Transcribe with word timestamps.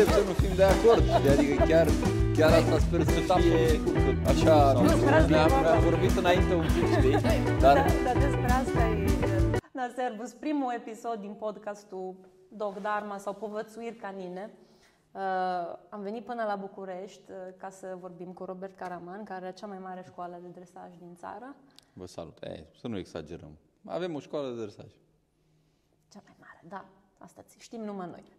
aștept 0.00 0.18
să 0.18 0.28
nu 0.28 0.32
fim 0.32 0.54
de 0.56 0.62
acord, 0.62 1.02
știi? 1.02 1.28
Adică 1.28 1.64
chiar, 1.64 1.86
chiar 2.36 2.52
asta 2.52 2.78
sper 2.78 3.02
să 3.04 3.10
fie 3.10 3.80
așa, 4.26 4.72
nu 4.72 4.88
știu, 4.88 5.08
ne-am, 5.08 5.28
ne-am 5.28 5.80
vorbit 5.80 6.16
înainte 6.16 6.54
un 6.54 6.66
pic, 6.74 6.86
știi? 6.98 7.18
Dar 7.60 7.76
Da, 7.76 7.84
dar 8.04 8.16
despre 8.18 8.50
asta 8.50 8.80
e... 8.88 9.06
Da, 9.72 9.90
servus, 9.94 10.32
primul 10.32 10.72
episod 10.76 11.20
din 11.20 11.34
podcastul 11.34 12.14
Dog 12.48 12.80
Dharma 12.80 13.18
sau 13.18 13.34
Povățuiri 13.34 13.96
Canine. 13.96 14.50
Uh, 15.12 15.20
am 15.88 16.00
venit 16.00 16.24
până 16.24 16.44
la 16.44 16.56
București 16.56 17.30
uh, 17.30 17.36
ca 17.56 17.70
să 17.70 17.96
vorbim 18.00 18.32
cu 18.32 18.44
Robert 18.44 18.76
Caraman, 18.76 19.24
care 19.24 19.44
are 19.44 19.54
cea 19.54 19.66
mai 19.66 19.78
mare 19.78 20.02
școală 20.06 20.38
de 20.42 20.48
dresaj 20.48 20.90
din 20.98 21.14
țară. 21.14 21.56
vă 21.92 22.06
salut, 22.06 22.38
e, 22.42 22.64
să 22.80 22.88
nu 22.88 22.98
exagerăm. 22.98 23.58
Avem 23.84 24.14
o 24.14 24.20
școală 24.20 24.54
de 24.54 24.60
dresaj. 24.60 24.90
Cea 26.12 26.22
mai 26.24 26.36
mare, 26.40 26.60
da. 26.68 26.84
Asta 27.18 27.42
ți- 27.42 27.56
știm 27.60 27.80
numai 27.80 28.06
noi. 28.06 28.24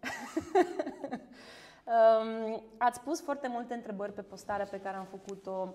um, 1.90 2.62
ați 2.76 3.00
pus 3.00 3.20
foarte 3.20 3.48
multe 3.48 3.74
întrebări 3.74 4.12
pe 4.12 4.22
postarea 4.22 4.66
pe 4.66 4.80
care 4.80 4.96
am 4.96 5.04
făcut-o 5.04 5.74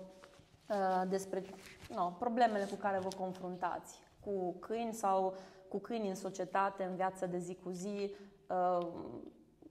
uh, 0.68 1.02
despre 1.08 1.42
no, 1.94 2.10
problemele 2.18 2.64
cu 2.64 2.74
care 2.74 2.98
vă 2.98 3.08
confruntați 3.18 3.98
cu 4.20 4.52
câini 4.58 4.92
sau 4.92 5.34
cu 5.68 5.78
câini 5.78 6.08
în 6.08 6.14
societate, 6.14 6.84
în 6.84 6.94
viața 6.94 7.26
de 7.26 7.38
zi 7.38 7.54
cu 7.54 7.70
zi 7.70 8.14
uh, 8.48 8.86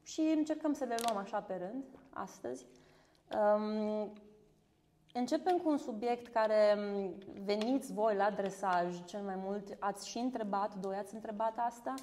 și 0.03 0.33
încercăm 0.35 0.73
să 0.73 0.83
le 0.83 0.95
luăm 1.05 1.17
așa 1.17 1.41
pe 1.41 1.55
rând 1.55 1.83
astăzi. 2.09 2.65
Um, 3.55 4.13
Începem 5.17 5.57
cu 5.57 5.69
un 5.69 5.77
subiect 5.77 6.27
care 6.27 6.75
m, 6.77 7.13
veniți 7.43 7.93
voi 7.93 8.15
la 8.15 8.29
dresaj 8.29 9.03
cel 9.05 9.21
mai 9.21 9.35
mult, 9.37 9.75
ați 9.79 10.09
și 10.09 10.17
întrebat, 10.17 10.75
doi 10.75 10.95
ați 10.95 11.13
întrebat 11.13 11.53
asta, 11.57 11.93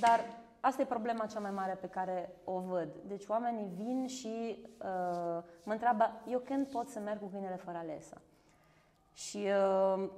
dar 0.00 0.20
asta 0.60 0.82
e 0.82 0.84
problema 0.84 1.26
cea 1.26 1.40
mai 1.40 1.50
mare 1.50 1.78
pe 1.80 1.86
care 1.86 2.34
o 2.44 2.58
văd. 2.58 2.88
Deci 3.06 3.26
oamenii 3.26 3.70
vin 3.76 4.06
și 4.06 4.58
uh, 4.78 5.42
mă 5.62 5.72
întreabă, 5.72 6.20
eu 6.26 6.38
când 6.38 6.66
pot 6.66 6.88
să 6.88 6.98
merg 6.98 7.20
cu 7.20 7.26
câinele 7.26 7.56
fără 7.56 7.78
alesă? 7.78 8.20
Și 9.14 9.48
uh, 9.96 10.08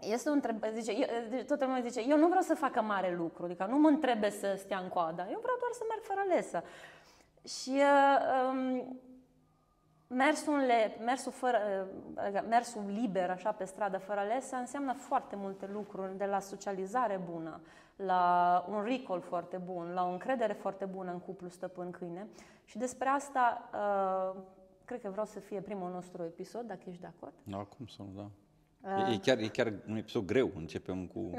este 0.00 0.28
o 0.28 0.32
întrebare, 0.32 0.72
zice, 0.78 0.92
eu, 0.92 1.28
deci 1.30 1.46
toată 1.46 1.64
lumea 1.64 1.80
zice, 1.80 2.08
eu 2.08 2.18
nu 2.18 2.26
vreau 2.26 2.42
să 2.42 2.54
facă 2.54 2.82
mare 2.82 3.14
lucru, 3.14 3.44
adică 3.44 3.66
nu 3.70 3.78
mă 3.78 3.92
trebuie 4.00 4.30
să 4.30 4.54
stea 4.58 4.78
în 4.78 4.88
coadă, 4.88 5.22
eu 5.30 5.40
vreau 5.42 5.56
doar 5.58 5.72
să 5.72 5.84
merg 5.88 6.02
fără 6.02 6.20
alesă. 6.20 6.62
Și 7.44 7.70
uh, 7.70 8.18
um, 8.50 9.00
mersul, 10.06 10.56
le, 10.56 10.96
mersul, 11.04 11.32
fără, 11.32 11.86
adică 12.14 12.44
mersul 12.48 12.82
liber 12.86 13.30
așa 13.30 13.52
pe 13.52 13.64
stradă 13.64 13.98
fără 13.98 14.20
alesă 14.20 14.56
înseamnă 14.56 14.92
foarte 14.92 15.36
multe 15.36 15.68
lucruri, 15.72 16.16
de 16.16 16.24
la 16.24 16.40
socializare 16.40 17.20
bună, 17.30 17.60
la 17.96 18.64
un 18.68 18.82
recall 18.82 19.20
foarte 19.20 19.56
bun, 19.56 19.92
la 19.92 20.06
o 20.06 20.10
încredere 20.10 20.52
foarte 20.52 20.84
bună 20.84 21.10
în 21.10 21.18
cuplu 21.18 21.48
stăpân-câine. 21.48 22.28
Și 22.64 22.78
despre 22.78 23.08
asta 23.08 23.70
uh, 23.74 24.42
cred 24.84 25.00
că 25.00 25.10
vreau 25.10 25.26
să 25.26 25.40
fie 25.40 25.60
primul 25.60 25.90
nostru 25.90 26.22
episod, 26.22 26.66
dacă 26.66 26.80
ești 26.86 27.00
de 27.00 27.12
acord. 27.16 27.32
Da, 27.42 27.56
cum 27.56 27.86
să 27.86 28.02
nu, 28.02 28.12
da. 28.16 28.30
E, 29.08 29.12
e, 29.12 29.18
chiar, 29.18 29.38
e 29.38 29.48
chiar 29.48 29.72
un 29.88 29.96
episod 29.96 30.24
greu, 30.24 30.50
începem 30.56 31.06
cu... 31.06 31.30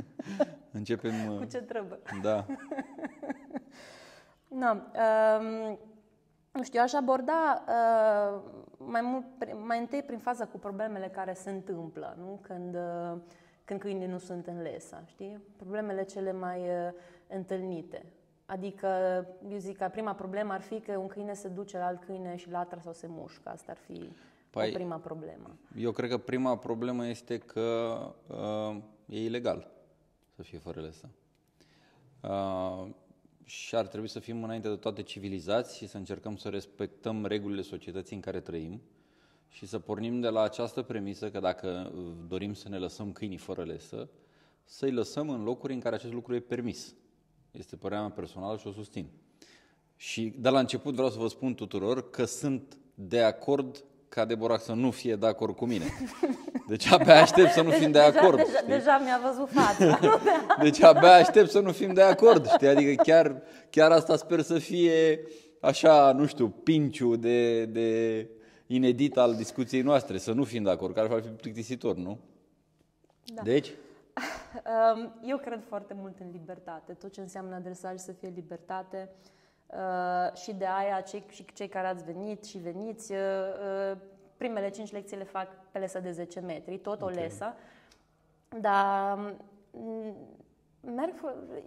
începem... 0.78 1.26
Cu 1.26 1.32
uh, 1.32 1.48
ce 1.48 1.58
trebuie. 1.58 1.98
Da, 2.22 2.46
Na, 4.48 4.70
um, 4.70 5.78
nu 6.52 6.62
știu, 6.62 6.80
aș 6.82 6.92
aborda 6.92 7.64
uh, 7.68 8.40
mai, 8.76 9.00
mult, 9.00 9.24
mai 9.66 9.78
întâi 9.78 10.02
prin 10.02 10.18
faza 10.18 10.46
cu 10.46 10.58
problemele 10.58 11.08
care 11.08 11.32
se 11.32 11.50
întâmplă, 11.50 12.16
nu? 12.18 12.38
Când, 12.42 12.74
uh, 12.74 13.18
când 13.64 13.80
câinii 13.80 14.06
nu 14.06 14.18
sunt 14.18 14.46
în 14.46 14.62
lesa, 14.62 15.04
știi? 15.06 15.40
Problemele 15.56 16.04
cele 16.04 16.32
mai 16.32 16.60
uh, 16.60 16.92
întâlnite. 17.28 18.04
Adică, 18.46 18.88
eu 19.50 19.58
zic 19.58 19.76
că 19.76 19.88
prima 19.92 20.14
problemă 20.14 20.52
ar 20.52 20.60
fi 20.60 20.80
că 20.80 20.96
un 20.96 21.06
câine 21.06 21.34
se 21.34 21.48
duce 21.48 21.78
la 21.78 21.86
alt 21.86 22.04
câine 22.04 22.36
și 22.36 22.50
latră 22.50 22.80
sau 22.82 22.92
se 22.92 23.06
mușcă. 23.06 23.48
Asta 23.48 23.72
ar 23.72 23.78
fi 23.78 24.10
Păi- 24.50 24.68
o 24.70 24.72
prima 24.72 24.96
problemă. 24.96 25.58
Eu 25.76 25.90
cred 25.90 26.10
că 26.10 26.18
prima 26.18 26.58
problemă 26.58 27.06
este 27.06 27.38
că 27.38 27.96
uh, 28.26 28.82
e 29.06 29.24
ilegal 29.24 29.70
să 30.36 30.42
fie 30.42 30.58
fără 30.58 30.80
lesă. 30.80 31.10
Uh, 32.22 32.88
și 33.44 33.76
ar 33.76 33.86
trebui 33.86 34.08
să 34.08 34.18
fim 34.18 34.42
înainte 34.42 34.68
de 34.68 34.76
toate 34.76 35.02
civilizați 35.02 35.76
și 35.76 35.86
să 35.86 35.96
încercăm 35.96 36.36
să 36.36 36.48
respectăm 36.48 37.26
regulile 37.26 37.62
societății 37.62 38.16
în 38.16 38.22
care 38.22 38.40
trăim 38.40 38.80
și 39.54 39.66
să 39.66 39.78
pornim 39.78 40.20
de 40.20 40.28
la 40.28 40.42
această 40.42 40.82
premisă 40.82 41.30
că 41.30 41.40
dacă 41.40 41.92
uh, 41.96 42.02
dorim 42.28 42.54
să 42.54 42.68
ne 42.68 42.78
lăsăm 42.78 43.12
câinii 43.12 43.36
fără 43.36 43.62
lesă, 43.62 44.08
să-i 44.64 44.90
lăsăm 44.90 45.30
în 45.30 45.42
locuri 45.42 45.72
în 45.72 45.80
care 45.80 45.94
acest 45.94 46.12
lucru 46.12 46.34
e 46.34 46.40
permis. 46.40 46.94
Este 47.50 47.76
părerea 47.76 48.02
mea 48.02 48.10
personală 48.10 48.56
și 48.56 48.66
o 48.66 48.72
susțin. 48.72 49.06
Și 49.96 50.34
de 50.38 50.48
la 50.48 50.58
început 50.58 50.94
vreau 50.94 51.10
să 51.10 51.18
vă 51.18 51.28
spun 51.28 51.54
tuturor 51.54 52.10
că 52.10 52.24
sunt 52.24 52.76
de 52.94 53.20
acord 53.20 53.84
ca 54.08 54.24
Deborah 54.24 54.58
să 54.58 54.72
nu 54.72 54.90
fie 54.90 55.16
de 55.16 55.26
acord 55.26 55.56
cu 55.56 55.66
mine. 55.66 55.84
Deci 56.68 56.92
abia 56.92 57.20
aștept 57.20 57.52
să 57.52 57.62
nu 57.62 57.70
fim 57.70 57.90
de 57.90 58.00
acord. 58.00 58.36
Deja, 58.36 58.56
știi? 58.56 58.68
deja 58.68 59.00
mi-a 59.04 59.20
văzut 59.24 59.48
fața. 59.50 59.98
Deci 60.64 60.82
abia 60.82 61.14
aștept 61.14 61.50
să 61.50 61.60
nu 61.60 61.72
fim 61.72 61.92
de 61.92 62.02
acord, 62.02 62.46
știi? 62.46 62.68
Adică 62.68 63.02
chiar, 63.02 63.42
chiar 63.70 63.90
asta 63.90 64.16
sper 64.16 64.40
să 64.40 64.58
fie 64.58 65.20
așa, 65.60 66.12
nu 66.12 66.26
știu, 66.26 66.48
pinciu 66.48 67.16
de, 67.16 67.64
de 67.64 68.28
inedit 68.66 69.16
al 69.16 69.34
discuției 69.34 69.82
noastre, 69.82 70.18
să 70.18 70.32
nu 70.32 70.44
fim 70.44 70.62
de 70.62 70.70
acord, 70.70 70.94
care 70.94 71.14
ar 71.14 71.22
fi 71.22 71.28
plictisitor, 71.28 71.96
nu? 71.96 72.18
Da. 73.34 73.42
Deci, 73.42 73.70
Um, 74.94 75.12
Eu 75.22 75.38
cred 75.38 75.62
foarte 75.62 75.94
mult 75.94 76.18
în 76.18 76.30
libertate. 76.32 76.92
Tot 76.92 77.12
ce 77.12 77.20
înseamnă 77.20 77.54
adresaj 77.54 77.98
să 77.98 78.12
fie 78.12 78.32
libertate. 78.34 79.10
Uh, 79.66 80.36
și 80.36 80.52
de 80.52 80.66
aia 80.66 81.00
cei, 81.00 81.24
și 81.28 81.44
cei 81.54 81.68
care 81.68 81.86
ați 81.86 82.04
venit 82.04 82.44
și 82.44 82.58
veniți, 82.58 83.12
uh, 83.12 83.18
uh, 83.90 83.96
primele 84.36 84.70
cinci 84.70 84.92
lecții 84.92 85.16
le 85.16 85.24
fac 85.24 85.48
pe 85.70 85.78
lesă 85.78 86.00
de 86.00 86.10
10 86.10 86.40
metri, 86.40 86.78
tot 86.78 87.02
o 87.02 87.08
lesă. 87.08 87.54
Dar 88.60 89.18
mm, 89.70 90.16
merg, 90.80 91.14
fă- 91.14 91.62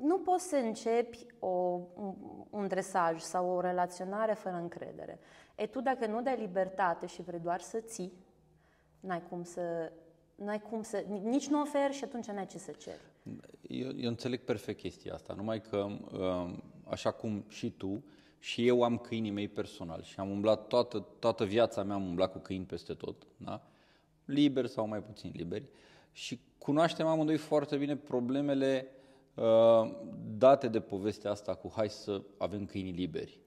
nu 0.00 0.18
poți 0.18 0.48
să 0.48 0.56
începi 0.56 1.26
o, 1.38 1.46
un, 1.94 2.14
un 2.50 2.68
dresaj 2.68 3.20
sau 3.20 3.48
o 3.48 3.60
relaționare 3.60 4.32
fără 4.32 4.56
încredere. 4.56 5.18
E 5.54 5.66
tu 5.66 5.80
dacă 5.80 6.06
nu 6.06 6.22
dai 6.22 6.36
libertate 6.36 7.06
și 7.06 7.22
vrei 7.22 7.38
doar 7.38 7.60
să 7.60 7.80
ții, 7.80 8.12
n-ai 9.00 9.22
cum 9.28 9.42
să, 9.42 9.92
n-ai 10.34 10.60
cum 10.60 10.82
să, 10.82 11.04
nici 11.22 11.48
nu 11.48 11.60
oferi 11.60 11.92
și 11.92 12.04
atunci 12.04 12.26
n-ai 12.26 12.46
ce 12.46 12.58
să 12.58 12.70
ceri. 12.70 13.00
eu, 13.60 13.90
eu 13.96 14.08
înțeleg 14.08 14.40
perfect 14.40 14.78
chestia 14.78 15.14
asta, 15.14 15.34
numai 15.34 15.60
că, 15.60 15.76
um, 15.76 16.62
așa 16.88 17.10
cum 17.10 17.44
și 17.48 17.70
tu, 17.70 18.04
și 18.38 18.66
eu 18.66 18.82
am 18.82 18.98
câinii 18.98 19.30
mei 19.30 19.48
personal 19.48 20.02
și 20.02 20.20
am 20.20 20.30
umblat 20.30 20.66
toată, 20.66 21.06
toată 21.18 21.44
viața 21.44 21.82
mea, 21.82 21.94
am 21.94 22.06
umblat 22.06 22.32
cu 22.32 22.38
câini 22.38 22.64
peste 22.64 22.94
tot, 22.94 23.26
da? 23.36 23.62
liberi 24.24 24.68
sau 24.68 24.86
mai 24.86 25.02
puțin 25.02 25.32
liberi, 25.34 25.68
și 26.12 26.40
cunoaștem 26.58 27.06
amândoi 27.06 27.36
foarte 27.36 27.76
bine 27.76 27.96
problemele 27.96 28.86
uh, 28.88 29.02
date 30.38 30.68
de 30.68 30.80
povestea 30.80 31.30
asta 31.30 31.54
cu 31.54 31.72
hai 31.74 31.88
să 31.88 32.22
avem 32.38 32.64
câinii 32.64 32.92
liberi. 32.92 33.40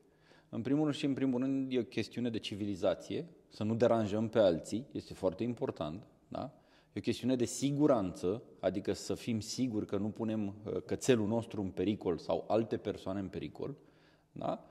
În 0.50 0.62
primul 0.62 0.84
rând 0.84 0.96
și 0.96 1.06
în 1.06 1.14
primul 1.14 1.40
rând 1.40 1.74
e 1.74 1.80
o 1.80 1.84
chestiune 1.84 2.30
de 2.30 2.40
civilizație, 2.40 3.28
să 3.48 3.64
nu 3.64 3.75
deranjăm 3.75 4.28
pe 4.28 4.40
alții, 4.40 4.86
este 4.92 5.14
foarte 5.14 5.44
important, 5.44 6.08
da? 6.28 6.53
E 6.94 7.00
o 7.00 7.02
chestiune 7.02 7.36
de 7.36 7.46
siguranță, 7.46 8.44
adică 8.59 8.94
să 8.94 9.14
fim 9.14 9.40
siguri 9.40 9.86
că 9.86 9.98
nu 9.98 10.09
punem 10.09 10.48
uh, 10.48 10.81
cățelul 10.86 11.28
nostru 11.28 11.62
în 11.62 11.70
pericol 11.70 12.18
sau 12.18 12.46
alte 12.48 12.78
persoane 12.78 13.19
în 13.19 13.28
pericol, 13.28 13.75
da? 14.31 14.66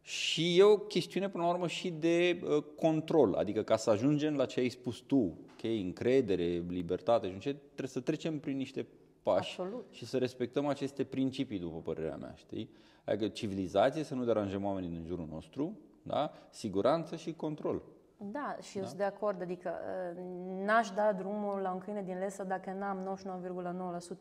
Și 0.00 0.58
e 0.58 0.62
o 0.62 0.76
chestiune, 0.76 1.28
până 1.28 1.44
la 1.44 1.50
urmă, 1.50 1.68
și 1.68 1.90
de 1.90 2.42
uh, 2.42 2.64
control, 2.76 3.34
adică 3.34 3.62
ca 3.62 3.76
să 3.76 3.90
ajungem 3.90 4.36
la 4.36 4.46
ce 4.46 4.60
ai 4.60 4.68
spus 4.68 4.98
tu, 4.98 5.16
ok, 5.16 5.62
încredere, 5.62 6.64
libertate, 6.68 7.26
și 7.26 7.32
în 7.32 7.40
ce, 7.40 7.52
trebuie 7.52 7.88
să 7.88 8.00
trecem 8.00 8.38
prin 8.38 8.56
niște 8.56 8.86
pași 9.24 9.60
Absolut. 9.60 9.86
și 9.90 10.06
să 10.06 10.18
respectăm 10.18 10.66
aceste 10.66 11.04
principii, 11.04 11.58
după 11.58 11.76
părerea 11.78 12.16
mea, 12.16 12.32
știi? 12.34 12.70
Adică 13.04 13.28
civilizație, 13.28 14.02
să 14.02 14.14
nu 14.14 14.24
deranjăm 14.24 14.64
oamenii 14.64 14.88
din 14.88 15.04
jurul 15.06 15.26
nostru, 15.30 15.78
da? 16.02 16.32
siguranță 16.50 17.16
și 17.16 17.32
control. 17.34 17.82
Da, 18.16 18.56
și 18.60 18.78
eu 18.78 18.84
sunt 18.84 18.96
de 18.96 19.04
acord, 19.04 19.40
adică 19.42 19.72
uh, 20.16 20.22
n-aș 20.64 20.90
da 20.90 21.12
drumul 21.12 21.60
la 21.60 21.72
un 21.72 21.78
câine 21.78 22.02
din 22.02 22.18
lesă 22.18 22.44
dacă 22.44 22.70
n-am 22.78 23.18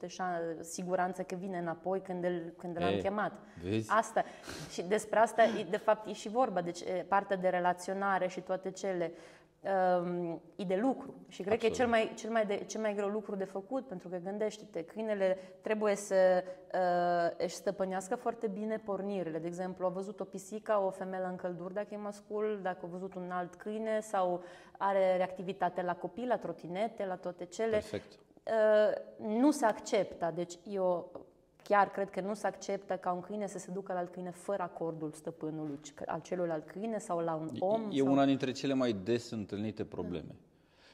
99,9% 0.04 0.08
șan- 0.08 0.60
siguranță 0.60 1.24
că 1.24 1.36
vine 1.36 1.58
înapoi 1.58 2.02
când, 2.02 2.24
îl, 2.24 2.54
când 2.58 2.78
l-am 2.80 2.94
E, 2.94 2.98
chemat. 2.98 3.32
vezi? 3.64 3.90
Asta. 3.92 4.24
Și 4.72 4.82
despre 4.82 5.20
asta, 5.20 5.44
e, 5.44 5.68
de 5.70 5.78
fapt, 5.78 6.08
e 6.08 6.14
și 6.14 6.30
vorba. 6.30 6.62
Deci, 6.62 6.82
e, 6.82 7.06
partea 7.08 7.36
de 7.38 7.48
relaționare 7.48 8.28
și 8.28 8.42
toate 8.42 8.72
cele 8.72 9.12
um, 9.12 9.18
e 10.56 10.64
de 10.64 10.76
lucru. 10.76 11.14
Și 11.28 11.42
cred 11.44 11.60
că 11.60 11.66
e 11.66 11.70
cel 11.70 11.88
mai, 11.88 12.12
cel, 12.16 12.30
mai 12.30 12.46
de, 12.46 12.64
cel 12.68 12.82
mai 12.82 12.94
greu 12.96 13.08
lucru 13.08 13.36
de 13.36 13.44
făcut, 13.44 13.88
pentru 13.88 14.10
că 14.10 14.18
gândește-te, 14.24 14.84
câinele 14.84 15.38
trebuie 15.62 15.96
să 15.96 16.44
uh, 16.74 17.44
își 17.46 17.56
stăpânească 17.56 18.16
foarte 18.16 18.48
bine 18.48 18.78
pornirile. 18.78 19.40
De 19.40 19.48
exemplu, 19.48 19.86
a 19.86 19.90
văzut 19.90 20.20
o 20.20 20.24
pisică, 20.24 20.82
o 20.86 20.90
femeie 20.90 21.24
în 21.24 21.36
călduri, 21.36 21.74
dacă 21.74 21.88
e 21.92 21.98
mascul, 21.98 22.60
dacă 22.62 22.80
a 22.84 22.88
văzut 22.88 23.16
un 23.16 23.32
alt 23.32 23.56
câine 23.56 24.00
sau 24.00 24.44
are 24.78 25.18
reactivitate 25.18 25.82
la 25.82 25.96
copii, 25.96 26.28
la 26.28 26.38
trotinete, 26.38 27.06
la 27.06 27.16
toate 27.16 27.46
cele. 27.46 27.70
Perfect. 27.70 28.12
Uh, 28.12 29.28
nu 29.28 29.52
se 29.52 29.66
acceptă. 29.66 30.32
Deci 30.36 30.54
eu 30.64 31.12
chiar 31.64 31.92
cred 31.92 32.10
că 32.10 32.22
nu 32.22 32.34
se 32.34 32.48
acceptă 32.48 32.94
ca 32.94 33.12
un 33.12 33.22
câine 33.22 33.48
să 33.48 33.58
se 33.58 33.72
ducă 33.72 33.94
la 33.94 34.00
alt 34.00 34.12
câine 34.12 34.32
fără 34.32 34.62
acordul 34.62 35.12
stăpânului, 35.12 35.80
al 36.06 36.20
celuilalt 36.22 36.68
câine 36.68 36.98
sau 36.98 37.20
la 37.20 37.34
un 37.34 37.50
om. 37.60 37.88
E 37.92 37.98
sau... 37.98 38.12
una 38.12 38.26
dintre 38.26 38.52
cele 38.52 38.74
mai 38.74 38.94
des 38.94 39.30
întâlnite 39.30 39.86
probleme. 39.86 40.26
Da. 40.28 40.36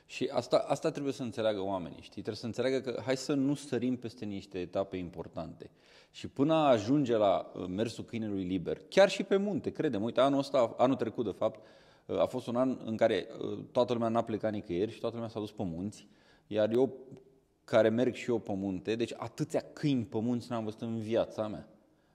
Și 0.05 0.29
asta, 0.33 0.65
asta 0.67 0.91
trebuie 0.91 1.13
să 1.13 1.23
înțeleagă 1.23 1.61
oamenii, 1.61 2.01
știi? 2.01 2.11
Trebuie 2.21 2.35
să 2.35 2.45
înțeleagă 2.45 2.79
că 2.79 3.01
hai 3.05 3.17
să 3.17 3.33
nu 3.33 3.53
sărim 3.53 3.97
peste 3.97 4.25
niște 4.25 4.59
etape 4.59 4.97
importante. 4.97 5.69
Și 6.11 6.27
până 6.27 6.53
ajunge 6.53 7.15
la 7.15 7.51
uh, 7.55 7.65
mersul 7.67 8.03
câinelui 8.03 8.43
liber, 8.43 8.81
chiar 8.89 9.09
și 9.09 9.23
pe 9.23 9.35
munte, 9.35 9.69
credem, 9.71 10.03
uite, 10.03 10.19
anul 10.19 10.39
ăsta, 10.39 10.73
anul 10.77 10.95
trecut, 10.95 11.25
de 11.25 11.31
fapt, 11.31 11.65
uh, 12.05 12.19
a 12.19 12.25
fost 12.25 12.47
un 12.47 12.55
an 12.55 12.77
în 12.85 12.97
care 12.97 13.27
uh, 13.41 13.59
toată 13.71 13.93
lumea 13.93 14.09
n-a 14.09 14.23
plecat 14.23 14.51
nicăieri 14.51 14.91
și 14.91 14.99
toată 14.99 15.15
lumea 15.15 15.29
s-a 15.29 15.39
dus 15.39 15.51
pe 15.51 15.63
munți, 15.63 16.07
iar 16.47 16.71
eu, 16.71 16.93
care 17.69 17.89
merg 17.89 18.13
și 18.13 18.29
eu 18.29 18.39
pe 18.39 18.53
munte, 18.53 18.95
deci 18.95 19.13
atâția 19.17 19.63
câini 19.73 20.05
pe 20.05 20.19
munți 20.19 20.51
n-am 20.51 20.63
văzut 20.63 20.81
în 20.81 20.99
viața 20.99 21.47
mea, 21.47 21.67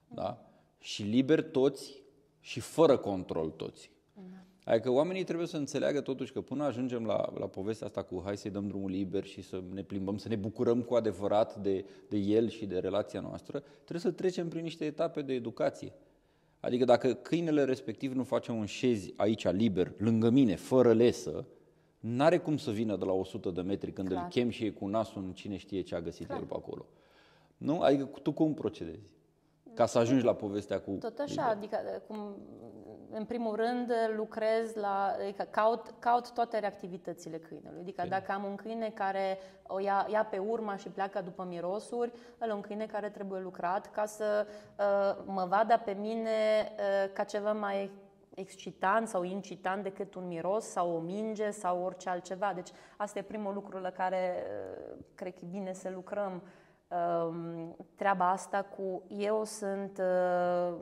da? 0.07 0.45
Și 0.79 1.03
liber 1.03 1.43
toți 1.43 2.03
și 2.39 2.59
fără 2.59 2.97
control 2.97 3.49
toți. 3.49 3.91
Adică 4.65 4.89
oamenii 4.91 5.23
trebuie 5.23 5.47
să 5.47 5.57
înțeleagă 5.57 6.01
totuși 6.01 6.31
că 6.31 6.41
până 6.41 6.63
ajungem 6.63 7.05
la, 7.05 7.33
la 7.37 7.47
povestea 7.47 7.87
asta 7.87 8.03
cu 8.03 8.21
hai 8.25 8.37
să-i 8.37 8.51
dăm 8.51 8.67
drumul 8.67 8.89
liber 8.89 9.23
și 9.23 9.41
să 9.41 9.61
ne 9.73 9.83
plimbăm, 9.83 10.17
să 10.17 10.27
ne 10.27 10.35
bucurăm 10.35 10.81
cu 10.81 10.95
adevărat 10.95 11.55
de, 11.55 11.85
de 12.09 12.17
el 12.17 12.49
și 12.49 12.65
de 12.65 12.79
relația 12.79 13.19
noastră, 13.19 13.59
trebuie 13.59 13.99
să 13.99 14.11
trecem 14.11 14.47
prin 14.47 14.63
niște 14.63 14.85
etape 14.85 15.21
de 15.21 15.33
educație. 15.33 15.93
Adică 16.59 16.85
dacă 16.85 17.13
câinele 17.13 17.63
respectiv 17.63 18.13
nu 18.13 18.23
face 18.23 18.51
un 18.51 18.65
șezi 18.65 19.13
aici 19.15 19.47
liber, 19.47 19.93
lângă 19.97 20.29
mine, 20.29 20.55
fără 20.55 20.93
lesă, 20.93 21.47
n-are 22.07 22.37
cum 22.37 22.57
să 22.57 22.71
vină 22.71 22.95
de 22.95 23.05
la 23.05 23.11
100 23.11 23.49
de 23.49 23.61
metri 23.61 23.91
când 23.91 24.07
Clar. 24.07 24.23
îl 24.23 24.29
chem 24.29 24.49
și 24.49 24.65
e 24.65 24.69
cu 24.69 24.87
nasul 24.87 25.23
în 25.23 25.31
cine 25.31 25.57
știe 25.57 25.81
ce 25.81 25.95
a 25.95 26.01
găsit 26.01 26.27
Clar. 26.27 26.39
el 26.39 26.45
pe 26.45 26.53
acolo. 26.57 26.85
Nu? 27.57 27.81
Adică 27.81 28.19
tu 28.21 28.31
cum 28.31 28.53
procedezi? 28.53 29.13
Ca 29.73 29.85
să 29.85 29.97
ajungi 29.97 30.25
la 30.25 30.33
povestea 30.33 30.79
cu... 30.79 30.91
Tot 30.91 31.19
așa, 31.19 31.57
liber. 31.59 31.79
adică 31.79 32.03
cum 32.07 32.35
în 33.11 33.25
primul 33.25 33.55
rând, 33.55 33.91
lucrez 34.15 34.73
la, 34.73 35.15
adică 35.21 35.47
caut, 35.51 35.93
caut 35.99 36.31
toate 36.31 36.59
reactivitățile 36.59 37.37
câinelui. 37.37 37.81
Adică 37.81 38.03
okay. 38.05 38.19
dacă 38.19 38.31
am 38.31 38.43
un 38.43 38.55
câine 38.55 38.89
care 38.89 39.37
o 39.67 39.79
ia, 39.79 40.07
ia 40.11 40.25
pe 40.25 40.37
urma 40.37 40.75
și 40.75 40.89
pleacă 40.89 41.21
după 41.21 41.45
mirosuri, 41.49 42.11
ăla 42.41 42.53
un 42.55 42.61
câine 42.61 42.85
care 42.85 43.09
trebuie 43.09 43.39
lucrat 43.39 43.91
ca 43.91 44.05
să 44.05 44.47
uh, 44.47 45.23
mă 45.25 45.45
vadă 45.49 45.81
pe 45.85 45.91
mine 45.91 46.29
uh, 46.77 47.13
ca 47.13 47.23
ceva 47.23 47.53
mai 47.53 47.91
excitant 48.35 49.07
sau 49.07 49.23
incitant 49.23 49.83
decât 49.83 50.15
un 50.15 50.27
miros 50.27 50.65
sau 50.65 50.95
o 50.95 50.99
minge 50.99 51.49
sau 51.49 51.83
orice 51.83 52.09
altceva. 52.09 52.53
Deci 52.53 52.69
asta 52.97 53.19
e 53.19 53.21
primul 53.21 53.53
lucru 53.53 53.77
la 53.77 53.89
care 53.89 54.43
uh, 54.89 54.97
cred 55.15 55.33
că 55.33 55.39
e 55.43 55.47
bine 55.51 55.73
să 55.73 55.89
lucrăm. 55.89 56.43
Uh, 56.87 57.67
treaba 57.95 58.29
asta 58.29 58.63
cu 58.63 59.03
eu 59.07 59.43
sunt 59.43 60.01
uh, 60.01 60.75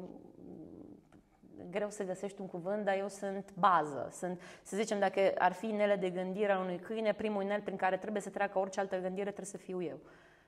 greu 1.69 1.89
să 1.89 2.03
găsești 2.03 2.41
un 2.41 2.47
cuvânt, 2.47 2.85
dar 2.85 2.97
eu 2.97 3.07
sunt 3.07 3.53
bază. 3.53 4.09
Sunt, 4.11 4.41
să 4.63 4.75
zicem, 4.75 5.00
dacă 5.00 5.19
ar 5.38 5.51
fi 5.51 5.67
inele 5.67 5.95
de 5.95 6.09
gândire 6.09 6.51
a 6.51 6.59
unui 6.59 6.77
câine, 6.77 7.13
primul 7.13 7.44
inel 7.44 7.61
prin 7.61 7.75
care 7.77 7.97
trebuie 7.97 8.21
să 8.21 8.29
treacă 8.29 8.59
orice 8.59 8.79
altă 8.79 9.00
gândire 9.00 9.31
trebuie 9.31 9.45
să 9.45 9.57
fiu 9.57 9.81
eu. 9.81 10.00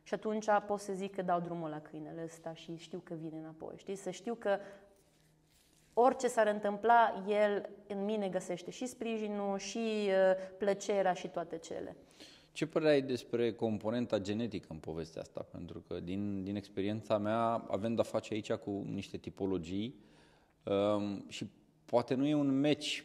Și 0.04 0.14
atunci 0.14 0.46
pot 0.66 0.80
să 0.80 0.94
zic 0.94 1.16
că 1.16 1.22
dau 1.22 1.40
drumul 1.40 1.70
la 1.70 1.82
câinele 1.82 2.22
ăsta 2.24 2.54
și 2.54 2.76
știu 2.76 3.00
că 3.04 3.14
vine 3.14 3.38
înapoi. 3.38 3.74
Știi? 3.78 3.96
Să 3.96 4.10
știu 4.10 4.34
că 4.34 4.58
orice 5.98 6.28
s-ar 6.28 6.48
întâmpla, 6.48 7.24
el 7.28 7.70
în 7.88 8.06
mine 8.06 8.30
găsește 8.30 8.72
și 8.72 8.86
sprijinul, 8.86 9.58
și 9.58 9.78
uh, 9.78 10.14
plăcerea 10.58 11.14
și 11.14 11.28
toate 11.28 11.58
cele. 11.58 11.96
Ce 12.52 12.68
părere 12.68 12.92
ai 12.92 13.02
despre 13.02 13.54
componenta 13.54 14.20
genetică 14.20 14.68
în 14.70 14.78
povestea 14.78 15.22
asta? 15.22 15.48
Pentru 15.52 15.84
că 15.88 16.00
din, 16.00 16.44
din 16.44 16.56
experiența 16.56 17.18
mea 17.18 17.66
avem 17.68 17.96
de-a 17.96 18.04
face 18.04 18.34
aici 18.34 18.52
cu 18.52 18.86
niște 18.92 19.18
tipologii 19.18 19.96
Um, 20.66 21.26
și 21.28 21.50
poate 21.86 22.14
nu 22.14 22.26
e 22.26 22.34
un 22.34 22.60
match 22.60 23.00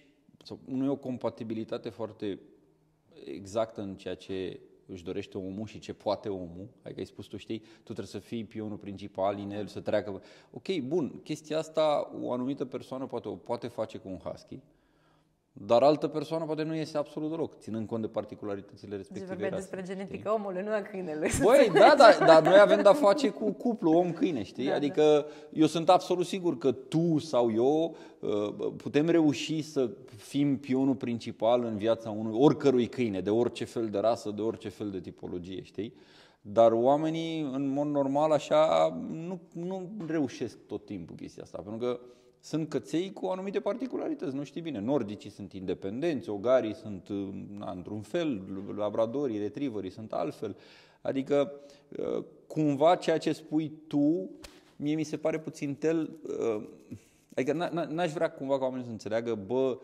sau 0.44 0.58
nu 0.64 0.84
e 0.84 0.88
o 0.88 0.96
compatibilitate 0.96 1.88
foarte 1.88 2.40
exactă 3.24 3.80
în 3.80 3.96
ceea 3.96 4.14
ce 4.14 4.60
își 4.90 5.04
dorește 5.04 5.38
omul 5.38 5.66
și 5.66 5.78
ce 5.78 5.92
poate 5.92 6.28
omul. 6.28 6.68
Adică 6.82 7.00
ai 7.00 7.06
spus 7.06 7.26
tu, 7.26 7.36
știi, 7.36 7.58
tu 7.58 7.82
trebuie 7.82 8.06
să 8.06 8.18
fii 8.18 8.44
pionul 8.44 8.76
principal, 8.76 9.38
inel, 9.38 9.66
să 9.66 9.80
treacă. 9.80 10.22
Ok, 10.50 10.78
bun, 10.78 11.20
chestia 11.24 11.58
asta 11.58 12.10
o 12.22 12.32
anumită 12.32 12.64
persoană 12.64 13.06
poate 13.06 13.28
o 13.28 13.34
poate 13.36 13.68
face 13.68 13.98
cu 13.98 14.08
un 14.08 14.18
husky, 14.18 14.60
dar 15.66 15.82
altă 15.82 16.08
persoană 16.08 16.44
poate 16.44 16.62
nu 16.62 16.74
iese 16.74 16.98
absolut 16.98 17.30
deloc, 17.30 17.58
ținând 17.58 17.86
cont 17.86 18.02
de 18.02 18.08
particularitățile 18.08 18.96
respective. 18.96 19.26
Deci 19.26 19.38
vorbim 19.38 19.58
despre 19.58 19.82
genetica 19.82 20.34
omului, 20.34 20.62
nu 20.62 20.70
a 20.70 20.82
câinelui. 20.82 21.30
Băi, 21.42 21.70
da, 21.80 21.94
da, 21.96 22.24
dar 22.26 22.42
noi 22.42 22.58
avem 22.58 22.82
de-a 22.82 22.92
face 22.92 23.28
cu 23.28 23.52
cuplu 23.52 23.90
om-câine, 23.90 24.42
știi? 24.42 24.66
Da, 24.66 24.74
adică 24.74 25.02
da. 25.02 25.26
eu 25.52 25.66
sunt 25.66 25.88
absolut 25.88 26.26
sigur 26.26 26.58
că 26.58 26.72
tu 26.72 27.18
sau 27.18 27.52
eu 27.52 27.96
uh, 28.20 28.72
putem 28.76 29.08
reuși 29.08 29.62
să 29.62 29.90
fim 30.16 30.58
pionul 30.58 30.94
principal 30.94 31.64
în 31.64 31.76
viața 31.76 32.10
unui 32.10 32.38
oricărui 32.38 32.86
câine, 32.86 33.20
de 33.20 33.30
orice 33.30 33.64
fel 33.64 33.88
de 33.88 33.98
rasă, 33.98 34.30
de 34.30 34.42
orice 34.42 34.68
fel 34.68 34.90
de 34.90 35.00
tipologie, 35.00 35.62
știi? 35.62 35.94
Dar 36.42 36.72
oamenii, 36.72 37.40
în 37.40 37.66
mod 37.66 37.86
normal, 37.86 38.30
așa, 38.30 38.88
nu, 39.10 39.40
nu 39.52 39.90
reușesc 40.06 40.58
tot 40.66 40.84
timpul 40.84 41.16
chestia 41.16 41.42
asta, 41.42 41.62
pentru 41.64 41.86
că 41.86 42.00
sunt 42.40 42.68
căței 42.68 43.12
cu 43.12 43.26
anumite 43.26 43.60
particularități, 43.60 44.34
nu 44.34 44.44
știi 44.44 44.60
bine. 44.60 44.78
Nordicii 44.78 45.30
sunt 45.30 45.52
independenți, 45.52 46.28
ogarii 46.28 46.74
sunt 46.74 47.08
na, 47.58 47.70
într-un 47.70 48.00
fel, 48.00 48.42
labradorii, 48.76 49.38
retrieverii 49.38 49.90
sunt 49.90 50.12
altfel. 50.12 50.56
Adică, 51.00 51.52
uh, 51.98 52.24
cumva, 52.46 52.94
ceea 52.94 53.18
ce 53.18 53.32
spui 53.32 53.72
tu, 53.86 54.30
mie 54.76 54.94
mi 54.94 55.02
se 55.02 55.16
pare 55.16 55.38
puțin 55.38 55.74
tel... 55.74 56.10
Uh, 56.22 56.62
adică 57.34 57.70
n-aș 57.88 58.12
vrea 58.12 58.30
cumva 58.30 58.58
ca 58.58 58.64
oamenii 58.64 58.84
să 58.84 58.90
înțeleagă, 58.90 59.34
bă, 59.46 59.78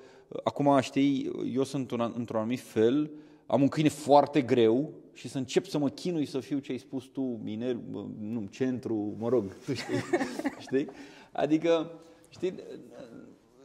acum 0.45 0.81
știi, 0.81 1.31
eu 1.53 1.63
sunt 1.63 1.91
un, 1.91 2.13
într-un 2.17 2.39
anumit 2.39 2.61
fel, 2.61 3.11
am 3.47 3.63
un 3.63 3.69
câine 3.69 3.89
foarte 3.89 4.43
greu 4.43 4.93
și 5.13 5.29
să 5.29 5.39
încep 5.39 5.67
să 5.67 5.79
mă 5.79 5.89
chinui 5.89 6.27
să 6.27 6.41
fiu 6.41 6.59
ce 6.59 6.73
ai 6.73 6.79
spus 6.79 7.05
tu, 7.05 7.41
miner, 7.43 7.77
nu, 8.21 8.47
centru, 8.51 9.15
mă 9.19 9.29
rog, 9.29 9.57
tu 9.65 9.75
știi, 9.83 9.95
știi? 10.59 10.87
Adică, 11.33 11.91
Știi, 12.37 12.55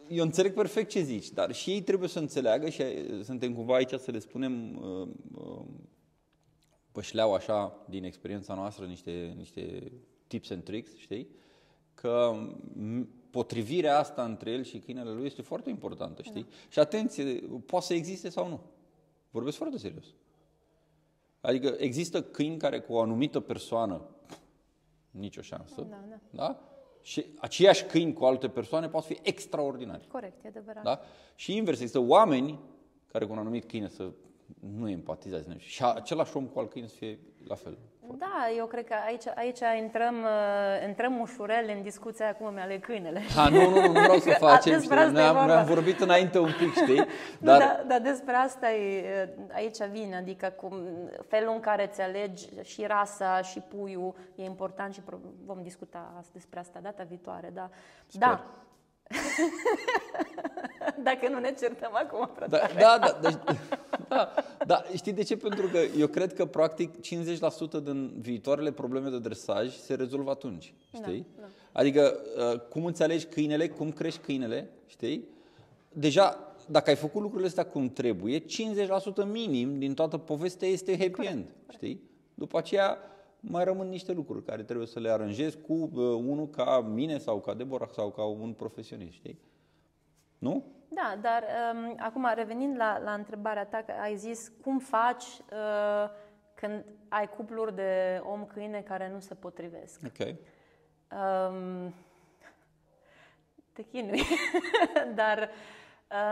eu 0.09 0.23
înțeleg 0.23 0.53
perfect 0.53 0.89
ce 0.89 1.01
zici, 1.01 1.29
dar 1.29 1.53
și 1.53 1.69
ei 1.69 1.81
trebuie 1.81 2.09
să 2.09 2.19
înțeleagă 2.19 2.69
și 2.69 2.83
suntem 3.23 3.53
cumva 3.53 3.75
aici 3.75 3.93
să 3.93 4.11
le 4.11 4.19
spunem 4.19 4.75
uh, 4.75 5.07
uh, 5.33 5.65
pășleau 6.91 7.33
așa 7.33 7.85
din 7.89 8.03
experiența 8.03 8.53
noastră 8.53 8.85
niște, 8.85 9.33
niște 9.37 9.91
tips 10.27 10.49
and 10.49 10.63
tricks, 10.63 10.95
știi? 10.97 11.27
Că 11.93 12.33
potrivirea 13.29 13.99
asta 13.99 14.23
între 14.23 14.51
el 14.51 14.63
și 14.63 14.79
câinele 14.79 15.11
lui 15.11 15.25
este 15.25 15.41
foarte 15.41 15.69
importantă, 15.69 16.21
știi? 16.21 16.41
Da. 16.41 16.55
Și 16.69 16.79
atenție, 16.79 17.43
poate 17.65 17.85
să 17.85 17.93
existe 17.93 18.29
sau 18.29 18.47
nu. 18.47 18.61
Vorbesc 19.29 19.57
foarte 19.57 19.77
serios. 19.77 20.05
Adică 21.41 21.75
există 21.77 22.23
câini 22.23 22.57
care 22.57 22.79
cu 22.79 22.93
o 22.93 23.01
anumită 23.01 23.39
persoană, 23.39 24.09
nicio 25.11 25.41
șansă, 25.41 25.81
da, 25.81 26.03
da. 26.09 26.19
da? 26.31 26.70
Și 27.01 27.25
aceiași 27.39 27.83
câini 27.83 28.13
cu 28.13 28.25
alte 28.25 28.49
persoane 28.49 28.87
pot 28.87 29.05
fi 29.05 29.17
extraordinari. 29.21 30.07
Corect, 30.07 30.43
e 30.43 30.47
adevărat. 30.47 30.83
Da? 30.83 30.99
Și 31.35 31.55
invers, 31.55 31.79
există 31.79 31.99
oameni 31.99 32.59
care 33.11 33.25
cu 33.25 33.31
un 33.31 33.37
anumit 33.37 33.65
câine 33.65 33.87
să 33.87 34.11
nu 34.59 34.89
empatizează 34.89 35.55
și 35.57 35.83
același 35.83 36.37
om 36.37 36.45
cu 36.45 36.59
alt 36.59 36.69
câine 36.69 36.87
să 36.87 36.95
fie 36.95 37.19
la 37.47 37.55
fel. 37.55 37.77
Da, 38.03 38.49
eu 38.57 38.65
cred 38.65 38.87
că 38.87 38.93
aici, 39.05 39.27
aici 39.35 39.59
intrăm, 39.81 40.15
uh, 40.23 40.87
intrăm 40.87 41.19
ușurel 41.19 41.71
în 41.75 41.81
discuția 41.81 42.27
acum 42.27 42.57
ale 42.57 42.79
câinele. 42.79 43.21
Ha, 43.35 43.49
nu, 43.49 43.69
nu, 43.69 43.81
nu 43.81 43.91
vreau 43.91 44.17
să 44.17 44.29
facem, 44.49 44.81
știi, 44.81 44.95
noi 44.95 45.23
am, 45.23 45.45
noi 45.45 45.55
am 45.55 45.65
vorbit 45.65 45.99
înainte 45.99 46.39
un 46.39 46.51
pic, 46.57 46.73
știi? 46.73 47.05
Dar... 47.39 47.57
Da, 47.59 47.83
dar 47.87 47.99
despre 47.99 48.33
asta 48.33 48.71
e, 48.71 49.27
uh, 49.37 49.45
aici 49.53 49.77
vine, 49.77 50.15
adică 50.15 50.47
cum 50.47 50.83
felul 51.27 51.53
în 51.53 51.59
care 51.59 51.87
îți 51.89 52.01
alegi 52.01 52.49
și 52.63 52.85
rasa 52.85 53.41
și 53.41 53.59
puiul 53.59 54.15
e 54.35 54.43
important 54.43 54.93
și 54.93 55.01
vom 55.45 55.61
discuta 55.61 56.23
despre 56.31 56.59
asta 56.59 56.79
data 56.81 57.03
viitoare, 57.03 57.51
da. 57.53 57.69
Sper. 58.07 58.27
Da, 58.27 58.45
Dacă 61.03 61.29
nu 61.29 61.39
ne 61.39 61.53
certăm 61.59 61.91
acum, 61.93 62.29
frate. 62.35 62.49
Da, 62.49 62.67
da, 62.79 62.97
da, 62.99 63.19
deci, 63.21 63.39
da, 64.09 64.33
da, 64.65 64.83
știi 64.95 65.13
de 65.13 65.23
ce? 65.23 65.37
Pentru 65.37 65.67
că 65.67 65.77
eu 65.97 66.07
cred 66.07 66.33
că 66.33 66.45
practic 66.45 66.93
50% 66.97 67.01
din 67.83 68.13
viitoarele 68.19 68.71
probleme 68.71 69.09
de 69.09 69.19
dresaj 69.19 69.75
se 69.75 69.93
rezolvă 69.93 70.29
atunci, 70.29 70.73
știi? 70.87 71.25
Da, 71.35 71.41
da. 71.41 71.47
Adică 71.71 72.19
uh, 72.37 72.59
cum 72.59 72.85
înțelegi 72.85 73.25
câinele, 73.25 73.67
cum 73.67 73.91
crești 73.91 74.19
câinele, 74.19 74.69
știi? 74.85 75.27
Deja, 75.93 76.53
dacă 76.67 76.89
ai 76.89 76.95
făcut 76.95 77.21
lucrurile 77.21 77.47
astea 77.47 77.65
cum 77.65 77.89
trebuie, 77.89 78.39
50% 78.39 78.45
minim 79.31 79.79
din 79.79 79.93
toată 79.93 80.17
povestea 80.17 80.67
este 80.67 80.91
happy 80.91 81.11
Corect. 81.11 81.33
end, 81.33 81.55
știi? 81.69 82.01
După 82.33 82.57
aceea, 82.57 82.97
mai 83.39 83.63
rămân 83.63 83.89
niște 83.89 84.11
lucruri 84.11 84.43
care 84.43 84.63
trebuie 84.63 84.87
să 84.87 84.99
le 84.99 85.09
aranjez 85.09 85.57
cu 85.67 85.73
uh, 85.73 85.89
unul 86.27 86.49
ca 86.49 86.81
mine 86.93 87.17
sau 87.17 87.39
ca 87.39 87.53
Deborah 87.53 87.89
sau 87.93 88.11
ca 88.11 88.23
un 88.23 88.53
profesionist, 88.53 89.13
știi? 89.13 89.39
Nu? 90.37 90.65
Da, 90.93 91.17
dar 91.21 91.43
um, 91.73 91.95
acum 91.99 92.31
revenind 92.33 92.77
la, 92.77 92.97
la 92.97 93.13
întrebarea 93.13 93.65
ta, 93.65 93.81
că 93.81 93.91
ai 94.01 94.15
zis 94.15 94.51
cum 94.61 94.79
faci 94.79 95.23
uh, 95.23 96.09
când 96.53 96.85
ai 97.09 97.29
cupluri 97.29 97.75
de 97.75 98.21
om-câine 98.23 98.81
care 98.81 99.09
nu 99.09 99.19
se 99.19 99.35
potrivesc. 99.35 100.01
Ok. 100.05 100.27
Um, 100.27 101.93
te 103.73 103.81
chinui. 103.81 104.21
Dar 105.15 105.49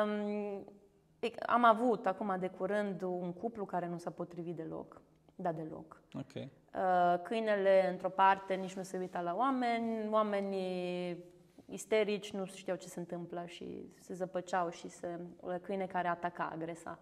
um, 0.01 0.65
am 1.45 1.63
avut 1.63 2.05
acum 2.05 2.35
de 2.39 2.47
curând 2.47 3.01
un 3.01 3.33
cuplu 3.33 3.65
care 3.65 3.87
nu 3.87 3.97
s-a 3.97 4.11
potrivit 4.11 4.55
deloc. 4.55 5.01
Da, 5.35 5.51
deloc. 5.51 6.01
Ok. 6.13 6.35
Uh, 6.35 7.21
câinele, 7.23 7.89
într-o 7.89 8.09
parte, 8.09 8.53
nici 8.53 8.73
nu 8.73 8.83
se 8.83 8.97
uita 8.97 9.21
la 9.21 9.35
oameni, 9.35 10.09
oamenii 10.09 11.23
isterici 11.69 12.31
nu 12.31 12.45
știau 12.45 12.77
ce 12.77 12.87
se 12.87 12.99
întâmplă 12.99 13.43
și 13.45 13.93
se 13.99 14.13
zăpăceau 14.13 14.69
și 14.69 14.87
se, 14.87 15.19
câine 15.61 15.85
care 15.85 16.07
ataca, 16.07 16.49
agresa. 16.53 16.99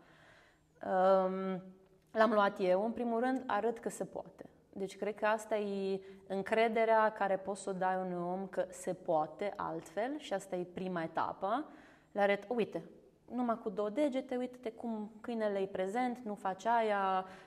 Um, 0.84 1.64
l-am 2.12 2.32
luat 2.32 2.60
eu, 2.60 2.86
în 2.86 2.92
primul 2.92 3.20
rând, 3.20 3.44
arăt 3.46 3.80
că 3.80 3.90
se 3.90 4.06
poate. 4.06 4.50
Deci 4.74 4.98
cred 4.98 5.16
că 5.16 5.26
asta 5.26 5.58
e 5.58 6.02
încrederea 6.28 7.12
care 7.12 7.38
poți 7.38 7.62
să 7.62 7.70
o 7.70 7.74
dai 7.74 7.96
unui 7.96 8.32
om 8.34 8.48
că 8.48 8.66
se 8.70 8.94
poate 8.94 9.54
altfel 9.56 10.18
și 10.18 10.34
asta 10.34 10.56
e 10.56 10.64
prima 10.74 11.04
etapă. 11.04 11.66
Le 12.12 12.22
arăt, 12.22 12.44
uite, 12.48 12.84
numai 13.32 13.60
cu 13.64 13.70
două 13.70 13.90
degete, 13.90 14.36
uite-te 14.36 14.72
cum 14.72 15.12
câinele 15.22 15.60
e 15.60 15.66
prezent, 15.66 16.18
nu 16.18 16.36
face 16.36 16.70
aia, 16.70 17.26
uh, 17.26 17.47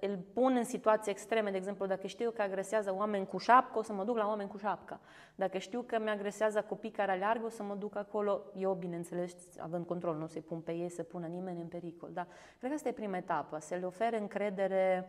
îl 0.00 0.18
pun 0.32 0.56
în 0.56 0.64
situații 0.64 1.10
extreme, 1.10 1.50
de 1.50 1.56
exemplu, 1.56 1.86
dacă 1.86 2.06
știu 2.06 2.30
că 2.30 2.42
agresează 2.42 2.94
oameni 2.94 3.26
cu 3.26 3.38
șapcă, 3.38 3.78
o 3.78 3.82
să 3.82 3.92
mă 3.92 4.04
duc 4.04 4.16
la 4.16 4.26
oameni 4.26 4.48
cu 4.48 4.56
șapcă. 4.56 5.00
Dacă 5.34 5.58
știu 5.58 5.82
că 5.82 5.98
mi 5.98 6.08
agresează 6.08 6.62
copii 6.62 6.90
care 6.90 7.10
aleargă, 7.10 7.44
o 7.44 7.48
să 7.48 7.62
mă 7.62 7.74
duc 7.74 7.96
acolo, 7.96 8.42
eu, 8.56 8.74
bineînțeles, 8.74 9.34
având 9.58 9.86
control, 9.86 10.16
nu 10.16 10.26
să-i 10.26 10.40
pun 10.40 10.60
pe 10.60 10.72
ei 10.72 10.88
să 10.88 11.02
pună 11.02 11.26
nimeni 11.26 11.60
în 11.60 11.66
pericol. 11.66 12.10
Dar 12.12 12.26
cred 12.58 12.70
că 12.70 12.76
asta 12.76 12.88
e 12.88 12.92
prima 12.92 13.16
etapă, 13.16 13.58
să 13.60 13.74
le 13.74 13.86
ofere 13.86 14.18
încredere 14.18 15.08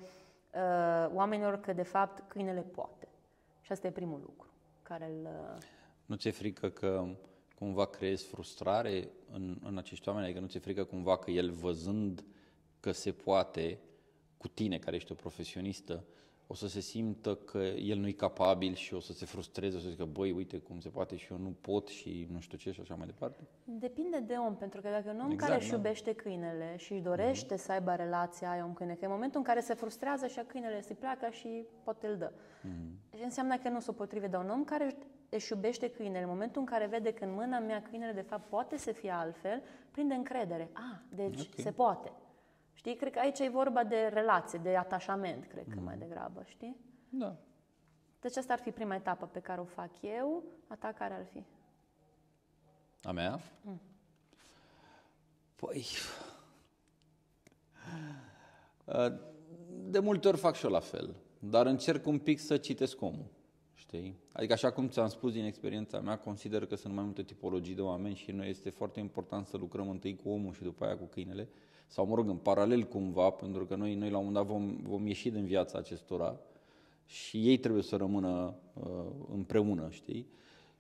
uh, 0.53 1.09
oamenilor 1.13 1.59
că, 1.59 1.73
de 1.73 1.83
fapt, 1.83 2.23
câinele 2.27 2.61
poate. 2.61 3.07
Și 3.61 3.71
asta 3.71 3.87
e 3.87 3.91
primul 3.91 4.19
lucru 4.19 4.47
care 4.83 5.05
îl... 5.05 5.25
Uh... 5.25 5.63
Nu 6.05 6.15
ți-e 6.15 6.31
frică 6.31 6.69
că 6.69 7.05
cumva 7.55 7.85
creezi 7.85 8.27
frustrare 8.27 9.07
în, 9.31 9.57
în 9.63 9.77
acești 9.77 10.07
oameni? 10.07 10.25
Adică 10.25 10.41
nu 10.41 10.47
ți-e 10.47 10.59
frică 10.59 10.83
cumva 10.83 11.17
că 11.17 11.31
el 11.31 11.51
văzând 11.51 12.23
că 12.79 12.91
se 12.91 13.11
poate, 13.11 13.79
cu 14.43 14.49
tine, 14.49 14.77
care 14.77 14.95
ești 14.95 15.11
o 15.11 15.15
profesionistă, 15.15 16.03
o 16.47 16.53
să 16.53 16.67
se 16.67 16.79
simtă 16.79 17.35
că 17.35 17.57
el 17.63 17.97
nu 17.97 18.07
e 18.07 18.11
capabil 18.11 18.73
și 18.73 18.93
o 18.93 18.99
să 18.99 19.13
se 19.13 19.25
frustreze, 19.25 19.77
o 19.77 19.79
să 19.79 19.89
zică, 19.89 20.05
băi, 20.05 20.31
uite 20.31 20.57
cum 20.57 20.79
se 20.79 20.89
poate 20.89 21.15
și 21.15 21.27
eu 21.31 21.37
nu 21.37 21.55
pot 21.61 21.87
și 21.87 22.27
nu 22.31 22.39
știu 22.39 22.57
ce 22.57 22.71
și 22.71 22.79
așa 22.81 22.95
mai 22.95 23.05
departe? 23.05 23.39
Depinde 23.63 24.19
de 24.19 24.33
om, 24.33 24.55
pentru 24.55 24.81
că 24.81 24.89
dacă 24.89 25.09
un 25.09 25.19
om 25.19 25.31
exact, 25.31 25.51
care 25.51 25.61
își 25.61 25.69
da. 25.69 25.75
iubește 25.75 26.13
câinele 26.13 26.75
și 26.77 26.93
își 26.93 27.01
dorește 27.01 27.55
mm-hmm. 27.55 27.57
să 27.57 27.71
aibă 27.71 27.93
relația 27.93 28.51
aia 28.51 28.65
un 28.65 28.73
câine, 28.73 28.93
că 28.93 29.05
în 29.05 29.11
momentul 29.11 29.39
în 29.39 29.45
care 29.45 29.59
se 29.59 29.73
frustrează 29.73 30.27
și 30.27 30.39
câinele 30.47 30.81
se 30.81 30.93
pleacă 30.93 31.29
și 31.31 31.65
poate 31.83 32.07
îl 32.07 32.17
dă. 32.17 32.31
Mm-hmm. 32.31 33.15
Și 33.17 33.23
înseamnă 33.23 33.57
că 33.57 33.69
nu 33.69 33.79
se 33.79 33.91
potrive, 33.91 34.27
dar 34.27 34.43
un 34.43 34.49
om 34.49 34.63
care 34.63 34.97
își 35.29 35.51
iubește 35.51 35.89
câinele, 35.89 36.23
în 36.23 36.29
momentul 36.29 36.61
în 36.61 36.67
care 36.67 36.85
vede 36.85 37.13
că 37.13 37.23
în 37.23 37.33
mâna 37.33 37.59
mea 37.59 37.81
câinele 37.81 38.11
de 38.11 38.21
fapt 38.21 38.49
poate 38.49 38.77
să 38.77 38.91
fie 38.91 39.11
altfel, 39.11 39.61
prinde 39.91 40.13
încredere. 40.13 40.69
Ah, 40.73 40.99
deci 41.15 41.39
okay. 41.39 41.63
se 41.63 41.71
poate. 41.71 42.11
Știi? 42.73 42.95
Cred 42.95 43.11
că 43.11 43.19
aici 43.19 43.39
e 43.39 43.49
vorba 43.49 43.83
de 43.83 44.09
relație, 44.13 44.59
de 44.59 44.75
atașament, 44.75 45.45
cred 45.45 45.65
că 45.69 45.75
mm. 45.77 45.83
mai 45.83 45.97
degrabă, 45.97 46.43
știi? 46.45 46.77
Da. 47.09 47.35
Deci 48.21 48.37
asta 48.37 48.53
ar 48.53 48.59
fi 48.59 48.71
prima 48.71 48.95
etapă 48.95 49.25
pe 49.25 49.39
care 49.39 49.61
o 49.61 49.65
fac 49.65 49.91
eu. 50.01 50.43
A 50.67 50.75
ta 50.75 50.91
care 50.91 51.13
ar 51.13 51.25
fi? 51.31 51.43
A 53.03 53.11
mea? 53.11 53.39
Mm. 53.61 53.81
Păi... 55.55 55.85
De 59.85 59.99
multe 59.99 60.27
ori 60.27 60.37
fac 60.37 60.55
și 60.55 60.65
eu 60.65 60.71
la 60.71 60.79
fel, 60.79 61.15
dar 61.39 61.65
încerc 61.65 62.05
un 62.05 62.19
pic 62.19 62.39
să 62.39 62.57
citesc 62.57 63.01
omul. 63.01 63.31
Știi? 63.73 64.19
Adică 64.31 64.53
așa 64.53 64.71
cum 64.71 64.89
ți-am 64.89 65.07
spus 65.07 65.31
din 65.31 65.45
experiența 65.45 65.99
mea, 65.99 66.17
consider 66.17 66.65
că 66.65 66.75
sunt 66.75 66.93
mai 66.93 67.03
multe 67.03 67.23
tipologii 67.23 67.75
de 67.75 67.81
oameni 67.81 68.15
și 68.15 68.31
noi 68.31 68.49
este 68.49 68.69
foarte 68.69 68.99
important 68.99 69.47
să 69.47 69.57
lucrăm 69.57 69.89
întâi 69.89 70.15
cu 70.15 70.29
omul 70.29 70.53
și 70.53 70.61
după 70.61 70.85
aia 70.85 70.97
cu 70.97 71.05
câinele 71.05 71.49
sau 71.93 72.05
mă 72.05 72.15
rog, 72.15 72.29
în 72.29 72.37
paralel 72.37 72.83
cumva, 72.83 73.29
pentru 73.29 73.65
că 73.65 73.75
noi, 73.75 73.95
noi 73.95 74.09
la 74.09 74.17
un 74.17 74.25
moment 74.25 74.45
dat 74.45 74.55
vom, 74.55 74.77
vom 74.83 75.07
ieși 75.07 75.29
din 75.29 75.45
viața 75.45 75.77
acestora 75.77 76.39
și 77.05 77.49
ei 77.49 77.57
trebuie 77.57 77.83
să 77.83 77.95
rămână 77.95 78.55
uh, 78.73 79.05
împreună, 79.31 79.87
știi? 79.89 80.27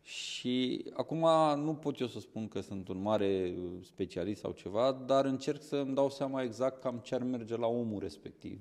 Și 0.01 0.85
acum 0.93 1.27
nu 1.63 1.75
pot 1.75 1.99
eu 1.99 2.07
să 2.07 2.19
spun 2.19 2.47
că 2.47 2.61
sunt 2.61 2.87
un 2.87 3.01
mare 3.01 3.55
specialist 3.81 4.41
sau 4.41 4.51
ceva, 4.51 4.91
dar 4.91 5.25
încerc 5.25 5.61
să 5.61 5.75
îmi 5.75 5.95
dau 5.95 6.09
seama 6.09 6.41
exact 6.41 6.81
cam 6.81 6.97
ce 6.97 7.15
ar 7.15 7.23
merge 7.23 7.57
la 7.57 7.67
omul 7.67 7.99
respectiv 7.99 8.59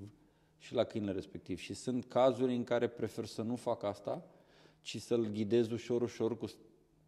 și 0.57 0.73
la 0.73 0.83
câinele 0.83 1.11
respectiv. 1.11 1.57
Și 1.57 1.73
sunt 1.73 2.05
cazuri 2.05 2.55
în 2.55 2.63
care 2.63 2.87
prefer 2.87 3.25
să 3.25 3.41
nu 3.41 3.55
fac 3.55 3.83
asta, 3.83 4.25
ci 4.81 5.01
să-l 5.01 5.25
ghidez 5.25 5.71
ușor, 5.71 6.01
ușor, 6.01 6.37
cu 6.37 6.45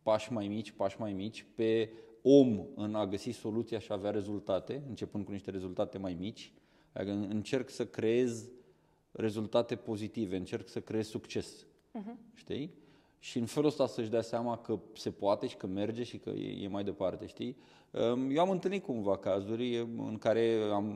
pași 0.04 0.32
mai 0.32 0.48
mici, 0.48 0.72
pași 0.72 1.00
mai 1.00 1.14
mici, 1.14 1.46
pe 1.56 1.90
om 2.28 2.66
în 2.76 2.96
a 2.96 3.06
găsi 3.08 3.30
soluția 3.30 3.80
și 3.80 3.92
a 3.92 3.96
avea 3.96 4.12
rezultate, 4.12 4.84
începând 4.88 5.26
cu 5.26 5.32
niște 5.32 5.52
rezultate 5.52 5.98
mai 5.98 6.16
mici. 6.20 6.54
Adică 6.94 7.12
încerc 7.12 7.70
să 7.70 7.86
creez 7.86 8.50
rezultate 9.12 9.76
pozitive, 9.76 10.36
încerc 10.36 10.68
să 10.68 10.82
creez 10.82 11.08
succes. 11.08 11.66
Uh-huh. 11.66 12.34
Știi? 12.34 12.74
Și 13.20 13.38
în 13.38 13.46
felul 13.46 13.70
ăsta 13.70 13.88
să-și 13.88 14.10
dea 14.10 14.22
seama 14.22 14.58
că 14.58 14.80
se 14.94 15.12
poate 15.12 15.48
și 15.48 15.56
că 15.56 15.68
merge 15.68 16.04
și 16.04 16.18
că 16.18 16.30
e, 16.30 16.64
e 16.64 16.68
mai 16.68 16.84
departe, 16.84 17.26
știi? 17.26 17.58
Eu 18.30 18.40
am 18.40 18.50
întâlnit 18.50 18.84
cumva 18.84 19.18
cazuri 19.18 19.78
în 19.98 20.18
care 20.20 20.60
am 20.74 20.96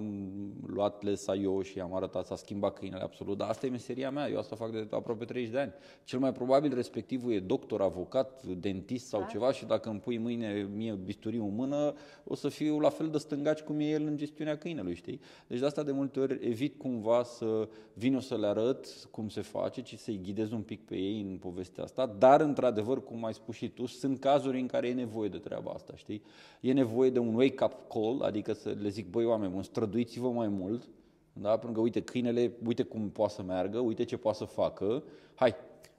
luat 0.65 1.03
lesa 1.03 1.35
eu 1.35 1.61
și 1.61 1.79
am 1.79 1.95
arătat, 1.95 2.25
s-a 2.25 2.35
schimbat 2.35 2.77
câinele 2.77 3.03
absolut, 3.03 3.37
dar 3.37 3.49
asta 3.49 3.65
e 3.65 3.69
meseria 3.69 4.11
mea, 4.11 4.29
eu 4.29 4.37
asta 4.37 4.55
fac 4.55 4.71
de 4.71 4.87
aproape 4.89 5.25
30 5.25 5.51
de 5.51 5.59
ani. 5.59 5.73
Cel 6.03 6.19
mai 6.19 6.31
probabil 6.31 6.73
respectivul 6.73 7.31
e 7.33 7.39
doctor, 7.39 7.81
avocat, 7.81 8.43
dentist 8.43 9.07
sau 9.07 9.19
da. 9.19 9.25
ceva 9.25 9.51
și 9.51 9.65
dacă 9.65 9.89
îmi 9.89 9.99
pui 9.99 10.17
mâine 10.17 10.69
mie 10.75 10.93
bisturiu 10.93 11.43
în 11.43 11.55
mână, 11.55 11.93
o 12.23 12.35
să 12.35 12.49
fiu 12.49 12.79
la 12.79 12.89
fel 12.89 13.07
de 13.09 13.17
stângaci 13.17 13.61
cum 13.61 13.79
e 13.79 13.89
el 13.89 14.05
în 14.05 14.17
gestiunea 14.17 14.57
câinelui, 14.57 14.95
știi? 14.95 15.19
Deci 15.47 15.59
de 15.59 15.65
asta 15.65 15.83
de 15.83 15.91
multe 15.91 16.19
ori 16.19 16.37
evit 16.41 16.77
cumva 16.77 17.23
să 17.23 17.69
vin 17.93 18.13
eu 18.13 18.19
să 18.19 18.37
le 18.37 18.47
arăt 18.47 18.87
cum 19.11 19.29
se 19.29 19.41
face, 19.41 19.81
ci 19.81 19.97
să-i 19.97 20.19
ghidez 20.23 20.51
un 20.51 20.61
pic 20.61 20.85
pe 20.85 20.95
ei 20.95 21.21
în 21.29 21.37
povestea 21.37 21.83
asta, 21.83 22.05
dar 22.05 22.41
într-adevăr, 22.41 23.03
cum 23.03 23.25
ai 23.25 23.33
spus 23.33 23.55
și 23.55 23.69
tu, 23.69 23.85
sunt 23.85 24.19
cazuri 24.19 24.59
în 24.59 24.67
care 24.67 24.87
e 24.87 24.93
nevoie 24.93 25.29
de 25.29 25.37
treaba 25.37 25.71
asta, 25.71 25.93
știi? 25.95 26.21
E 26.61 26.73
nevoie 26.73 26.87
nevoie 26.89 27.09
de 27.09 27.19
un 27.19 27.33
wake-up 27.35 27.73
call, 27.89 28.21
adică 28.21 28.53
să 28.53 28.75
le 28.81 28.89
zic, 28.89 29.09
băi 29.09 29.25
oameni 29.25 29.51
buni, 29.51 29.63
străduiți-vă 29.63 30.29
mai 30.29 30.47
mult, 30.47 30.87
da? 31.33 31.49
pentru 31.49 31.71
că 31.71 31.79
uite 31.79 32.01
câinele, 32.01 32.51
uite 32.65 32.83
cum 32.83 33.09
poate 33.09 33.33
să 33.33 33.43
meargă, 33.43 33.79
uite 33.79 34.03
ce 34.03 34.17
poate 34.17 34.37
să 34.37 34.45
facă, 34.45 35.03
hai, 35.35 35.55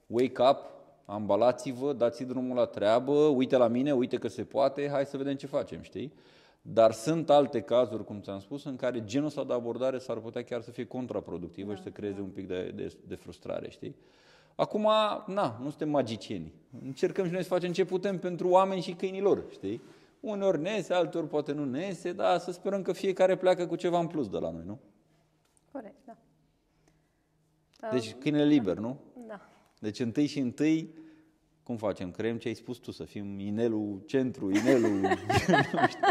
wake 0.07 0.41
up, 0.49 0.57
ambalați-vă, 1.05 1.93
dați 1.93 2.23
drumul 2.23 2.55
la 2.55 2.65
treabă, 2.65 3.13
uite 3.13 3.57
la 3.57 3.67
mine, 3.67 3.93
uite 3.93 4.17
că 4.17 4.27
se 4.27 4.43
poate, 4.43 4.89
hai 4.89 5.05
să 5.05 5.17
vedem 5.17 5.35
ce 5.35 5.47
facem, 5.47 5.81
știi? 5.81 6.13
Dar 6.61 6.91
sunt 6.91 7.29
alte 7.29 7.61
cazuri, 7.61 8.03
cum 8.03 8.21
ți-am 8.21 8.39
spus, 8.39 8.63
în 8.63 8.75
care 8.75 9.03
genul 9.03 9.27
ăsta 9.27 9.43
de 9.43 9.53
abordare 9.53 9.97
s-ar 9.97 10.17
putea 10.17 10.43
chiar 10.43 10.61
să 10.61 10.71
fie 10.71 10.85
contraproductivă 10.85 11.69
da, 11.69 11.75
și 11.75 11.83
să 11.83 11.89
creeze 11.89 12.15
da. 12.15 12.21
un 12.21 12.29
pic 12.29 12.47
de, 12.47 12.71
de, 12.75 12.93
de 13.07 13.15
frustrare, 13.15 13.69
știi? 13.69 13.95
Acum, 14.55 14.87
na, 15.25 15.57
nu 15.61 15.69
suntem 15.69 15.89
magicieni. 15.89 16.53
Încercăm 16.85 17.25
și 17.25 17.31
noi 17.31 17.41
să 17.41 17.47
facem 17.47 17.71
ce 17.71 17.85
putem 17.85 18.19
pentru 18.19 18.47
oameni 18.47 18.81
și 18.81 18.91
câinilor, 18.91 19.43
știi? 19.51 19.81
Uneori 20.21 20.61
ne 20.61 20.75
iese, 20.75 20.93
alteori 20.93 21.27
poate 21.27 21.51
nu 21.51 21.65
ne 21.65 21.85
iese, 21.85 22.13
dar 22.13 22.37
să 22.37 22.51
sperăm 22.51 22.81
că 22.81 22.93
fiecare 22.93 23.37
pleacă 23.37 23.67
cu 23.67 23.75
ceva 23.75 23.99
în 23.99 24.07
plus 24.07 24.29
de 24.29 24.37
la 24.37 24.51
noi, 24.51 24.63
nu? 24.65 24.79
Corect, 25.71 26.05
da. 26.05 26.17
Deci 27.91 28.13
câinele 28.13 28.45
liber, 28.45 28.77
nu? 28.77 28.99
Da. 29.27 29.49
Deci 29.79 29.99
întâi 29.99 30.25
și 30.25 30.39
întâi 30.39 30.93
cum 31.63 31.77
facem? 31.77 32.11
Creăm 32.11 32.37
ce 32.37 32.47
ai 32.47 32.53
spus 32.53 32.77
tu, 32.77 32.91
să 32.91 33.03
fim 33.03 33.39
inelul 33.39 34.01
centru, 34.05 34.51
inelul... 34.51 34.89
nu 34.89 35.07
știu. 35.87 36.07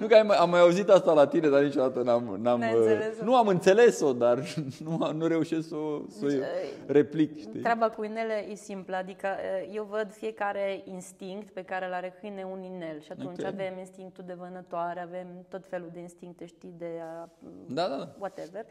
nu 0.00 0.06
că 0.06 0.34
am 0.38 0.50
mai 0.50 0.60
auzit 0.60 0.88
asta 0.88 1.12
la 1.12 1.26
tine, 1.26 1.48
dar 1.48 1.62
niciodată 1.62 2.02
n-am... 2.02 2.38
n-am 2.40 2.60
uh, 2.60 3.22
nu 3.22 3.36
am 3.36 3.46
înțeles-o, 3.46 4.12
dar 4.12 4.38
nu, 4.84 5.12
nu 5.12 5.26
reușesc 5.26 5.68
să 5.68 5.74
o, 5.74 6.02
să 6.08 6.26
deci, 6.26 6.42
replic. 6.86 7.38
Știi? 7.38 7.60
Treaba 7.60 7.90
cu 7.90 8.04
inele 8.04 8.46
e 8.50 8.54
simplă, 8.54 8.96
adică 8.96 9.28
uh, 9.28 9.74
eu 9.74 9.84
văd 9.90 10.12
fiecare 10.12 10.82
instinct 10.84 11.50
pe 11.50 11.62
care 11.62 11.86
îl 11.86 11.92
are 11.92 12.16
câine 12.20 12.46
un 12.52 12.62
inel 12.62 13.00
și 13.00 13.12
atunci 13.12 13.38
okay. 13.38 13.50
avem 13.50 13.78
instinctul 13.78 14.24
de 14.26 14.34
vânătoare, 14.38 15.00
avem 15.00 15.46
tot 15.48 15.66
felul 15.66 15.90
de 15.92 16.00
instincte, 16.00 16.46
știi, 16.46 16.74
de 16.78 17.00
a, 17.02 17.28
da, 17.66 17.88
da. 17.88 18.14
whatever. 18.18 18.66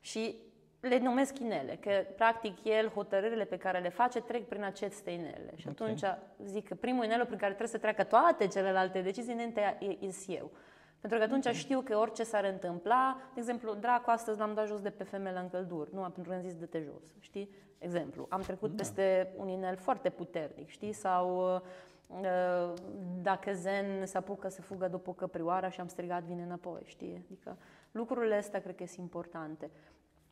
Și 0.00 0.36
le 0.88 0.98
numesc 0.98 1.38
inele, 1.38 1.78
că 1.80 1.90
practic 2.16 2.64
el, 2.64 2.88
hotărârile 2.88 3.44
pe 3.44 3.56
care 3.56 3.78
le 3.78 3.88
face 3.88 4.20
trec 4.20 4.48
prin 4.48 4.62
aceste 4.64 5.10
inele. 5.10 5.52
Și 5.56 5.68
okay. 5.68 5.86
atunci 5.86 6.04
zic 6.44 6.68
că 6.68 6.74
primul 6.74 7.04
inel 7.04 7.24
prin 7.24 7.38
care 7.38 7.52
trebuie 7.52 7.68
să 7.68 7.78
treacă 7.78 8.04
toate 8.04 8.46
celelalte 8.46 9.00
decizii 9.00 9.32
înainte 9.32 9.76
e 9.80 10.08
eu. 10.26 10.50
Pentru 11.00 11.18
că 11.18 11.24
atunci 11.24 11.46
okay. 11.46 11.58
știu 11.58 11.80
că 11.80 11.96
orice 11.96 12.22
s-ar 12.22 12.44
întâmpla, 12.44 13.16
de 13.34 13.40
exemplu, 13.40 13.74
dracu, 13.74 14.10
astăzi 14.10 14.38
l-am 14.38 14.54
dat 14.54 14.66
jos 14.66 14.80
de 14.80 14.90
pe 14.90 15.04
femeie 15.04 15.34
la 15.34 15.40
încălduri, 15.40 15.94
nu 15.94 16.00
pentru 16.00 16.22
că 16.22 16.32
am 16.32 16.42
zis 16.42 16.54
de 16.54 16.66
te 16.66 16.80
jos, 16.80 17.02
știi? 17.20 17.50
Exemplu, 17.78 18.26
am 18.28 18.40
trecut 18.40 18.70
da. 18.70 18.76
peste 18.76 19.32
un 19.36 19.48
inel 19.48 19.76
foarte 19.76 20.10
puternic, 20.10 20.68
știi? 20.68 20.92
Sau 20.92 21.54
uh, 21.54 21.60
dacă 23.22 23.52
Zen 23.52 24.06
se 24.06 24.16
apucă 24.16 24.48
să 24.48 24.62
fugă 24.62 24.88
după 24.88 25.12
căprioara 25.12 25.68
și 25.68 25.80
am 25.80 25.88
strigat, 25.88 26.22
vine 26.22 26.42
înapoi, 26.42 26.82
știi? 26.84 27.22
Adică 27.24 27.56
lucrurile 27.90 28.34
astea 28.34 28.60
cred 28.60 28.74
că 28.74 28.86
sunt 28.86 28.98
importante. 28.98 29.70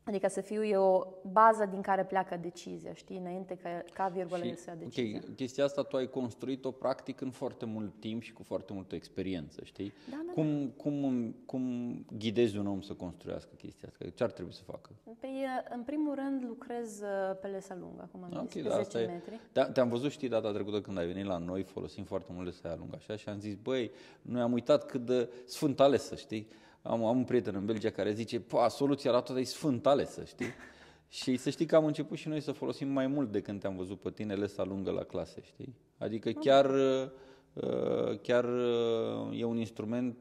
Adică 0.04 0.28
să 0.28 0.40
fiu 0.40 0.64
eu 0.64 1.18
baza 1.32 1.64
din 1.64 1.80
care 1.80 2.04
pleacă 2.04 2.36
decizia, 2.36 2.92
știi, 2.92 3.18
înainte 3.18 3.54
ca, 3.54 3.82
ca 3.92 4.08
virgulă 4.08 4.42
să 4.54 4.64
ia 4.70 4.74
decizia. 4.74 5.20
Ok, 5.28 5.34
chestia 5.34 5.64
asta 5.64 5.82
tu 5.82 5.96
ai 5.96 6.06
construit-o 6.06 6.70
practic 6.70 7.20
în 7.20 7.30
foarte 7.30 7.64
mult 7.64 7.92
timp 8.00 8.22
și 8.22 8.32
cu 8.32 8.42
foarte 8.42 8.72
multă 8.72 8.94
experiență, 8.94 9.60
știi? 9.64 9.92
Da, 10.10 10.16
da, 10.26 10.32
cum, 10.32 10.68
cum, 10.76 11.34
cum 11.46 11.94
ghidezi 12.18 12.58
un 12.58 12.66
om 12.66 12.80
să 12.80 12.92
construiască 12.92 13.50
chestia 13.58 13.88
asta? 13.92 14.04
Ce 14.14 14.22
ar 14.22 14.30
trebui 14.30 14.52
să 14.52 14.62
facă? 14.62 14.90
Păi, 15.20 15.46
în 15.74 15.82
primul 15.82 16.14
rând, 16.14 16.44
lucrez 16.48 17.00
uh, 17.00 17.36
pe 17.40 17.46
lesa 17.46 17.76
lungă, 17.80 18.08
cum 18.12 18.22
am 18.22 18.40
Ok, 18.42 18.50
zis, 18.50 18.62
da, 18.62 18.68
pe 18.68 18.80
asta 18.80 18.98
10 18.98 19.10
e. 19.10 19.14
metri. 19.14 19.40
Da, 19.52 19.70
te-am 19.70 19.88
văzut, 19.88 20.10
știi, 20.10 20.28
data 20.28 20.52
trecută 20.52 20.80
când 20.80 20.98
ai 20.98 21.06
venit 21.06 21.24
la 21.24 21.38
noi, 21.38 21.62
folosim 21.62 22.04
foarte 22.04 22.32
mult 22.34 22.46
lesa 22.46 22.76
lungă 22.78 22.96
așa 22.96 23.16
și 23.16 23.28
am 23.28 23.38
zis, 23.38 23.54
băi, 23.54 23.90
noi 24.22 24.40
am 24.40 24.52
uitat 24.52 24.86
cât 24.86 25.04
de 25.06 25.28
sfânt 25.46 25.80
alesă, 25.80 26.14
știi? 26.14 26.48
Am, 26.82 27.04
am 27.04 27.16
un 27.16 27.24
prieten 27.24 27.54
în 27.54 27.64
Belgia 27.66 27.90
care 27.90 28.12
zice, 28.12 28.40
pa, 28.40 28.68
soluția 28.68 29.10
la 29.10 29.20
toate 29.20 29.40
e 29.40 29.44
sfânt 29.44 29.86
alesă, 29.86 30.24
știi? 30.24 30.46
Și 31.08 31.36
să 31.36 31.50
știi 31.50 31.66
că 31.66 31.76
am 31.76 31.84
început 31.84 32.16
și 32.16 32.28
noi 32.28 32.40
să 32.40 32.52
folosim 32.52 32.88
mai 32.88 33.06
mult 33.06 33.32
de 33.32 33.40
când 33.40 33.60
te-am 33.60 33.76
văzut 33.76 34.00
pe 34.00 34.10
tine 34.10 34.34
lesa 34.34 34.64
lungă 34.64 34.90
la 34.90 35.02
clase, 35.02 35.40
știi? 35.42 35.76
Adică 35.98 36.30
chiar, 36.30 36.70
uh, 36.70 38.18
chiar 38.22 38.44
uh, 38.44 39.40
e 39.40 39.44
un 39.44 39.56
instrument 39.56 40.16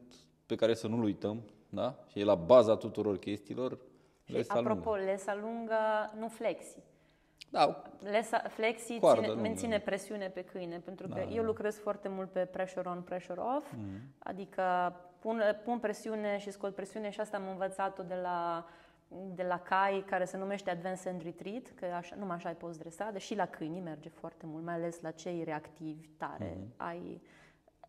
pe 0.45 0.55
care 0.55 0.73
să 0.73 0.87
nu-l 0.87 1.03
uităm, 1.03 1.41
da? 1.69 1.99
Și 2.07 2.19
e 2.19 2.23
la 2.23 2.35
baza 2.35 2.75
tuturor 2.75 3.17
chestiilor, 3.17 3.77
Și, 4.23 4.31
lesa 4.31 4.53
apropo, 4.53 4.89
lungă. 4.95 5.11
lesa 5.11 5.37
lungă, 5.41 5.75
nu 6.19 6.27
flexi. 6.27 6.77
Da, 7.49 7.81
Lesa, 8.11 8.37
flexi 8.49 8.99
Coardă 8.99 9.19
ține, 9.21 9.33
lungă. 9.33 9.47
menține 9.47 9.79
presiune 9.79 10.27
pe 10.29 10.41
câine, 10.41 10.79
pentru 10.85 11.07
că 11.07 11.13
Da. 11.27 11.33
eu 11.33 11.43
lucrez 11.43 11.77
foarte 11.77 12.07
mult 12.09 12.29
pe 12.31 12.39
pressure 12.45 12.89
on, 12.89 13.01
pressure 13.01 13.39
off, 13.57 13.71
adică 14.19 14.61
pun, 15.21 15.41
pun 15.63 15.79
presiune 15.79 16.37
și 16.37 16.51
scot 16.51 16.75
presiune 16.75 17.09
și 17.09 17.19
asta 17.19 17.37
am 17.37 17.47
învățat-o 17.49 18.03
de 18.03 18.15
la, 18.15 18.65
de 19.07 19.43
la 19.43 19.59
cai 19.59 20.03
care 20.07 20.25
se 20.25 20.37
numește 20.37 20.69
Advanced 20.69 21.11
and 21.11 21.21
Retreat, 21.21 21.71
că 21.75 21.85
așa, 21.85 22.15
numai 22.15 22.35
așa 22.35 22.47
ai 22.47 22.55
poți 22.55 22.79
dresa, 22.79 23.09
deși 23.11 23.35
la 23.35 23.45
câini 23.45 23.79
merge 23.79 24.09
foarte 24.09 24.45
mult, 24.45 24.63
mai 24.63 24.73
ales 24.73 25.01
la 25.01 25.11
cei 25.11 25.43
reactivi 25.43 26.07
tare. 26.07 26.57
Ai, 26.77 27.21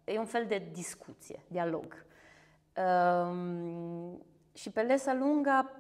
e 0.05 0.19
un 0.19 0.25
fel 0.25 0.47
de 0.47 0.69
discuție, 0.73 1.45
dialog. 1.49 2.05
Um, 2.77 4.23
și 4.53 4.71
pe 4.71 4.81
lesa 4.83 5.15
lungă 5.15 5.71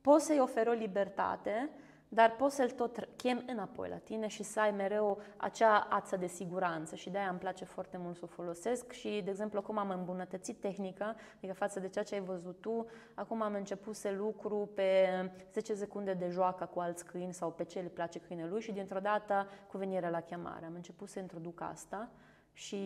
poți 0.00 0.26
să-i 0.26 0.40
oferi 0.40 0.68
o 0.68 0.72
libertate, 0.72 1.70
dar 2.14 2.36
poți 2.36 2.54
să-l 2.54 2.70
tot 2.70 3.08
chem 3.16 3.42
înapoi 3.46 3.88
la 3.88 3.96
tine 3.96 4.26
și 4.26 4.42
să 4.42 4.60
ai 4.60 4.70
mereu 4.70 5.20
acea 5.36 5.78
ață 5.90 6.16
de 6.16 6.26
siguranță 6.26 6.94
și 6.96 7.10
de-aia 7.10 7.28
îmi 7.28 7.38
place 7.38 7.64
foarte 7.64 7.96
mult 7.96 8.16
să 8.16 8.20
o 8.24 8.26
folosesc 8.26 8.92
și, 8.92 9.20
de 9.24 9.30
exemplu, 9.30 9.58
acum 9.58 9.78
am 9.78 9.90
îmbunătățit 9.90 10.60
tehnica, 10.60 11.14
adică 11.36 11.52
față 11.52 11.80
de 11.80 11.88
ceea 11.88 12.04
ce 12.04 12.14
ai 12.14 12.20
văzut 12.20 12.60
tu, 12.60 12.86
acum 13.14 13.42
am 13.42 13.54
început 13.54 13.94
să 13.94 14.10
lucru 14.10 14.70
pe 14.74 15.06
10 15.52 15.74
secunde 15.74 16.14
de 16.14 16.28
joacă 16.28 16.64
cu 16.64 16.80
alți 16.80 17.04
câini 17.04 17.32
sau 17.34 17.50
pe 17.52 17.64
ce 17.64 17.80
le 17.80 17.88
place 17.88 18.18
câinelui 18.18 18.60
și 18.60 18.72
dintr-o 18.72 18.98
dată 19.00 19.46
cu 19.68 19.78
venirea 19.78 20.10
la 20.10 20.20
chemare. 20.20 20.64
Am 20.66 20.74
început 20.74 21.08
să 21.08 21.18
introduc 21.18 21.60
asta 21.60 22.10
și 22.52 22.76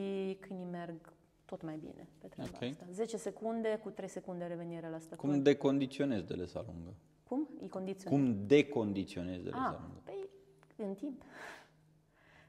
câinii 0.41 0.65
merg 0.71 1.13
tot 1.45 1.63
mai 1.63 1.77
bine 1.77 2.09
pe 2.19 2.27
treaba 2.27 2.51
Ok. 2.55 2.63
asta. 2.63 2.85
10 2.93 3.17
secunde 3.17 3.81
cu 3.83 3.91
3 3.91 4.09
secunde 4.09 4.45
revenire 4.45 4.89
la 4.89 4.99
stăpân. 4.99 5.31
cum 5.31 5.43
decondiționezi 5.43 6.25
de 6.27 6.35
lesa 6.35 6.65
lungă? 6.67 6.95
Cum? 7.29 7.49
E 7.63 7.69
condiționat. 7.69 8.19
Cum 8.19 8.47
decondiționezi 8.47 9.43
de 9.43 9.49
lesa 9.51 9.63
Ah, 9.67 9.77
lungă? 9.81 10.01
păi, 10.05 10.29
în 10.77 10.95
timp. 10.95 11.23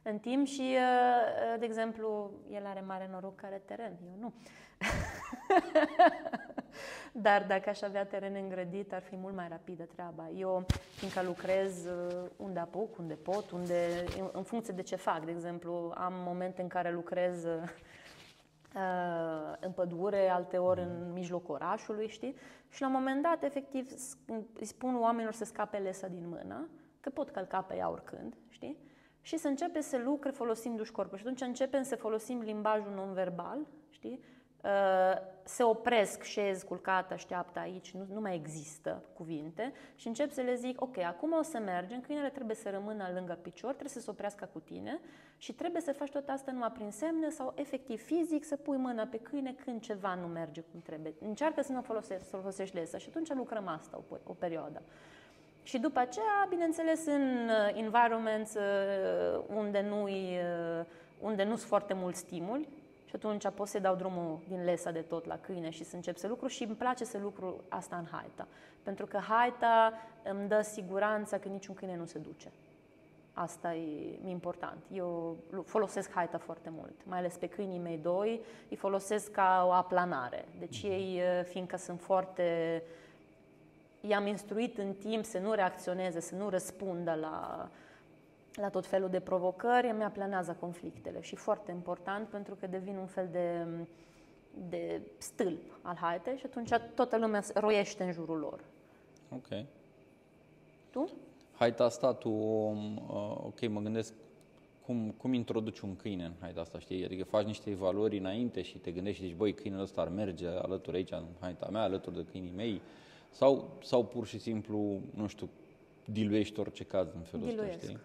În 0.02 0.18
timp 0.20 0.46
și, 0.46 0.62
uh, 0.76 1.60
de 1.60 1.66
exemplu, 1.66 2.32
el 2.52 2.66
are 2.66 2.82
mare 2.82 3.08
noroc 3.12 3.36
că 3.36 3.46
are 3.46 3.62
teren, 3.66 3.98
eu 4.06 4.16
nu. 4.20 4.34
Dar 7.12 7.46
dacă 7.48 7.70
aș 7.70 7.82
avea 7.82 8.06
teren 8.06 8.36
îngrădit, 8.36 8.94
ar 8.94 9.02
fi 9.02 9.16
mult 9.16 9.36
mai 9.36 9.48
rapidă 9.50 9.84
treaba. 9.84 10.30
Eu, 10.30 10.66
fiindcă 10.96 11.22
lucrez 11.24 11.86
uh, 11.86 12.30
unde 12.36 12.60
apuc, 12.60 12.98
unde 12.98 13.14
pot, 13.14 13.52
unde, 13.52 14.04
în- 14.20 14.30
în 14.34 14.44
funcție 14.44 14.74
de 14.74 14.82
ce 14.82 14.96
fac. 14.96 15.26
De 15.26 15.32
exemplu, 15.32 15.92
am 15.96 16.14
momente 16.16 16.62
în 16.62 16.68
care 16.68 16.92
lucrez 16.92 17.44
uh, 17.44 17.52
uh, 17.62 17.70
în 19.60 19.72
pădure, 19.72 20.30
alteori 20.30 20.82
în 20.82 21.12
mijlocul 21.14 21.54
orașului, 21.54 22.08
știi? 22.08 22.36
Și 22.70 22.82
la 22.82 22.88
un 22.88 22.94
moment 22.94 23.22
dat, 23.22 23.44
efectiv, 23.44 23.90
s- 23.98 24.18
îi 24.60 24.66
spun 24.66 24.96
oamenilor 25.02 25.34
să 25.34 25.46
scape 25.46 25.78
lesa 25.78 26.08
din 26.08 26.28
mână, 26.30 26.70
că 27.00 27.10
pot 27.10 27.30
călca 27.30 27.62
pe 27.62 27.76
ea 27.76 27.90
oricând, 27.90 28.36
știi? 28.50 28.78
Și 29.22 29.38
să 29.38 29.48
începe 29.48 29.82
să 29.82 29.98
lucre 29.98 30.30
folosindu-și 30.30 30.92
corpul. 30.92 31.18
Și 31.18 31.24
atunci 31.24 31.42
începem 31.42 31.84
să 31.84 31.96
folosim 31.96 32.40
limbajul 32.40 32.92
non-verbal, 32.96 33.58
știi? 33.90 34.20
Uh, 34.64 35.18
se 35.44 35.64
opresc, 35.64 36.24
șez, 36.24 36.64
culcat, 36.64 37.12
așteaptă 37.12 37.60
aici, 37.60 37.92
nu, 37.92 38.06
nu 38.14 38.20
mai 38.20 38.36
există 38.36 39.04
cuvinte 39.14 39.74
și 39.96 40.08
încep 40.08 40.32
să 40.32 40.42
le 40.42 40.56
zic, 40.56 40.82
ok, 40.82 40.98
acum 40.98 41.34
o 41.34 41.42
să 41.42 41.60
mergem, 41.60 42.02
câinele 42.02 42.30
trebuie 42.30 42.56
să 42.56 42.70
rămână 42.70 43.10
lângă 43.14 43.38
picior, 43.42 43.70
trebuie 43.70 43.90
să 43.90 44.00
se 44.00 44.10
oprească 44.10 44.50
cu 44.54 44.60
tine 44.60 45.00
și 45.38 45.54
trebuie 45.54 45.82
să 45.82 45.92
faci 45.92 46.10
tot 46.10 46.30
asta 46.30 46.52
numai 46.52 46.72
prin 46.72 46.92
semne 46.92 47.30
sau 47.30 47.54
efectiv 47.56 48.02
fizic 48.02 48.44
să 48.44 48.56
pui 48.56 48.78
mâna 48.78 49.04
pe 49.04 49.18
câine 49.18 49.56
când 49.66 49.82
ceva 49.82 50.16
nu 50.16 50.28
merge 50.28 50.62
cum 50.62 50.80
trebuie. 50.80 51.14
Încearcă 51.20 51.62
să 51.62 51.72
nu 51.72 51.82
folosești, 51.82 52.28
să 52.28 52.36
folosești 52.36 52.76
lesa 52.76 52.98
și 52.98 53.08
atunci 53.10 53.34
lucrăm 53.34 53.68
asta 53.68 54.02
o, 54.10 54.16
o 54.24 54.34
perioadă. 54.34 54.82
Și 55.64 55.80
după 55.80 56.00
aceea, 56.00 56.46
bineînțeles, 56.50 57.06
în 57.06 57.50
uh, 57.50 57.82
environments 57.84 58.54
uh, 58.54 59.44
unde 59.56 59.82
nu 59.82 60.08
unde 61.20 61.44
nu 61.44 61.56
sunt 61.56 61.68
foarte 61.68 61.94
mulți 61.94 62.20
stimuli, 62.20 62.68
și 63.08 63.16
atunci 63.16 63.50
pot 63.50 63.68
să-i 63.68 63.80
dau 63.80 63.96
drumul 63.96 64.40
din 64.48 64.64
lesa 64.64 64.92
de 64.92 65.02
tot 65.02 65.26
la 65.26 65.38
câine 65.38 65.70
și 65.70 65.84
să 65.84 65.96
încep 65.96 66.18
să 66.18 66.28
lucru 66.28 66.48
și 66.48 66.64
îmi 66.64 66.76
place 66.76 67.06
să 67.06 67.18
lucru 67.18 67.64
asta 67.70 67.96
în 67.96 68.06
haita. 68.12 68.48
Pentru 68.84 69.06
că 69.06 69.18
haita 69.18 69.94
îmi 70.24 70.48
dă 70.48 70.62
siguranța 70.62 71.38
că 71.38 71.48
niciun 71.48 71.76
câine 71.76 71.96
nu 71.96 72.06
se 72.06 72.20
duce. 72.20 72.52
Asta 73.34 73.74
e 73.76 74.20
important. 74.26 74.78
Eu 74.94 75.38
lu- 75.50 75.62
folosesc 75.62 76.12
haita 76.12 76.38
foarte 76.38 76.70
mult, 76.70 76.94
mai 77.04 77.18
ales 77.18 77.38
pe 77.38 77.48
câinii 77.48 77.80
mei 77.80 77.98
doi, 77.98 78.42
îi 78.70 78.76
folosesc 78.76 79.32
ca 79.32 79.64
o 79.68 79.72
aplanare. 79.72 80.46
Deci 80.60 80.82
ei, 80.84 81.22
uh, 81.22 81.46
fiindcă 81.46 81.78
sunt 81.78 82.02
foarte... 82.02 82.84
I-am 84.02 84.28
instruit 84.28 84.78
în 84.78 84.94
timp 84.94 85.26
să 85.26 85.40
nu 85.40 85.54
reacționeze, 85.54 86.20
să 86.20 86.36
nu 86.36 86.50
răspundă 86.50 87.14
la, 87.14 87.70
la 88.60 88.70
tot 88.70 88.86
felul 88.86 89.10
de 89.10 89.20
provocări, 89.20 89.90
îmi 89.90 90.04
aplanează 90.04 90.58
conflictele 90.60 91.22
și 91.22 91.36
foarte 91.36 91.72
important 91.72 92.28
pentru 92.28 92.56
că 92.56 92.68
devin 92.68 92.98
un 92.98 93.06
fel 93.06 93.28
de, 93.32 93.66
de 94.70 95.02
stâlp 95.18 95.80
al 95.82 95.96
haitei 95.96 96.38
și 96.38 96.46
atunci 96.46 96.70
toată 96.96 97.18
lumea 97.18 97.42
se 97.42 97.60
roiește 97.60 98.04
în 98.04 98.12
jurul 98.12 98.38
lor. 98.38 98.64
Ok. 99.36 99.66
Tu? 100.90 101.10
Haita 101.54 101.84
asta, 101.84 102.14
tu, 102.14 102.30
um, 102.30 102.98
uh, 102.98 103.38
ok, 103.46 103.68
mă 103.70 103.82
gândesc 103.82 104.14
cum, 104.86 105.12
cum 105.12 105.34
introduci 105.34 105.80
un 105.80 105.96
câine 105.96 106.26
în 106.26 106.34
haita 106.40 106.62
asta, 106.62 106.80
știi? 106.80 107.06
Adică 107.06 107.24
faci 107.24 107.46
niște 107.46 107.70
evaluări 107.70 108.18
înainte 108.18 108.62
și 108.62 108.78
te 108.78 108.92
gândești, 108.92 109.24
zici, 109.24 109.36
băi, 109.36 109.54
câinele 109.54 109.82
ăsta 109.82 110.02
ar 110.02 110.10
merge 110.10 110.48
alături 110.48 110.96
aici, 110.96 111.12
în 111.12 111.26
haita 111.40 111.68
mea, 111.72 111.82
alături 111.82 112.16
de 112.16 112.26
câinii 112.32 112.54
mei, 112.56 112.82
sau, 113.32 113.78
sau 113.84 114.06
pur 114.06 114.28
și 114.28 114.40
simplu, 114.40 115.00
nu 115.14 115.28
știu, 115.28 115.50
diluiești 116.06 116.60
orice 116.60 116.84
caz 116.84 117.14
în 117.14 117.22
felul 117.22 117.48
ăsta, 117.48 117.62
Diluiesc. 117.62 117.84
știi? 117.84 117.98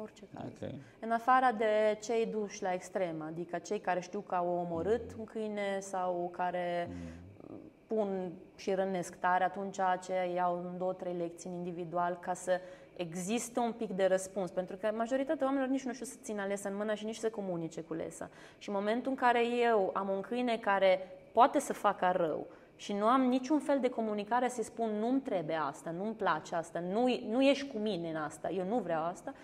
Orice 0.00 0.24
caz. 0.34 0.44
Ok. 0.44 0.70
În 1.00 1.10
afara 1.10 1.52
de 1.52 1.98
cei 2.02 2.26
duși 2.26 2.62
la 2.62 2.72
extrem, 2.72 3.22
adică 3.22 3.58
cei 3.58 3.80
care 3.80 4.00
știu 4.00 4.20
că 4.20 4.34
au 4.34 4.48
omorât 4.48 5.14
un 5.18 5.24
câine 5.24 5.78
sau 5.80 6.30
care 6.32 6.88
pun 7.86 8.32
și 8.56 8.74
rănesc 8.74 9.14
tare, 9.14 9.44
atunci 9.44 9.78
aceia 9.78 10.22
iau 10.22 10.64
în 10.64 10.78
două, 10.78 10.92
trei 10.92 11.14
lecții 11.14 11.50
în 11.50 11.56
individual 11.56 12.18
ca 12.20 12.34
să 12.34 12.60
există 12.96 13.60
un 13.60 13.72
pic 13.72 13.90
de 13.90 14.04
răspuns, 14.04 14.50
pentru 14.50 14.76
că 14.76 14.90
majoritatea 14.94 15.46
oamenilor 15.46 15.72
nici 15.72 15.84
nu 15.84 15.92
știu 15.92 16.06
să 16.06 16.16
țină 16.22 16.44
lesa 16.44 16.68
în 16.68 16.76
mână 16.76 16.94
și 16.94 17.04
nici 17.04 17.16
să 17.16 17.30
comunice 17.30 17.80
cu 17.80 17.94
lesa. 17.94 18.30
Și 18.58 18.68
în 18.68 18.74
momentul 18.74 19.10
în 19.10 19.16
care 19.16 19.46
eu 19.46 19.90
am 19.94 20.08
un 20.08 20.20
câine 20.20 20.56
care 20.56 21.08
poate 21.32 21.58
să 21.58 21.72
facă 21.72 22.12
rău 22.16 22.46
și 22.76 22.92
nu 22.92 23.06
am 23.06 23.20
niciun 23.20 23.58
fel 23.58 23.80
de 23.80 23.88
comunicare 23.88 24.48
să-i 24.48 24.64
spun 24.64 24.90
nu-mi 24.90 25.20
trebuie 25.20 25.56
asta, 25.56 25.90
nu-mi 25.90 26.14
place 26.14 26.54
asta, 26.54 26.80
nu, 26.80 27.20
nu 27.28 27.42
ești 27.42 27.66
cu 27.66 27.78
mine 27.78 28.08
în 28.08 28.16
asta, 28.16 28.50
eu 28.50 28.64
nu 28.64 28.78
vreau 28.78 29.04
asta, 29.04 29.34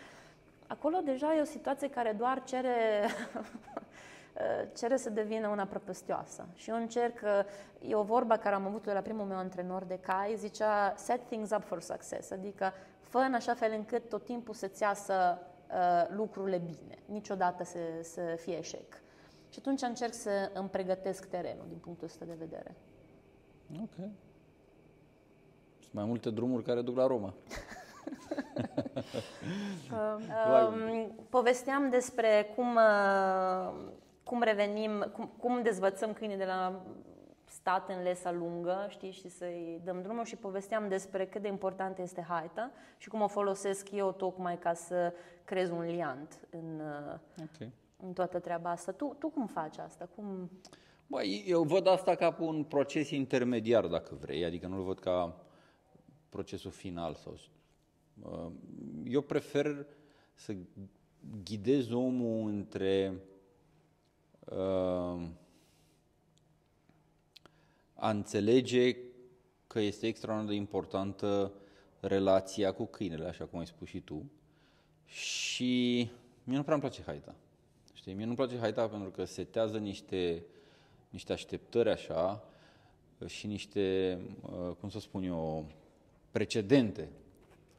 acolo 0.72 0.98
deja 1.04 1.36
e 1.36 1.40
o 1.40 1.44
situație 1.44 1.90
care 1.90 2.12
doar 2.12 2.42
cere 2.44 2.74
cere 4.78 4.96
să 4.96 5.10
devină 5.10 5.48
una 5.48 5.64
prăpăstioasă. 5.64 6.46
Și 6.54 6.70
eu 6.70 6.76
încerc, 6.76 7.20
e 7.80 7.94
o 7.94 8.02
vorba 8.02 8.36
care 8.36 8.54
am 8.54 8.66
avut-o 8.66 8.84
de 8.84 8.92
la 8.92 9.00
primul 9.00 9.24
meu 9.24 9.36
antrenor 9.36 9.84
de 9.84 9.98
cai, 9.98 10.34
zicea 10.36 10.94
set 10.96 11.26
things 11.26 11.50
up 11.50 11.62
for 11.62 11.80
success, 11.80 12.30
adică 12.30 12.72
fă 13.00 13.18
în 13.18 13.34
așa 13.34 13.54
fel 13.54 13.72
încât 13.76 14.08
tot 14.08 14.24
timpul 14.24 14.54
să-ți 14.54 14.82
iasă 14.82 15.38
uh, 15.70 16.16
lucrurile 16.16 16.58
bine, 16.58 16.98
niciodată 17.04 17.64
să, 17.64 17.78
să 18.02 18.20
fie 18.36 18.56
eșec. 18.56 19.02
Și 19.48 19.58
atunci 19.58 19.82
încerc 19.82 20.12
să 20.12 20.50
îmi 20.54 20.68
pregătesc 20.68 21.28
terenul 21.28 21.64
din 21.68 21.78
punctul 21.78 22.06
ăsta 22.06 22.24
de 22.24 22.34
vedere. 22.38 22.76
Ok. 23.82 23.94
Sunt 25.78 25.92
mai 25.92 26.04
multe 26.04 26.30
drumuri 26.30 26.64
care 26.64 26.82
duc 26.82 26.96
la 26.96 27.06
Roma. 27.06 27.34
Um, 29.92 31.12
povesteam 31.28 31.90
despre 31.90 32.52
cum, 32.54 32.74
uh, 32.74 33.74
cum 34.24 34.42
revenim, 34.42 35.10
cum, 35.12 35.32
cum 35.36 35.62
dezvățăm 35.62 36.12
câinii 36.12 36.36
de 36.36 36.44
la 36.44 36.82
stat 37.44 37.88
în 37.88 38.02
lesa 38.02 38.32
lungă, 38.32 38.86
știi, 38.88 39.10
și 39.10 39.28
să-i 39.28 39.80
dăm 39.84 40.02
drumul 40.02 40.24
și 40.24 40.36
povesteam 40.36 40.88
despre 40.88 41.26
cât 41.26 41.42
de 41.42 41.48
importantă 41.48 42.02
este 42.02 42.24
haita 42.28 42.70
și 42.98 43.08
cum 43.08 43.20
o 43.20 43.26
folosesc 43.26 43.90
eu 43.90 44.12
tocmai 44.12 44.58
ca 44.58 44.74
să 44.74 45.12
creez 45.44 45.70
un 45.70 45.80
liant 45.80 46.40
în, 46.50 46.80
okay. 47.42 47.72
în 47.96 48.12
toată 48.12 48.38
treaba 48.38 48.70
asta. 48.70 48.92
Tu, 48.92 49.16
tu 49.18 49.28
cum 49.28 49.46
faci 49.46 49.78
asta? 49.78 50.08
Cum... 50.14 50.50
Băi, 51.06 51.44
eu 51.46 51.62
văd 51.62 51.86
asta 51.86 52.14
ca 52.14 52.36
un 52.40 52.64
proces 52.64 53.10
intermediar, 53.10 53.86
dacă 53.86 54.14
vrei, 54.20 54.44
adică 54.44 54.66
nu-l 54.66 54.82
văd 54.82 54.98
ca 54.98 55.36
procesul 56.28 56.70
final. 56.70 57.14
sau. 57.14 57.34
Uh, 58.22 58.50
eu 59.04 59.20
prefer 59.20 59.86
să 60.34 60.54
ghidez 61.44 61.90
omul 61.90 62.50
între 62.50 63.14
uh, 64.44 65.28
a 67.94 68.10
înțelege 68.10 68.96
că 69.66 69.80
este 69.80 70.06
extraordinar 70.06 70.52
de 70.52 70.58
importantă 70.60 71.52
relația 72.00 72.72
cu 72.72 72.84
câinele, 72.84 73.26
așa 73.26 73.44
cum 73.44 73.58
ai 73.58 73.66
spus 73.66 73.88
și 73.88 74.00
tu. 74.00 74.30
Și 75.04 76.10
mie 76.44 76.56
nu 76.56 76.62
prea 76.62 76.74
îmi 76.74 76.82
place 76.82 77.02
haita. 77.02 77.34
Știi, 77.92 78.14
mie 78.14 78.24
nu-mi 78.24 78.36
place 78.36 78.58
haita 78.58 78.88
pentru 78.88 79.10
că 79.10 79.24
setează 79.24 79.78
niște, 79.78 80.44
niște 81.10 81.32
așteptări 81.32 81.90
așa 81.90 82.44
și 83.26 83.46
niște, 83.46 84.18
uh, 84.42 84.74
cum 84.80 84.88
să 84.88 84.98
spun 84.98 85.22
eu, 85.22 85.66
precedente 86.30 87.08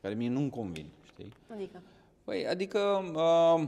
care 0.04 0.16
mie 0.16 0.30
nu-mi 0.30 0.50
convin, 0.50 0.86
știi? 1.06 1.34
Adică? 1.54 1.82
Păi, 2.24 2.48
adică 2.48 2.80
uh, 3.16 3.68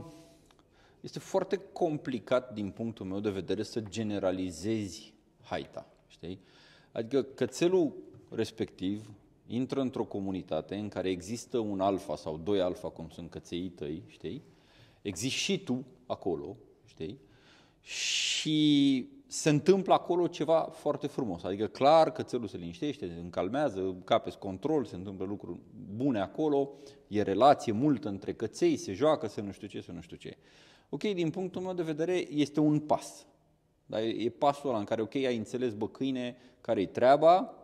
este 1.00 1.18
foarte 1.18 1.56
complicat 1.72 2.52
din 2.54 2.70
punctul 2.70 3.06
meu 3.06 3.20
de 3.20 3.30
vedere 3.30 3.62
să 3.62 3.80
generalizezi 3.80 5.14
haita, 5.42 5.86
știi? 6.06 6.40
Adică 6.92 7.22
cățelul 7.22 7.92
respectiv 8.30 9.10
intră 9.46 9.80
într-o 9.80 10.04
comunitate 10.04 10.74
în 10.74 10.88
care 10.88 11.10
există 11.10 11.58
un 11.58 11.80
alfa 11.80 12.16
sau 12.16 12.38
doi 12.38 12.60
alfa, 12.60 12.88
cum 12.88 13.08
sunt 13.08 13.30
căței 13.30 13.68
tăi, 13.68 14.02
știi? 14.06 14.42
Existi 15.02 15.38
și 15.38 15.62
tu 15.62 15.84
acolo, 16.06 16.56
știi? 16.84 17.18
Și 17.80 19.08
se 19.26 19.48
întâmplă 19.48 19.94
acolo 19.94 20.26
ceva 20.26 20.68
foarte 20.72 21.06
frumos. 21.06 21.42
Adică 21.42 21.66
clar 21.66 22.12
cățelul 22.12 22.46
se 22.46 22.56
liniștește, 22.56 23.06
se 23.06 23.20
încalmează, 23.20 23.96
capeți 24.04 24.38
control, 24.38 24.84
se 24.84 24.96
întâmplă 24.96 25.24
lucruri 25.24 25.58
bune 25.96 26.20
acolo, 26.20 26.70
e 27.08 27.22
relație 27.22 27.72
multă 27.72 28.08
între 28.08 28.32
căței, 28.32 28.76
se 28.76 28.92
joacă, 28.92 29.26
se 29.26 29.40
nu 29.40 29.52
știu 29.52 29.66
ce, 29.66 29.80
se 29.80 29.92
nu 29.92 30.00
știu 30.00 30.16
ce. 30.16 30.36
Ok, 30.88 31.02
din 31.02 31.30
punctul 31.30 31.62
meu 31.62 31.72
de 31.72 31.82
vedere, 31.82 32.32
este 32.32 32.60
un 32.60 32.78
pas. 32.78 33.26
Dar 33.86 34.00
e 34.00 34.28
pasul 34.38 34.68
ăla 34.68 34.78
în 34.78 34.84
care, 34.84 35.02
ok, 35.02 35.14
ai 35.14 35.36
înțeles, 35.36 35.74
bă, 35.74 35.88
câine, 35.88 36.36
care-i 36.60 36.86
treaba, 36.86 37.54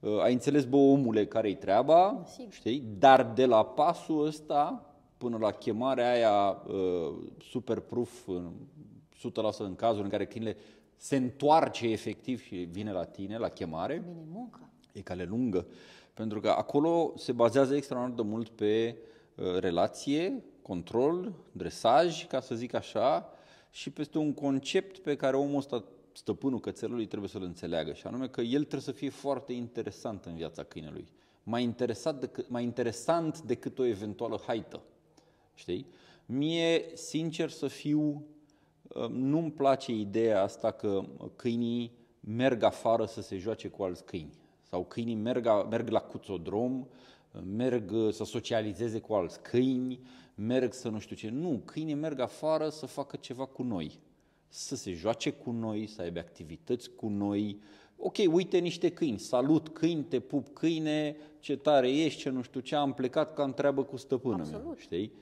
uh, 0.00 0.20
ai 0.20 0.32
înțeles, 0.32 0.64
bă, 0.64 0.76
omule, 0.76 1.26
care-i 1.26 1.56
treaba, 1.56 2.24
Sigur. 2.26 2.52
știi? 2.52 2.82
Dar 2.98 3.32
de 3.32 3.46
la 3.46 3.64
pasul 3.64 4.26
ăsta 4.26 4.86
până 5.16 5.38
la 5.38 5.50
chemarea 5.50 6.12
aia 6.12 6.62
uh, 6.66 7.16
super 7.40 7.80
proof, 7.80 8.28
100% 8.28 9.56
în 9.58 9.74
cazul 9.74 10.02
în 10.02 10.08
care 10.08 10.26
câinele 10.26 10.56
se 11.02 11.16
întoarce 11.16 11.86
efectiv 11.86 12.42
și 12.42 12.56
vine 12.56 12.92
la 12.92 13.04
tine, 13.04 13.38
la 13.38 13.48
chemare. 13.48 14.04
Bine, 14.06 14.24
muncă. 14.30 14.70
E 14.92 15.00
cale 15.00 15.24
lungă. 15.24 15.66
Pentru 16.14 16.40
că 16.40 16.50
acolo 16.50 17.12
se 17.16 17.32
bazează 17.32 17.74
extraordinar 17.74 18.24
de 18.24 18.30
mult 18.30 18.48
pe 18.48 18.96
uh, 19.34 19.58
relație, 19.58 20.42
control, 20.62 21.32
dresaj, 21.52 22.26
ca 22.26 22.40
să 22.40 22.54
zic 22.54 22.74
așa, 22.74 23.32
și 23.70 23.90
peste 23.90 24.18
un 24.18 24.34
concept 24.34 24.98
pe 24.98 25.16
care 25.16 25.36
omul 25.36 25.56
ăsta, 25.56 25.84
stăpânul 26.12 26.60
cățelului, 26.60 27.06
trebuie 27.06 27.28
să-l 27.28 27.42
înțeleagă, 27.42 27.92
și 27.92 28.06
anume 28.06 28.28
că 28.28 28.40
el 28.40 28.60
trebuie 28.60 28.80
să 28.80 28.92
fie 28.92 29.10
foarte 29.10 29.52
interesant 29.52 30.24
în 30.24 30.34
viața 30.34 30.62
câinelui. 30.62 31.06
Mai, 31.42 31.62
interesat 31.62 32.20
decât, 32.20 32.48
mai 32.48 32.62
interesant 32.62 33.40
decât 33.40 33.78
o 33.78 33.84
eventuală 33.84 34.40
haită. 34.46 34.82
Știi? 35.54 35.86
Mie, 36.26 36.84
sincer 36.94 37.50
să 37.50 37.66
fiu, 37.66 38.00
uh, 38.00 38.20
nu-mi 39.10 39.50
place 39.50 39.92
ideea 39.92 40.42
asta 40.42 40.70
că 40.70 41.04
câinii 41.36 41.92
merg 42.20 42.62
afară 42.62 43.04
să 43.04 43.20
se 43.20 43.36
joace 43.36 43.68
cu 43.68 43.82
alți 43.82 44.04
câini. 44.04 44.32
Sau 44.62 44.84
câinii 44.84 45.14
merg, 45.14 45.48
merg 45.70 45.88
la 45.88 46.00
cuțodrom, 46.00 46.86
merg 47.56 47.90
uh, 47.90 48.12
să 48.12 48.24
socializeze 48.24 48.98
cu 49.00 49.12
alți 49.12 49.42
câini, 49.42 50.00
merg 50.34 50.72
să 50.72 50.88
nu 50.88 50.98
știu 50.98 51.16
ce. 51.16 51.28
Nu, 51.28 51.62
câinii 51.64 51.94
merg 51.94 52.18
afară 52.20 52.68
să 52.68 52.86
facă 52.86 53.16
ceva 53.16 53.44
cu 53.44 53.62
noi. 53.62 53.98
Să 54.48 54.76
se 54.76 54.92
joace 54.92 55.30
cu 55.30 55.50
noi, 55.50 55.86
să 55.86 56.02
aibă 56.02 56.18
activități 56.18 56.90
cu 56.90 57.08
noi. 57.08 57.60
Ok, 57.96 58.16
uite 58.30 58.58
niște 58.58 58.90
câini, 58.90 59.18
salut 59.18 59.68
câini, 59.68 60.02
te 60.02 60.20
pup 60.20 60.54
câine, 60.54 61.16
ce 61.40 61.56
tare 61.56 61.90
ești, 61.90 62.20
ce 62.20 62.28
nu 62.28 62.42
știu 62.42 62.60
ce, 62.60 62.74
am 62.74 62.92
plecat 62.92 63.34
ca 63.34 63.42
întreabă 63.42 63.84
cu 63.84 63.96
stăpână 63.96 64.46
mea, 64.50 64.74
știi? 64.76 65.12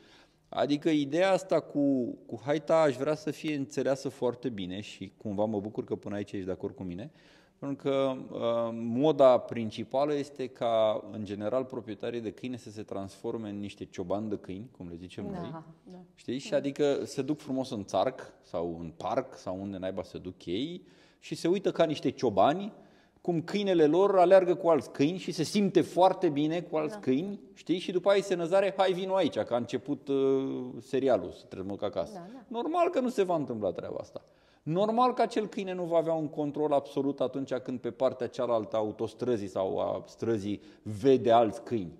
Adică 0.50 0.88
ideea 0.88 1.32
asta 1.32 1.60
cu, 1.60 2.14
cu 2.26 2.40
haita 2.44 2.80
aș 2.80 2.96
vrea 2.96 3.14
să 3.14 3.30
fie 3.30 3.54
înțeleasă 3.54 4.08
foarte 4.08 4.48
bine 4.48 4.80
și 4.80 5.12
cumva 5.16 5.44
mă 5.44 5.60
bucur 5.60 5.84
că 5.84 5.96
până 5.96 6.14
aici 6.14 6.32
ești 6.32 6.46
de 6.46 6.52
acord 6.52 6.74
cu 6.74 6.82
mine, 6.82 7.10
pentru 7.58 7.82
că 7.82 8.16
uh, 8.30 8.70
moda 8.72 9.38
principală 9.38 10.14
este 10.14 10.46
ca, 10.46 11.04
în 11.12 11.24
general, 11.24 11.64
proprietarii 11.64 12.20
de 12.20 12.30
câine 12.30 12.56
să 12.56 12.70
se 12.70 12.82
transforme 12.82 13.48
în 13.48 13.58
niște 13.58 13.84
ciobani 13.84 14.28
de 14.28 14.36
câini, 14.36 14.70
cum 14.76 14.88
le 14.88 14.94
zicem 14.96 15.30
da, 15.32 15.40
noi. 15.40 15.50
Da. 15.92 15.98
Știi? 16.14 16.38
Și 16.38 16.54
adică 16.54 17.04
se 17.04 17.22
duc 17.22 17.38
frumos 17.38 17.70
în 17.70 17.84
țarc 17.84 18.32
sau 18.42 18.76
în 18.80 18.92
parc 18.96 19.36
sau 19.36 19.60
unde 19.60 19.76
naiba 19.76 20.02
se 20.02 20.18
duc 20.18 20.46
ei 20.46 20.82
și 21.18 21.34
se 21.34 21.48
uită 21.48 21.72
ca 21.72 21.84
niște 21.84 22.10
ciobani 22.10 22.72
cum 23.20 23.42
câinele 23.42 23.86
lor 23.86 24.18
aleargă 24.18 24.54
cu 24.54 24.68
alți 24.68 24.90
câini 24.90 25.18
și 25.18 25.32
se 25.32 25.42
simte 25.42 25.80
foarte 25.80 26.28
bine 26.28 26.60
cu 26.60 26.76
alți 26.76 26.94
da. 26.94 27.00
câini, 27.00 27.40
știi? 27.54 27.78
Și 27.78 27.92
după 27.92 28.10
aia 28.10 28.22
se 28.22 28.34
năzare, 28.34 28.74
hai 28.76 28.92
vino 28.92 29.14
aici, 29.14 29.38
că 29.38 29.54
a 29.54 29.56
început 29.56 30.08
uh, 30.08 30.68
serialul, 30.80 31.32
să 31.32 31.44
trămă 31.48 31.76
acasă. 31.80 32.12
Da, 32.14 32.26
da. 32.32 32.44
Normal 32.48 32.88
că 32.88 33.00
nu 33.00 33.08
se 33.08 33.22
va 33.22 33.34
întâmpla 33.34 33.70
treaba 33.70 33.96
asta. 34.00 34.24
Normal 34.62 35.14
că 35.14 35.22
acel 35.22 35.46
câine 35.46 35.74
nu 35.74 35.84
va 35.84 35.96
avea 35.96 36.12
un 36.12 36.28
control 36.28 36.72
absolut 36.72 37.20
atunci 37.20 37.54
când 37.54 37.80
pe 37.80 37.90
partea 37.90 38.26
cealaltă 38.26 38.76
a 38.76 38.78
autostrăzii 38.78 39.48
sau 39.48 39.78
a 39.78 40.04
străzii 40.06 40.60
vede 40.82 41.30
alți 41.30 41.62
câini. 41.62 41.98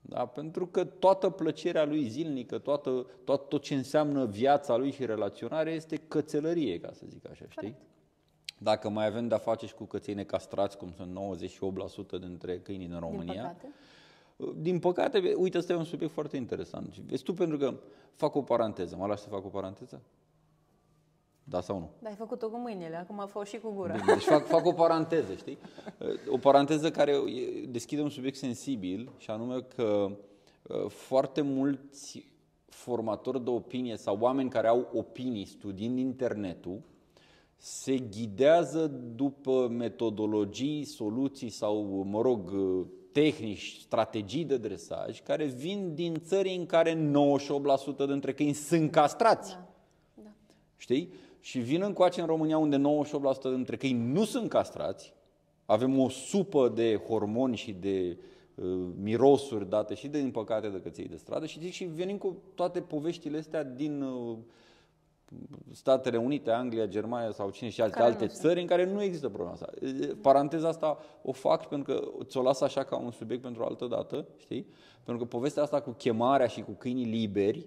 Da? 0.00 0.26
Pentru 0.26 0.66
că 0.66 0.84
toată 0.84 1.30
plăcerea 1.30 1.84
lui 1.84 2.08
zilnică, 2.08 2.58
toată, 2.58 3.06
tot, 3.24 3.48
tot 3.48 3.62
ce 3.62 3.74
înseamnă 3.74 4.24
viața 4.24 4.76
lui 4.76 4.90
și 4.90 5.06
relaționare 5.06 5.70
este 5.70 5.96
cățelărie, 5.96 6.80
ca 6.80 6.92
să 6.92 7.04
zic 7.08 7.30
așa, 7.30 7.44
știi? 7.48 7.54
Corect. 7.54 7.80
Dacă 8.64 8.88
mai 8.88 9.06
avem 9.06 9.28
de-a 9.28 9.38
face 9.38 9.66
și 9.66 9.74
cu 9.74 9.84
căței 9.84 10.14
necastrați, 10.14 10.76
cum 10.76 10.92
sunt 10.96 11.18
98% 12.16 12.20
dintre 12.20 12.58
câinii 12.58 12.86
din 12.86 12.98
România, 12.98 13.32
din 13.32 13.42
păcate, 13.42 13.72
din 14.60 14.78
păcate 14.78 15.34
uite, 15.36 15.58
ăsta 15.58 15.72
e 15.72 15.76
un 15.76 15.84
subiect 15.84 16.12
foarte 16.12 16.36
interesant. 16.36 16.96
Vezi 16.96 17.22
tu, 17.22 17.32
pentru 17.32 17.56
că 17.56 17.74
fac 18.14 18.34
o 18.34 18.42
paranteză, 18.42 18.96
mă 18.96 19.06
lași 19.06 19.22
să 19.22 19.28
fac 19.28 19.44
o 19.44 19.48
paranteză? 19.48 20.00
Da 21.44 21.60
sau 21.60 21.78
nu? 21.78 21.90
Da, 21.98 22.08
ai 22.08 22.14
făcut-o 22.14 22.48
cu 22.48 22.56
mâinile, 22.56 22.96
acum 22.96 23.26
fă 23.26 23.44
și 23.44 23.58
cu 23.58 23.70
gura. 23.70 23.94
Bine, 23.94 24.12
deci 24.12 24.22
fac, 24.22 24.46
fac 24.46 24.66
o 24.66 24.72
paranteză, 24.72 25.34
știi? 25.34 25.58
O 26.28 26.38
paranteză 26.38 26.90
care 26.90 27.16
deschide 27.68 28.02
un 28.02 28.10
subiect 28.10 28.36
sensibil 28.36 29.10
și 29.18 29.30
anume 29.30 29.60
că 29.60 30.06
uh, 30.62 30.86
foarte 30.88 31.40
mulți 31.40 32.32
formatori 32.68 33.44
de 33.44 33.50
opinie 33.50 33.96
sau 33.96 34.16
oameni 34.20 34.50
care 34.50 34.68
au 34.68 34.88
opinii 34.92 35.44
studiind 35.44 35.98
internetul 35.98 36.80
se 37.56 37.98
ghidează 37.98 38.86
după 39.14 39.68
metodologii, 39.68 40.84
soluții 40.84 41.48
sau, 41.48 42.04
mă 42.10 42.20
rog, 42.20 42.52
tehnici, 43.14 43.78
strategii 43.80 44.44
de 44.44 44.56
dresaj 44.56 45.22
care 45.22 45.44
vin 45.44 45.94
din 45.94 46.14
țări 46.24 46.54
în 46.54 46.66
care 46.66 47.10
98% 48.04 48.06
dintre 48.06 48.32
câini 48.32 48.52
sunt 48.52 48.90
castrați. 48.90 49.50
Da. 49.50 49.66
Da. 50.22 50.30
Știi? 50.76 51.12
Și 51.40 51.58
vin 51.58 51.82
încoace 51.82 52.20
în 52.20 52.26
România 52.26 52.58
unde 52.58 52.76
98% 52.76 52.80
dintre 53.42 53.76
câini 53.76 54.12
nu 54.12 54.24
sunt 54.24 54.48
castrați, 54.48 55.14
avem 55.64 55.98
o 55.98 56.08
supă 56.08 56.68
de 56.68 56.96
hormoni 57.08 57.56
și 57.56 57.72
de 57.72 58.18
uh, 58.54 58.88
mirosuri 59.02 59.68
date 59.68 59.94
și 59.94 60.08
de, 60.08 60.20
din 60.20 60.30
păcate, 60.30 60.68
de 60.68 60.80
căței 60.80 61.08
de 61.08 61.16
stradă 61.16 61.46
și, 61.46 61.70
și 61.70 61.84
venim 61.84 62.16
cu 62.16 62.36
toate 62.54 62.80
poveștile 62.80 63.38
astea 63.38 63.64
din 63.64 64.02
uh, 64.02 64.36
Statele 65.72 66.16
Unite, 66.16 66.50
Anglia, 66.50 66.86
Germania 66.86 67.30
sau 67.30 67.50
cine 67.50 67.68
și 67.68 67.80
alte, 67.80 68.02
alte 68.02 68.26
țări 68.26 68.60
în 68.60 68.66
care 68.66 68.92
nu 68.92 69.02
există 69.02 69.26
problema 69.28 69.52
asta. 69.52 69.70
Paranteza 70.20 70.68
asta 70.68 70.98
o 71.22 71.32
fac 71.32 71.68
pentru 71.68 71.94
că 71.94 72.24
ți-o 72.24 72.42
las 72.42 72.60
așa 72.60 72.84
ca 72.84 72.96
un 72.96 73.10
subiect 73.10 73.42
pentru 73.42 73.62
o 73.62 73.66
altă 73.66 73.86
dată, 73.86 74.26
știi? 74.36 74.66
Pentru 75.04 75.24
că 75.24 75.28
povestea 75.28 75.62
asta 75.62 75.80
cu 75.80 75.90
chemarea 75.90 76.46
și 76.46 76.62
cu 76.62 76.70
câinii 76.70 77.04
liberi 77.04 77.66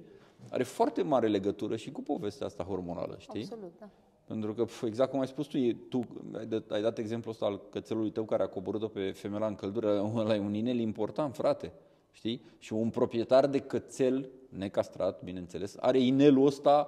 are 0.49 0.63
foarte 0.63 1.01
mare 1.01 1.27
legătură 1.27 1.75
și 1.75 1.91
cu 1.91 2.01
povestea 2.01 2.45
asta 2.45 2.63
hormonală, 2.63 3.15
știi? 3.19 3.41
Absolut, 3.41 3.73
da. 3.79 3.89
Pentru 4.27 4.53
că, 4.53 4.65
exact 4.85 5.11
cum 5.11 5.19
ai 5.19 5.27
spus 5.27 5.47
tu, 5.47 5.57
tu 5.89 6.05
ai, 6.37 6.45
dat, 6.45 6.71
ai 6.71 6.81
dat 6.81 6.97
exemplul 6.97 7.33
ăsta 7.33 7.45
al 7.45 7.61
cățelului 7.69 8.11
tău 8.11 8.23
care 8.23 8.43
a 8.43 8.47
coborât-o 8.47 8.87
pe 8.87 9.11
femeia 9.11 9.47
în 9.47 9.55
căldură, 9.55 10.11
ăla 10.15 10.35
e 10.35 10.39
un 10.39 10.53
inel 10.53 10.79
important, 10.79 11.35
frate, 11.35 11.73
știi? 12.11 12.41
Și 12.57 12.73
un 12.73 12.89
proprietar 12.89 13.47
de 13.47 13.59
cățel 13.59 14.29
necastrat, 14.49 15.23
bineînțeles, 15.23 15.75
are 15.79 15.99
inelul 15.99 16.45
ăsta 16.45 16.87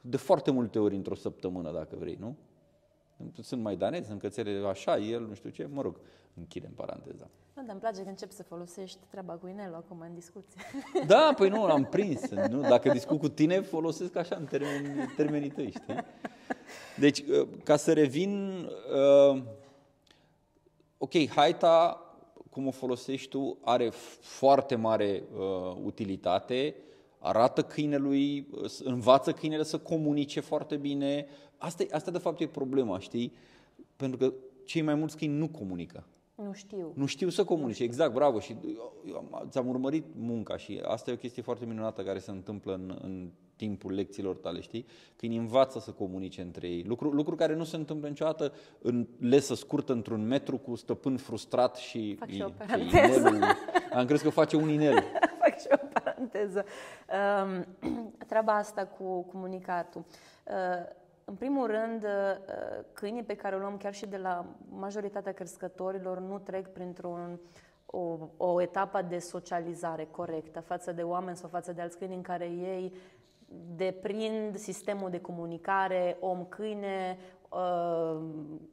de 0.00 0.16
foarte 0.16 0.50
multe 0.50 0.78
ori 0.78 0.94
într-o 0.94 1.14
săptămână, 1.14 1.72
dacă 1.72 1.96
vrei, 1.98 2.16
nu? 2.20 2.36
Sunt 3.42 3.62
maidanezi, 3.62 4.06
sunt 4.06 4.20
cățele 4.20 4.66
așa, 4.68 4.98
el, 4.98 5.26
nu 5.26 5.34
știu 5.34 5.50
ce, 5.50 5.68
mă 5.72 5.82
rog, 5.82 6.00
închidem 6.34 6.70
paranteza. 6.70 7.28
Nu, 7.54 7.62
dar 7.62 7.70
îmi 7.70 7.80
place 7.80 8.02
că 8.02 8.08
încep 8.08 8.30
să 8.30 8.42
folosești 8.42 8.98
treaba 9.10 9.32
cu 9.32 9.46
inelul 9.46 9.74
acum 9.74 10.00
în 10.00 10.14
discuție. 10.14 10.60
Da, 11.06 11.32
păi 11.36 11.48
nu, 11.48 11.66
l-am 11.66 11.84
prins. 11.84 12.28
Nu? 12.30 12.60
Dacă 12.60 12.90
discut 12.90 13.18
cu 13.18 13.28
tine, 13.28 13.60
folosesc 13.60 14.16
așa 14.16 14.36
în 14.36 14.44
termeni, 14.44 15.12
termenii 15.16 15.50
tăi, 15.50 15.70
știi? 15.70 16.04
Deci, 16.96 17.18
uh, 17.18 17.48
ca 17.64 17.76
să 17.76 17.92
revin, 17.92 18.64
uh, 19.32 19.42
ok, 20.98 21.28
haita, 21.28 22.04
cum 22.50 22.66
o 22.66 22.70
folosești 22.70 23.28
tu, 23.28 23.58
are 23.60 23.88
foarte 24.20 24.74
mare 24.74 25.22
uh, 25.34 25.76
utilitate, 25.84 26.74
arată 27.18 27.62
câinelui, 27.62 28.46
uh, 28.50 28.70
învață 28.84 29.32
câinele 29.32 29.62
să 29.62 29.78
comunice 29.78 30.40
foarte 30.40 30.76
bine. 30.76 31.26
Asta, 31.56 31.84
asta 31.90 32.10
de 32.10 32.18
fapt 32.18 32.40
e 32.40 32.46
problema, 32.46 32.98
știi? 32.98 33.32
Pentru 33.96 34.18
că 34.18 34.32
cei 34.64 34.82
mai 34.82 34.94
mulți 34.94 35.16
câini 35.16 35.34
nu 35.34 35.48
comunică. 35.48 36.06
Nu 36.34 36.52
știu. 36.52 36.92
Nu 36.94 37.06
știu 37.06 37.28
să 37.28 37.44
comunice, 37.44 37.82
exact, 37.82 38.12
bravo. 38.12 38.40
Și 38.40 38.56
ți-am 39.48 39.68
urmărit 39.68 40.04
munca 40.16 40.56
și 40.56 40.80
asta 40.84 41.10
e 41.10 41.14
o 41.14 41.16
chestie 41.16 41.42
foarte 41.42 41.64
minunată 41.64 42.02
care 42.02 42.18
se 42.18 42.30
întâmplă 42.30 42.74
în, 42.74 42.98
în 43.02 43.30
timpul 43.60 43.92
lecțiilor 43.92 44.36
tale, 44.36 44.60
știi? 44.60 44.86
Când 45.16 45.36
învață 45.36 45.78
să 45.78 45.90
comunice 45.90 46.40
între 46.40 46.68
ei. 46.68 46.82
Lucru, 46.82 47.10
lucru 47.10 47.34
care 47.34 47.54
nu 47.54 47.64
se 47.64 47.76
întâmplă 47.76 48.08
niciodată 48.08 48.52
în 48.82 49.06
lesă 49.18 49.54
scurtă 49.54 49.92
într-un 49.92 50.26
metru 50.26 50.58
cu 50.58 50.74
stăpân 50.74 51.16
frustrat 51.16 51.76
și, 51.76 52.16
Fac 52.18 52.28
și 52.28 52.42
o 52.42 52.78
inelul. 52.78 53.44
Am 53.92 54.06
crezut 54.06 54.24
că 54.24 54.30
face 54.30 54.56
un 54.56 54.68
inel. 54.68 55.02
Fac 55.42 55.60
și 55.60 55.66
o 55.70 55.86
paranteză. 55.92 56.64
Um, 57.42 57.66
treaba 58.30 58.56
asta 58.56 58.86
cu 58.86 59.22
comunicatul. 59.22 60.04
Uh, 60.44 60.54
în 61.24 61.34
primul 61.34 61.66
rând, 61.66 62.04
uh, 62.04 62.80
câinii 62.92 63.22
pe 63.22 63.34
care 63.34 63.54
o 63.54 63.58
luăm 63.58 63.76
chiar 63.76 63.94
și 63.94 64.06
de 64.06 64.16
la 64.16 64.46
majoritatea 64.68 65.32
crescătorilor 65.32 66.18
nu 66.20 66.38
trec 66.38 66.68
printr-un 66.68 67.40
o, 67.86 68.18
o 68.36 68.60
etapă 68.60 69.02
de 69.02 69.18
socializare 69.18 70.08
corectă 70.10 70.60
față 70.60 70.92
de 70.92 71.02
oameni 71.02 71.36
sau 71.36 71.48
față 71.48 71.72
de 71.72 71.80
alți 71.80 71.98
câini 71.98 72.14
în 72.14 72.22
care 72.22 72.44
ei 72.44 72.94
deprind 73.76 74.56
sistemul 74.56 75.10
de 75.10 75.20
comunicare 75.20 76.16
om-câine, 76.20 77.18
uh, 77.48 78.20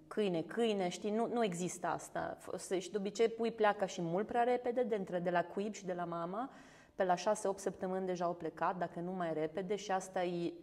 câine-câine, 0.07 0.89
știi, 0.89 1.11
nu, 1.11 1.27
nu 1.27 1.43
există 1.43 1.87
asta. 1.87 2.37
Și 2.79 2.91
de 2.91 2.97
obicei 2.97 3.29
pui 3.29 3.51
pleacă 3.51 3.85
și 3.85 4.01
mult 4.01 4.27
prea 4.27 4.43
repede 4.43 4.83
de, 4.83 4.95
între, 4.95 5.19
de 5.19 5.29
la 5.29 5.43
cuib 5.43 5.73
și 5.73 5.85
de 5.85 5.93
la 5.93 6.05
mama, 6.05 6.49
pe 6.95 7.03
la 7.03 7.13
6-8 7.15 7.17
săptămâni 7.55 8.05
deja 8.05 8.25
au 8.25 8.33
plecat, 8.33 8.77
dacă 8.77 8.99
nu 8.99 9.11
mai 9.11 9.33
repede 9.33 9.75
și 9.75 9.91
asta 9.91 10.23
e 10.23 10.53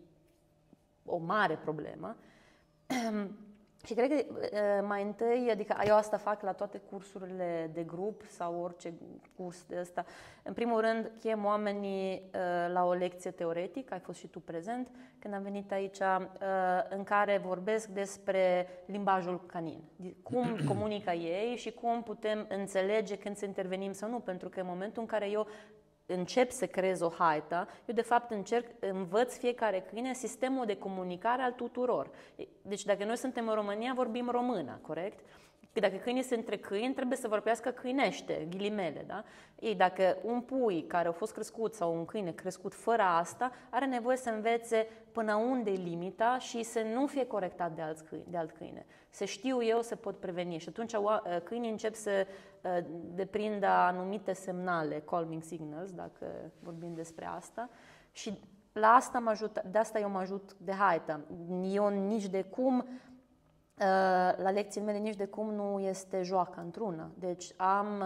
o 1.05 1.17
mare 1.17 1.57
problemă. 1.57 2.17
Și 3.85 3.95
cred 3.95 4.11
că 4.11 4.25
mai 4.87 5.03
întâi, 5.03 5.49
adică 5.51 5.77
eu 5.87 5.97
asta 5.97 6.17
fac 6.17 6.43
la 6.43 6.53
toate 6.53 6.79
cursurile 6.91 7.71
de 7.73 7.83
grup 7.83 8.23
sau 8.29 8.61
orice 8.63 8.95
curs 9.37 9.65
de 9.65 9.77
ăsta. 9.81 10.05
În 10.43 10.53
primul 10.53 10.81
rând, 10.81 11.11
chem 11.21 11.45
oamenii 11.45 12.31
la 12.73 12.85
o 12.85 12.93
lecție 12.93 13.31
teoretică, 13.31 13.95
ai 13.95 14.01
fost 14.01 14.19
și 14.19 14.27
tu 14.27 14.41
prezent 14.41 14.89
când 15.19 15.35
am 15.35 15.43
venit 15.43 15.73
aici, 15.73 15.99
în 16.89 17.05
care 17.05 17.39
vorbesc 17.45 17.89
despre 17.89 18.69
limbajul 18.87 19.47
canin. 19.47 19.83
Cum 20.23 20.57
comunică 20.69 21.11
ei 21.11 21.57
și 21.57 21.73
cum 21.73 22.03
putem 22.03 22.47
înțelege 22.49 23.19
când 23.19 23.37
să 23.37 23.45
intervenim 23.45 23.93
sau 23.93 24.11
nu, 24.11 24.19
pentru 24.19 24.49
că 24.49 24.61
în 24.61 24.67
momentul 24.67 25.03
în 25.03 25.09
care 25.09 25.31
eu 25.31 25.47
încep 26.07 26.51
să 26.51 26.67
creez 26.67 27.01
o 27.01 27.09
haită, 27.09 27.69
eu 27.87 27.95
de 27.95 28.03
fapt 28.03 28.31
încerc, 28.31 28.67
învăț 28.81 29.37
fiecare 29.37 29.81
câine 29.81 30.13
sistemul 30.13 30.67
de 30.67 30.77
comunicare 30.77 31.43
al 31.43 31.53
tuturor. 31.53 32.11
Deci 32.63 32.85
dacă 32.85 33.05
noi 33.05 33.17
suntem 33.17 33.49
în 33.49 33.55
România, 33.55 33.93
vorbim 33.97 34.29
română, 34.31 34.79
corect? 34.83 35.19
Dacă 35.73 35.97
câinii 35.97 36.23
sunt 36.23 36.39
între 36.39 36.57
câini, 36.57 36.95
trebuie 36.95 37.19
să 37.19 37.29
vorbească 37.29 37.71
câinește, 37.71 38.47
ghilimele, 38.51 39.05
da? 39.07 39.25
Ei, 39.59 39.75
dacă 39.75 40.19
un 40.23 40.41
pui 40.41 40.85
care 40.87 41.09
a 41.09 41.13
fost 41.13 41.33
crescut 41.33 41.75
sau 41.75 41.95
un 41.95 42.05
câine 42.05 42.33
crescut 42.33 42.75
fără 42.75 43.03
asta, 43.03 43.53
are 43.71 43.87
nevoie 43.87 44.17
să 44.17 44.31
învețe 44.31 44.89
până 45.13 45.35
unde 45.35 45.71
e 45.71 45.75
limita 45.75 46.39
și 46.39 46.63
să 46.63 46.81
nu 46.81 47.07
fie 47.07 47.27
corectat 47.27 47.73
de, 47.75 47.83
alți 47.83 48.05
câini, 48.05 48.25
de 48.29 48.37
alt 48.37 48.51
câine. 48.51 48.87
Să 49.11 49.25
știu 49.25 49.63
eu 49.63 49.83
să 49.83 49.97
pot 49.97 50.21
preveni. 50.21 50.59
Și 50.59 50.69
atunci 50.69 50.95
câinii 51.45 51.71
încep 51.71 51.95
să 51.95 52.27
deprindă 53.15 53.67
anumite 53.67 54.33
semnale, 54.33 55.03
calming 55.07 55.43
signals, 55.43 55.93
dacă 55.93 56.27
vorbim 56.63 56.95
despre 56.95 57.27
asta. 57.27 57.69
Și 58.13 58.39
la 58.73 58.89
asta 58.89 59.19
mă 59.19 59.31
ajut, 59.31 59.63
de 59.63 59.79
asta 59.79 59.99
eu 59.99 60.11
mă 60.11 60.19
ajut 60.19 60.55
de 60.55 60.73
haită. 60.73 61.21
Eu 61.63 61.89
nici 61.89 62.27
de 62.27 62.43
cum 62.43 62.87
la 64.37 64.51
lecțiile 64.51 64.87
mele 64.87 64.99
nici 64.99 65.17
de 65.17 65.27
cum 65.27 65.55
nu 65.55 65.79
este 65.79 66.23
joacă 66.23 66.61
într-una. 66.61 67.11
Deci 67.19 67.53
am 67.57 68.05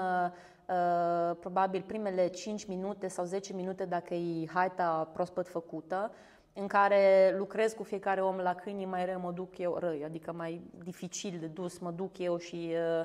probabil 1.41 1.85
primele 1.87 2.27
5 2.27 2.67
minute 2.67 3.09
sau 3.09 3.25
10 3.25 3.53
minute 3.53 3.85
dacă 3.85 4.15
e 4.15 4.47
haita 4.47 5.11
proaspăt 5.13 5.49
făcută, 5.49 6.13
în 6.61 6.67
care 6.67 7.35
lucrez 7.37 7.73
cu 7.73 7.83
fiecare 7.83 8.21
om 8.21 8.37
la 8.37 8.55
câinii 8.55 8.87
mai 8.87 9.05
rău 9.05 9.21
mă 9.21 9.33
duc 9.33 9.59
eu 9.59 9.77
răi, 9.77 10.05
adică 10.05 10.33
mai 10.33 10.63
dificil 10.85 11.37
de 11.41 11.47
dus, 11.47 11.79
mă 11.79 11.91
duc 11.91 12.19
eu 12.19 12.37
și 12.37 12.73
uh, 12.73 13.05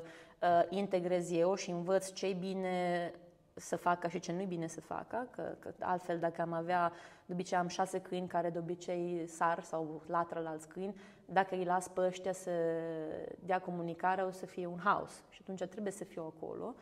integrez 0.68 1.30
eu 1.32 1.54
și 1.54 1.70
învăț 1.70 2.12
ce 2.12 2.36
bine 2.40 3.12
să 3.54 3.76
facă 3.76 4.08
și 4.08 4.18
ce 4.18 4.32
nu-i 4.32 4.44
bine 4.44 4.66
să 4.66 4.80
facă, 4.80 5.28
că, 5.30 5.54
că 5.58 5.72
altfel 5.80 6.18
dacă 6.18 6.42
am 6.42 6.52
avea, 6.52 6.92
de 7.26 7.32
obicei 7.32 7.58
am 7.58 7.68
șase 7.68 8.00
câini 8.00 8.28
care 8.28 8.50
de 8.50 8.58
obicei 8.58 9.26
sar 9.26 9.62
sau 9.62 10.02
latră 10.06 10.40
la 10.40 10.50
alți 10.50 10.68
câini, 10.68 10.94
dacă 11.24 11.54
îi 11.54 11.64
las 11.64 11.88
pe 11.88 12.00
ăștia 12.00 12.32
să 12.32 12.50
dea 13.38 13.60
comunicare, 13.60 14.22
o 14.22 14.30
să 14.30 14.46
fie 14.46 14.66
un 14.66 14.78
haos 14.78 15.24
și 15.28 15.38
atunci 15.42 15.62
trebuie 15.62 15.92
să 15.92 16.04
fiu 16.04 16.34
acolo. 16.36 16.74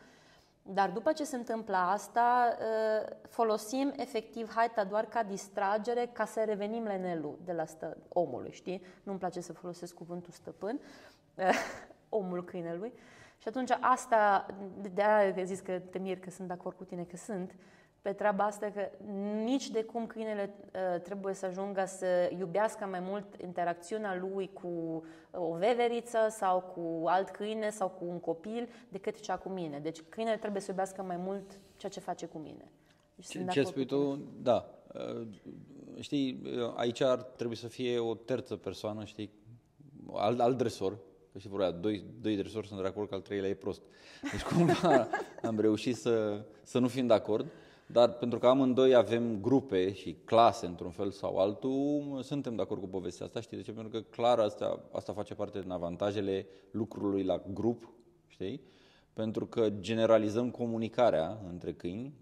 Dar 0.65 0.89
după 0.89 1.11
ce 1.11 1.23
se 1.23 1.35
întâmplă 1.35 1.75
asta, 1.75 2.57
ă, 3.01 3.15
folosim 3.27 3.93
efectiv 3.95 4.51
haita 4.55 4.83
doar 4.83 5.05
ca 5.05 5.23
distragere 5.23 6.09
ca 6.13 6.25
să 6.25 6.43
revenim 6.45 6.83
la 6.83 6.97
nelu 6.97 7.37
de 7.45 7.51
la 7.51 7.65
stă, 7.65 7.97
omului, 8.09 8.51
știi? 8.51 8.83
Nu-mi 9.03 9.19
place 9.19 9.41
să 9.41 9.53
folosesc 9.53 9.93
cuvântul 9.93 10.31
stăpân, 10.31 10.79
omul 12.09 12.43
câinelui. 12.43 12.93
Și 13.43 13.49
atunci 13.49 13.69
asta, 13.79 14.45
de 14.93 15.01
aia 15.01 15.43
zis 15.43 15.59
că 15.59 15.79
te 15.79 15.97
mir 15.97 16.19
că 16.19 16.29
sunt 16.29 16.47
de 16.47 16.53
acord 16.53 16.75
cu 16.75 16.83
tine 16.83 17.03
că 17.03 17.17
sunt, 17.17 17.55
pe 18.01 18.13
treaba 18.13 18.43
asta 18.43 18.71
că 18.71 18.89
nici 19.43 19.69
de 19.69 19.83
cum 19.83 20.07
câinele 20.07 20.55
uh, 20.65 21.01
trebuie 21.01 21.33
să 21.33 21.45
ajungă 21.45 21.85
să 21.85 22.31
iubească 22.37 22.85
mai 22.85 22.99
mult 22.99 23.25
interacțiunea 23.41 24.15
lui 24.15 24.49
cu 24.53 24.67
uh, 24.67 25.39
o 25.39 25.53
veveriță 25.53 26.17
sau 26.29 26.61
cu 26.61 27.07
alt 27.07 27.29
câine 27.29 27.69
sau 27.69 27.89
cu 27.89 28.05
un 28.05 28.19
copil 28.19 28.69
decât 28.89 29.19
cea 29.19 29.37
cu 29.37 29.49
mine. 29.49 29.79
Deci 29.79 30.01
câinele 30.09 30.37
trebuie 30.37 30.61
să 30.61 30.67
iubească 30.69 31.01
mai 31.01 31.17
mult 31.17 31.59
ceea 31.77 31.91
ce 31.91 31.99
face 31.99 32.25
cu 32.25 32.37
mine. 32.37 32.71
Deci 33.15 33.27
ce, 33.27 33.45
ce 33.49 33.63
spui 33.63 33.85
tu, 33.85 34.19
da. 34.41 34.69
Uh, 34.93 35.27
știi, 35.99 36.41
aici 36.75 37.01
ar 37.01 37.21
trebui 37.21 37.55
să 37.55 37.67
fie 37.67 37.99
o 37.99 38.15
terță 38.15 38.55
persoană, 38.55 39.05
știi, 39.05 39.31
alt, 40.13 40.39
alt 40.39 40.57
dresor, 40.57 40.97
că 41.33 41.39
și 41.39 41.47
vorbea, 41.47 41.71
doi, 41.71 42.03
doi 42.21 42.35
dresori 42.35 42.67
sunt 42.67 42.81
de 42.81 42.87
acord 42.87 43.09
că 43.09 43.15
al 43.15 43.21
treilea 43.21 43.49
e 43.49 43.53
prost. 43.53 43.81
Deci 44.31 44.41
cumva 44.41 45.07
am 45.49 45.59
reușit 45.59 45.95
să, 45.95 46.45
să 46.63 46.79
nu 46.79 46.87
fim 46.87 47.07
de 47.07 47.13
acord. 47.13 47.45
Dar 47.85 48.13
pentru 48.13 48.39
că 48.39 48.47
amândoi 48.47 48.95
avem 48.95 49.41
grupe 49.41 49.93
și 49.93 50.17
clase 50.25 50.65
într-un 50.65 50.91
fel 50.91 51.11
sau 51.11 51.37
altul, 51.37 52.19
suntem 52.21 52.55
de 52.55 52.61
acord 52.61 52.81
cu 52.81 52.87
povestea 52.87 53.25
asta, 53.25 53.41
știi 53.41 53.57
de 53.57 53.63
ce? 53.63 53.71
Pentru 53.71 53.99
că 53.99 54.05
clar 54.09 54.39
asta, 54.39 54.79
asta 54.91 55.13
face 55.13 55.33
parte 55.33 55.59
din 55.59 55.71
avantajele 55.71 56.45
lucrului 56.71 57.23
la 57.23 57.43
grup, 57.53 57.89
știi? 58.27 58.61
Pentru 59.13 59.45
că 59.45 59.69
generalizăm 59.69 60.51
comunicarea 60.51 61.39
între 61.49 61.73
câini, 61.73 62.13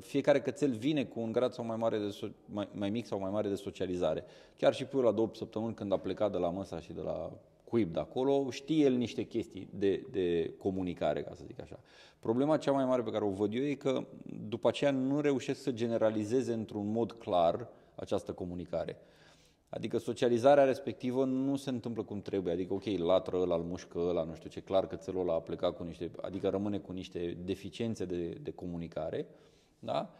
fiecare 0.00 0.40
cățel 0.40 0.70
vine 0.70 1.04
cu 1.04 1.20
un 1.20 1.32
grad 1.32 1.52
sau 1.52 1.64
mai, 1.64 1.76
mare 1.76 1.98
de 1.98 2.08
so- 2.08 2.46
mai, 2.46 2.68
mai 2.72 2.90
mic 2.90 3.06
sau 3.06 3.18
mai 3.18 3.30
mare 3.30 3.48
de 3.48 3.54
socializare. 3.54 4.24
Chiar 4.56 4.74
și 4.74 4.84
puiul 4.84 5.04
la 5.04 5.12
două 5.12 5.30
săptămâni 5.34 5.74
când 5.74 5.92
a 5.92 5.96
plecat 5.96 6.32
de 6.32 6.38
la 6.38 6.50
măsa 6.50 6.80
și 6.80 6.92
de 6.92 7.00
la 7.00 7.32
cuib 7.72 7.92
de 7.92 8.00
acolo, 8.00 8.50
știe 8.50 8.84
el 8.84 8.92
niște 8.92 9.22
chestii 9.22 9.68
de, 9.70 10.06
de 10.10 10.54
comunicare, 10.58 11.22
ca 11.22 11.34
să 11.34 11.42
zic 11.46 11.60
așa. 11.60 11.80
Problema 12.18 12.56
cea 12.56 12.72
mai 12.72 12.84
mare 12.84 13.02
pe 13.02 13.10
care 13.10 13.24
o 13.24 13.30
văd 13.30 13.54
eu 13.54 13.62
e 13.62 13.74
că 13.74 14.06
după 14.48 14.68
aceea 14.68 14.90
nu 14.90 15.20
reușesc 15.20 15.62
să 15.62 15.70
generalizeze 15.70 16.52
într-un 16.52 16.92
mod 16.92 17.12
clar 17.12 17.68
această 17.94 18.32
comunicare. 18.32 18.96
Adică 19.68 19.98
socializarea 19.98 20.64
respectivă 20.64 21.24
nu 21.24 21.56
se 21.56 21.70
întâmplă 21.70 22.02
cum 22.02 22.20
trebuie. 22.20 22.52
Adică, 22.52 22.74
ok, 22.74 22.84
latră 22.84 23.36
ăla, 23.36 23.54
îl 23.54 23.62
mușcă 23.62 23.98
ăla, 23.98 24.22
nu 24.22 24.34
știu 24.34 24.50
ce, 24.50 24.60
clar 24.60 24.86
că 24.86 24.96
țelul 24.96 25.20
ăla 25.20 25.34
a 25.34 25.40
plecat 25.40 25.76
cu 25.76 25.82
niște, 25.82 26.10
adică 26.20 26.48
rămâne 26.48 26.78
cu 26.78 26.92
niște 26.92 27.38
deficiențe 27.44 28.04
de, 28.04 28.28
de 28.28 28.50
comunicare, 28.50 29.26
da? 29.78 30.14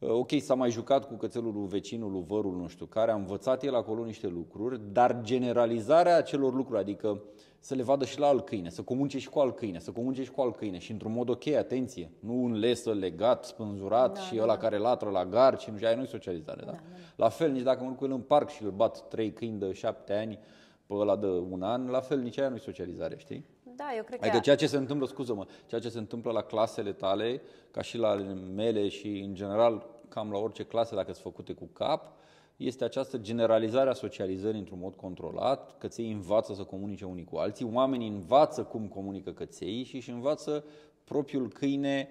Ok, 0.00 0.30
s-a 0.40 0.54
mai 0.54 0.70
jucat 0.70 1.06
cu 1.06 1.14
cățelul 1.14 1.52
lui 1.52 1.66
vecinul, 1.66 2.10
lui 2.10 2.24
vărul, 2.26 2.56
nu 2.56 2.68
știu 2.68 2.86
care, 2.86 3.10
a 3.10 3.14
învățat 3.14 3.62
el 3.62 3.74
acolo 3.74 4.04
niște 4.04 4.26
lucruri, 4.26 4.80
dar 4.92 5.20
generalizarea 5.22 6.16
acelor 6.16 6.54
lucruri, 6.54 6.80
adică 6.80 7.22
să 7.60 7.74
le 7.74 7.82
vadă 7.82 8.04
și 8.04 8.18
la 8.18 8.26
alt 8.26 8.46
câine, 8.46 8.70
să 8.70 8.82
comunice 8.82 9.18
și 9.18 9.28
cu 9.28 9.38
alt 9.38 9.56
câine, 9.56 9.78
să 9.78 9.90
comunice 9.90 10.22
și 10.22 10.30
cu 10.30 10.40
alt 10.40 10.56
câine 10.56 10.78
și 10.78 10.90
într-un 10.90 11.12
mod 11.12 11.28
ok, 11.28 11.46
atenție, 11.46 12.10
nu 12.20 12.42
un 12.42 12.58
lesă 12.58 12.92
legat, 12.92 13.44
spânzurat 13.44 14.14
da, 14.14 14.20
și 14.20 14.34
da, 14.34 14.42
ăla 14.42 14.54
da. 14.54 14.58
care 14.58 14.76
latră 14.76 15.10
la 15.10 15.24
gar 15.24 15.58
și 15.58 15.70
nu 15.70 15.76
știu, 15.76 15.88
aia 15.88 15.96
nu 15.96 16.04
socializare, 16.04 16.60
da? 16.64 16.70
da, 16.70 16.72
da? 16.72 16.82
La 17.16 17.28
fel, 17.28 17.50
nici 17.50 17.62
dacă 17.62 17.84
mă 17.84 17.90
duc 17.90 18.10
în 18.10 18.20
parc 18.20 18.48
și 18.48 18.62
îl 18.62 18.70
bat 18.70 19.08
trei 19.08 19.32
câini 19.32 19.58
de 19.58 19.72
șapte 19.72 20.12
ani, 20.12 20.38
pe 20.86 20.94
ăla 20.94 21.16
de 21.16 21.26
un 21.26 21.62
an, 21.62 21.86
la 21.86 22.00
fel 22.00 22.18
nici 22.18 22.38
aia 22.38 22.48
nu-i 22.48 22.60
socializare, 22.60 23.16
știi? 23.18 23.44
Da, 23.78 23.94
eu 23.96 24.02
cred 24.02 24.18
Adică 24.20 24.36
că... 24.36 24.42
ceea 24.42 24.56
ce 24.56 24.66
se 24.66 24.76
întâmplă, 24.76 25.06
scuză-mă, 25.06 25.46
ceea 25.66 25.80
ce 25.80 25.88
se 25.88 25.98
întâmplă 25.98 26.32
la 26.32 26.42
clasele 26.42 26.92
tale, 26.92 27.42
ca 27.70 27.82
și 27.82 27.96
la 27.96 28.14
mele 28.54 28.88
și 28.88 29.18
în 29.18 29.34
general 29.34 29.86
cam 30.08 30.30
la 30.30 30.38
orice 30.38 30.64
clase 30.64 30.94
dacă 30.94 31.12
sunt 31.12 31.24
făcute 31.24 31.52
cu 31.52 31.64
cap, 31.72 32.12
este 32.56 32.84
această 32.84 33.18
generalizare 33.18 33.90
a 33.90 33.92
socializării 33.92 34.58
într-un 34.58 34.78
mod 34.78 34.94
controlat, 34.94 35.78
căței 35.78 36.10
învață 36.12 36.54
să 36.54 36.64
comunice 36.64 37.04
unii 37.04 37.24
cu 37.24 37.36
alții, 37.36 37.70
oamenii 37.72 38.08
învață 38.08 38.64
cum 38.64 38.88
comunică 38.88 39.32
căței 39.32 39.82
și 39.82 39.96
își 39.96 40.10
învață 40.10 40.64
propriul 41.04 41.48
câine, 41.48 42.08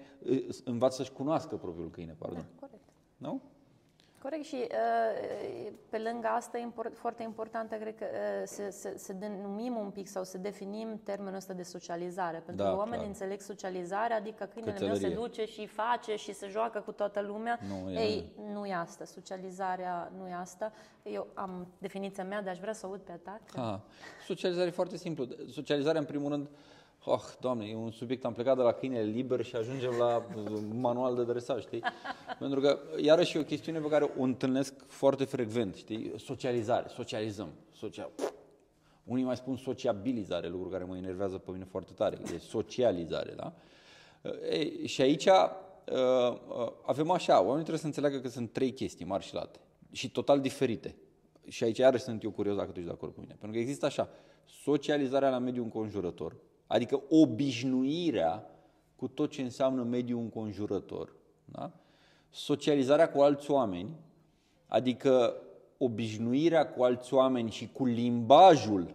învață 0.64 0.96
să-și 0.96 1.12
cunoască 1.12 1.56
propriul 1.56 1.90
câine, 1.90 2.16
pardon. 2.18 2.46
Da, 2.60 2.66
corect. 2.66 2.82
Nu? 3.16 3.42
Corect 4.22 4.44
și 4.44 4.56
uh, 4.70 5.72
pe 5.88 5.98
lângă 5.98 6.26
asta, 6.26 6.58
import, 6.58 6.96
foarte 6.96 7.22
importantă, 7.22 7.74
cred 7.74 7.94
că 7.96 8.04
uh, 8.12 8.42
să, 8.46 8.62
să, 8.70 8.92
să 8.96 9.12
denumim 9.12 9.76
un 9.76 9.90
pic 9.90 10.06
sau 10.08 10.24
să 10.24 10.38
definim 10.38 11.00
termenul 11.04 11.34
ăsta 11.36 11.52
de 11.52 11.62
socializare. 11.62 12.42
Pentru 12.46 12.64
Da, 12.64 12.70
că 12.70 12.76
oamenii 12.76 12.96
clar. 12.98 13.06
înțeleg 13.08 13.40
socializare, 13.40 14.14
adică 14.14 14.44
câinele 14.44 14.72
meu 14.78 14.86
se 14.86 14.92
Cățelărie. 14.92 15.16
duce 15.26 15.44
și 15.44 15.66
face 15.66 16.16
și 16.16 16.32
se 16.34 16.48
joacă 16.48 16.80
cu 16.80 16.92
toată 16.92 17.20
lumea. 17.20 17.58
Nu, 17.68 17.90
e- 17.92 17.98
Ei, 18.00 18.32
nu 18.52 18.66
e 18.66 18.74
asta. 18.74 19.04
Socializarea 19.04 20.12
nu 20.18 20.28
e 20.28 20.34
asta. 20.34 20.72
Eu 21.02 21.26
am 21.34 21.66
definiția 21.78 22.24
mea, 22.24 22.42
dar 22.42 22.52
aș 22.52 22.58
vrea 22.58 22.72
să 22.72 22.86
aud 22.86 23.00
pe 23.00 23.12
a 23.12 23.16
ta. 23.16 23.40
că- 23.52 23.60
Ah, 23.60 23.78
socializare 24.26 24.66
e 24.68 24.70
foarte 24.70 24.96
simplu. 24.96 25.26
Socializarea, 25.50 26.00
în 26.00 26.06
primul 26.06 26.30
rând, 26.30 26.48
oh, 27.12 27.22
doamne, 27.40 27.66
e 27.66 27.74
un 27.74 27.90
subiect, 27.90 28.24
am 28.24 28.32
plecat 28.32 28.56
de 28.56 28.62
la 28.62 28.72
câinele 28.72 29.10
liber 29.10 29.44
și 29.44 29.56
ajungem 29.56 29.92
la 29.98 30.26
uh, 30.36 30.60
manual 30.72 31.14
de 31.14 31.24
dresaj, 31.24 31.62
știi? 31.62 31.82
Pentru 32.38 32.60
că, 32.60 32.78
iarăși, 33.00 33.36
e 33.36 33.40
o 33.40 33.44
chestiune 33.44 33.78
pe 33.78 33.88
care 33.88 34.12
o 34.18 34.22
întâlnesc 34.22 34.74
foarte 34.86 35.24
frecvent, 35.24 35.74
știi? 35.74 36.12
Socializare, 36.16 36.86
socializăm. 36.88 37.48
Socia... 37.72 38.10
Unii 39.04 39.24
mai 39.24 39.36
spun 39.36 39.56
sociabilizare, 39.56 40.48
lucru 40.48 40.68
care 40.68 40.84
mă 40.84 40.96
enervează 40.96 41.38
pe 41.38 41.50
mine 41.50 41.64
foarte 41.64 41.92
tare. 41.92 42.18
E 42.34 42.38
socializare, 42.38 43.32
da? 43.36 43.52
Ei, 44.50 44.86
și 44.86 45.00
aici 45.00 45.24
uh, 45.24 45.32
uh, 45.92 46.72
avem 46.86 47.10
așa, 47.10 47.36
oamenii 47.36 47.60
trebuie 47.60 47.78
să 47.78 47.86
înțeleagă 47.86 48.18
că 48.18 48.28
sunt 48.28 48.52
trei 48.52 48.72
chestii 48.72 49.04
mari 49.04 49.24
și 49.24 49.34
late 49.34 49.58
și 49.92 50.10
total 50.10 50.40
diferite. 50.40 50.96
Și 51.48 51.64
aici 51.64 51.78
iarăși 51.78 52.02
sunt 52.02 52.22
eu 52.22 52.30
curios 52.30 52.56
dacă 52.56 52.70
tu 52.70 52.78
ești 52.78 52.90
de 52.90 52.94
acord 52.94 53.14
cu 53.14 53.20
mine. 53.20 53.36
Pentru 53.38 53.50
că 53.50 53.58
există 53.58 53.86
așa, 53.86 54.08
socializarea 54.44 55.30
la 55.30 55.38
mediul 55.38 55.64
înconjurător, 55.64 56.36
adică 56.68 57.02
obișnuirea 57.08 58.50
cu 58.96 59.08
tot 59.08 59.30
ce 59.30 59.42
înseamnă 59.42 59.82
mediul 59.82 60.20
înconjurător, 60.20 61.14
da? 61.44 61.72
socializarea 62.30 63.10
cu 63.10 63.20
alți 63.20 63.50
oameni, 63.50 63.90
adică 64.66 65.34
obișnuirea 65.78 66.68
cu 66.68 66.82
alți 66.82 67.14
oameni 67.14 67.50
și 67.50 67.68
cu 67.72 67.84
limbajul 67.84 68.94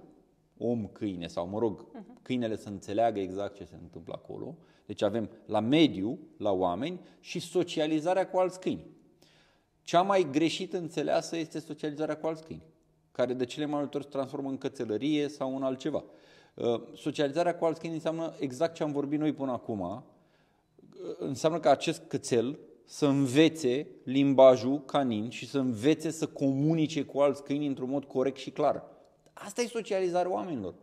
om-câine, 0.58 1.28
sau 1.28 1.48
mă 1.48 1.60
rog, 1.60 1.86
câinele 2.22 2.56
să 2.56 2.70
înțeleagă 2.70 3.20
exact 3.20 3.56
ce 3.56 3.64
se 3.64 3.76
întâmplă 3.82 4.14
acolo. 4.18 4.56
Deci 4.86 5.02
avem 5.02 5.30
la 5.46 5.60
mediu, 5.60 6.20
la 6.38 6.52
oameni 6.52 7.00
și 7.20 7.40
socializarea 7.40 8.28
cu 8.30 8.38
alți 8.38 8.60
câini. 8.60 8.86
Cea 9.82 10.02
mai 10.02 10.28
greșit 10.32 10.74
înțeleasă 10.74 11.38
este 11.38 11.60
socializarea 11.60 12.18
cu 12.18 12.28
alți 12.28 12.44
câini, 12.44 12.64
care 13.12 13.34
de 13.34 13.46
cele 13.46 13.66
mai 13.66 13.80
multe 13.80 13.98
ori 13.98 14.06
se 14.06 14.12
transformă 14.12 14.50
în 14.50 14.58
cățelărie 14.58 15.28
sau 15.28 15.56
în 15.56 15.64
altceva. 15.64 16.04
Uh, 16.54 16.82
Socializarea 16.96 17.56
cu 17.56 17.66
alți 17.66 17.80
câini 17.80 17.96
înseamnă 17.96 18.34
exact 18.40 18.74
ce 18.74 18.84
am 18.84 18.92
vorbit 18.92 19.20
noi 19.20 19.34
până 19.34 19.52
acum, 19.52 19.80
uh, 19.80 19.98
înseamnă 21.18 21.60
că 21.60 21.70
acest 21.70 22.02
cățel 22.08 22.60
să 22.86 23.06
învețe 23.06 23.88
limbajul 24.04 24.82
canin 24.86 25.30
și 25.30 25.48
să 25.50 25.58
învețe 25.58 26.12
să 26.12 26.26
comunice 26.28 27.04
cu 27.04 27.20
alți 27.20 27.44
câini 27.44 27.68
într-un 27.68 27.90
mod 27.90 28.04
corect 28.06 28.38
și 28.38 28.52
clar. 28.52 28.84
Asta 29.34 29.62
e 29.62 29.68
socializarea 29.68 30.32
oamenilor. 30.32 30.74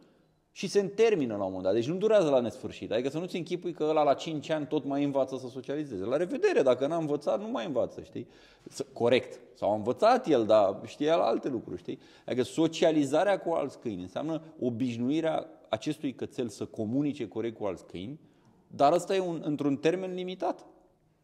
Și 0.53 0.67
se 0.67 0.83
termină 0.83 1.33
la 1.37 1.45
un 1.45 1.47
moment 1.47 1.63
dat. 1.63 1.73
Deci 1.73 1.89
nu 1.89 1.97
durează 1.97 2.29
la 2.31 2.41
nesfârșit. 2.41 2.93
Adică 2.93 3.09
să 3.09 3.19
nu-ți 3.19 3.37
închipui 3.37 3.73
că 3.73 3.85
ăla 3.89 4.03
la 4.03 4.15
5 4.15 4.51
ani 4.51 4.67
tot 4.67 4.85
mai 4.85 5.05
învață 5.05 5.37
să 5.37 5.49
socializeze. 5.49 6.05
La 6.05 6.17
revedere, 6.17 6.63
dacă 6.63 6.87
n-a 6.87 6.97
învățat, 6.97 7.41
nu 7.41 7.49
mai 7.49 7.67
învață, 7.67 8.03
știi? 8.03 8.29
Să- 8.69 8.87
Corect. 8.93 9.41
Sau 9.55 9.71
a 9.71 9.75
învățat 9.75 10.27
el, 10.27 10.47
dar 10.47 10.81
știa 10.85 11.17
la 11.17 11.25
alte 11.25 11.49
lucruri, 11.49 11.81
știi? 11.81 11.99
Adică 12.27 12.43
socializarea 12.43 13.39
cu 13.41 13.51
alți 13.53 13.79
câini 13.79 14.03
înseamnă 14.03 14.43
obișnuirea 14.61 15.47
acestui 15.71 16.15
cățel 16.15 16.49
să 16.49 16.67
comunice 16.67 17.29
corect 17.29 17.57
cu 17.57 17.65
alți 17.65 17.87
câini, 17.87 18.21
dar 18.67 18.93
ăsta 18.93 19.15
e 19.15 19.21
un, 19.21 19.41
într-un 19.45 19.77
termen 19.77 20.15
limitat. 20.15 20.67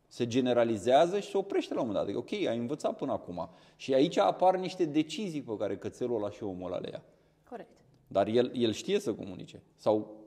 Se 0.08 0.26
generalizează 0.26 1.20
și 1.20 1.30
se 1.30 1.36
oprește 1.36 1.74
la 1.74 1.80
un 1.80 1.86
moment 1.86 2.06
dat. 2.06 2.16
Adică, 2.16 2.34
ok, 2.34 2.48
ai 2.48 2.58
învățat 2.58 2.96
până 2.96 3.12
acum. 3.12 3.48
Și 3.76 3.94
aici 3.94 4.18
apar 4.18 4.56
niște 4.56 4.84
decizii 4.84 5.42
pe 5.42 5.56
care 5.56 5.76
cățelul 5.76 6.16
ăla 6.16 6.30
și 6.30 6.42
omul 6.42 6.72
ăla 6.72 6.80
le 6.80 6.88
ia. 6.92 7.02
Corect. 7.48 7.76
Dar 8.06 8.26
el, 8.26 8.52
el 8.54 8.72
știe 8.72 8.98
să 8.98 9.14
comunice. 9.14 9.62
Sau 9.76 10.24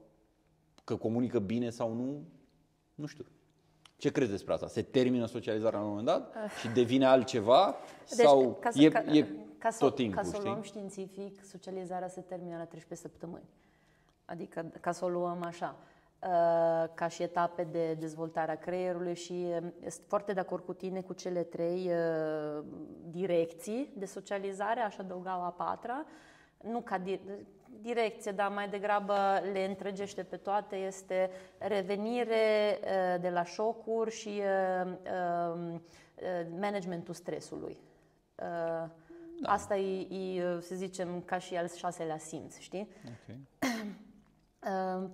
că 0.83 0.95
comunică 0.95 1.39
bine 1.39 1.69
sau 1.69 1.93
nu, 1.93 2.23
nu 2.95 3.05
știu. 3.05 3.25
Ce 3.97 4.11
crezi 4.11 4.31
despre 4.31 4.53
asta? 4.53 4.67
Se 4.67 4.81
termină 4.81 5.25
socializarea 5.25 5.79
la 5.79 5.85
un 5.85 5.89
moment 5.89 6.07
dat 6.07 6.35
și 6.59 6.67
devine 6.67 7.05
altceva? 7.05 7.75
sau 8.03 8.57
ca 8.59 8.69
să, 8.69 8.81
e, 8.81 8.89
ca, 8.89 8.99
e 8.99 9.27
ca 9.57 9.69
să, 9.69 9.77
tot 9.79 9.95
timpul, 9.95 10.15
ca 10.15 10.23
să 10.23 10.31
o 10.33 10.39
știi? 10.39 10.49
luăm 10.49 10.61
științific, 10.61 11.43
socializarea 11.43 12.07
se 12.07 12.21
termină 12.21 12.57
la 12.57 12.65
13 12.65 13.07
săptămâni. 13.07 13.43
Adică, 14.29 14.65
ca 14.81 14.91
să 14.91 15.05
o 15.05 15.09
luăm 15.09 15.43
așa, 15.43 15.75
uh, 16.23 16.89
ca 16.93 17.07
și 17.07 17.23
etape 17.23 17.63
de 17.63 17.93
dezvoltare 17.93 18.51
a 18.51 18.57
creierului 18.57 19.15
și 19.15 19.45
uh, 19.47 19.57
sunt 19.81 20.05
foarte 20.07 20.33
de 20.33 20.39
acord 20.39 20.65
cu 20.65 20.73
tine 20.73 21.01
cu 21.01 21.13
cele 21.13 21.43
trei 21.43 21.91
uh, 21.91 22.63
direcții 23.11 23.93
de 23.97 24.05
socializare, 24.05 24.79
aș 24.79 24.97
adăuga 24.97 25.37
o 25.39 25.43
a 25.43 25.49
patra, 25.51 26.05
nu 26.63 26.79
ca 26.81 26.99
di- 26.99 27.19
direcție, 27.81 28.31
dar 28.31 28.51
mai 28.51 28.69
degrabă 28.69 29.15
le 29.51 29.65
întregește 29.65 30.23
pe 30.23 30.37
toate, 30.37 30.75
este 30.75 31.29
revenire 31.57 32.79
uh, 32.81 33.21
de 33.21 33.29
la 33.29 33.43
șocuri 33.43 34.11
și 34.11 34.41
uh, 34.85 34.91
uh, 35.03 35.73
uh, 35.73 36.47
managementul 36.59 37.13
stresului. 37.13 37.77
Uh, 38.35 38.89
Da. 39.41 39.51
Asta 39.51 39.75
e, 39.77 40.07
e, 40.15 40.59
să 40.61 40.75
zicem, 40.75 41.21
ca 41.21 41.37
și 41.37 41.55
al 41.55 41.69
șaselea 41.69 42.17
simț, 42.17 42.57
știi? 42.57 42.89
Okay. 43.03 43.39
Uh, 44.63 45.09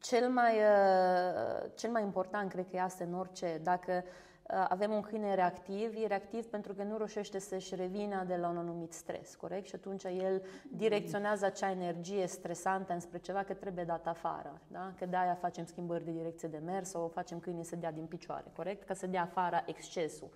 Cel 0.00 0.28
mai, 0.28 0.56
uh, 0.56 1.70
cel 1.74 1.90
mai 1.90 2.02
important, 2.02 2.50
cred 2.50 2.66
că 2.70 2.76
e 2.76 2.80
asta 2.80 3.04
în 3.04 3.14
orice, 3.14 3.60
dacă 3.62 4.04
uh, 4.04 4.66
avem 4.68 4.92
un 4.92 5.00
câine 5.00 5.34
reactiv, 5.34 5.94
e 6.02 6.06
reactiv 6.06 6.46
pentru 6.46 6.74
că 6.74 6.82
nu 6.82 6.96
reușește 6.96 7.38
să-și 7.38 7.74
revină 7.74 8.24
de 8.26 8.36
la 8.36 8.48
un 8.48 8.56
anumit 8.56 8.92
stres, 8.92 9.34
corect? 9.34 9.66
Și 9.66 9.74
atunci 9.74 10.04
el 10.04 10.42
direcționează 10.76 11.44
acea 11.44 11.70
energie 11.70 12.26
stresantă 12.26 12.92
înspre 12.92 13.18
ceva 13.18 13.42
că 13.42 13.54
trebuie 13.54 13.84
dat 13.84 14.06
afară, 14.06 14.60
da? 14.66 14.92
Că 14.98 15.06
de-aia 15.06 15.34
facem 15.34 15.64
schimbări 15.64 16.04
de 16.04 16.10
direcție 16.10 16.48
de 16.48 16.60
mers 16.64 16.88
sau 16.88 17.08
facem 17.08 17.38
câinii 17.38 17.64
să 17.64 17.76
dea 17.76 17.92
din 17.92 18.06
picioare, 18.06 18.46
corect? 18.56 18.82
Ca 18.82 18.94
să 18.94 19.06
dea 19.06 19.22
afară 19.22 19.62
excesul. 19.66 20.30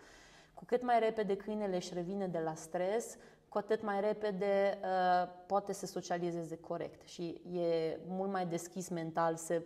Cu 0.55 0.65
cât 0.65 0.83
mai 0.83 0.99
repede 0.99 1.37
câinele 1.37 1.77
își 1.77 1.95
revine 1.95 2.27
de 2.27 2.39
la 2.39 2.55
stres, 2.55 3.17
cu 3.53 3.59
atât 3.59 3.83
mai 3.83 4.01
repede 4.01 4.79
uh, 4.83 5.29
poate 5.47 5.73
să 5.73 5.87
socializeze 5.87 6.57
corect 6.57 7.09
și 7.09 7.41
e 7.53 7.99
mult 8.07 8.31
mai 8.31 8.47
deschis 8.47 8.89
mental 8.89 9.37
să 9.37 9.63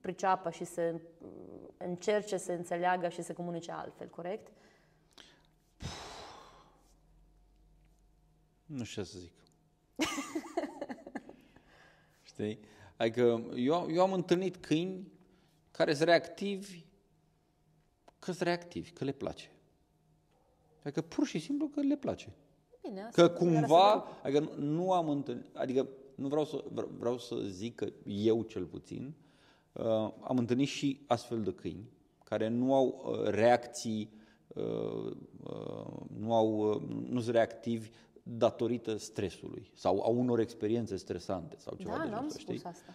priceapă 0.00 0.50
și 0.50 0.64
să 0.64 1.00
uh, 1.18 1.28
încerce 1.76 2.36
să 2.36 2.52
înțeleagă 2.52 3.08
și 3.08 3.22
să 3.22 3.32
comunice 3.32 3.70
altfel, 3.70 4.08
corect? 4.08 4.52
Nu 8.66 8.84
știu 8.84 9.02
ce 9.02 9.08
să 9.08 9.18
zic. 9.18 9.32
Știi? 12.30 12.60
Adică 12.96 13.44
eu, 13.54 13.90
eu 13.90 14.02
am 14.02 14.12
întâlnit 14.12 14.56
câini 14.56 15.12
care 15.70 15.94
sunt 15.94 16.08
reactivi 16.08 16.84
că 18.18 18.32
sunt 18.32 18.40
reactivi, 18.40 18.90
că 18.90 19.04
le 19.04 19.12
place. 19.12 19.50
Adică 20.82 21.00
pur 21.00 21.26
și 21.26 21.38
simplu 21.38 21.68
că 21.68 21.80
le 21.80 21.96
place. 21.96 22.32
Bine, 22.82 23.08
Că 23.12 23.22
asta 23.22 23.34
cumva, 23.36 24.04
adică 24.22 24.38
nu- 24.40 24.64
nu 24.64 24.92
am 24.92 25.08
întâlnit, 25.08 25.56
adică 25.56 25.88
nu 26.14 26.28
vreau 26.28 26.44
să, 26.44 26.64
vre- 26.72 26.88
vreau 26.98 27.18
să 27.18 27.36
zic 27.36 27.74
că 27.74 27.86
eu 28.06 28.42
cel 28.42 28.64
puțin 28.64 29.14
uh, 29.72 29.84
am 30.20 30.38
întâlnit 30.38 30.68
și 30.68 31.04
astfel 31.06 31.42
de 31.42 31.52
câini 31.52 31.90
care 32.24 32.48
nu 32.48 32.74
au 32.74 33.04
uh, 33.06 33.28
reacții, 33.28 34.12
uh, 34.46 35.12
uh, 35.42 36.00
nu, 36.18 36.34
au, 36.34 36.70
uh, 36.70 36.82
nu 37.08 37.20
sunt 37.20 37.34
reactivi 37.34 37.90
datorită 38.22 38.96
stresului 38.96 39.70
sau 39.74 40.02
a 40.02 40.08
unor 40.08 40.38
experiențe 40.38 40.96
stresante 40.96 41.56
sau 41.58 41.74
ceva 41.76 41.96
Da, 41.96 42.02
de 42.02 42.08
nu 42.08 42.14
am 42.16 42.20
genul 42.20 42.26
ăsta, 42.26 42.38
spus 42.40 42.54
știi? 42.56 42.68
asta. 42.68 42.92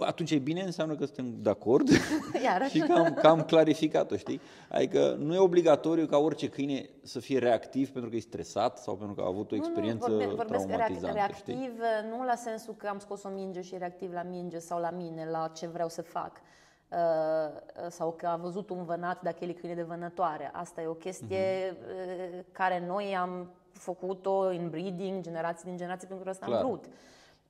Bă, 0.00 0.06
Atunci 0.06 0.30
e 0.30 0.38
bine, 0.38 0.62
înseamnă 0.62 0.94
că 0.94 1.04
suntem 1.04 1.34
de 1.42 1.50
acord 1.50 1.88
Iarăși. 2.44 2.70
și 2.70 2.80
că 2.80 2.92
am, 2.92 3.14
că 3.14 3.26
am 3.26 3.42
clarificat-o, 3.42 4.16
știi? 4.16 4.40
Adică 4.68 5.16
nu 5.18 5.34
e 5.34 5.38
obligatoriu 5.38 6.06
ca 6.06 6.16
orice 6.16 6.48
câine 6.48 6.88
să 7.02 7.20
fie 7.20 7.38
reactiv 7.38 7.90
pentru 7.90 8.10
că 8.10 8.16
e 8.16 8.20
stresat 8.20 8.78
sau 8.78 8.96
pentru 8.96 9.14
că 9.14 9.22
a 9.22 9.26
avut 9.26 9.52
o 9.52 9.54
experiență 9.54 10.08
nu, 10.08 10.14
nu, 10.14 10.20
vorbe, 10.20 10.34
vorbesc 10.34 10.66
traumatizantă, 10.66 11.18
reac- 11.18 11.36
știi? 11.36 11.54
reactiv, 11.54 11.80
nu 12.10 12.24
la 12.24 12.34
sensul 12.34 12.74
că 12.74 12.86
am 12.86 12.98
scos 12.98 13.22
o 13.22 13.28
minge 13.28 13.60
și 13.60 13.74
e 13.74 13.78
reactiv 13.78 14.12
la 14.12 14.22
minge 14.22 14.58
sau 14.58 14.80
la 14.80 14.90
mine, 14.90 15.28
la 15.30 15.50
ce 15.54 15.66
vreau 15.66 15.88
să 15.88 16.02
fac. 16.02 16.40
Uh, 16.88 16.98
sau 17.88 18.12
că 18.12 18.26
a 18.26 18.36
văzut 18.36 18.70
un 18.70 18.84
vânat, 18.84 19.22
dacă 19.22 19.36
el 19.40 19.48
e 19.48 19.52
câine 19.52 19.74
de 19.74 19.82
vânătoare. 19.82 20.50
Asta 20.52 20.80
e 20.80 20.86
o 20.86 20.94
chestie 20.94 21.76
uh, 21.76 22.38
care 22.52 22.84
noi 22.86 23.16
am 23.16 23.50
făcut-o 23.72 24.50
in 24.52 24.68
breeding, 24.70 25.22
generații 25.22 25.64
din 25.64 25.76
generații, 25.76 26.06
pentru 26.06 26.24
că 26.24 26.30
asta 26.30 26.46
Clar. 26.46 26.60
am 26.60 26.66
vrut. 26.66 26.84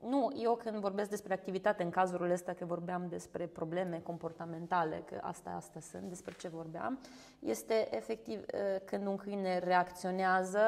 Nu, 0.08 0.30
eu 0.36 0.54
când 0.54 0.76
vorbesc 0.76 1.10
despre 1.10 1.32
activitate, 1.32 1.82
în 1.82 1.90
cazul 1.90 2.30
ăsta 2.30 2.52
că 2.52 2.64
vorbeam 2.64 3.06
despre 3.08 3.46
probleme 3.46 4.00
comportamentale, 4.02 5.02
că 5.06 5.18
asta, 5.22 5.50
asta 5.56 5.80
sunt, 5.80 6.02
despre 6.02 6.34
ce 6.38 6.48
vorbeam, 6.48 6.98
este 7.38 7.96
efectiv 7.96 8.38
uh, 8.38 8.80
când 8.84 9.06
un 9.06 9.16
câine 9.16 9.58
reacționează, 9.58 10.60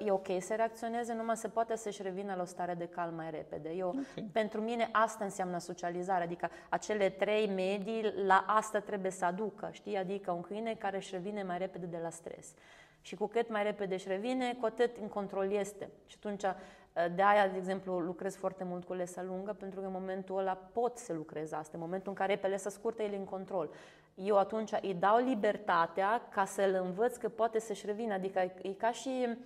uh, 0.00 0.06
e 0.06 0.10
ok 0.10 0.26
să 0.40 0.54
reacționeze, 0.54 1.14
numai 1.14 1.36
se 1.36 1.48
poate 1.48 1.76
să-și 1.76 2.02
revină 2.02 2.34
la 2.34 2.42
o 2.42 2.44
stare 2.44 2.74
de 2.74 2.86
calm 2.88 3.14
mai 3.14 3.30
repede. 3.30 3.70
Eu, 3.70 3.88
Ok. 3.88 4.24
Pentru 4.32 4.60
mine 4.60 4.88
asta 4.92 5.24
înseamnă 5.24 5.58
socializare, 5.58 6.24
adică 6.24 6.50
acele 6.68 7.08
trei 7.08 7.46
medii, 7.46 8.12
la 8.26 8.44
asta 8.46 8.80
trebuie 8.80 9.10
să 9.10 9.24
aducă, 9.24 9.68
știi? 9.72 9.96
Adică 9.96 10.30
un 10.30 10.40
câine 10.40 10.74
care 10.74 10.96
își 10.96 11.14
revine 11.14 11.42
mai 11.42 11.58
repede 11.58 11.86
de 11.86 11.98
la 12.02 12.10
stres. 12.10 12.54
Și 13.00 13.14
cu 13.14 13.26
cât 13.26 13.50
mai 13.50 13.62
repede 13.62 13.94
își 13.94 14.08
revine, 14.08 14.56
cu 14.60 14.66
atât 14.66 14.96
în 14.96 15.08
control 15.08 15.52
este. 15.52 15.90
Și 16.06 16.16
atunci, 16.18 16.44
de 17.14 17.22
aia, 17.22 17.48
de 17.48 17.56
exemplu, 17.56 17.98
lucrez 17.98 18.36
foarte 18.36 18.64
mult 18.64 18.84
cu 18.84 18.92
lesa 18.92 19.22
lungă, 19.22 19.52
pentru 19.52 19.80
că 19.80 19.86
în 19.86 19.92
momentul 19.92 20.38
ăla 20.38 20.54
pot 20.72 20.98
să 20.98 21.12
lucrez 21.12 21.52
asta. 21.52 21.70
În 21.74 21.80
momentul 21.80 22.08
în 22.08 22.14
care 22.14 22.32
e 22.32 22.36
pe 22.36 22.46
lesă 22.46 22.68
scurtă, 22.68 23.02
el 23.02 23.12
e 23.12 23.16
în 23.16 23.24
control. 23.24 23.70
Eu 24.14 24.38
atunci 24.38 24.72
îi 24.82 24.94
dau 24.94 25.18
libertatea 25.18 26.28
ca 26.30 26.44
să-l 26.44 26.80
învăț 26.84 27.16
că 27.16 27.28
poate 27.28 27.58
să-și 27.58 27.86
revină. 27.86 28.14
Adică 28.14 28.38
e 28.62 28.72
ca 28.72 28.90
și... 28.90 29.36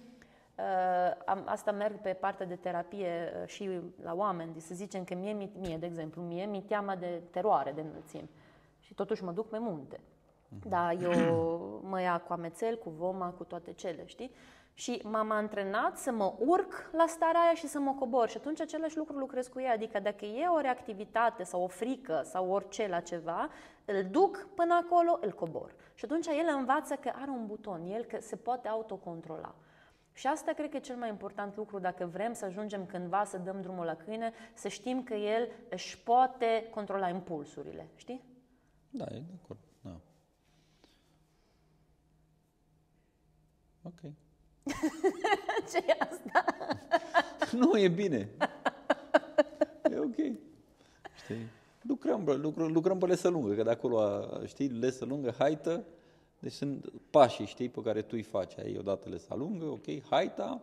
Uh, 0.58 1.22
am, 1.24 1.42
asta 1.44 1.72
merg 1.72 2.00
pe 2.00 2.12
partea 2.12 2.46
de 2.46 2.56
terapie 2.56 3.32
uh, 3.42 3.48
și 3.48 3.80
la 4.02 4.14
oameni. 4.14 4.60
Să 4.60 4.74
zicem 4.74 5.04
că 5.04 5.14
mie, 5.14 5.32
mi- 5.32 5.52
mie, 5.58 5.76
de 5.76 5.86
exemplu, 5.86 6.22
mie 6.22 6.44
mi 6.44 6.62
teama 6.62 6.96
de 6.96 7.22
teroare 7.30 7.72
de 7.72 7.80
înălțimi. 7.80 8.30
Și 8.80 8.94
totuși 8.94 9.24
mă 9.24 9.32
duc 9.32 9.48
pe 9.48 9.58
munte. 9.58 10.00
Da, 10.48 10.92
eu 10.92 11.80
mă 11.82 12.00
ia 12.00 12.18
cu 12.18 12.32
amețel, 12.32 12.78
cu 12.78 12.90
voma, 12.90 13.28
cu 13.28 13.44
toate 13.44 13.72
cele, 13.72 14.06
știi? 14.06 14.30
Și 14.78 15.00
m-am 15.04 15.30
antrenat 15.30 15.98
să 15.98 16.10
mă 16.10 16.34
urc 16.38 16.90
la 16.92 17.06
starea 17.06 17.40
aia 17.40 17.54
și 17.54 17.66
să 17.66 17.78
mă 17.78 17.94
cobor. 17.94 18.28
Și 18.28 18.36
atunci 18.36 18.60
același 18.60 18.96
lucru 18.96 19.18
lucrez 19.18 19.46
cu 19.46 19.60
ea. 19.60 19.72
Adică 19.72 20.00
dacă 20.00 20.24
e 20.24 20.46
o 20.46 20.60
reactivitate 20.60 21.42
sau 21.42 21.62
o 21.62 21.66
frică 21.66 22.22
sau 22.24 22.50
orice 22.50 22.88
la 22.88 23.00
ceva, 23.00 23.48
îl 23.84 24.04
duc 24.10 24.48
până 24.54 24.74
acolo, 24.74 25.18
îl 25.20 25.32
cobor. 25.32 25.74
Și 25.94 26.04
atunci 26.04 26.26
el 26.26 26.54
învață 26.58 26.94
că 26.94 27.12
are 27.14 27.30
un 27.30 27.46
buton, 27.46 27.84
el 27.84 28.04
că 28.04 28.18
se 28.20 28.36
poate 28.36 28.68
autocontrola. 28.68 29.54
Și 30.12 30.26
asta 30.26 30.52
cred 30.52 30.70
că 30.70 30.76
e 30.76 30.80
cel 30.80 30.96
mai 30.96 31.08
important 31.08 31.56
lucru 31.56 31.78
dacă 31.78 32.06
vrem 32.06 32.32
să 32.32 32.44
ajungem 32.44 32.86
cândva 32.86 33.24
să 33.24 33.38
dăm 33.38 33.60
drumul 33.60 33.84
la 33.84 33.96
câine, 33.96 34.32
să 34.54 34.68
știm 34.68 35.02
că 35.02 35.14
el 35.14 35.48
își 35.68 35.98
poate 35.98 36.68
controla 36.70 37.08
impulsurile, 37.08 37.88
știi? 37.94 38.24
Da, 38.90 39.04
e 39.04 39.18
de 39.18 39.32
acord. 39.42 39.58
Da. 39.80 40.00
Ok. 43.82 44.12
Ce 45.72 45.78
e 45.86 45.96
asta? 45.98 46.44
nu, 47.60 47.78
e 47.78 47.88
bine. 47.88 48.28
E 49.90 49.98
ok. 49.98 50.14
Știi? 51.22 51.46
Lucrăm, 51.82 52.24
bă, 52.24 52.32
lucrăm, 52.34 52.72
lucrăm 52.72 52.98
pe 52.98 53.06
lesă 53.06 53.28
lungă, 53.28 53.54
că 53.54 53.62
de 53.62 53.70
acolo, 53.70 54.00
a- 54.00 54.40
știi, 54.46 54.68
lesă 54.68 55.04
lungă, 55.04 55.34
haită, 55.38 55.84
deci 56.38 56.52
sunt 56.52 56.92
pașii, 57.10 57.46
știi, 57.46 57.68
pe 57.68 57.80
care 57.82 58.02
tu 58.02 58.10
îi 58.12 58.22
faci. 58.22 58.58
Ai 58.58 58.76
odată 58.78 59.08
lesa 59.08 59.34
lungă, 59.34 59.64
ok, 59.64 59.84
haita, 60.10 60.62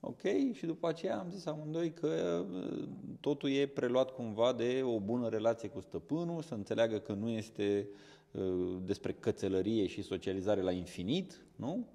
ok, 0.00 0.22
și 0.52 0.66
după 0.66 0.88
aceea 0.88 1.18
am 1.18 1.30
zis 1.30 1.46
amândoi 1.46 1.92
că 1.92 2.44
uh, 2.50 2.88
totul 3.20 3.50
e 3.50 3.66
preluat 3.66 4.10
cumva 4.10 4.52
de 4.52 4.82
o 4.84 5.00
bună 5.00 5.28
relație 5.28 5.68
cu 5.68 5.80
stăpânul, 5.80 6.42
să 6.42 6.54
înțeleagă 6.54 6.98
că 6.98 7.12
nu 7.12 7.28
este 7.28 7.88
uh, 8.30 8.76
despre 8.84 9.12
cățelărie 9.12 9.86
și 9.86 10.02
socializare 10.02 10.60
la 10.60 10.70
infinit, 10.70 11.40
nu? 11.56 11.86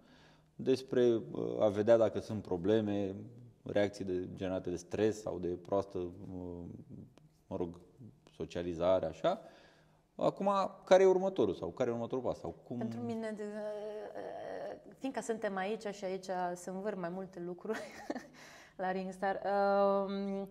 Despre 0.56 1.22
uh, 1.32 1.60
a 1.60 1.68
vedea 1.68 1.98
dacă 1.98 2.20
sunt 2.20 2.42
probleme, 2.42 3.16
reacții 3.64 4.06
de, 4.06 4.30
generate 4.34 4.70
de 4.70 4.76
stres 4.76 5.22
sau 5.22 5.40
de 5.40 5.48
proastă, 5.48 5.98
uh, 5.98 6.64
mă 7.48 7.56
rog, 7.56 7.80
socializare, 8.36 9.06
așa. 9.06 9.42
Acum, 10.16 10.50
care 10.86 11.04
e 11.04 11.06
următorul 11.06 11.54
sau 11.54 11.70
care 11.70 11.90
e 11.90 11.94
următorul 11.94 12.24
pas? 12.24 12.40
Sau 12.40 12.56
cum... 12.68 12.78
Pentru 12.78 13.00
mine, 13.00 13.34
de, 13.36 13.44
fiindcă 14.98 15.22
suntem 15.22 15.56
aici 15.56 15.86
și 15.86 16.04
aici 16.04 16.30
se 16.54 16.70
învâr 16.70 16.96
mai 16.96 17.10
multe 17.10 17.40
lucruri 17.40 17.80
la 18.76 18.92
Ringstar, 18.92 19.42
um, 20.06 20.42
uh, 20.42 20.48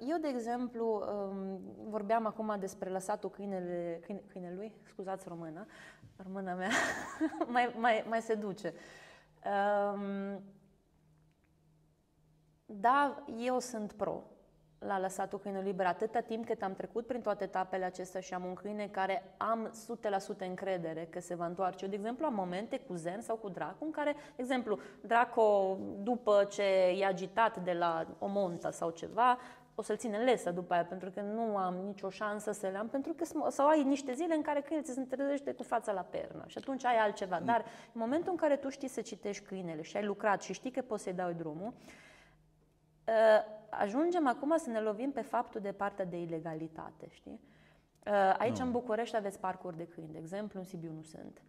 eu, 0.00 0.18
de 0.18 0.28
exemplu, 0.28 1.04
um, 1.30 1.60
vorbeam 1.88 2.26
acum 2.26 2.56
despre 2.58 2.90
lăsatul 2.90 3.30
câinele, 3.30 4.00
câine, 4.02 4.22
câinelui, 4.28 4.74
scuzați 4.82 5.28
română, 5.28 5.66
româna 6.16 6.54
mea 6.54 6.70
mai, 7.52 7.74
mai, 7.78 8.04
mai 8.08 8.22
se 8.22 8.34
duce. 8.34 8.74
Um, 9.44 10.42
da, 12.66 13.24
eu 13.36 13.58
sunt 13.58 13.92
pro 13.92 14.24
la 14.78 15.00
lăsatul 15.00 15.38
câinului 15.38 15.66
liber 15.70 15.86
atâta 15.86 16.20
timp 16.20 16.46
cât 16.46 16.62
am 16.62 16.74
trecut 16.74 17.06
prin 17.06 17.20
toate 17.20 17.44
etapele 17.44 17.84
acestea 17.84 18.20
și 18.20 18.34
am 18.34 18.44
un 18.44 18.54
câine 18.54 18.86
care 18.86 19.34
am 19.36 19.72
100% 20.34 20.38
încredere 20.38 21.06
că 21.10 21.20
se 21.20 21.34
va 21.34 21.46
întoarce. 21.46 21.84
Eu, 21.84 21.90
de 21.90 21.96
exemplu, 21.96 22.26
am 22.26 22.34
momente 22.34 22.78
cu 22.78 22.94
Zen 22.94 23.20
sau 23.20 23.36
cu 23.36 23.48
Draco 23.48 23.84
în 23.84 23.90
care, 23.90 24.12
de 24.12 24.42
exemplu, 24.42 24.78
Draco, 25.00 25.78
după 26.02 26.46
ce 26.50 26.62
e 26.98 27.06
agitat 27.06 27.64
de 27.64 27.72
la 27.72 28.06
o 28.18 28.26
montă 28.26 28.70
sau 28.70 28.90
ceva, 28.90 29.38
o 29.74 29.82
să-l 29.82 29.96
țin 29.96 30.14
în 30.18 30.24
lesă 30.24 30.50
după 30.50 30.74
aia, 30.74 30.84
pentru 30.84 31.10
că 31.10 31.20
nu 31.20 31.56
am 31.56 31.74
nicio 31.74 32.10
șansă 32.10 32.52
să 32.52 32.66
le 32.66 32.78
am, 32.78 32.88
pentru 32.88 33.12
că 33.12 33.24
sau 33.50 33.68
ai 33.68 33.82
niște 33.82 34.12
zile 34.12 34.34
în 34.34 34.42
care 34.42 34.60
câinele 34.60 34.86
ți 34.86 34.92
se 34.92 35.00
întrezește 35.00 35.52
cu 35.52 35.62
fața 35.62 35.92
la 35.92 36.00
pernă 36.00 36.44
și 36.46 36.58
atunci 36.58 36.84
ai 36.84 36.96
altceva. 36.96 37.40
Dar 37.44 37.64
în 37.92 38.00
momentul 38.00 38.30
în 38.30 38.36
care 38.36 38.56
tu 38.56 38.68
știi 38.68 38.88
să 38.88 39.00
citești 39.00 39.44
câinele 39.44 39.82
și 39.82 39.96
ai 39.96 40.04
lucrat 40.04 40.42
și 40.42 40.52
știi 40.52 40.70
că 40.70 40.82
poți 40.82 41.02
să-i 41.02 41.12
dai 41.12 41.34
drumul, 41.34 41.72
Uh, 41.72 41.94
ajungem 43.70 44.26
acum 44.26 44.56
să 44.56 44.70
ne 44.70 44.80
lovim 44.80 45.12
pe 45.12 45.20
faptul 45.20 45.60
de 45.60 45.72
partea 45.72 46.04
de 46.04 46.20
ilegalitate, 46.20 47.06
știi? 47.10 47.40
Uh, 48.06 48.34
Aici, 48.38 48.58
în 48.58 48.70
București, 48.70 49.16
aveți 49.16 49.38
parcuri 49.40 49.76
de 49.76 49.86
câini, 49.86 50.12
de 50.12 50.18
exemplu, 50.18 50.58
în 50.58 50.64
Sibiu 50.64 50.92
nu 50.92 51.02
sunt. 51.02 51.42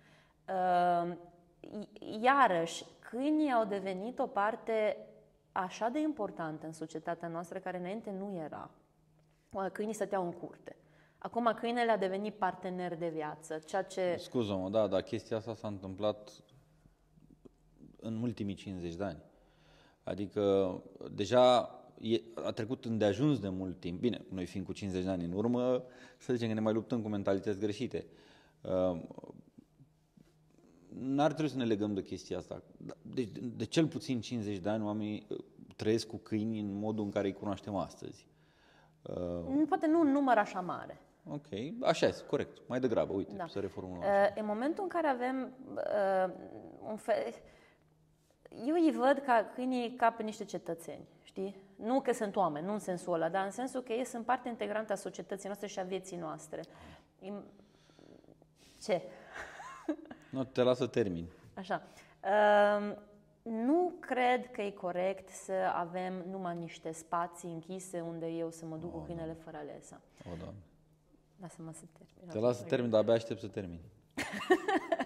Uh, 0.50 1.16
i- 1.60 2.20
Iarăși, 2.22 2.84
câinii 3.00 3.52
au 3.52 3.66
devenit 3.66 4.20
o 4.20 4.28
parte 4.28 4.98
așa 5.52 5.90
de 5.90 6.00
importantă 6.00 6.66
în 6.66 6.72
societatea 6.72 7.28
noastră, 7.28 7.60
care 7.60 7.78
înainte 7.80 8.12
nu 8.12 8.36
era. 8.36 8.70
Uh, 9.54 9.66
Câinii 9.72 9.94
stăteau 9.94 10.24
în 10.26 10.32
curte. 10.32 10.76
Acum 11.18 11.54
câinele 11.56 11.92
a 11.92 11.98
devenit 11.98 12.34
partener 12.34 12.96
de 12.98 13.08
viață, 13.10 13.58
ceea 13.58 13.82
ce... 13.84 14.16
Scuză-mă, 14.18 14.70
da, 14.70 14.88
dar 14.88 15.02
chestia 15.02 15.38
asta 15.38 15.54
s-a 15.54 15.68
întâmplat 15.68 16.30
în 18.00 18.22
ultimii 18.22 18.56
50 18.56 18.96
de 18.96 19.04
ani. 19.04 19.18
Adică 20.04 20.74
deja 21.12 21.74
e, 22.02 22.22
a 22.44 22.52
trecut 22.52 22.86
îndeajuns 22.86 23.40
de 23.40 23.50
mult 23.50 23.80
timp. 23.80 24.00
Bine, 24.00 24.22
noi 24.30 24.46
fiind 24.46 24.66
cu 24.66 24.72
50 24.74 25.04
de 25.04 25.10
ani 25.10 25.24
în 25.26 25.32
urmă, 25.34 25.84
să 26.18 26.34
zicem 26.34 26.48
că 26.48 26.54
ne 26.54 26.60
mai 26.60 26.74
luptăm 26.74 27.02
cu 27.02 27.08
mentalități 27.10 27.60
greșite. 27.60 28.06
Uh, 28.62 29.02
N-ar 31.00 31.32
trebui 31.34 31.52
să 31.52 31.58
ne 31.58 31.66
legăm 31.66 31.94
de 31.94 32.02
chestia 32.02 32.38
asta. 32.38 32.64
Deci, 33.02 33.30
de, 33.30 33.40
de 33.56 33.66
cel 33.66 33.88
puțin 33.88 34.22
50 34.22 34.58
de 34.58 34.70
ani 34.70 34.84
oamenii 34.84 35.26
uh, 35.30 35.38
trăiesc 35.76 36.08
cu 36.08 36.18
câini 36.18 36.60
în 36.60 36.74
modul 36.74 37.04
în 37.04 37.10
care 37.12 37.28
îi 37.28 37.34
cunoaștem 37.34 37.76
astăzi. 37.76 38.28
Uh, 39.02 39.64
Poate 39.68 39.88
nu 39.88 40.00
un 40.00 40.08
număr 40.12 40.38
așa 40.38 40.60
mare. 40.62 41.02
ok, 41.30 41.46
așa 41.82 42.08
este, 42.08 42.26
corect. 42.26 42.62
Mai 42.68 42.80
degrabă, 42.80 43.14
uite, 43.14 43.34
Da. 43.38 43.48
să 43.48 43.60
reformulăm 43.60 44.02
așa. 44.02 44.12
Uh, 44.32 44.40
În 44.42 44.46
momentul 44.46 44.84
în 44.84 44.90
care 44.90 45.08
avem 45.08 45.54
uh, 45.76 46.34
un 46.90 46.96
fel... 46.98 47.16
Eu 48.66 48.74
îi 48.76 48.92
văd 48.92 49.18
ca 49.26 49.52
câinii 49.54 49.92
ca 49.96 50.12
pe 50.12 50.24
niște 50.24 50.44
cetățeni, 50.46 51.08
știi? 51.24 51.56
Nu 51.76 52.02
că 52.02 52.14
sunt 52.14 52.36
oameni, 52.36 52.66
nu 52.66 52.74
în 52.74 52.80
sensul 52.80 53.14
ăla, 53.14 53.30
dar 53.30 53.46
în 53.46 53.52
sensul 53.52 53.82
că 53.82 53.92
ei 53.94 54.06
sunt 54.06 54.26
parte 54.26 54.50
integrantă 54.50 54.94
a 54.94 54.96
societății 54.96 55.48
noastre 55.48 55.68
și 55.68 55.80
a 55.80 55.84
vieții 55.84 56.18
noastre. 56.18 56.62
Im- 57.26 57.44
Ce? 58.82 59.02
Nu, 60.32 60.44
te 60.44 60.62
las 60.62 60.78
să 60.78 60.88
termin. 60.88 61.26
Așa. 61.54 61.82
Uh, 62.24 62.96
nu 63.42 63.94
cred 64.00 64.52
că 64.52 64.62
e 64.62 64.70
corect 64.72 65.30
să 65.30 65.54
avem 65.76 66.14
numai 66.30 66.56
niște 66.56 66.92
spații 66.92 67.50
închise 67.52 68.02
unde 68.02 68.28
eu 68.28 68.50
să 68.52 68.66
mă 68.66 68.76
duc 68.76 68.92
cu 68.92 69.00
câinele 69.00 69.34
fără 69.44 69.58
alesa. 69.58 70.02
O, 70.32 70.36
Doamne. 70.38 70.60
Lasă-mă 71.42 71.72
să 71.74 71.84
termin. 71.98 72.30
Te 72.30 72.38
las 72.40 72.58
să 72.58 72.64
termin, 72.64 72.90
dar 72.90 73.00
abia 73.02 73.14
aștept 73.14 73.40
să 73.40 73.48
termin. 73.48 73.80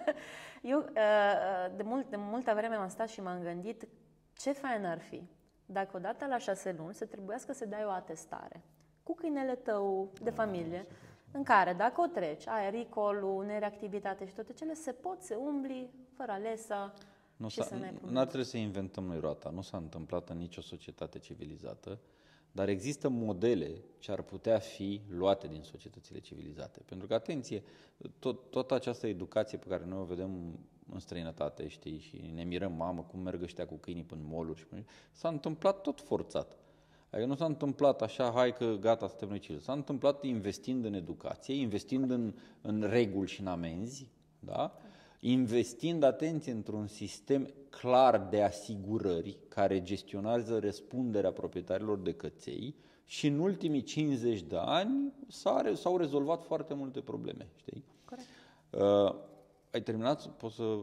Eu 0.66 0.78
uh, 0.78 1.76
de, 1.76 1.82
mult, 1.82 2.10
de 2.10 2.16
multă 2.16 2.52
vreme 2.54 2.76
m-am 2.76 2.88
stat 2.88 3.08
și 3.08 3.20
m-am 3.20 3.42
gândit 3.42 3.88
ce 4.36 4.52
fain 4.52 4.84
ar 4.84 4.98
fi 4.98 5.22
dacă 5.66 5.96
odată 5.96 6.26
la 6.26 6.38
șase 6.38 6.74
luni 6.78 6.94
să 6.94 7.04
trebuiască 7.04 7.52
să 7.52 7.66
dai 7.66 7.84
o 7.84 7.90
atestare 7.90 8.62
cu 9.02 9.14
câinele 9.14 9.54
tău 9.54 10.12
de 10.22 10.30
familie, 10.30 10.86
în 11.32 11.42
care 11.42 11.72
dacă 11.72 12.00
o 12.00 12.06
treci, 12.06 12.48
ai 12.48 12.70
ricolul, 12.70 13.44
nereactivitate 13.44 14.26
și 14.26 14.34
toate 14.34 14.52
cele, 14.52 14.74
se 14.74 14.92
pot 14.92 15.22
să 15.22 15.36
umbli 15.36 15.90
fără 16.16 16.32
alesa 16.32 16.92
Nu 17.36 17.48
și 17.48 17.56
s-a, 17.56 17.62
să 17.64 17.74
n-ai 17.74 17.88
n- 17.88 17.92
probleme. 17.92 18.12
n-ar 18.16 18.26
trebui 18.26 18.46
să 18.46 18.56
inventăm 18.56 19.04
noi 19.04 19.20
roata, 19.20 19.50
nu 19.50 19.62
s-a 19.62 19.76
întâmplat 19.76 20.28
în 20.28 20.36
nicio 20.38 20.60
societate 20.60 21.18
civilizată, 21.18 21.98
dar 22.54 22.68
există 22.68 23.08
modele 23.08 23.84
ce 23.98 24.12
ar 24.12 24.22
putea 24.22 24.58
fi 24.58 25.00
luate 25.08 25.46
din 25.46 25.62
societățile 25.62 26.18
civilizate. 26.18 26.80
Pentru 26.84 27.06
că, 27.06 27.14
atenție, 27.14 27.62
tot, 28.18 28.50
toată 28.50 28.74
această 28.74 29.06
educație 29.06 29.58
pe 29.58 29.68
care 29.68 29.84
noi 29.84 29.98
o 29.98 30.04
vedem 30.04 30.58
în 30.92 30.98
străinătate, 30.98 31.68
știi, 31.68 31.98
și 31.98 32.30
ne 32.34 32.44
mirăm, 32.44 32.72
mamă, 32.72 33.02
cum 33.02 33.20
merg 33.20 33.42
ăștia 33.42 33.66
cu 33.66 33.74
câinii 33.74 34.02
până 34.02 34.20
moluri. 34.24 34.58
Și 34.58 34.66
până... 34.66 34.84
S-a 35.12 35.28
întâmplat 35.28 35.80
tot 35.80 36.00
forțat. 36.00 36.56
Adică 37.10 37.28
nu 37.28 37.34
s-a 37.34 37.44
întâmplat 37.44 38.02
așa, 38.02 38.30
hai 38.30 38.52
că 38.52 38.76
gata, 38.80 39.08
suntem 39.08 39.28
noi 39.28 39.38
civili. 39.38 39.62
S-a 39.62 39.72
întâmplat 39.72 40.24
investind 40.24 40.84
în 40.84 40.94
educație, 40.94 41.54
investind 41.54 42.10
în, 42.10 42.34
în 42.60 42.82
reguli 42.82 43.28
și 43.28 43.40
în 43.40 43.46
amenzi, 43.46 44.10
da? 44.38 44.76
Investind, 45.26 46.02
atenție, 46.02 46.52
într-un 46.52 46.86
sistem 46.86 47.48
clar 47.70 48.18
de 48.18 48.42
asigurări 48.42 49.38
care 49.48 49.82
gestionează 49.82 50.58
răspunderea 50.58 51.32
proprietarilor 51.32 51.98
de 51.98 52.12
căței 52.12 52.76
și 53.04 53.26
în 53.26 53.38
ultimii 53.38 53.82
50 53.82 54.42
de 54.42 54.56
ani 54.58 55.12
s-au 55.74 55.96
rezolvat 55.96 56.44
foarte 56.44 56.74
multe 56.74 57.00
probleme, 57.00 57.48
știi? 57.56 57.84
Corect. 58.04 58.26
Uh, 58.70 59.14
ai 59.72 59.80
terminat? 59.82 60.26
Poți 60.26 60.54
să 60.54 60.76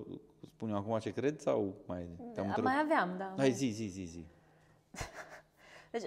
spun 0.48 0.70
eu 0.70 0.76
acum 0.76 1.00
ce 1.00 1.12
cred 1.12 1.40
sau 1.40 1.76
mai 1.86 2.08
te-am 2.34 2.56
Mai 2.62 2.80
aveam, 2.84 3.18
da. 3.18 3.34
Hai 3.38 3.52
zi, 3.52 3.68
zi, 3.68 3.86
zi, 3.86 4.04
zi. 4.04 4.26
Deci, 5.92 6.04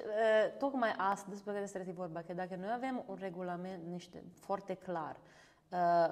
tocmai 0.59 0.95
asta 0.97 1.27
despre 1.29 1.53
care 1.53 1.65
este 1.65 1.93
vorba, 1.95 2.23
că 2.23 2.33
dacă 2.33 2.57
noi 2.57 2.71
avem 2.75 3.05
un 3.09 3.17
regulament 3.21 3.83
niște 3.87 4.25
foarte 4.41 4.75
clar, 4.75 5.17
Uh, 5.17 5.44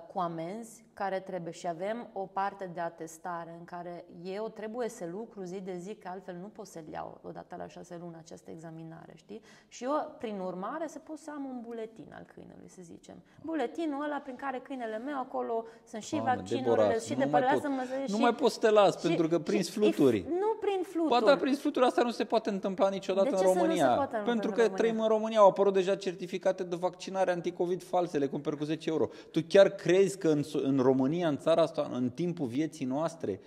cu 0.06 0.18
amenzi 0.18 0.84
care 0.94 1.20
trebuie 1.20 1.52
și 1.52 1.68
avem 1.68 2.08
o 2.12 2.26
parte 2.26 2.70
de 2.74 2.80
atestare 2.80 3.56
în 3.58 3.64
care 3.64 4.04
eu 4.22 4.48
trebuie 4.48 4.88
să 4.88 5.08
lucru 5.12 5.42
zi 5.42 5.60
de 5.60 5.76
zi, 5.76 5.94
că 5.94 6.08
altfel 6.08 6.36
nu 6.40 6.46
pot 6.46 6.66
să-l 6.66 6.84
iau 6.92 7.20
odată 7.22 7.54
la 7.58 7.66
șase 7.66 7.96
luni 8.00 8.16
această 8.18 8.50
examinare, 8.50 9.12
știi? 9.14 9.40
Și 9.68 9.84
eu, 9.84 10.16
prin 10.18 10.38
urmare, 10.38 10.86
să 10.86 10.98
pot 10.98 11.18
să 11.18 11.30
am 11.34 11.44
un 11.44 11.60
buletin 11.66 12.12
al 12.14 12.26
câinelui, 12.34 12.68
să 12.68 12.80
zicem. 12.82 13.22
Buletinul 13.42 14.04
ăla 14.04 14.16
prin 14.16 14.36
care 14.36 14.58
câinele 14.58 14.98
meu, 14.98 15.18
acolo 15.18 15.64
sunt 15.84 16.02
și 16.02 16.14
Doamne, 16.16 16.34
vaccinurile 16.34 16.98
și 16.98 17.14
de 17.14 17.26
părerea 17.26 17.58
să 17.60 17.68
mă 17.68 17.82
Nu 18.06 18.18
mai 18.18 18.34
poți 18.34 18.54
să 18.54 18.60
te 18.60 18.70
las, 18.70 19.00
și, 19.00 19.06
pentru 19.06 19.28
că 19.28 19.38
prin 19.38 19.62
fluturi. 19.62 20.26
Nu 20.28 20.56
prin 20.60 20.82
fluturi. 20.82 21.08
Poate 21.08 21.24
dar 21.24 21.36
prin 21.36 21.54
fluturi 21.54 21.84
asta 21.84 22.02
nu 22.02 22.10
se 22.10 22.24
poate 22.24 22.50
întâmpla 22.50 22.88
niciodată 22.88 23.28
de 23.30 23.36
în 23.36 23.42
România. 23.42 23.86
Nu 23.86 23.90
se 23.90 23.96
poate 23.96 24.16
pentru 24.24 24.50
că 24.50 24.62
în 24.62 24.72
trăim 24.72 25.00
în 25.00 25.08
România, 25.08 25.38
au 25.38 25.48
apărut 25.48 25.72
deja 25.72 25.96
certificate 25.96 26.62
de 26.62 26.76
vaccinare 26.76 27.30
anticovid 27.30 27.82
false, 27.82 28.18
le 28.18 28.26
cumperi 28.26 28.56
cu 28.56 28.64
10 28.64 28.88
euro. 28.88 29.08
Tu 29.30 29.40
chiar 29.52 29.68
crezi 29.68 30.18
că 30.18 30.28
în, 30.28 30.42
în 30.52 30.78
România, 30.78 31.28
în 31.28 31.38
țara 31.38 31.62
asta, 31.62 31.90
în 31.92 32.10
timpul 32.10 32.46
vieții 32.46 32.84
noastre, 32.84 33.40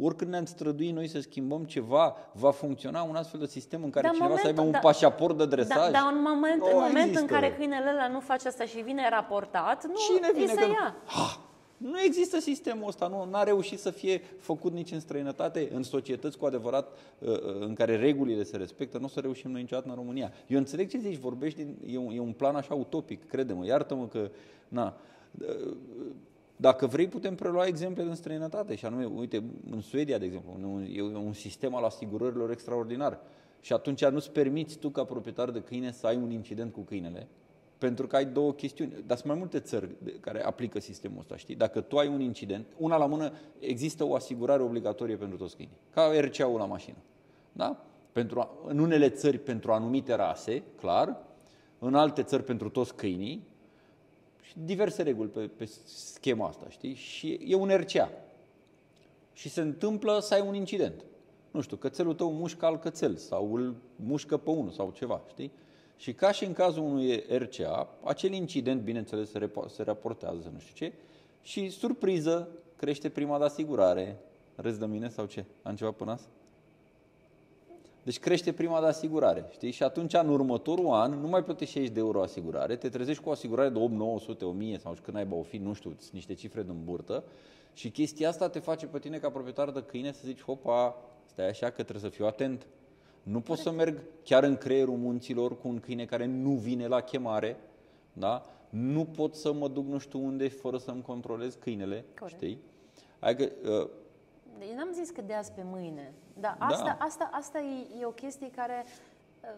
oricând 0.00 0.30
ne-am 0.30 0.44
străduit 0.44 0.94
noi 0.94 1.08
să 1.08 1.20
schimbăm 1.20 1.64
ceva, 1.64 2.16
va 2.32 2.50
funcționa 2.50 3.02
un 3.02 3.14
astfel 3.14 3.40
de 3.40 3.46
sistem 3.46 3.82
în 3.84 3.90
care 3.90 4.06
da, 4.06 4.12
cineva 4.12 4.28
moment, 4.28 4.42
să 4.42 4.50
aibă 4.50 4.60
un 4.60 4.70
da, 4.70 4.78
pașaport 4.78 5.38
de 5.38 5.46
dresaj? 5.46 5.76
Da, 5.76 5.90
dar 5.90 6.12
în 6.12 6.22
moment, 6.22 6.62
în 6.62 6.78
moment 6.80 7.16
în 7.16 7.26
care 7.26 7.54
câinele 7.56 7.90
ăla 7.90 8.08
nu 8.08 8.20
face 8.20 8.48
asta 8.48 8.64
și 8.64 8.80
vine 8.80 9.08
raportat, 9.10 9.86
nu 9.86 9.94
Cine 9.94 10.30
vine 10.32 10.44
îi 10.44 10.48
se 10.48 10.54
că... 10.54 10.70
ia. 10.70 10.94
Ha, 11.04 11.40
nu 11.76 12.00
există 12.00 12.40
sistemul 12.40 12.88
ăsta, 12.88 13.06
nu 13.06 13.28
a 13.32 13.42
reușit 13.42 13.78
să 13.78 13.90
fie 13.90 14.20
făcut 14.38 14.72
nici 14.72 14.90
în 14.90 15.00
străinătate, 15.00 15.68
în 15.74 15.82
societăți 15.82 16.38
cu 16.38 16.46
adevărat 16.46 16.98
uh, 17.18 17.28
uh, 17.28 17.36
în 17.60 17.74
care 17.74 17.96
regulile 17.96 18.42
se 18.42 18.56
respectă, 18.56 18.98
nu 18.98 19.04
o 19.04 19.08
să 19.08 19.20
reușim 19.20 19.50
noi 19.50 19.60
niciodată 19.60 19.88
în 19.88 19.94
România. 19.94 20.32
Eu 20.46 20.58
înțeleg 20.58 20.88
ce 20.88 20.98
zici, 20.98 21.18
vorbești, 21.18 21.58
din, 21.62 21.76
e, 21.86 21.98
un, 21.98 22.12
e 22.14 22.20
un 22.20 22.32
plan 22.32 22.56
așa 22.56 22.74
utopic, 22.74 23.28
crede-mă, 23.28 23.66
iartă-mă 23.66 24.06
că, 24.06 24.30
na, 24.68 24.86
uh, 24.86 25.11
dacă 26.56 26.86
vrei, 26.86 27.08
putem 27.08 27.34
prelua 27.34 27.66
exemple 27.66 28.02
din 28.02 28.14
străinătate 28.14 28.74
și 28.74 28.86
anume, 28.86 29.04
uite, 29.04 29.44
în 29.70 29.80
Suedia, 29.80 30.18
de 30.18 30.24
exemplu, 30.24 30.80
e 30.92 31.02
un 31.02 31.32
sistem 31.32 31.74
al 31.74 31.84
asigurărilor 31.84 32.50
extraordinar. 32.50 33.20
Și 33.60 33.72
atunci 33.72 34.04
nu-ți 34.04 34.30
permiți 34.30 34.78
tu, 34.78 34.90
ca 34.90 35.04
proprietar 35.04 35.50
de 35.50 35.60
câine, 35.60 35.92
să 35.92 36.06
ai 36.06 36.16
un 36.16 36.30
incident 36.30 36.72
cu 36.72 36.80
câinele, 36.80 37.28
pentru 37.78 38.06
că 38.06 38.16
ai 38.16 38.24
două 38.24 38.52
chestiuni. 38.52 38.92
Dar 39.06 39.16
sunt 39.16 39.28
mai 39.28 39.38
multe 39.38 39.60
țări 39.60 39.88
care 40.20 40.44
aplică 40.44 40.80
sistemul 40.80 41.18
ăsta, 41.18 41.36
știi? 41.36 41.54
Dacă 41.54 41.80
tu 41.80 41.98
ai 41.98 42.08
un 42.08 42.20
incident, 42.20 42.66
una 42.78 42.96
la 42.96 43.06
mână, 43.06 43.32
există 43.58 44.04
o 44.04 44.14
asigurare 44.14 44.62
obligatorie 44.62 45.16
pentru 45.16 45.36
toți 45.36 45.56
câinii, 45.56 45.76
ca 45.90 46.10
RCA-ul 46.20 46.58
la 46.58 46.64
mașină. 46.64 46.96
Da? 47.52 47.84
Pentru, 48.12 48.48
în 48.66 48.78
unele 48.78 49.08
țări 49.08 49.38
pentru 49.38 49.72
anumite 49.72 50.14
rase, 50.14 50.62
clar, 50.76 51.16
în 51.78 51.94
alte 51.94 52.22
țări 52.22 52.44
pentru 52.44 52.68
toți 52.68 52.94
câinii, 52.94 53.46
și 54.52 54.58
diverse 54.64 55.02
reguli 55.02 55.28
pe, 55.28 55.40
pe 55.40 55.64
schema 55.84 56.46
asta, 56.46 56.66
știi? 56.68 56.94
Și 56.94 57.40
e 57.46 57.54
un 57.54 57.68
RCA. 57.68 58.10
Și 59.32 59.48
se 59.48 59.60
întâmplă 59.60 60.18
să 60.18 60.34
ai 60.34 60.40
un 60.46 60.54
incident. 60.54 61.04
Nu 61.50 61.60
știu, 61.60 61.76
cățelul 61.76 62.14
tău 62.14 62.32
mușcă 62.32 62.66
alt 62.66 62.80
cățel 62.80 63.16
sau 63.16 63.54
îl 63.54 63.74
mușcă 63.96 64.36
pe 64.36 64.50
unul 64.50 64.70
sau 64.70 64.92
ceva, 64.96 65.22
știi? 65.28 65.52
Și 65.96 66.12
ca 66.14 66.32
și 66.32 66.44
în 66.44 66.52
cazul 66.52 66.82
unui 66.82 67.24
RCA, 67.28 67.88
acel 68.04 68.32
incident, 68.32 68.82
bineînțeles, 68.82 69.30
se, 69.30 69.50
se 69.68 69.82
raportează, 69.82 70.50
nu 70.52 70.58
știu 70.58 70.74
ce, 70.74 70.92
și 71.42 71.68
surpriză, 71.68 72.48
crește 72.76 73.08
prima 73.08 73.38
de 73.38 73.44
asigurare. 73.44 74.18
Râzi 74.54 74.78
de 74.78 74.86
mine 74.86 75.08
sau 75.08 75.26
ce? 75.26 75.44
Am 75.62 75.74
ceva 75.76 75.90
până 75.90 76.10
asta? 76.10 76.28
Deci 78.02 78.18
crește 78.18 78.52
prima 78.52 78.80
de 78.80 78.86
asigurare, 78.86 79.46
știi? 79.50 79.70
Și 79.70 79.82
atunci, 79.82 80.14
în 80.14 80.28
următorul 80.28 80.88
an, 80.88 81.20
nu 81.20 81.28
mai 81.28 81.44
plătești 81.44 81.72
60 81.72 81.94
de 81.94 82.00
euro 82.00 82.22
asigurare, 82.22 82.76
te 82.76 82.88
trezești 82.88 83.22
cu 83.22 83.28
o 83.28 83.32
asigurare 83.32 83.68
de 83.68 83.78
8, 83.78 83.92
900, 83.92 84.44
1000 84.44 84.78
sau 84.78 84.96
când 85.02 85.16
ai 85.16 85.26
o 85.30 85.42
fi, 85.42 85.56
nu 85.56 85.72
știu, 85.72 85.96
niște 86.12 86.34
cifre 86.34 86.62
din 86.62 86.84
burtă 86.84 87.24
și 87.72 87.90
chestia 87.90 88.28
asta 88.28 88.48
te 88.48 88.58
face 88.58 88.86
pe 88.86 88.98
tine 88.98 89.18
ca 89.18 89.30
proprietar 89.30 89.70
de 89.70 89.82
câine 89.82 90.12
să 90.12 90.20
zici, 90.24 90.42
hopa, 90.42 90.96
stai 91.24 91.48
așa 91.48 91.66
că 91.66 91.82
trebuie 91.82 92.10
să 92.10 92.16
fiu 92.16 92.26
atent. 92.26 92.66
Nu 93.22 93.40
pot 93.40 93.58
să 93.58 93.70
merg 93.70 94.02
chiar 94.24 94.42
în 94.42 94.56
creierul 94.56 94.96
munților 94.96 95.58
cu 95.58 95.68
un 95.68 95.80
câine 95.80 96.04
care 96.04 96.26
nu 96.26 96.50
vine 96.50 96.86
la 96.86 97.00
chemare, 97.00 97.56
da? 98.12 98.46
Nu 98.68 99.04
pot 99.04 99.34
să 99.34 99.52
mă 99.52 99.68
duc 99.68 99.86
nu 99.86 99.98
știu 99.98 100.24
unde 100.24 100.48
fără 100.48 100.76
să-mi 100.78 101.02
controlez 101.02 101.54
câinele, 101.54 102.04
Corect. 102.18 102.36
știi? 102.36 102.58
Adică, 103.18 103.52
uh, 103.64 103.88
eu 104.68 104.76
n-am 104.76 104.92
zis 104.92 105.10
că 105.10 105.22
de 105.26 105.32
azi 105.32 105.52
pe 105.52 105.62
mâine, 105.64 106.12
dar 106.40 106.56
asta, 106.58 106.84
da. 106.84 107.04
asta, 107.04 107.30
asta 107.32 107.58
e, 107.58 107.86
e 108.00 108.04
o 108.04 108.10
chestie 108.10 108.50
care 108.50 108.84
uh, 108.86 109.48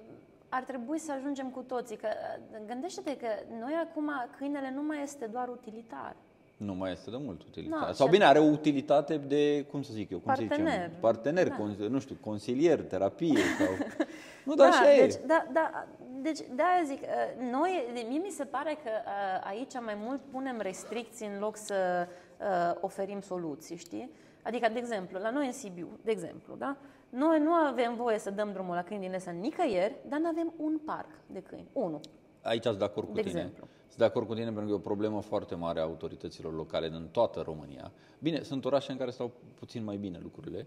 ar 0.48 0.62
trebui 0.62 0.98
să 0.98 1.12
ajungem 1.12 1.50
cu 1.50 1.60
toții. 1.60 1.96
Că, 1.96 2.08
uh, 2.52 2.58
gândește-te 2.66 3.16
că 3.16 3.26
noi 3.60 3.72
acum 3.88 4.10
câinele 4.36 4.72
nu 4.74 4.82
mai 4.82 5.02
este 5.02 5.26
doar 5.26 5.48
utilitar. 5.48 6.16
Nu 6.56 6.74
mai 6.74 6.92
este 6.92 7.10
de 7.10 7.16
mult 7.16 7.42
utilitar. 7.42 7.86
No, 7.86 7.92
Sau 7.92 8.08
bine, 8.08 8.24
are 8.24 8.38
o 8.38 8.44
utilitate 8.44 9.16
de, 9.16 9.64
cum 9.70 9.82
să 9.82 9.92
zic 9.92 10.10
eu, 10.10 10.18
cum 10.18 10.26
partener. 10.26 10.72
Să 10.72 10.80
zicem, 10.84 11.00
partener, 11.00 11.48
da. 11.48 11.54
con, 11.54 11.76
nu 11.88 11.98
știu, 11.98 12.16
consilier, 12.20 12.82
terapie 12.82 13.40
sau... 13.58 13.86
nu, 14.46 14.54
dar 14.54 14.70
da, 14.70 14.76
așa 14.76 14.84
deci, 14.84 15.14
e. 15.14 15.20
Da, 15.26 15.46
da, 15.52 15.86
deci 16.22 16.38
de-aia 16.38 16.82
zic, 16.84 17.00
uh, 17.00 17.50
noi, 17.50 18.04
mie 18.08 18.18
mi 18.18 18.30
se 18.30 18.44
pare 18.44 18.78
că 18.84 18.90
aici 19.44 19.72
mai 19.84 19.96
mult 20.04 20.20
punem 20.30 20.60
restricții 20.60 21.26
în 21.26 21.38
loc 21.40 21.56
să 21.56 22.08
oferim 22.80 23.20
soluții, 23.20 23.76
știi? 23.76 24.10
Adică, 24.44 24.68
de 24.72 24.78
exemplu, 24.78 25.18
la 25.18 25.30
noi 25.30 25.46
în 25.46 25.52
Sibiu, 25.52 25.98
de 26.02 26.10
exemplu, 26.10 26.54
da? 26.56 26.76
Noi 27.08 27.40
nu 27.40 27.52
avem 27.52 27.94
voie 27.94 28.18
să 28.18 28.30
dăm 28.30 28.52
drumul 28.52 28.74
la 28.74 28.82
câinile 28.82 29.18
să 29.18 29.30
nicăieri, 29.30 29.96
dar 30.08 30.18
nu 30.18 30.28
avem 30.28 30.52
un 30.56 30.78
parc 30.84 31.10
de 31.26 31.40
câini. 31.40 31.68
Unul. 31.72 32.00
Aici 32.42 32.62
sunt 32.62 32.78
de 32.78 32.84
acord 32.84 33.06
cu 33.06 33.12
de 33.12 33.20
tine. 33.20 33.32
Exemplu. 33.32 33.66
Sunt 33.86 33.98
de 33.98 34.04
acord 34.04 34.26
cu 34.26 34.34
tine 34.34 34.44
pentru 34.44 34.64
că 34.64 34.70
e 34.70 34.74
o 34.74 34.78
problemă 34.78 35.20
foarte 35.20 35.54
mare 35.54 35.80
a 35.80 35.82
autorităților 35.82 36.54
locale 36.54 36.86
în 36.86 37.08
toată 37.10 37.40
România. 37.40 37.92
Bine, 38.18 38.42
sunt 38.42 38.64
orașe 38.64 38.92
în 38.92 38.98
care 38.98 39.10
stau 39.10 39.32
puțin 39.54 39.84
mai 39.84 39.96
bine 39.96 40.18
lucrurile, 40.22 40.66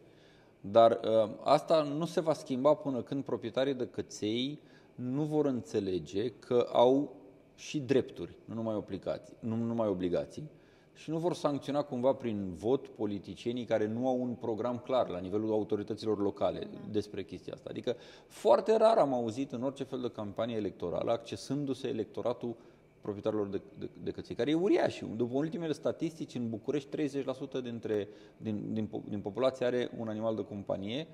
dar 0.62 0.92
uh, 0.92 1.30
asta 1.44 1.84
nu 1.84 2.06
se 2.06 2.22
va 2.22 2.34
schimba 2.34 2.74
până 2.74 3.02
când 3.02 3.24
proprietarii 3.24 3.74
de 3.74 3.88
căței 3.88 4.60
nu 4.96 5.24
vor 5.24 5.46
înțelege 5.46 6.30
că 6.30 6.68
au 6.72 7.16
și 7.56 7.80
drepturi, 7.80 8.38
nu 8.46 8.54
numai 8.54 8.76
obligații, 8.76 9.36
nu 9.40 9.56
numai 9.56 9.88
obligații 9.88 10.50
și 10.98 11.10
nu 11.10 11.18
vor 11.18 11.34
sancționa 11.34 11.82
cumva 11.82 12.14
prin 12.14 12.54
vot 12.54 12.88
politicienii 12.88 13.66
care 13.66 13.88
nu 13.88 14.08
au 14.08 14.22
un 14.22 14.34
program 14.34 14.78
clar 14.78 15.10
la 15.10 15.20
nivelul 15.20 15.52
autorităților 15.52 16.22
locale 16.22 16.68
despre 16.92 17.24
chestia 17.24 17.54
asta. 17.54 17.70
Adică 17.70 17.96
foarte 18.28 18.78
rar 18.78 18.98
am 18.98 19.14
auzit 19.14 19.52
în 19.52 19.64
orice 19.64 19.84
fel 19.84 20.02
de 20.02 20.10
campanie 20.10 20.56
electorală 20.56 21.12
accesându-se 21.12 21.88
electoratul 21.88 22.56
proprietarilor 23.02 23.48
de, 23.48 23.62
de, 23.78 23.90
de 24.04 24.12
căței, 24.12 24.36
care 24.36 24.50
e 24.50 24.54
uriaș. 24.54 25.02
După 25.16 25.38
ultimele 25.38 25.74
statistici, 25.74 26.36
în 26.36 26.50
București 26.50 27.22
30% 27.60 27.62
dintre, 27.64 28.08
din, 28.38 28.74
din, 28.74 28.90
din 29.10 29.20
populație 29.20 29.66
are 29.66 29.90
un 29.98 30.08
animal 30.08 30.36
de 30.36 30.46
companie, 30.46 31.08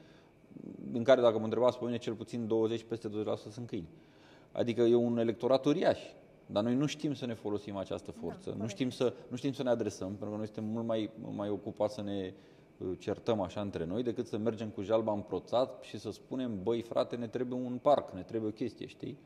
în 0.93 1.03
care, 1.03 1.21
dacă 1.21 1.37
mă 1.37 1.43
întrebați 1.43 1.77
pe 1.77 1.85
mine, 1.85 1.97
cel 1.97 2.13
puțin 2.13 2.47
20, 2.47 2.83
peste 2.83 3.09
20% 3.09 3.11
sunt 3.51 3.67
câini. 3.67 3.87
Adică 4.51 4.81
e 4.81 4.95
un 4.95 5.17
electorat 5.17 5.65
uriaș. 5.65 5.99
Dar 6.45 6.63
noi 6.63 6.75
nu 6.75 6.85
știm 6.85 7.13
să 7.13 7.25
ne 7.25 7.33
folosim 7.33 7.75
această 7.75 8.11
da, 8.11 8.21
forță, 8.21 8.49
da, 8.49 8.55
nu, 8.55 8.67
știm 8.67 8.89
să, 8.89 9.13
nu 9.27 9.35
știm 9.35 9.53
să 9.53 9.63
ne 9.63 9.69
adresăm, 9.69 10.07
pentru 10.07 10.29
că 10.29 10.35
noi 10.35 10.45
suntem 10.45 10.63
mult 10.63 10.85
mai, 10.85 11.09
mai 11.35 11.49
ocupați 11.49 11.93
să 11.93 12.01
ne 12.01 12.33
uh, 12.77 12.87
certăm 12.99 13.41
așa 13.41 13.61
între 13.61 13.85
noi, 13.85 14.03
decât 14.03 14.27
să 14.27 14.37
mergem 14.37 14.69
cu 14.69 14.81
jalba 14.81 15.11
împroțat 15.11 15.83
și 15.83 15.99
să 15.99 16.11
spunem, 16.11 16.63
băi 16.63 16.81
frate, 16.81 17.15
ne 17.15 17.27
trebuie 17.27 17.59
un 17.59 17.77
parc, 17.81 18.13
ne 18.13 18.21
trebuie 18.21 18.49
o 18.49 18.53
chestie, 18.53 18.85
știi? 18.85 19.17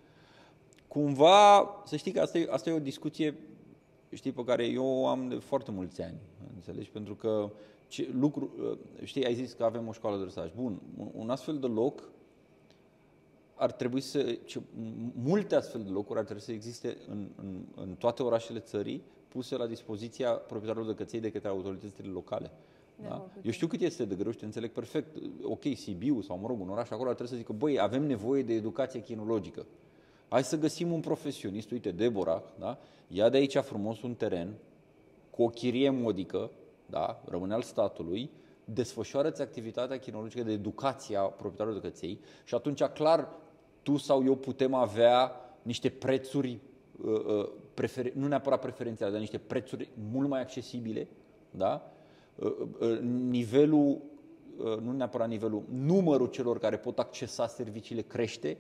Cumva, 0.88 1.70
să 1.86 1.96
știi 1.96 2.12
că 2.12 2.22
asta 2.22 2.38
e, 2.38 2.48
asta 2.52 2.70
e 2.70 2.74
o 2.74 2.80
discuție, 2.80 3.36
știi, 4.10 4.32
pe 4.32 4.44
care 4.44 4.66
eu 4.66 5.08
am 5.08 5.30
de 5.30 5.36
foarte 5.36 5.72
mulți 5.72 6.02
ani, 6.02 6.18
înțelegi? 6.56 6.90
Pentru 6.90 7.16
că 7.16 7.52
ce, 7.88 8.10
lucru, 8.20 8.50
uh, 8.72 8.78
știi, 9.04 9.26
ai 9.26 9.34
zis 9.34 9.54
că 9.54 9.64
avem 9.64 9.88
o 9.88 9.92
școală 9.92 10.18
de 10.18 10.22
dresaj. 10.22 10.52
Bun, 10.56 10.82
un, 10.98 11.10
un 11.14 11.30
astfel 11.30 11.58
de 11.58 11.68
loc 11.68 12.10
ar 13.58 13.72
trebui 13.72 14.02
să, 14.02 14.38
ce, 14.46 14.62
multe 15.24 15.56
astfel 15.56 15.84
de 15.84 15.90
locuri 15.90 16.20
ar 16.20 16.26
trebui 16.26 16.44
să 16.44 16.52
existe 16.52 16.98
în, 17.10 17.30
în, 17.36 17.66
în 17.76 17.96
toate 17.96 18.24
orașele 18.24 18.60
țării, 18.60 19.04
puse 19.28 19.56
la 19.56 19.66
dispoziția 19.66 20.32
proprietarilor 20.32 20.88
de 20.88 21.04
căței 21.04 21.20
de 21.20 21.32
către 21.32 21.48
autoritățile 21.48 22.08
locale. 22.08 22.52
De 22.96 23.08
Da? 23.08 23.14
acord 23.14 23.32
cu 23.32 23.40
Eu 23.44 23.52
știu 23.52 23.68
cât 23.68 23.82
este 23.82 24.06
de 24.06 24.16
greu 24.16 24.32
și 24.32 24.38
te 24.38 24.46
înțeleg 24.46 24.72
perfect. 24.72 25.18
Ok, 25.44 25.64
Sibiu 25.76 26.22
sau, 26.22 26.38
mă 26.38 26.48
rog, 26.48 26.62
un 26.62 26.70
oraș 26.70 26.90
acolo 26.90 27.08
trebuie 27.08 27.28
să 27.28 27.36
zică, 27.36 27.54
băi, 27.54 27.80
avem 27.80 28.04
nevoie 28.04 28.44
de 28.44 28.54
educație 28.54 29.02
chinologică. 29.02 29.66
Hai 30.30 30.44
să 30.44 30.58
găsim 30.58 30.92
un 30.92 31.00
profesionist, 31.00 31.72
uite, 31.72 31.92
Deborah, 31.92 32.42
da? 32.60 32.78
ia 33.08 33.30
de 33.30 33.38
aici 33.38 33.58
frumos 33.58 34.02
un 34.02 34.14
teren 34.14 34.54
cu 35.30 35.44
o 35.44 35.48
chirie 35.48 35.90
modică, 35.90 36.52
da? 36.86 37.22
rămâne 37.26 37.54
al 37.54 37.62
statului, 37.62 38.30
desfășoară-ți 38.66 39.42
activitatea 39.42 40.00
chinologică 40.00 40.44
de 40.44 40.52
educație 40.52 41.18
a 41.18 41.22
proprietarului 41.22 41.82
de 41.82 41.88
căței 41.88 42.20
și 42.44 42.56
atunci, 42.56 42.84
clar, 42.84 43.30
tu 43.88 43.98
sau 43.98 44.24
eu 44.24 44.36
putem 44.36 44.74
avea 44.74 45.32
niște 45.62 45.90
prețuri, 45.90 46.60
uh, 47.06 47.26
uh, 47.26 47.50
prefer- 47.74 48.14
nu 48.14 48.28
neapărat 48.28 48.60
preferențiale, 48.60 49.12
dar 49.12 49.20
niște 49.20 49.38
prețuri 49.38 49.90
mult 50.12 50.30
mai 50.30 50.42
accesibile, 50.42 51.08
da? 51.52 51.92
Uh, 52.36 52.54
uh, 52.80 53.00
nivelul, 53.30 54.02
uh, 54.58 54.78
nu 54.78 54.92
neapărat 54.92 55.28
nivelul, 55.28 55.64
numărul 55.70 56.28
celor 56.28 56.60
care 56.60 56.78
pot 56.78 57.00
accesa 57.00 57.48
serviciile 57.48 58.02
crește, 58.02 58.58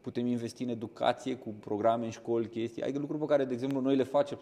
putem 0.00 0.26
investi 0.26 0.62
în 0.62 0.68
educație 0.68 1.36
cu 1.36 1.48
programe 1.48 2.04
în 2.04 2.10
școli, 2.10 2.48
chestii, 2.48 2.82
adică 2.82 2.98
lucruri 2.98 3.20
pe 3.20 3.28
care, 3.28 3.44
de 3.44 3.52
exemplu, 3.52 3.80
noi 3.80 3.96
le 3.96 4.02
facem 4.02 4.38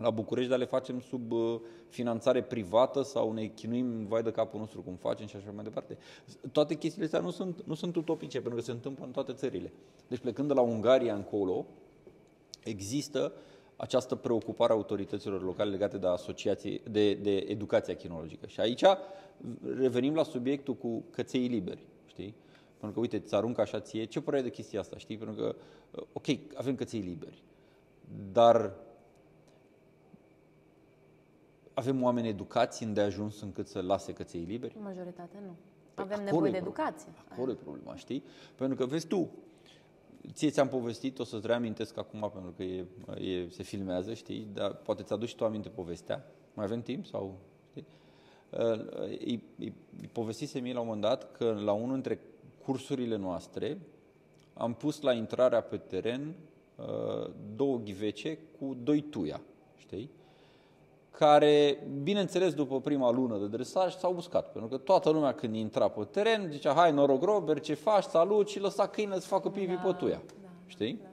la 0.00 0.10
București, 0.10 0.50
dar 0.50 0.58
le 0.58 0.64
facem 0.64 1.00
sub 1.00 1.32
uh, 1.32 1.60
finanțare 1.88 2.42
privată 2.42 3.02
sau 3.02 3.32
ne 3.32 3.46
chinuim 3.46 4.06
vai 4.06 4.22
de 4.22 4.30
capul 4.30 4.60
nostru 4.60 4.82
cum 4.82 4.94
facem 4.94 5.26
și 5.26 5.36
așa 5.36 5.50
mai 5.54 5.64
departe. 5.64 5.98
Toate 6.52 6.74
chestiile 6.74 7.04
astea 7.04 7.20
nu 7.20 7.30
sunt, 7.30 7.62
nu 7.64 7.74
sunt 7.74 7.96
utopice, 7.96 8.40
pentru 8.40 8.58
că 8.58 8.64
se 8.64 8.70
întâmplă 8.70 9.04
în 9.04 9.10
toate 9.10 9.32
țările. 9.32 9.72
Deci 10.08 10.18
plecând 10.18 10.48
de 10.48 10.54
la 10.54 10.60
Ungaria 10.60 11.14
încolo, 11.14 11.66
există 12.64 13.32
această 13.76 14.14
preocupare 14.14 14.72
a 14.72 14.74
autorităților 14.74 15.42
locale 15.42 15.70
legate 15.70 15.98
de 15.98 16.06
asociații, 16.06 16.80
de, 16.90 17.14
de 17.14 17.36
educația 17.36 17.94
chinologică. 17.94 18.46
Și 18.46 18.60
aici 18.60 18.82
revenim 19.76 20.14
la 20.14 20.22
subiectul 20.22 20.74
cu 20.74 21.04
căței 21.10 21.46
liberi, 21.46 21.82
știi? 22.06 22.34
Pentru 22.70 22.92
că, 22.92 23.00
uite, 23.00 23.16
îți 23.16 23.34
arunc 23.34 23.58
așa 23.58 23.80
ție, 23.80 24.04
ce 24.04 24.20
părere 24.20 24.42
de 24.42 24.50
chestia 24.50 24.80
asta, 24.80 24.96
știi? 24.96 25.16
Pentru 25.16 25.42
că, 25.42 25.54
ok, 26.12 26.26
avem 26.54 26.74
căței 26.74 27.00
liberi, 27.00 27.42
dar 28.32 28.74
avem 31.74 32.02
oameni 32.02 32.28
educați 32.28 32.82
îndeajuns 32.82 33.40
încât 33.40 33.68
să 33.68 33.80
lase 33.80 34.12
căței 34.12 34.40
liberi? 34.42 34.76
Majoritatea 34.82 35.40
nu. 35.40 35.54
Păi 35.94 36.04
Avem 36.04 36.26
acolo 36.26 36.30
nevoie 36.30 36.50
e 36.50 36.52
de 36.52 36.58
problema. 36.58 36.88
educație. 36.88 37.12
Acolo 37.30 37.50
e 37.50 37.54
problema, 37.54 37.96
știi? 37.96 38.24
Pentru 38.54 38.76
că, 38.76 38.86
vezi 38.86 39.06
tu, 39.06 39.30
ție 40.32 40.50
ți-am 40.50 40.68
povestit, 40.68 41.18
o 41.18 41.24
să-ți 41.24 41.46
reamintesc 41.46 41.98
acum 41.98 42.30
pentru 42.32 42.50
că 42.56 42.62
e, 42.62 42.86
e, 43.30 43.48
se 43.48 43.62
filmează, 43.62 44.14
știi? 44.14 44.48
Dar 44.52 44.74
poate 44.74 45.02
ți-aduci 45.02 45.28
și 45.28 45.36
tu 45.36 45.44
aminte 45.44 45.68
povestea. 45.68 46.24
Mai 46.54 46.64
avem 46.64 46.82
timp 46.82 47.06
sau... 47.06 47.38
Știi? 47.70 47.86
Uh, 48.50 48.98
Îi, 49.00 49.44
îi, 49.58 49.74
îi 50.00 50.08
povestisem 50.12 50.62
mie 50.62 50.72
la 50.72 50.80
un 50.80 50.86
moment 50.86 51.04
dat 51.04 51.32
că 51.32 51.60
la 51.64 51.72
unul 51.72 51.92
dintre 51.92 52.20
cursurile 52.64 53.16
noastre 53.16 53.78
am 54.54 54.74
pus 54.74 55.00
la 55.00 55.12
intrarea 55.12 55.60
pe 55.60 55.76
teren 55.76 56.34
uh, 56.76 57.30
două 57.56 57.78
ghivece 57.78 58.38
cu 58.58 58.76
doi 58.82 59.00
tuia, 59.00 59.40
știi? 59.76 60.10
Care, 61.10 61.86
bineînțeles, 62.02 62.54
după 62.54 62.80
prima 62.80 63.10
lună 63.10 63.38
de 63.38 63.46
dresaj, 63.46 63.94
s-au 63.94 64.14
uscat. 64.16 64.52
Pentru 64.52 64.70
că 64.70 64.76
toată 64.76 65.10
lumea 65.10 65.34
când 65.34 65.54
intra 65.54 65.88
pe 65.88 66.04
teren 66.04 66.48
zicea, 66.50 66.72
hai, 66.72 66.92
noroc, 66.92 67.22
Robert, 67.22 67.62
ce 67.62 67.74
faci, 67.74 68.04
salut, 68.04 68.48
și 68.48 68.60
lăsa 68.60 68.86
câinele 68.86 69.20
să 69.20 69.26
facă 69.26 69.48
pipi 69.48 69.74
pe 69.74 69.92
tuia. 69.92 70.22
da, 70.42 70.48
Știi? 70.66 70.98
da. 71.02 71.08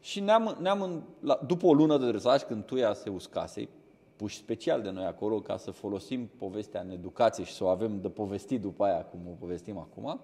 Și 0.00 0.20
ne-am, 0.20 0.56
ne-am 0.60 0.82
în, 0.82 1.02
la, 1.20 1.40
după 1.46 1.66
o 1.66 1.72
lună 1.72 1.98
de 1.98 2.06
dresaj, 2.06 2.42
când 2.42 2.64
tuia 2.64 2.94
se 2.94 3.08
uscase, 3.08 3.68
puși 4.16 4.36
special 4.36 4.82
de 4.82 4.90
noi 4.90 5.04
acolo 5.04 5.40
ca 5.40 5.56
să 5.56 5.70
folosim 5.70 6.30
povestea 6.38 6.80
în 6.80 6.90
educație 6.90 7.44
și 7.44 7.52
să 7.52 7.64
o 7.64 7.66
avem 7.66 8.00
de 8.00 8.08
povestit 8.08 8.60
după 8.60 8.84
aia, 8.84 9.04
cum 9.04 9.20
o 9.28 9.34
povestim 9.38 9.78
acum, 9.78 10.20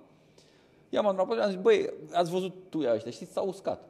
i-am 0.89 1.07
adunat 1.07 1.33
și 1.33 1.39
am 1.43 1.51
zis, 1.51 1.61
băi, 1.61 1.93
ați 2.13 2.31
văzut 2.31 2.55
tuia 2.69 2.95
ăștia, 2.95 3.11
știți, 3.11 3.33
s-au 3.33 3.47
uscat. 3.47 3.90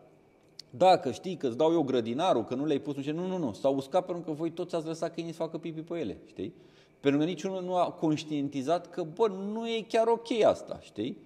Dacă 0.71 1.11
știi 1.11 1.37
că 1.37 1.47
îți 1.47 1.57
dau 1.57 1.73
eu 1.73 1.83
grădinarul, 1.83 2.45
că 2.45 2.55
nu 2.55 2.65
le-ai 2.65 2.79
pus, 2.79 2.95
nu 2.95 3.03
știu, 3.03 3.15
nu, 3.15 3.27
nu, 3.27 3.37
nu, 3.37 3.53
s-au 3.53 3.75
uscat 3.75 4.07
pentru 4.07 4.25
că 4.25 4.33
voi 4.33 4.51
toți 4.51 4.75
ați 4.75 4.87
lăsat 4.87 5.15
câinii 5.15 5.33
să 5.33 5.43
facă 5.43 5.59
pipi 5.59 5.81
pe 5.81 5.99
ele, 5.99 6.19
știi? 6.27 6.55
Pentru 7.01 7.21
că 7.21 7.27
niciunul 7.27 7.63
nu 7.63 7.77
a 7.77 7.91
conștientizat 7.91 8.91
că, 8.91 9.03
bă, 9.15 9.29
nu 9.29 9.69
e 9.69 9.85
chiar 9.89 10.07
ok 10.07 10.43
asta, 10.45 10.79
știi? 10.83 11.17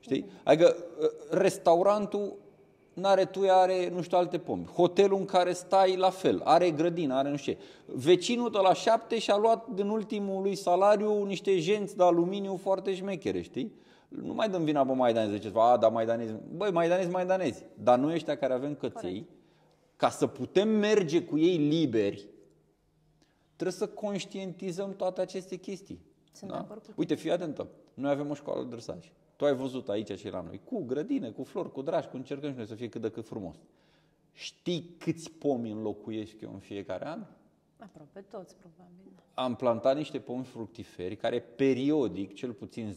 Știi? 0.00 0.24
Adică 0.44 0.76
ă, 1.02 1.10
restaurantul 1.30 2.36
n-are 2.94 3.24
tuia, 3.24 3.54
are 3.54 3.90
nu 3.94 4.02
știu 4.02 4.18
alte 4.18 4.38
pomi. 4.38 4.64
Hotelul 4.64 5.18
în 5.18 5.24
care 5.24 5.52
stai 5.52 5.96
la 5.96 6.10
fel, 6.10 6.40
are 6.44 6.70
grădină, 6.70 7.14
are 7.14 7.30
nu 7.30 7.36
știu 7.36 7.52
ce. 7.52 7.58
Vecinul 7.84 8.50
de 8.50 8.58
la 8.62 8.72
șapte 8.72 9.18
și-a 9.18 9.36
luat 9.36 9.66
din 9.74 9.88
ultimul 9.88 10.42
lui 10.42 10.54
salariu 10.54 11.24
niște 11.24 11.58
jenți 11.58 11.96
de 11.96 12.02
aluminiu 12.02 12.56
foarte 12.56 12.94
șmechere, 12.94 13.40
știi? 13.40 13.72
Nu 14.08 14.34
mai 14.34 14.48
dăm 14.48 14.64
vina 14.64 14.86
pe 14.86 14.92
maidanezi, 14.92 15.32
ziceți, 15.32 15.56
a, 15.56 15.76
da, 15.76 15.88
maidanezi. 15.88 16.34
Băi, 16.56 16.70
maidanezi, 16.70 17.10
maidanezi. 17.10 17.64
Dar 17.74 17.98
noi 17.98 18.14
ăștia 18.14 18.36
care 18.36 18.52
avem 18.52 18.74
căței, 18.74 19.10
Corect. 19.10 19.28
ca 19.96 20.10
să 20.10 20.26
putem 20.26 20.68
merge 20.68 21.22
cu 21.22 21.38
ei 21.38 21.56
liberi, 21.56 22.28
trebuie 23.56 23.76
să 23.78 23.86
conștientizăm 23.86 24.96
toate 24.96 25.20
aceste 25.20 25.56
chestii. 25.56 26.00
Sunt 26.32 26.50
de 26.50 26.56
acord 26.56 26.78
cu 26.78 26.84
tine. 26.84 26.94
Uite, 26.98 27.14
fii 27.14 27.30
atentă. 27.30 27.68
Noi 27.94 28.10
avem 28.10 28.30
o 28.30 28.34
școală 28.34 28.62
de 28.62 28.68
dresaj. 28.68 29.12
Tu 29.36 29.44
ai 29.44 29.54
văzut 29.54 29.88
aici 29.88 30.20
ce 30.20 30.30
la 30.30 30.40
noi. 30.40 30.60
Cu 30.64 30.84
grădine, 30.84 31.30
cu 31.30 31.42
flori, 31.44 31.72
cu 31.72 31.82
dragi, 31.82 32.08
cu 32.08 32.16
încercăm 32.16 32.50
și 32.50 32.56
noi 32.56 32.66
să 32.66 32.74
fie 32.74 32.88
cât 32.88 33.00
de 33.00 33.10
cât 33.10 33.26
frumos. 33.26 33.56
Știi 34.32 34.94
câți 34.98 35.30
pomi 35.30 35.70
înlocuiesc 35.70 36.40
eu 36.40 36.50
în 36.52 36.58
fiecare 36.58 37.06
an? 37.06 37.26
Aproape 37.80 38.20
toți, 38.30 38.56
probabil. 38.56 39.12
Am 39.34 39.54
plantat 39.54 39.96
niște 39.96 40.18
pomi 40.20 40.44
fructiferi 40.44 41.16
care 41.16 41.38
periodic, 41.40 42.34
cel 42.34 42.52
puțin 42.52 42.94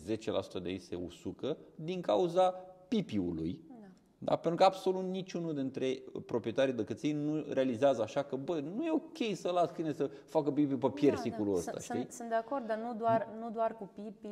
10% 0.59 0.61
de 0.61 0.69
ei 0.69 0.79
se 0.79 0.95
usucă 0.95 1.57
din 1.75 2.01
cauza 2.01 2.49
pipiului. 2.87 3.59
Da. 3.79 3.85
Da? 4.17 4.35
Pentru 4.35 4.55
că 4.59 4.63
absolut 4.63 5.03
niciunul 5.03 5.53
dintre 5.53 6.01
proprietarii 6.25 6.73
de 6.73 6.83
căței 6.83 7.11
nu 7.11 7.45
realizează 7.49 8.01
așa 8.01 8.23
că, 8.23 8.35
bă, 8.35 8.59
nu 8.59 8.83
e 8.85 8.91
ok 8.91 9.35
să 9.35 9.51
las 9.51 9.69
câine 9.71 9.91
să 9.93 10.09
facă 10.25 10.51
pipi 10.51 10.75
pe 10.75 10.89
piersicul 10.89 11.55
ăsta, 11.55 11.71
Sunt- 11.71 11.83
știi? 11.83 11.95
Sunt, 11.99 12.11
sunt 12.11 12.29
de 12.29 12.35
acord, 12.35 12.67
dar 12.67 12.77
nu 12.77 12.93
doar, 12.93 13.27
nu 13.39 13.49
doar 13.49 13.75
cu 13.75 13.89
pipi 13.95 14.27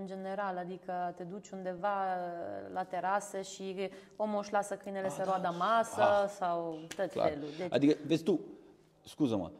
în 0.00 0.06
general, 0.06 0.56
adică 0.56 1.12
te 1.16 1.22
duci 1.24 1.50
undeva 1.50 1.94
la 2.72 2.84
terasă 2.84 3.40
și 3.40 3.90
omul 4.16 4.38
își 4.38 4.52
lasă 4.52 4.74
câinele 4.76 5.08
să 5.08 5.22
roadă 5.24 5.54
masă 5.58 6.00
Ah, 6.02 6.28
sau 6.28 6.78
tot 6.96 7.10
Clar. 7.10 7.28
felul. 7.28 7.48
Deci, 7.58 7.72
Adică, 7.72 7.96
vezi 8.06 8.22
tu, 8.22 8.40
scuză-mă, 9.04 9.50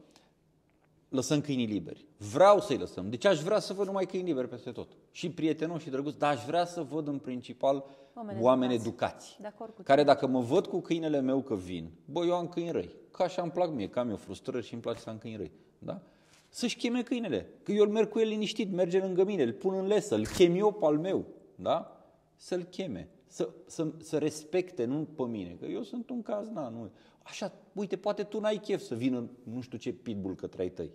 lăsăm 1.14 1.40
câinii 1.40 1.66
liberi. 1.66 2.04
Vreau 2.32 2.60
să-i 2.60 2.76
lăsăm. 2.76 3.10
Deci 3.10 3.24
aș 3.24 3.40
vrea 3.40 3.58
să 3.58 3.72
văd 3.72 3.86
numai 3.86 4.06
câini 4.06 4.26
liberi 4.26 4.48
peste 4.48 4.70
tot. 4.70 4.88
Și 5.10 5.30
prietenos 5.30 5.82
și 5.82 5.90
drăguț, 5.90 6.14
dar 6.14 6.34
aș 6.34 6.44
vrea 6.44 6.64
să 6.64 6.82
văd 6.82 7.08
în 7.08 7.18
principal 7.18 7.74
oameni, 7.76 7.88
Oameni 8.14 8.42
oameni 8.42 8.74
educați. 8.74 9.14
educați. 9.14 9.40
De 9.40 9.46
acord 9.46 9.74
cu 9.74 9.82
care 9.82 10.02
dacă 10.02 10.26
mă 10.26 10.40
văd 10.40 10.66
cu 10.66 10.80
câinele 10.80 11.20
meu 11.20 11.40
că 11.42 11.54
vin, 11.54 11.90
bă, 12.04 12.24
eu 12.24 12.34
am 12.34 12.48
câini 12.48 12.70
răi. 12.70 12.90
Ca 13.10 13.24
așa 13.24 13.42
îmi 13.42 13.50
plac 13.50 13.70
mie, 13.72 13.88
că 13.88 13.98
am 13.98 14.10
eu 14.10 14.16
frustrări 14.16 14.66
și 14.66 14.72
îmi 14.72 14.82
place 14.82 15.00
să 15.00 15.10
am 15.10 15.18
câini 15.18 15.36
răi. 15.36 15.52
Da? 15.78 16.00
Să-și 16.48 16.76
cheme 16.76 17.02
câinele. 17.02 17.48
Că 17.62 17.72
eu 17.72 17.82
îl 17.84 17.90
merg 17.90 18.08
cu 18.08 18.18
el 18.18 18.28
liniștit, 18.28 18.72
merge 18.72 18.98
lângă 18.98 19.24
mine, 19.24 19.42
îl 19.42 19.52
pun 19.52 19.74
în 19.74 19.86
lesă, 19.86 20.14
îl 20.14 20.26
chem 20.26 20.54
eu 20.56 20.72
pe 20.72 20.84
al 20.84 20.98
meu. 20.98 21.24
Da? 21.54 22.00
Să-l 22.36 22.62
cheme. 22.62 23.08
Să, 23.26 23.48
să, 23.66 23.92
să 23.98 24.18
respecte, 24.18 24.84
nu 24.84 25.08
pe 25.16 25.22
mine. 25.22 25.56
Că 25.60 25.66
eu 25.66 25.82
sunt 25.82 26.10
un 26.10 26.22
caz, 26.22 26.48
na, 26.48 26.68
nu. 26.68 26.90
Așa, 27.22 27.52
uite, 27.72 27.96
poate 27.96 28.22
tu 28.22 28.40
n-ai 28.40 28.56
chef 28.56 28.82
să 28.82 28.94
vină 28.94 29.28
nu 29.42 29.60
știu 29.60 29.78
ce 29.78 29.92
pitbull 29.92 30.34
către 30.34 30.62
ai 30.62 30.68
tăi. 30.68 30.90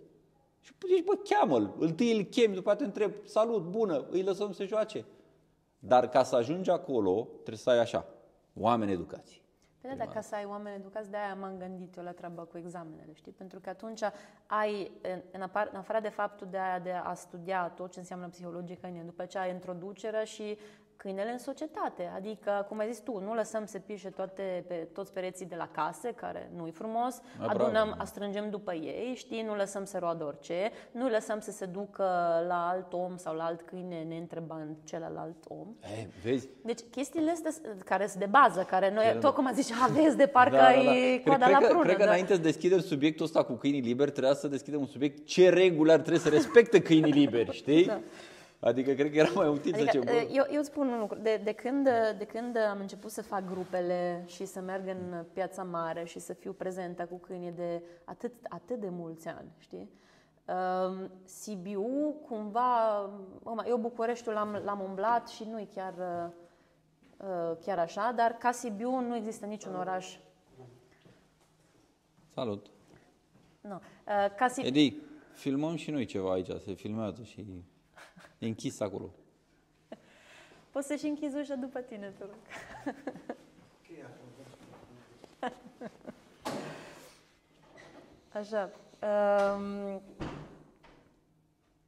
Și 0.60 0.72
zici, 0.86 1.04
bă, 1.04 1.18
cheamă-l. 1.24 1.74
Întâi 1.78 2.16
îl 2.16 2.22
chemi, 2.22 2.54
după 2.54 2.70
aceea 2.70 2.90
te 2.90 3.00
întreb, 3.00 3.26
salut, 3.26 3.62
bună, 3.62 4.06
îi 4.10 4.22
lăsăm 4.22 4.52
să 4.52 4.64
joace. 4.64 5.04
Dar 5.78 6.08
ca 6.08 6.22
să 6.22 6.36
ajungi 6.36 6.70
acolo, 6.70 7.28
trebuie 7.32 7.56
să 7.56 7.70
ai 7.70 7.78
așa, 7.78 8.06
oameni 8.54 8.92
educați. 8.92 9.42
Pe 9.80 9.88
da, 9.88 10.04
dacă 10.04 10.20
să 10.20 10.34
ai 10.34 10.44
oameni 10.44 10.76
educați, 10.76 11.10
de 11.10 11.16
aia 11.16 11.34
m-am 11.34 11.56
gândit 11.58 11.96
eu 11.96 12.04
la 12.04 12.12
treaba 12.12 12.42
cu 12.42 12.58
examenele, 12.58 13.12
știi? 13.12 13.32
Pentru 13.32 13.60
că 13.60 13.68
atunci 13.68 14.02
ai, 14.46 14.90
în, 15.02 15.22
în, 15.30 15.40
apar, 15.40 15.68
în 15.72 15.78
afară 15.78 16.00
de 16.00 16.08
faptul 16.08 16.46
de 16.50 16.58
a, 16.58 16.80
de 16.80 16.92
a 16.92 17.14
studia 17.14 17.68
tot 17.68 17.90
ce 17.90 17.98
înseamnă 17.98 18.28
psihologie 18.28 18.76
câine, 18.76 19.02
după 19.02 19.24
ce 19.24 19.38
ai 19.38 19.50
introducerea 19.50 20.24
și 20.24 20.58
câinele 21.02 21.30
în 21.30 21.38
societate. 21.38 22.12
Adică, 22.16 22.66
cum 22.68 22.78
ai 22.78 22.88
zis 22.92 23.00
tu, 23.00 23.18
nu 23.18 23.34
lăsăm 23.34 23.64
să 23.66 23.78
pișe 23.78 24.08
toate, 24.10 24.64
pe, 24.66 24.74
toți 24.74 25.12
pereții 25.12 25.46
de 25.46 25.54
la 25.58 25.68
case, 25.72 26.12
care 26.12 26.50
nu-i 26.56 26.70
frumos, 26.70 27.14
A, 27.16 27.44
bravo. 27.46 27.62
adunăm, 27.64 28.00
strângem 28.04 28.50
după 28.50 28.74
ei, 28.74 29.12
știi, 29.16 29.42
nu 29.42 29.54
lăsăm 29.56 29.84
să 29.84 29.98
roadă 29.98 30.24
orice, 30.24 30.70
nu 30.90 31.08
lăsăm 31.08 31.40
să 31.40 31.50
se 31.50 31.64
ducă 31.66 32.04
la 32.48 32.68
alt 32.68 32.92
om 32.92 33.16
sau 33.16 33.34
la 33.34 33.44
alt 33.44 33.60
câine 33.62 34.02
neîntrebând 34.08 34.76
celălalt 34.84 35.36
om. 35.48 35.66
E, 35.98 36.06
vezi? 36.24 36.48
Deci 36.64 36.80
chestiile 36.90 37.30
astea 37.30 37.50
s- 37.50 37.60
care 37.84 38.06
sunt 38.06 38.20
de 38.20 38.28
bază, 38.30 38.62
care 38.62 38.92
noi, 38.94 39.04
Chiar 39.04 39.16
tot 39.16 39.34
cum 39.34 39.46
a 39.46 39.52
zis, 39.52 39.70
aveți 39.82 40.16
de 40.16 40.26
parcă 40.26 40.56
da, 40.56 40.62
da, 40.62 40.82
da. 40.84 40.96
e 40.96 41.18
coada 41.18 41.44
cred, 41.44 41.52
la 41.52 41.58
cred, 41.58 41.68
prună. 41.70 41.82
că, 41.82 41.86
cred 41.86 41.96
că 41.96 42.04
da. 42.04 42.10
înainte 42.10 42.34
să 42.34 42.40
deschidem 42.40 42.80
subiectul 42.80 43.24
ăsta 43.24 43.42
cu 43.42 43.52
câinii 43.52 43.80
liberi, 43.80 44.10
trebuia 44.10 44.34
să 44.34 44.48
deschidem 44.48 44.80
un 44.80 44.86
subiect 44.86 45.26
ce 45.26 45.48
reguli 45.48 45.92
ar 45.92 46.00
trebui 46.00 46.20
să 46.20 46.28
respecte 46.28 46.82
câinii 46.82 47.12
liberi, 47.12 47.52
știi? 47.52 47.84
Da. 47.86 48.00
Adică 48.60 48.92
cred 48.92 49.10
că 49.10 49.16
era 49.16 49.30
mai 49.34 49.48
util 49.48 49.74
să 49.74 49.80
Adică, 49.80 49.90
zicem, 49.90 50.14
bă, 50.14 50.32
eu, 50.32 50.44
eu 50.50 50.58
îți 50.58 50.68
spun 50.68 50.88
un 50.88 50.98
lucru, 50.98 51.18
de, 51.18 51.40
de, 51.44 51.52
când, 51.52 51.88
de 52.18 52.24
când 52.24 52.56
am 52.56 52.80
început 52.80 53.10
să 53.10 53.22
fac 53.22 53.44
grupele 53.44 54.24
și 54.26 54.44
să 54.44 54.60
merg 54.60 54.88
în 54.88 55.24
piața 55.32 55.62
mare 55.62 56.04
și 56.04 56.18
să 56.18 56.32
fiu 56.32 56.52
prezentă 56.52 57.06
cu 57.06 57.16
câini 57.16 57.52
de 57.52 57.82
atât, 58.04 58.32
atât 58.48 58.80
de 58.80 58.88
mulți 58.88 59.28
ani, 59.28 59.48
știi? 59.58 59.90
Uh, 60.44 61.08
Sibiu, 61.24 62.14
cumva, 62.28 63.10
eu 63.66 63.76
Bucureștiul 63.76 64.34
l-am, 64.34 64.60
l-am 64.64 64.80
umblat 64.80 65.28
și 65.28 65.44
nu 65.50 65.60
e 65.60 65.68
chiar, 65.74 65.94
uh, 67.16 67.56
chiar 67.64 67.78
așa, 67.78 68.12
dar 68.16 68.30
ca 68.30 68.50
Sibiu 68.50 69.00
nu 69.00 69.16
există 69.16 69.46
niciun 69.46 69.74
oraș. 69.74 70.16
Salut! 72.34 72.66
Nu. 73.60 73.74
Uh, 73.74 74.34
ca 74.36 74.48
Sibiu... 74.48 74.68
Edi, 74.68 74.96
filmăm 75.32 75.76
și 75.76 75.90
noi 75.90 76.04
ceva 76.04 76.32
aici, 76.32 76.50
se 76.64 76.74
filmează 76.74 77.22
și 77.22 77.46
e 78.38 78.46
închis 78.46 78.80
acolo. 78.80 79.10
Poți 80.72 80.86
să-și 80.86 81.06
închizi 81.06 81.36
ușa 81.36 81.54
după 81.54 81.80
tine, 81.80 82.14
te 82.18 82.24
rog. 82.24 82.38
Așa. 88.32 88.70
Um, 89.02 90.00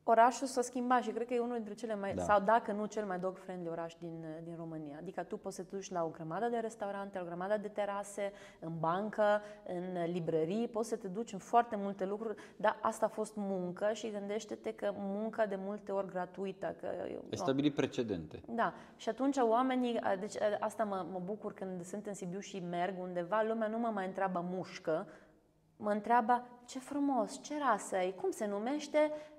orașul 0.05 0.46
s-a 0.46 0.62
schimbat 0.62 1.03
și 1.03 1.11
cred 1.11 1.26
că 1.26 1.34
e 1.34 1.38
unul 1.38 1.57
dintre 1.57 1.74
cele 1.74 1.94
mai, 1.94 2.14
da. 2.14 2.22
sau 2.22 2.40
dacă 2.40 2.72
nu 2.72 2.86
cel 2.86 3.05
mai 3.05 3.18
dog-friendly 3.18 3.68
oraș 3.68 3.94
din, 3.98 4.24
din 4.44 4.55
România. 4.57 4.96
Adică 4.98 5.22
tu 5.22 5.36
poți 5.36 5.57
să 5.57 5.62
te 5.62 5.76
duci 5.76 5.90
la 5.90 6.05
o 6.05 6.09
grămadă 6.09 6.48
de 6.48 6.57
restaurante, 6.57 7.18
o 7.20 7.24
grămadă 7.24 7.57
de 7.57 7.68
terase, 7.68 8.32
în 8.61 8.72
bancă, 8.78 9.42
în 9.66 10.12
librării, 10.12 10.68
poți 10.68 10.88
să 10.88 10.96
te 10.96 11.09
duci 11.09 11.32
în 11.32 11.38
foarte 11.38 11.76
multe 11.76 12.05
lucruri, 12.05 12.42
dar 12.57 12.78
asta 12.80 13.07
a 13.07 13.09
fost 13.09 13.36
muncă 13.36 13.90
și 13.92 14.11
gândește-te 14.11 14.74
că 14.74 14.92
munca 14.96 15.46
de 15.46 15.57
multe 15.59 15.92
ori 15.92 16.07
gratuită. 16.07 16.76
Că, 16.80 16.86
Ai 17.30 17.36
stabilit 17.36 17.74
precedente. 17.74 18.40
Da, 18.48 18.74
și 18.96 19.09
atunci 19.09 19.36
oamenii, 19.36 20.00
deci 20.20 20.34
asta 20.61 20.84
mă, 20.84 21.07
mă 21.12 21.20
bucur 21.24 21.53
când 21.53 21.84
sunt 21.84 22.07
în 22.07 22.14
Sibiu 22.14 22.38
și 22.38 22.62
merg 22.70 23.00
undeva, 23.00 23.42
lumea 23.42 23.68
nu 23.68 23.78
mă 23.78 23.90
mai 23.94 24.07
întreabă 24.07 24.44
mușcă, 24.50 25.07
mă 25.76 25.90
întreabă 25.90 26.46
ce 26.64 26.78
frumos, 26.78 27.42
ce 27.42 27.55
rasă 27.59 27.96
e, 27.96 28.11
cum 28.11 28.30
se 28.30 28.46
numește, 28.46 29.11
uh, 29.11 29.32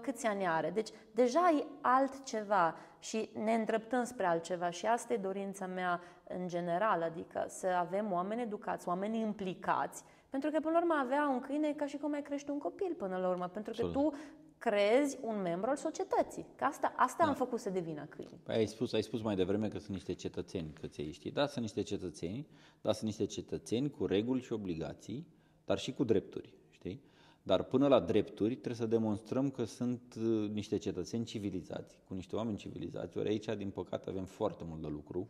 câți 0.00 0.26
ani 0.26 0.46
are. 0.46 0.70
Deci 0.70 0.88
deja 1.10 1.54
e 1.58 1.66
altceva 1.80 2.76
și 2.98 3.30
ne 3.44 3.54
îndreptăm 3.54 4.04
spre 4.04 4.26
altceva 4.26 4.70
și 4.70 4.86
asta 4.86 5.12
e 5.12 5.16
dorința 5.16 5.66
mea 5.66 6.00
în 6.28 6.48
general, 6.48 7.02
adică 7.02 7.44
să 7.48 7.66
avem 7.66 8.12
oameni 8.12 8.42
educați, 8.42 8.88
oameni 8.88 9.20
implicați, 9.20 10.02
pentru 10.30 10.50
că 10.50 10.60
până 10.60 10.72
la 10.72 10.80
urmă 10.80 10.94
avea 10.94 11.28
un 11.28 11.40
câine 11.40 11.72
ca 11.72 11.86
și 11.86 11.96
cum 11.96 12.12
ai 12.12 12.22
crește 12.22 12.50
un 12.50 12.58
copil 12.58 12.94
până 12.96 13.16
la 13.16 13.28
urmă, 13.28 13.48
pentru 13.48 13.72
că 13.76 13.86
tu 13.86 14.14
crezi 14.58 15.18
un 15.20 15.42
membru 15.42 15.70
al 15.70 15.76
societății. 15.76 16.46
Că 16.56 16.64
asta, 16.64 16.92
asta 16.96 17.22
da. 17.22 17.28
am 17.28 17.34
făcut 17.34 17.60
să 17.60 17.70
devină 17.70 18.06
câini. 18.08 18.40
Păi 18.42 18.54
ai 18.54 18.66
spus, 18.66 18.92
ai 18.92 19.02
spus 19.02 19.22
mai 19.22 19.36
devreme 19.36 19.68
că 19.68 19.78
sunt 19.78 19.92
niște 19.92 20.12
cetățeni 20.12 20.72
căței, 20.80 21.12
știi? 21.12 21.30
Da, 21.30 21.46
sunt 21.46 21.64
niște 21.64 21.82
cetățeni, 21.82 22.46
da, 22.80 22.92
sunt 22.92 23.04
niște 23.04 23.24
cetățeni 23.24 23.90
cu 23.90 24.06
reguli 24.06 24.42
și 24.42 24.52
obligații, 24.52 25.26
dar 25.64 25.78
și 25.78 25.92
cu 25.92 26.04
drepturi, 26.04 26.54
știi? 26.70 27.02
Dar 27.46 27.62
până 27.62 27.88
la 27.88 28.00
drepturi 28.00 28.54
trebuie 28.54 28.74
să 28.74 28.86
demonstrăm 28.86 29.50
că 29.50 29.64
sunt 29.64 30.14
uh, 30.18 30.50
niște 30.50 30.76
cetățeni 30.76 31.24
civilizați, 31.24 31.98
cu 32.08 32.14
niște 32.14 32.36
oameni 32.36 32.56
civilizați. 32.56 33.18
Ori 33.18 33.28
aici, 33.28 33.56
din 33.56 33.70
păcate, 33.70 34.10
avem 34.10 34.24
foarte 34.24 34.64
mult 34.66 34.80
de 34.80 34.88
lucru. 34.88 35.28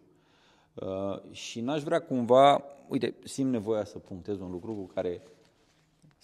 Uh, 0.75 1.33
și 1.33 1.61
n-aș 1.61 1.83
vrea 1.83 2.01
cumva, 2.01 2.65
uite, 2.89 3.15
simt 3.25 3.51
nevoia 3.51 3.85
să 3.85 3.99
punctez 3.99 4.41
un 4.41 4.51
lucru 4.51 4.75
cu 4.75 4.87
care 4.87 5.23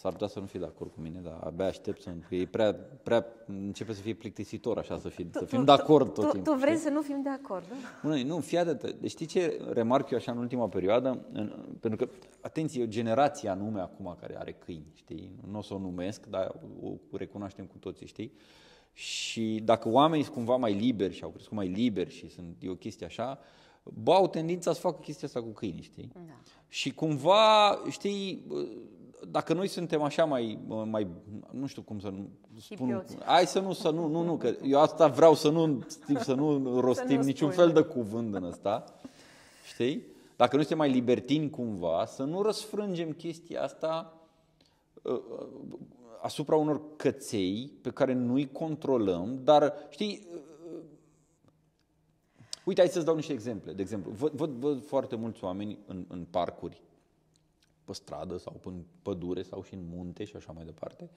S-ar 0.00 0.12
putea 0.12 0.26
să 0.26 0.40
nu 0.40 0.46
fii 0.46 0.58
de 0.58 0.64
acord 0.64 0.90
cu 0.92 1.00
mine, 1.00 1.20
dar 1.22 1.40
abia 1.44 1.66
aștept 1.66 2.02
să... 2.02 2.10
E 2.30 2.46
prea, 2.46 2.74
prea 3.02 3.26
începe 3.46 3.92
să 3.92 4.00
fie 4.00 4.14
plictisitor 4.14 4.78
așa, 4.78 4.98
să, 4.98 5.08
fii, 5.08 5.24
tu, 5.24 5.38
să 5.38 5.44
fim 5.44 5.64
de 5.64 5.72
acord 5.72 6.14
tot 6.14 6.24
tu, 6.24 6.30
timpul. 6.30 6.52
Tu 6.52 6.58
vrei 6.58 6.72
știi? 6.72 6.84
să 6.84 6.90
nu 6.90 7.00
fim 7.00 7.22
de 7.22 7.28
acord, 7.28 7.64
da? 7.68 8.08
Nu, 8.08 8.22
nu 8.22 8.38
fii 8.38 8.58
atent. 8.58 8.92
Deci 9.00 9.10
știi 9.10 9.26
ce 9.26 9.60
remarc 9.70 10.10
eu 10.10 10.18
așa 10.18 10.32
în 10.32 10.38
ultima 10.38 10.68
perioadă? 10.68 11.26
În, 11.32 11.76
pentru 11.80 12.06
că, 12.06 12.12
atenție, 12.40 12.80
e 12.80 12.84
o 12.84 12.88
generație 12.88 13.48
anume 13.48 13.80
acum 13.80 14.16
care 14.20 14.38
are 14.38 14.52
câini, 14.52 14.92
știi? 14.94 15.32
Nu 15.50 15.58
o 15.58 15.62
să 15.62 15.74
o 15.74 15.78
numesc, 15.78 16.26
dar 16.26 16.54
o 16.82 17.16
recunoaștem 17.16 17.64
cu 17.64 17.78
toții, 17.78 18.06
știi? 18.06 18.32
Și 18.92 19.60
dacă 19.64 19.88
oamenii 19.88 20.24
sunt 20.24 20.36
cumva 20.36 20.56
mai 20.56 20.72
liberi 20.72 21.14
și 21.14 21.22
au 21.22 21.30
crescut 21.30 21.56
mai 21.56 21.68
liberi 21.68 22.10
și 22.10 22.30
sunt, 22.30 22.56
e 22.58 22.68
o 22.68 22.74
chestie 22.74 23.06
așa, 23.06 23.38
bă, 23.82 24.12
au 24.12 24.28
tendința 24.28 24.72
să 24.72 24.80
facă 24.80 24.98
chestia 25.00 25.28
asta 25.28 25.42
cu 25.42 25.50
câini, 25.50 25.82
știi? 25.82 26.10
Da. 26.14 26.20
Și 26.68 26.94
cumva, 26.94 27.78
știi, 27.90 28.46
dacă 29.28 29.54
noi 29.54 29.66
suntem 29.66 30.02
așa 30.02 30.24
mai, 30.24 30.58
mai 30.84 31.06
nu 31.50 31.66
știu 31.66 31.82
cum 31.82 31.98
să 31.98 32.08
nu 32.08 32.28
spun, 32.60 33.04
hai 33.24 33.46
să 33.46 33.60
nu, 33.60 33.72
să 33.72 33.90
nu, 33.90 34.06
nu, 34.06 34.22
nu, 34.22 34.36
că 34.36 34.54
eu 34.62 34.80
asta 34.80 35.06
vreau 35.06 35.34
să 35.34 35.50
nu, 35.50 35.82
să 36.20 36.34
nu 36.34 36.80
rostim 36.80 37.08
să 37.08 37.14
nu 37.14 37.22
niciun 37.22 37.50
fel 37.50 37.72
de 37.72 37.80
cuvânt 37.80 38.34
în 38.34 38.44
ăsta, 38.44 38.84
știi? 39.66 40.06
Dacă 40.36 40.56
noi 40.56 40.64
suntem 40.64 40.86
mai 40.86 40.90
libertini 40.90 41.50
cumva, 41.50 42.04
să 42.06 42.22
nu 42.22 42.42
răsfrângem 42.42 43.12
chestia 43.12 43.62
asta 43.62 44.20
uh, 45.02 45.12
uh, 45.12 45.46
asupra 46.22 46.56
unor 46.56 46.80
căței 46.96 47.72
pe 47.82 47.90
care 47.90 48.12
nu-i 48.12 48.50
controlăm, 48.52 49.40
dar, 49.44 49.74
știi, 49.88 50.26
uh, 50.34 50.40
uite, 52.64 52.80
hai 52.80 52.90
să-ți 52.90 53.04
dau 53.04 53.14
niște 53.14 53.32
exemple. 53.32 53.72
De 53.72 53.82
exemplu, 53.82 54.10
văd, 54.10 54.32
văd, 54.32 54.50
văd 54.50 54.84
foarte 54.84 55.16
mulți 55.16 55.44
oameni 55.44 55.78
în, 55.86 56.04
în 56.08 56.26
parcuri, 56.30 56.82
pe 57.90 57.96
stradă 57.96 58.36
sau 58.36 58.60
în 58.64 58.82
pădure 59.02 59.42
sau 59.42 59.62
și 59.62 59.74
în 59.74 59.86
munte 59.88 60.24
și 60.24 60.36
așa 60.36 60.52
mai 60.52 60.64
departe, 60.64 61.10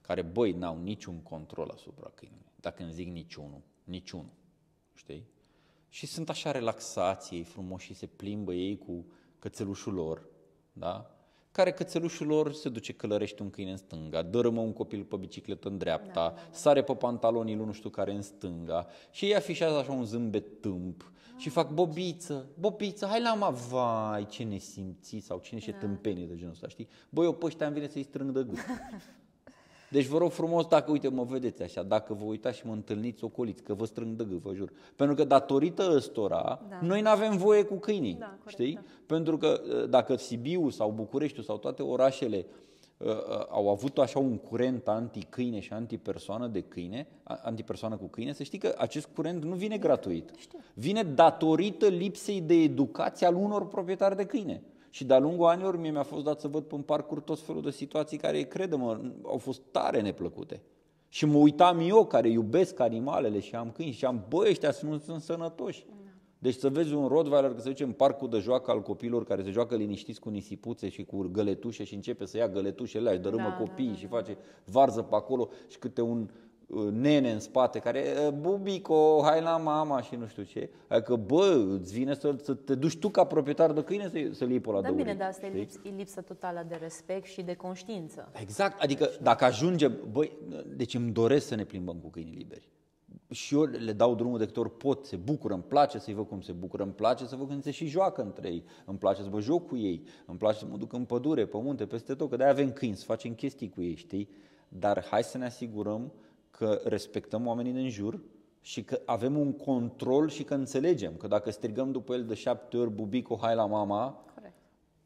care, 0.00 0.22
băi, 0.22 0.52
n-au 0.52 0.78
niciun 0.82 1.22
control 1.22 1.70
asupra 1.74 2.10
câinului. 2.14 2.52
Dacă 2.60 2.82
îmi 2.82 2.92
zic 2.92 3.08
niciunul, 3.08 3.60
niciunul, 3.84 4.32
știi? 4.94 5.26
Și 5.88 6.06
sunt 6.06 6.28
așa 6.28 6.50
relaxați 6.50 7.34
ei 7.34 7.42
frumoși 7.42 7.86
și 7.86 7.94
se 7.94 8.06
plimbă 8.06 8.54
ei 8.54 8.78
cu 8.78 9.06
cățelușul 9.38 9.92
lor, 9.92 10.26
da? 10.72 11.14
care 11.52 11.72
cățelușul 11.72 12.26
lor 12.26 12.52
se 12.52 12.68
duce 12.68 12.92
călărește 12.92 13.42
un 13.42 13.50
câine 13.50 13.70
în 13.70 13.76
stânga, 13.76 14.22
dărâmă 14.22 14.60
un 14.60 14.72
copil 14.72 15.04
pe 15.04 15.16
bicicletă 15.16 15.68
în 15.68 15.78
dreapta, 15.78 16.12
da, 16.12 16.28
da, 16.28 16.34
da. 16.34 16.48
sare 16.50 16.82
pe 16.82 16.94
pantalonii 16.94 17.56
lui 17.56 17.64
nu 17.64 17.72
știu 17.72 17.90
care 17.90 18.12
în 18.12 18.22
stânga 18.22 18.86
și 19.10 19.24
ei 19.24 19.34
afișează 19.34 19.76
așa 19.76 19.92
un 19.92 20.04
zâmbet 20.04 20.60
tâmp 20.60 21.12
și 21.36 21.48
fac 21.48 21.70
bobiță, 21.70 22.46
bobiță, 22.58 23.06
hai 23.06 23.20
la 23.20 23.34
mă, 23.34 23.54
vai, 23.70 24.26
ce 24.26 24.42
nesimți 24.42 25.18
sau 25.18 25.38
cine 25.38 25.60
și 25.60 25.70
da. 25.70 25.76
tâmpenie 25.76 26.26
de 26.26 26.36
genul 26.36 26.52
ăsta, 26.52 26.68
știi? 26.68 26.88
Băi, 27.08 27.24
eu 27.24 27.32
pe 27.32 27.46
ăștia 27.46 27.66
îmi 27.66 27.74
vine 27.74 27.88
să-i 27.88 28.02
strâng 28.02 28.30
de 28.30 28.42
gât. 28.42 28.58
Deci 29.90 30.06
vă 30.06 30.18
rog 30.18 30.30
frumos, 30.30 30.66
dacă, 30.66 30.90
uite, 30.90 31.08
mă 31.08 31.24
vedeți 31.24 31.62
așa, 31.62 31.82
dacă 31.82 32.14
vă 32.14 32.24
uitați 32.24 32.58
și 32.58 32.66
mă 32.66 32.72
întâlniți, 32.72 33.24
ocoliți, 33.24 33.62
că 33.62 33.74
vă 33.74 33.84
strâng 33.84 34.16
de 34.16 34.24
gât, 34.24 34.40
vă 34.40 34.54
jur. 34.54 34.72
Pentru 34.96 35.16
că 35.16 35.24
datorită 35.24 35.92
ăstora, 35.94 36.60
da. 36.68 36.78
noi 36.82 37.00
nu 37.00 37.08
avem 37.08 37.36
voie 37.36 37.62
cu 37.62 37.74
câinii, 37.74 38.14
da, 38.14 38.26
corect, 38.26 38.48
știi? 38.48 38.74
Da. 38.74 38.80
Pentru 39.06 39.36
că 39.36 39.62
ă, 39.82 39.86
dacă 39.86 40.16
Sibiu 40.16 40.70
sau 40.70 40.90
Bucureștiul 40.90 41.44
sau 41.44 41.58
toate 41.58 41.82
orașele 41.82 42.36
uh, 42.36 42.44
uh, 42.44 42.73
au 43.48 43.70
avut 43.70 43.98
așa 43.98 44.18
un 44.18 44.36
curent 44.36 44.88
anti-câine 44.88 45.60
și 45.60 45.72
anti-persoană 45.72 46.46
de 46.46 46.60
câine, 46.60 47.06
anti-persoană 47.22 47.96
cu 47.96 48.06
câine, 48.06 48.32
să 48.32 48.42
știi 48.42 48.58
că 48.58 48.74
acest 48.78 49.08
curent 49.14 49.44
nu 49.44 49.54
vine 49.54 49.78
gratuit. 49.78 50.30
Știu. 50.36 50.58
Vine 50.74 51.02
datorită 51.02 51.86
lipsei 51.86 52.40
de 52.40 52.54
educație 52.54 53.26
al 53.26 53.34
unor 53.34 53.66
proprietari 53.66 54.16
de 54.16 54.24
câine. 54.24 54.62
Și 54.90 55.04
de-a 55.04 55.18
lungul 55.18 55.46
anilor 55.46 55.80
mie 55.80 55.90
mi-a 55.90 56.02
fost 56.02 56.24
dat 56.24 56.40
să 56.40 56.48
văd 56.48 56.64
în 56.72 56.80
parcuri 56.80 57.22
tot 57.22 57.40
felul 57.40 57.62
de 57.62 57.70
situații 57.70 58.18
care, 58.18 58.42
credă-mă, 58.42 59.00
au 59.22 59.38
fost 59.38 59.60
tare 59.70 60.00
neplăcute. 60.00 60.62
Și 61.08 61.26
mă 61.26 61.36
uitam 61.36 61.78
eu, 61.80 62.06
care 62.06 62.28
iubesc 62.28 62.80
animalele 62.80 63.38
și 63.38 63.54
am 63.54 63.70
câini, 63.70 63.92
și 63.92 64.04
am, 64.04 64.24
bă, 64.28 64.46
ăștia 64.48 64.72
sunt, 64.72 65.02
sunt 65.02 65.20
sănătoși. 65.20 65.86
Deci 66.44 66.54
să 66.54 66.68
vezi 66.68 66.94
un 66.94 67.06
Rottweiler, 67.06 67.54
că 67.54 67.60
se 67.60 67.68
duce 67.68 67.84
în 67.84 67.92
parcul 67.92 68.28
de 68.28 68.38
joacă 68.38 68.70
al 68.70 68.82
copilor 68.82 69.24
care 69.24 69.42
se 69.42 69.50
joacă 69.50 69.76
liniștiți 69.76 70.20
cu 70.20 70.28
nisipuțe 70.28 70.88
și 70.88 71.04
cu 71.04 71.28
găletușe 71.32 71.84
și 71.84 71.94
începe 71.94 72.24
să 72.26 72.36
ia 72.36 72.48
găletușele 72.48 73.12
și 73.12 73.18
dărâmă 73.18 73.48
da, 73.48 73.64
copiii 73.64 73.86
da, 73.86 73.92
da, 73.92 73.98
și 73.98 74.06
da. 74.06 74.16
face 74.16 74.36
varză 74.64 75.02
pe 75.02 75.14
acolo 75.14 75.48
și 75.68 75.78
câte 75.78 76.00
un 76.00 76.28
uh, 76.66 76.90
nene 76.90 77.30
în 77.32 77.40
spate 77.40 77.78
care, 77.78 78.04
uh, 78.26 78.32
bubico, 78.32 79.20
hai 79.22 79.40
la 79.40 79.56
mama 79.56 80.02
și 80.02 80.14
nu 80.14 80.26
știu 80.26 80.42
ce. 80.42 80.70
Adică, 80.88 81.16
bă, 81.16 81.66
îți 81.80 81.92
vine 81.92 82.14
să, 82.14 82.34
să 82.42 82.54
te 82.54 82.74
duci 82.74 82.98
tu 82.98 83.08
ca 83.08 83.24
proprietar 83.24 83.72
de 83.72 83.82
câine 83.82 84.08
să, 84.08 84.18
să-l 84.32 84.50
iei 84.50 84.60
pe 84.60 84.70
la 84.70 84.80
Da, 84.80 84.90
bine, 84.90 85.14
dar 85.14 85.28
asta 85.28 85.46
e, 85.46 85.50
lips, 85.50 85.74
e 85.74 85.88
lipsă 85.96 86.20
totală 86.20 86.64
de 86.68 86.78
respect 86.80 87.26
și 87.26 87.42
de 87.42 87.54
conștiință. 87.54 88.28
Exact, 88.40 88.82
adică 88.82 89.10
dacă 89.22 89.44
ajunge, 89.44 89.88
băi, 89.88 90.38
deci 90.76 90.94
îmi 90.94 91.10
doresc 91.10 91.46
să 91.46 91.54
ne 91.54 91.64
plimbăm 91.64 91.96
cu 91.96 92.08
câini 92.08 92.34
liberi 92.36 92.68
și 93.34 93.54
eu 93.54 93.62
le 93.62 93.92
dau 93.92 94.14
drumul 94.14 94.38
de 94.38 94.44
câte 94.44 94.60
ori 94.60 94.76
pot, 94.76 95.06
se 95.06 95.16
bucură, 95.16 95.54
îmi 95.54 95.62
place 95.62 95.98
să-i 95.98 96.14
văd 96.14 96.26
cum 96.26 96.40
se 96.40 96.52
bucură, 96.52 96.82
îmi 96.82 96.92
place 96.92 97.26
să 97.26 97.36
văd 97.36 97.48
când 97.48 97.62
se 97.62 97.70
și 97.70 97.86
joacă 97.86 98.22
între 98.22 98.48
ei, 98.48 98.64
îmi 98.84 98.98
place 98.98 99.22
să 99.22 99.28
mă 99.28 99.40
joc 99.40 99.66
cu 99.66 99.76
ei, 99.76 100.02
îmi 100.26 100.38
place 100.38 100.58
să 100.58 100.66
mă 100.70 100.76
duc 100.76 100.92
în 100.92 101.04
pădure, 101.04 101.46
pe 101.46 101.56
munte, 101.56 101.86
peste 101.86 102.14
tot, 102.14 102.30
că 102.30 102.36
de 102.36 102.44
avem 102.44 102.72
câini, 102.72 102.96
să 102.96 103.04
facem 103.04 103.34
chestii 103.34 103.68
cu 103.68 103.82
ei, 103.82 103.94
știi? 103.94 104.28
Dar 104.68 105.06
hai 105.10 105.22
să 105.22 105.38
ne 105.38 105.44
asigurăm 105.44 106.12
că 106.50 106.80
respectăm 106.84 107.46
oamenii 107.46 107.72
din 107.72 107.88
jur 107.88 108.20
și 108.60 108.82
că 108.82 109.00
avem 109.04 109.38
un 109.38 109.52
control 109.52 110.28
și 110.28 110.42
că 110.42 110.54
înțelegem 110.54 111.16
că 111.16 111.26
dacă 111.26 111.50
strigăm 111.50 111.90
după 111.90 112.12
el 112.14 112.24
de 112.24 112.34
șapte 112.34 112.76
ori 112.76 112.90
bubico, 112.90 113.38
hai 113.40 113.54
la 113.54 113.66
mama, 113.66 114.24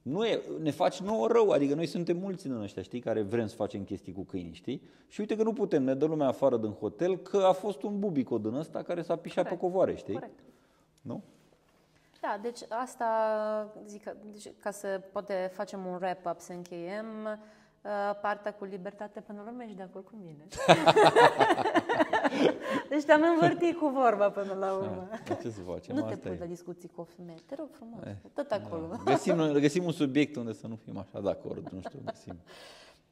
nu 0.09 0.25
e, 0.25 0.43
ne 0.61 0.71
faci 0.71 1.01
nouă 1.01 1.27
rău, 1.27 1.51
adică 1.51 1.75
noi 1.75 1.87
suntem 1.87 2.17
mulți 2.17 2.47
în 2.47 2.61
ăștia, 2.61 2.83
știi, 2.83 3.01
care 3.01 3.23
vrem 3.23 3.47
să 3.47 3.55
facem 3.55 3.85
chestii 3.85 4.13
cu 4.13 4.23
câinii, 4.23 4.53
știi? 4.53 4.83
Și 5.09 5.21
uite 5.21 5.37
că 5.37 5.43
nu 5.43 5.53
putem, 5.53 5.83
ne 5.83 5.95
dă 5.95 6.05
lumea 6.05 6.27
afară 6.27 6.57
din 6.57 6.71
hotel 6.71 7.17
că 7.17 7.37
a 7.37 7.53
fost 7.53 7.83
un 7.83 7.99
bubico 7.99 8.39
din 8.39 8.55
ăsta 8.55 8.83
care 8.83 9.03
s-a 9.03 9.17
pișat 9.17 9.43
Corect. 9.43 9.61
pe 9.61 9.67
covoare, 9.67 9.95
știi? 9.95 10.15
Corect. 10.15 10.39
Nu? 11.01 11.23
Da, 12.21 12.39
deci 12.43 12.61
asta 12.69 13.07
zic, 13.87 14.03
deci, 14.33 14.53
ca 14.63 14.71
să 14.71 15.01
poate 15.13 15.51
facem 15.53 15.87
un 15.87 15.95
wrap-up, 15.95 16.41
să 16.41 16.53
încheiem, 16.53 17.07
uh, 17.25 17.33
partea 18.21 18.53
cu 18.55 18.65
libertate, 18.65 19.21
până 19.21 19.41
la 19.45 19.51
urmă 19.51 19.63
ești 19.63 19.77
de 19.77 19.83
acord 19.83 20.05
cu 20.05 20.17
mine. 20.23 20.45
deci 22.91 23.05
te-am 23.05 23.23
învârtit 23.33 23.77
cu 23.77 23.87
vorba 23.89 24.31
până 24.31 24.53
la 24.55 24.73
urmă. 24.73 25.09
Da, 25.29 25.35
ce 25.35 25.51
să 25.51 25.61
facem? 25.61 25.95
Nu 25.97 26.01
te 26.03 26.13
Asta 26.13 26.29
pui 26.29 26.37
e. 26.37 26.41
la 26.41 26.47
discuții 26.47 26.89
cu 26.89 27.01
o 27.01 27.05
femeie, 27.05 27.39
te 27.47 27.55
rog 27.55 27.69
frumos, 27.71 28.03
Eh, 28.05 28.15
tot 28.35 28.51
acolo. 28.51 28.87
Da. 28.87 28.97
Găsim, 29.05 29.37
găsim 29.67 29.85
un 29.85 29.93
subiect 29.93 30.37
unde 30.37 30.53
să 30.53 30.67
nu 30.67 30.77
fim 30.77 30.99
așa 30.99 31.21
de 31.21 31.31
acord, 31.31 31.69
nu 31.69 31.81
știu, 31.81 31.99
găsim. 32.05 32.37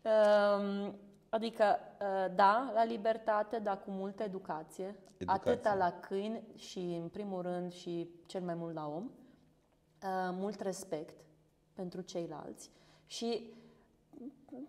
Um, 0.03 0.95
Adică, 1.29 1.79
uh, 2.01 2.35
da, 2.35 2.71
la 2.75 2.85
libertate, 2.85 3.59
dar 3.59 3.79
cu 3.85 3.91
multă 3.91 4.23
educație, 4.23 4.97
Educație. 5.17 5.51
atâta 5.51 5.75
la 5.75 5.93
câini 6.01 6.43
și, 6.57 6.99
în 7.03 7.09
primul 7.09 7.43
rând, 7.43 7.73
și 7.73 8.09
cel 8.27 8.41
mai 8.41 8.55
mult 8.55 8.75
la 8.75 8.87
om, 8.87 9.11
Uh, 10.03 10.09
mult 10.33 10.61
respect 10.61 11.25
pentru 11.73 12.01
ceilalți 12.01 12.71
și 13.07 13.51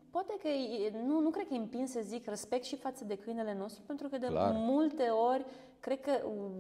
poate 0.10 0.34
că 0.42 0.48
e- 0.48 1.04
nu, 1.06 1.20
nu 1.20 1.30
cred 1.30 1.48
că 1.48 1.54
e 1.54 1.58
împins 1.58 1.92
să 1.92 2.00
zic 2.04 2.28
respect 2.28 2.64
și 2.64 2.76
față 2.76 3.04
de 3.06 3.16
câinele 3.16 3.56
nostru, 3.56 3.84
pentru 3.86 4.08
că 4.08 4.18
de 4.18 4.26
Clar. 4.26 4.52
multe 4.56 5.04
ori 5.04 5.46
cred 5.80 6.00
că 6.00 6.12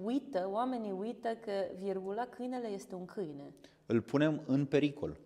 uită, 0.03 0.49
oamenii 0.51 0.91
uită 0.91 1.29
că, 1.29 1.51
virgula, 1.77 2.25
câinele 2.25 2.67
este 2.67 2.95
un 2.95 3.05
câine. 3.05 3.53
Îl 3.85 4.01
punem 4.01 4.41
în 4.45 4.65
pericol. 4.65 5.19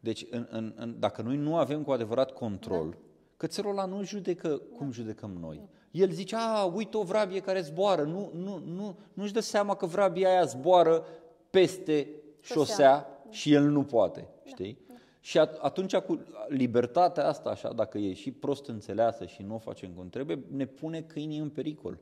Deci, 0.00 0.26
în, 0.30 0.46
în, 0.50 0.72
în, 0.76 0.96
dacă 0.98 1.22
noi 1.22 1.36
nu 1.36 1.56
avem 1.56 1.82
cu 1.82 1.90
adevărat 1.90 2.30
control, 2.30 2.96
cățelul 3.36 3.70
ăla 3.70 3.84
nu 3.84 4.02
judecă 4.02 4.60
cum 4.76 4.92
judecăm 4.92 5.30
noi. 5.40 5.68
El 5.90 6.10
zice, 6.10 6.36
a, 6.36 6.64
uite 6.64 6.96
o 6.96 7.02
vrabie 7.02 7.40
care 7.40 7.60
zboară. 7.60 8.02
Nu, 8.02 8.30
nu, 8.34 8.62
nu, 8.66 8.96
nu-și 9.12 9.32
dă 9.32 9.40
seama 9.40 9.74
că 9.74 9.86
vrabia 9.86 10.28
aia 10.28 10.44
zboară 10.44 11.04
peste 11.50 12.08
șosea 12.40 13.06
și 13.30 13.52
el 13.52 13.64
nu 13.64 13.84
poate, 13.84 14.28
știi? 14.44 14.78
Și 15.20 15.38
at- 15.38 15.58
atunci 15.60 15.96
cu 15.96 16.22
libertatea 16.48 17.26
asta, 17.26 17.50
așa, 17.50 17.72
dacă 17.72 17.98
e 17.98 18.12
și 18.12 18.32
prost 18.32 18.66
înțeleasă 18.66 19.26
și 19.26 19.42
nu 19.42 19.54
o 19.54 19.58
facem 19.58 19.92
cum 19.92 20.08
trebuie, 20.08 20.44
ne 20.50 20.66
pune 20.66 21.02
câinii 21.02 21.38
în 21.38 21.50
pericol. 21.50 21.98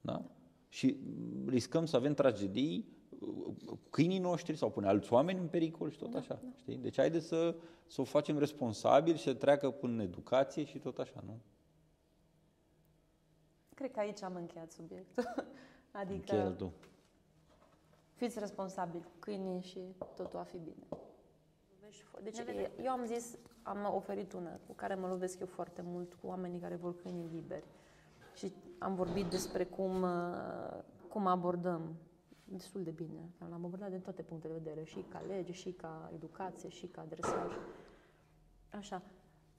Da? 0.00 0.22
Și 0.68 0.98
mm, 1.02 1.48
riscăm 1.48 1.86
să 1.86 1.96
avem 1.96 2.14
tragedii 2.14 2.88
uh, 3.20 3.54
cu 3.66 3.78
câinii 3.90 4.18
noștri 4.18 4.56
sau 4.56 4.70
pune 4.70 4.86
alți 4.86 5.12
oameni 5.12 5.38
în 5.38 5.48
pericol 5.48 5.90
și 5.90 5.98
tot 5.98 6.14
așa. 6.14 6.40
Știi? 6.56 6.76
Deci 6.76 6.96
haide 6.96 7.20
să, 7.20 7.54
să 7.86 8.00
o 8.00 8.04
facem 8.04 8.38
responsabil 8.38 9.16
și 9.16 9.22
să 9.22 9.34
treacă 9.34 9.70
până 9.70 9.92
în 9.92 10.00
educație 10.00 10.64
și 10.64 10.78
tot 10.78 10.98
așa, 10.98 11.22
nu? 11.26 11.38
Cred 13.74 13.90
că 13.90 14.00
aici 14.00 14.22
am 14.22 14.34
încheiat 14.34 14.72
subiectul. 14.72 15.24
Adică 15.90 16.34
Încheie 16.34 16.54
tu. 16.56 16.72
fiți 18.14 18.38
responsabili 18.38 19.02
cu 19.02 19.10
câinii 19.18 19.60
și 19.60 19.78
totul 19.98 20.30
va 20.38 20.42
fi 20.42 20.56
bine. 20.58 20.86
Deci 22.22 22.38
eu 22.82 22.90
am 22.90 23.04
zis, 23.04 23.38
am 23.62 23.94
oferit 23.94 24.32
una 24.32 24.58
cu 24.66 24.72
care 24.72 24.94
mă 24.94 25.06
lovesc 25.06 25.40
eu 25.40 25.46
foarte 25.46 25.82
mult 25.82 26.14
cu 26.14 26.26
oamenii 26.26 26.60
care 26.60 26.74
vor 26.74 26.96
câini 26.96 27.28
liberi. 27.32 27.64
Și 28.34 28.52
am 28.78 28.94
vorbit 28.94 29.26
despre 29.26 29.64
cum, 29.64 30.02
uh, 30.02 30.82
cum 31.08 31.26
abordăm 31.26 31.96
destul 32.44 32.82
de 32.82 32.90
bine. 32.90 33.30
L-am 33.50 33.64
abordat 33.64 33.90
din 33.90 34.00
toate 34.00 34.22
punctele 34.22 34.52
de 34.52 34.58
vedere, 34.58 34.84
și 34.84 35.04
ca 35.08 35.20
lege, 35.26 35.52
și 35.52 35.72
ca 35.72 36.10
educație, 36.14 36.68
și 36.68 36.86
ca 36.86 37.00
adresaj. 37.00 37.52
Așa. 38.70 39.02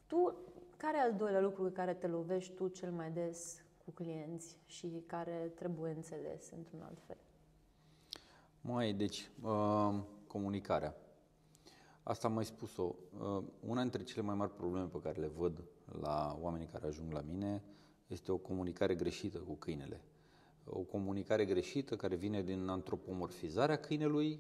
Tu, 0.08 0.36
care 0.78 0.98
e 0.98 1.02
al 1.02 1.14
doilea 1.14 1.42
lucru 1.42 1.64
cu 1.64 1.70
care 1.70 1.94
te 1.94 2.08
lovești 2.08 2.54
tu 2.54 2.68
cel 2.68 2.92
mai 2.92 3.12
des 3.12 3.64
cu 3.86 3.92
clienți 3.92 4.58
și 4.66 5.04
care 5.06 5.52
trebuie 5.56 5.92
înțeles 5.92 6.52
într-un 6.56 6.82
alt 6.82 7.00
fel? 7.08 7.18
Mai, 8.62 8.94
deci, 8.94 9.30
uh, 9.42 9.96
comunicarea. 10.28 10.96
Asta 12.08 12.28
am 12.28 12.34
mai 12.34 12.46
spus-o. 12.46 12.96
Uh, 13.20 13.44
una 13.60 13.82
dintre 13.82 14.04
cele 14.04 14.22
mai 14.22 14.36
mari 14.36 14.52
probleme 14.52 14.86
pe 14.86 15.00
care 15.00 15.20
le 15.20 15.28
văd 15.28 15.64
la 16.02 16.38
oamenii 16.42 16.68
care 16.68 16.88
ajung 16.88 17.12
la 17.12 17.22
mine 17.22 17.64
este 18.08 18.32
o 18.32 18.38
comunicare 18.38 18.96
greșită 18.96 19.38
cu 19.38 19.54
câinele. 19.54 20.02
O 20.66 20.80
comunicare 20.80 21.46
greșită 21.46 21.96
care 21.96 22.16
vine 22.16 22.42
din 22.42 22.68
antropomorfizarea 22.68 23.76
câinelui 23.76 24.40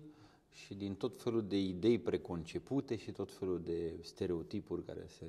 și 0.49 0.73
din 0.73 0.95
tot 0.95 1.21
felul 1.21 1.47
de 1.47 1.59
idei 1.59 1.99
preconcepute 1.99 2.95
și 2.95 3.11
tot 3.11 3.33
felul 3.33 3.61
de 3.61 3.99
stereotipuri 4.01 4.83
care 4.83 5.05
se, 5.07 5.27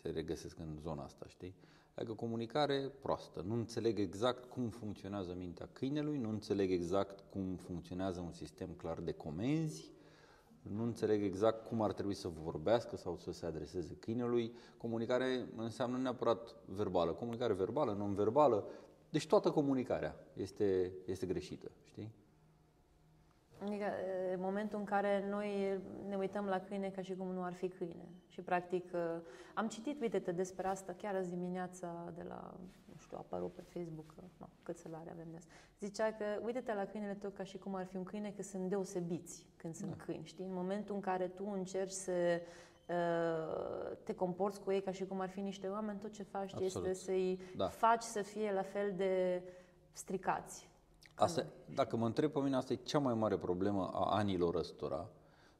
se 0.00 0.08
regăsesc 0.08 0.58
în 0.58 0.78
zona 0.80 1.04
asta, 1.04 1.26
știi? 1.28 1.54
Adică 1.94 2.14
comunicare 2.14 2.92
proastă. 3.00 3.40
Nu 3.46 3.54
înțeleg 3.54 3.98
exact 3.98 4.44
cum 4.44 4.68
funcționează 4.68 5.34
mintea 5.38 5.68
câinelui, 5.72 6.18
nu 6.18 6.28
înțeleg 6.28 6.70
exact 6.70 7.20
cum 7.30 7.56
funcționează 7.56 8.20
un 8.20 8.32
sistem 8.32 8.68
clar 8.76 9.00
de 9.00 9.12
comenzi, 9.12 9.91
nu 10.62 10.82
înțeleg 10.82 11.22
exact 11.22 11.66
cum 11.66 11.82
ar 11.82 11.92
trebui 11.92 12.14
să 12.14 12.28
vorbească 12.28 12.96
sau 12.96 13.16
să 13.16 13.32
se 13.32 13.46
adreseze 13.46 13.96
câinelui. 14.00 14.52
Comunicare 14.76 15.48
înseamnă 15.56 15.96
nu 15.96 16.02
neapărat 16.02 16.56
verbală, 16.64 17.12
comunicare 17.12 17.52
verbală, 17.52 17.92
non-verbală. 17.92 18.68
Deci 19.10 19.26
toată 19.26 19.50
comunicarea 19.50 20.16
este, 20.34 20.92
este 21.06 21.26
greșită, 21.26 21.70
știi? 21.82 22.12
Adică, 23.66 23.84
e 24.32 24.36
momentul 24.36 24.78
în 24.78 24.84
care 24.84 25.24
noi 25.28 25.80
ne 26.08 26.16
uităm 26.16 26.44
la 26.46 26.60
câine 26.60 26.88
ca 26.88 27.02
și 27.02 27.14
cum 27.14 27.26
nu 27.32 27.42
ar 27.42 27.52
fi 27.52 27.68
câine. 27.68 28.08
Și, 28.28 28.40
practic, 28.40 28.90
am 29.54 29.68
citit, 29.68 30.00
uite-te, 30.00 30.32
despre 30.32 30.66
asta 30.66 30.92
chiar 30.92 31.14
azi 31.14 31.30
dimineața 31.30 32.12
de 32.16 32.22
la, 32.28 32.54
nu 32.92 32.98
știu, 32.98 33.16
a 33.16 33.20
apărut 33.20 33.52
pe 33.54 33.62
Facebook, 33.62 34.14
nu, 34.38 34.48
cât 34.62 34.76
sălare 34.76 35.10
avem 35.10 35.26
de 35.30 35.36
asta. 35.36 35.52
Zicea 35.80 36.12
că, 36.12 36.24
uite-te 36.44 36.74
la 36.74 36.84
câinele 36.86 37.14
tău 37.14 37.30
ca 37.30 37.42
și 37.42 37.58
cum 37.58 37.74
ar 37.74 37.84
fi 37.86 37.96
un 37.96 38.04
câine, 38.04 38.30
că 38.36 38.42
sunt 38.42 38.68
deosebiți 38.68 39.46
când 39.56 39.74
sunt 39.74 39.96
Da. 39.96 40.04
câini, 40.04 40.24
știi? 40.24 40.44
În 40.44 40.54
momentul 40.54 40.94
în 40.94 41.00
care 41.00 41.28
tu 41.28 41.50
încerci 41.52 41.90
să 41.90 42.40
uh, 42.88 43.96
te 44.04 44.14
comporți 44.14 44.60
cu 44.60 44.70
ei 44.72 44.80
ca 44.82 44.90
și 44.90 45.06
cum 45.06 45.20
ar 45.20 45.28
fi 45.28 45.40
niște 45.40 45.66
oameni, 45.68 45.98
tot 45.98 46.12
ce 46.12 46.22
faci 46.22 46.52
Absolut. 46.54 46.88
este 46.88 46.92
să-i 47.04 47.40
Da. 47.56 47.68
faci 47.68 48.02
să 48.02 48.22
fie 48.22 48.52
la 48.52 48.62
fel 48.62 48.92
de 48.96 49.42
stricați. 49.92 50.70
Asta, 51.22 51.46
dacă 51.74 51.96
mă 51.96 52.06
întreb 52.06 52.32
pe 52.32 52.38
mine, 52.38 52.56
asta 52.56 52.72
e 52.72 52.78
cea 52.82 52.98
mai 52.98 53.14
mare 53.14 53.36
problemă 53.36 53.90
a 53.92 54.16
anilor 54.16 54.54
ăstora, 54.54 55.10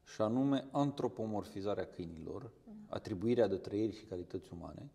și 0.03 0.21
anume 0.21 0.67
antropomorfizarea 0.71 1.85
câinilor, 1.85 2.51
atribuirea 2.87 3.47
de 3.47 3.55
trăiri 3.55 3.95
și 3.95 4.05
calități 4.05 4.49
umane 4.53 4.91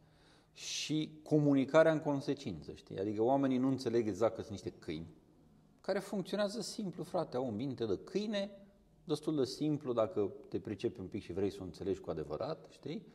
și 0.53 1.21
comunicarea 1.23 1.93
în 1.93 2.01
consecință, 2.01 2.73
știi? 2.73 2.99
Adică 2.99 3.23
oamenii 3.23 3.59
nu 3.59 3.69
înțeleg 3.69 4.07
exact 4.07 4.35
că 4.35 4.41
sunt 4.41 4.53
niște 4.53 4.71
câini 4.79 5.07
care 5.89 6.01
funcționează 6.01 6.61
simplu, 6.61 7.03
frate, 7.03 7.37
au 7.37 7.47
o 7.47 7.51
minte 7.51 7.87
de 7.87 7.99
câine, 8.05 8.51
destul 9.05 9.37
de 9.37 9.45
simplu 9.45 9.93
dacă 9.93 10.33
te 10.49 10.61
pricepi 10.61 11.01
un 11.01 11.07
pic 11.07 11.23
și 11.23 11.33
vrei 11.33 11.51
să 11.51 11.59
o 11.61 11.65
înțelegi 11.65 12.01
cu 12.01 12.11
adevărat, 12.11 12.67
știi? 12.71 13.07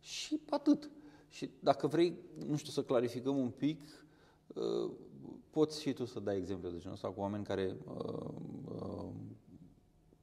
Și 0.00 0.40
atât. 0.50 0.90
Și 1.28 1.50
dacă 1.60 1.86
vrei, 1.86 2.18
nu 2.46 2.56
știu, 2.56 2.72
să 2.72 2.82
clarificăm 2.82 3.36
un 3.38 3.50
pic, 3.50 4.06
uh, 4.46 4.90
poți 5.50 5.80
și 5.80 5.92
tu 5.92 6.04
să 6.04 6.20
dai 6.20 6.36
exemple 6.36 6.70
de 6.70 6.78
genul 6.78 6.94
ăsta 6.94 7.08
cu 7.08 7.20
oameni 7.20 7.44
care 7.44 7.76
uh, 7.84 8.28
uh, 8.64 9.08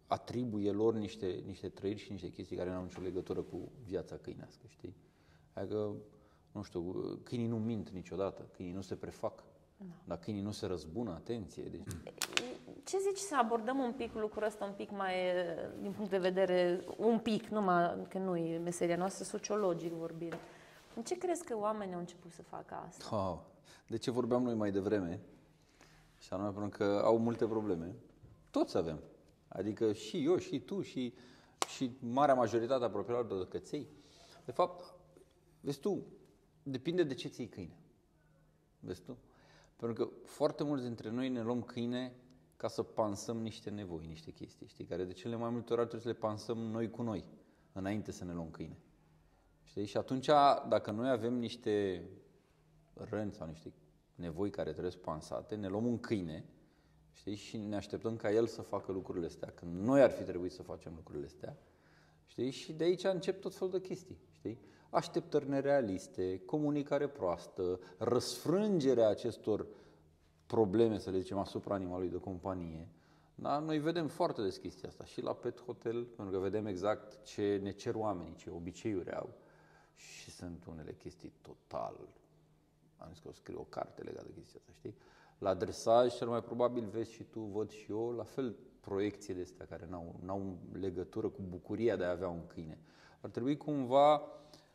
atribuie 0.08 0.72
lor 0.72 0.94
niște, 0.94 1.44
niște 1.46 1.70
trăiri 1.70 2.00
și 2.00 2.12
niște 2.12 2.30
chestii 2.30 2.58
care 2.58 2.70
nu 2.70 2.76
au 2.76 2.84
nicio 2.84 3.02
legătură 3.02 3.42
cu 3.42 3.72
viața 3.84 4.16
câinească, 4.16 4.62
știi? 4.68 4.96
Adică, 5.54 5.96
nu 6.52 6.62
știu, 6.62 6.82
câinii 7.24 7.48
nu 7.48 7.58
mint 7.58 7.90
niciodată, 7.90 8.50
câinii 8.52 8.74
nu 8.74 8.82
se 8.82 8.96
prefac, 8.96 9.44
dar 10.04 10.20
câinii 10.20 10.42
nu 10.42 10.52
se 10.52 10.66
răzbună, 10.66 11.12
atenție. 11.12 11.64
Deci, 11.64 11.82
Ce 12.84 12.98
zici 12.98 13.18
să 13.18 13.36
abordăm 13.38 13.78
un 13.78 13.94
pic 13.98 14.14
lucrul 14.14 14.44
ăsta, 14.44 14.66
un 14.66 14.74
pic 14.78 14.92
mai, 14.92 15.14
eh, 15.14 15.70
din 15.82 15.92
punct 15.92 16.10
de 16.10 16.18
vedere, 16.18 16.84
un 16.98 17.20
pic, 17.20 17.48
numai 17.48 18.06
că 18.10 18.18
nu 18.18 18.36
e 18.36 18.58
meseria 18.58 18.96
noastră, 18.96 19.24
sociologic 19.24 19.92
vorbind. 19.92 20.38
În 20.96 21.04
ce 21.04 21.18
crezi 21.18 21.44
că 21.44 21.58
oamenii 21.58 21.94
au 21.94 22.00
început 22.00 22.32
să 22.32 22.42
facă 22.42 22.76
asta? 22.88 23.16
Oh, 23.16 23.40
de 23.88 23.98
ce 23.98 24.12
vorbeam 24.12 24.44
noi 24.44 24.54
mai 24.54 24.72
devreme? 24.72 25.22
Și 26.18 26.34
anume 26.34 26.52
pentru 26.52 26.70
că 26.70 27.02
au 27.04 27.18
multe 27.18 27.48
probleme. 27.48 27.96
Toți 28.50 28.78
avem. 28.78 29.00
Adică 29.48 29.94
și 29.94 30.24
eu, 30.24 30.38
și 30.38 30.60
tu, 30.60 30.82
și, 30.82 31.14
și 31.68 31.92
marea 32.00 32.36
majoritate 32.36 32.84
a 32.84 32.90
proprietarilor 32.90 33.44
de 33.44 33.50
căței. 33.58 33.88
De 34.46 34.52
fapt, 34.52 34.96
vezi 35.62 35.80
tu, 35.80 36.06
depinde 36.64 37.04
de 37.04 37.14
ce 37.14 37.28
ții 37.28 37.48
câine. 37.48 37.80
Vezi 38.80 39.02
tu? 39.02 39.18
Pentru 39.76 40.06
că 40.06 40.12
foarte 40.24 40.64
mulți 40.64 40.84
dintre 40.84 41.10
noi 41.10 41.30
ne 41.30 41.42
luăm 41.42 41.62
câine 41.62 42.16
ca 42.58 42.68
să 42.68 42.84
pansăm 42.84 43.38
niște 43.38 43.70
nevoi, 43.70 44.06
niște 44.06 44.32
chestii, 44.32 44.68
știi? 44.68 44.86
Care 44.86 45.04
de 45.04 45.14
cele 45.14 45.36
mai 45.36 45.50
multe 45.50 45.74
ori 45.74 45.82
trebuie 45.82 46.02
să 46.02 46.08
le 46.08 46.28
pansăm 46.28 46.58
noi 46.58 46.90
cu 46.90 47.02
noi, 47.02 47.26
înainte 47.72 48.12
să 48.12 48.24
ne 48.24 48.34
luăm 48.34 48.52
câine. 48.52 48.78
Știi? 49.64 49.86
Și 49.86 49.98
atunci, 49.98 50.26
dacă 50.68 50.92
noi 50.92 51.10
avem 51.10 51.34
niște 51.34 52.04
răni 53.10 53.34
sau 53.34 53.48
niște 53.48 53.74
nevoi 54.16 54.50
care 54.50 54.72
trebuie 54.72 54.92
pansate, 54.92 55.56
ne 55.56 55.68
luăm 55.68 55.86
un 55.86 56.00
câine 56.00 56.46
știi? 57.20 57.36
și 57.36 57.58
ne 57.58 57.76
așteptăm 57.76 58.16
ca 58.16 58.32
el 58.32 58.48
să 58.48 58.62
facă 58.62 58.92
lucrurile 58.92 59.26
astea, 59.26 59.52
când 59.56 59.80
noi 59.80 60.02
ar 60.02 60.12
fi 60.12 60.24
trebuit 60.24 60.52
să 60.52 60.64
facem 60.64 60.94
lucrurile 60.96 61.26
astea. 61.26 61.58
Știi? 62.26 62.50
Și 62.52 62.74
de 62.74 62.84
aici 62.84 63.04
încep 63.04 63.42
tot 63.42 63.56
felul 63.56 63.74
de 63.74 63.82
chestii. 63.82 64.18
Știi? 64.32 64.60
Așteptări 64.90 65.50
nerealiste, 65.50 66.42
comunicare 66.46 67.08
proastă, 67.08 67.80
răsfrângerea 67.98 69.08
acestor 69.08 69.68
probleme, 70.46 71.00
să 71.00 71.10
le 71.10 71.20
zicem, 71.20 71.38
asupra 71.38 71.74
animalului 71.74 72.10
de 72.10 72.18
companie. 72.18 72.88
Da? 73.36 73.60
Noi 73.60 73.80
vedem 73.80 74.08
foarte 74.08 74.42
des 74.42 74.58
chestia 74.58 74.90
asta 74.90 75.04
și 75.04 75.22
la 75.22 75.34
Pet 75.34 75.62
Hotel, 75.62 76.04
pentru 76.04 76.36
că 76.36 76.42
vedem 76.42 76.66
exact 76.66 77.24
ce 77.24 77.60
ne 77.64 77.72
cer 77.72 77.96
oamenii, 77.96 78.36
ce 78.36 78.50
obiceiuri 78.50 79.14
au. 79.14 79.34
Și 79.96 80.32
sunt 80.32 80.66
unele 80.66 80.94
chestii 80.94 81.34
total... 81.42 82.08
Am 83.00 83.10
zis 83.12 83.20
că 83.20 83.28
o 83.28 83.32
scriu 83.32 83.60
o 83.60 83.64
carte 83.64 84.04
legată 84.04 84.26
de 84.28 84.34
chestia 84.34 84.60
asta, 84.60 84.72
știi? 84.78 84.96
La 85.38 85.54
dresaj, 85.54 86.16
cel 86.16 86.28
mai 86.28 86.44
probabil 86.44 86.86
vezi 86.86 87.12
și 87.12 87.24
tu, 87.24 87.40
văd 87.40 87.70
și 87.70 87.92
eu, 87.92 88.12
la 88.12 88.24
fel 88.24 88.56
proiecții 88.80 89.34
de 89.34 89.42
astea 89.42 89.66
care 89.66 89.88
n-au, 89.90 90.20
n-au 90.24 90.58
legătură 90.72 91.30
cu 91.30 91.42
bucuria 91.50 91.96
de 91.96 92.04
a 92.04 92.10
avea 92.10 92.28
un 92.28 92.48
câine. 92.48 92.78
Ar 93.22 93.30
trebui 93.30 93.58
cumva 93.58 94.22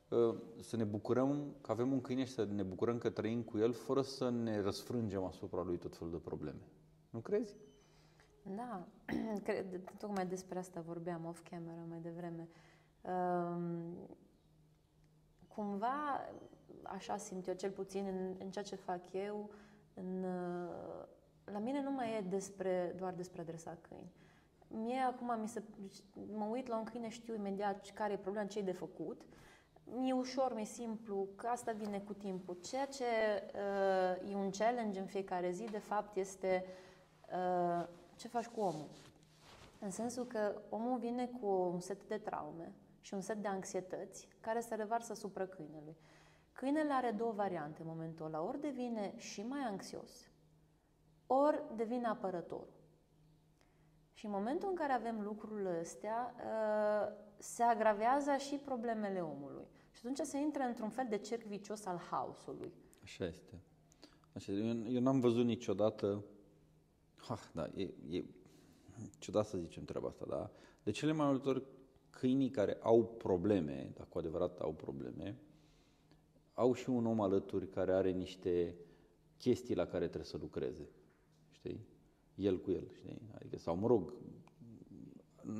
uh, 0.08 0.34
să 0.60 0.76
ne 0.76 0.84
bucurăm 0.84 1.54
că 1.60 1.70
avem 1.70 1.92
un 1.92 2.00
câine 2.00 2.24
și 2.24 2.32
să 2.32 2.44
ne 2.44 2.62
bucurăm 2.62 2.98
că 2.98 3.10
trăim 3.10 3.42
cu 3.42 3.58
el 3.58 3.72
fără 3.72 4.02
să 4.02 4.30
ne 4.30 4.60
răsfrângem 4.60 5.24
asupra 5.24 5.62
lui 5.62 5.76
tot 5.76 5.96
felul 5.96 6.12
de 6.12 6.18
probleme. 6.18 6.68
Nu 7.10 7.18
crezi? 7.20 7.56
Da, 8.42 8.86
cred, 9.44 9.80
tocmai 9.98 10.26
despre 10.26 10.58
asta 10.58 10.80
vorbeam 10.80 11.24
off-camera 11.24 11.84
mai 11.88 11.98
devreme. 12.00 12.48
Um, 13.00 14.08
cumva, 15.48 16.28
așa 16.87 17.16
simt 17.16 17.47
eu, 17.47 17.55
cel 17.55 17.70
puțin 17.70 18.07
în, 18.07 18.35
în 18.39 18.51
ceea 18.51 18.64
ce 18.64 18.76
fac 18.76 19.12
eu, 19.12 19.51
în, 19.95 20.26
la 21.45 21.59
mine 21.59 21.82
nu 21.82 21.91
mai 21.91 22.16
e 22.16 22.20
despre, 22.20 22.95
doar 22.99 23.12
despre 23.12 23.41
adresa 23.41 23.78
câini. 23.89 24.12
Mie 24.68 24.99
acum 24.99 25.41
mi 25.41 25.49
se, 25.49 25.62
mă 26.35 26.45
uit 26.45 26.68
la 26.68 26.76
un 26.76 26.85
câine, 26.85 27.09
știu 27.09 27.35
imediat 27.35 27.91
care 27.91 28.12
e 28.12 28.16
problema, 28.16 28.47
ce 28.47 28.59
e 28.59 28.62
de 28.62 28.72
făcut. 28.72 29.22
Mi-e 29.85 30.12
ușor, 30.12 30.55
mi-e 30.55 30.64
simplu, 30.64 31.28
că 31.37 31.47
asta 31.47 31.72
vine 31.72 31.99
cu 31.99 32.12
timpul. 32.12 32.59
Ceea 32.62 32.87
ce 32.87 33.05
uh, 34.24 34.30
e 34.30 34.35
un 34.35 34.51
challenge 34.51 35.01
în 35.01 35.07
fiecare 35.07 35.51
zi, 35.51 35.64
de 35.64 35.78
fapt, 35.78 36.16
este 36.16 36.64
uh, 37.32 37.87
ce 38.16 38.28
faci 38.28 38.47
cu 38.47 38.61
omul. 38.61 38.89
În 39.78 39.91
sensul 39.91 40.26
că 40.26 40.61
omul 40.68 40.99
vine 40.99 41.26
cu 41.41 41.47
un 41.47 41.80
set 41.80 42.09
de 42.09 42.18
traume 42.18 42.72
și 43.01 43.14
un 43.14 43.20
set 43.20 43.37
de 43.37 43.49
anxietăți 43.49 44.28
care 44.41 44.61
se 44.61 44.74
revarsă 44.74 45.12
asupra 45.12 45.47
câinelui. 45.47 45.97
Câinele 46.55 46.92
are 46.92 47.11
două 47.11 47.32
variante 47.32 47.82
în 47.82 47.86
momentul 47.88 48.26
ăla. 48.26 48.42
Ori 48.42 48.61
devine 48.61 49.14
și 49.16 49.42
mai 49.42 49.61
anxios, 49.61 50.30
ori 51.26 51.62
devine 51.76 52.07
apărător. 52.07 52.66
Și 54.12 54.24
în 54.24 54.30
momentul 54.30 54.68
în 54.68 54.74
care 54.74 54.92
avem 54.92 55.20
lucrurile 55.20 55.78
astea, 55.80 56.34
ă, 56.38 57.12
se 57.38 57.62
agravează 57.62 58.36
și 58.36 58.57
problemele 58.57 59.20
omului. 59.20 59.66
Și 59.90 60.00
atunci 60.05 60.26
se 60.26 60.38
intră 60.38 60.62
într-un 60.62 60.88
fel 60.88 61.07
de 61.09 61.18
cerc 61.18 61.42
vicios 61.42 61.86
al 61.86 61.98
haosului. 62.11 62.72
Așa 63.02 63.24
este. 63.24 63.62
Așa, 64.32 64.52
eu, 64.52 64.88
eu 64.88 65.00
n-am 65.00 65.20
văzut 65.20 65.44
niciodată 65.44 66.24
Ha, 67.26 67.38
da, 67.52 67.68
e, 67.74 67.94
e 68.11 68.24
ciudat 69.18 69.46
să 69.46 69.59
zicem 69.59 69.84
treaba 69.84 70.09
asta, 70.09 70.24
da? 70.28 70.50
De 70.82 70.90
cele 70.90 71.12
mai 71.12 71.26
multe 71.26 71.48
ori 71.48 71.62
câinii 72.11 72.50
care 72.50 72.78
au 72.80 73.05
probleme, 73.05 73.90
dacă 73.94 74.09
cu 74.09 74.18
adevărat 74.18 74.59
au 74.59 74.72
probleme, 74.72 75.36
au 76.55 76.72
și 76.72 76.90
un 76.90 77.07
om 77.07 77.20
alături 77.20 77.68
care 77.68 77.92
are 77.92 78.11
niște 78.11 78.76
chestii 79.36 79.74
la 79.74 79.84
care 79.84 80.05
trebuie 80.05 80.24
să 80.24 80.36
lucreze. 80.40 80.88
Știi? 81.50 81.86
El 82.34 82.61
cu 82.61 82.70
el, 82.70 82.88
știi? 82.92 83.20
Adică, 83.34 83.59
sau 83.59 83.76
mă 83.76 83.86
rog, 83.86 84.12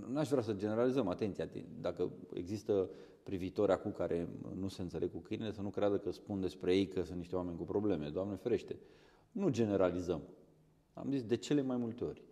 n-aș 0.09 0.29
vrea 0.29 0.43
să 0.43 0.53
generalizăm, 0.53 1.09
atenția, 1.09 1.49
dacă 1.81 2.13
există 2.33 2.91
privitori 3.23 3.73
acum 3.73 3.93
care 3.93 4.29
nu 4.55 4.69
se 4.69 4.83
înțeleg 4.83 5.11
cu 5.11 5.19
câinele, 5.19 5.53
să 5.53 5.61
nu 5.61 5.71
creadă 5.71 5.99
că 5.99 6.11
spun 6.11 6.41
despre 6.41 6.77
ei 6.77 6.89
că 6.89 7.03
sunt 7.03 7.19
niște 7.19 7.37
oameni 7.37 7.57
cu 7.57 7.65
probleme. 7.65 8.09
Doamne 8.09 8.37
ferește, 8.37 8.79
nu 9.33 9.49
generalizăm. 9.49 10.23
Am 10.93 11.11
zis 11.11 11.23
de 11.23 11.37
cele 11.37 11.63
mai 11.63 11.77
multe 11.77 12.05
ori. 12.05 12.23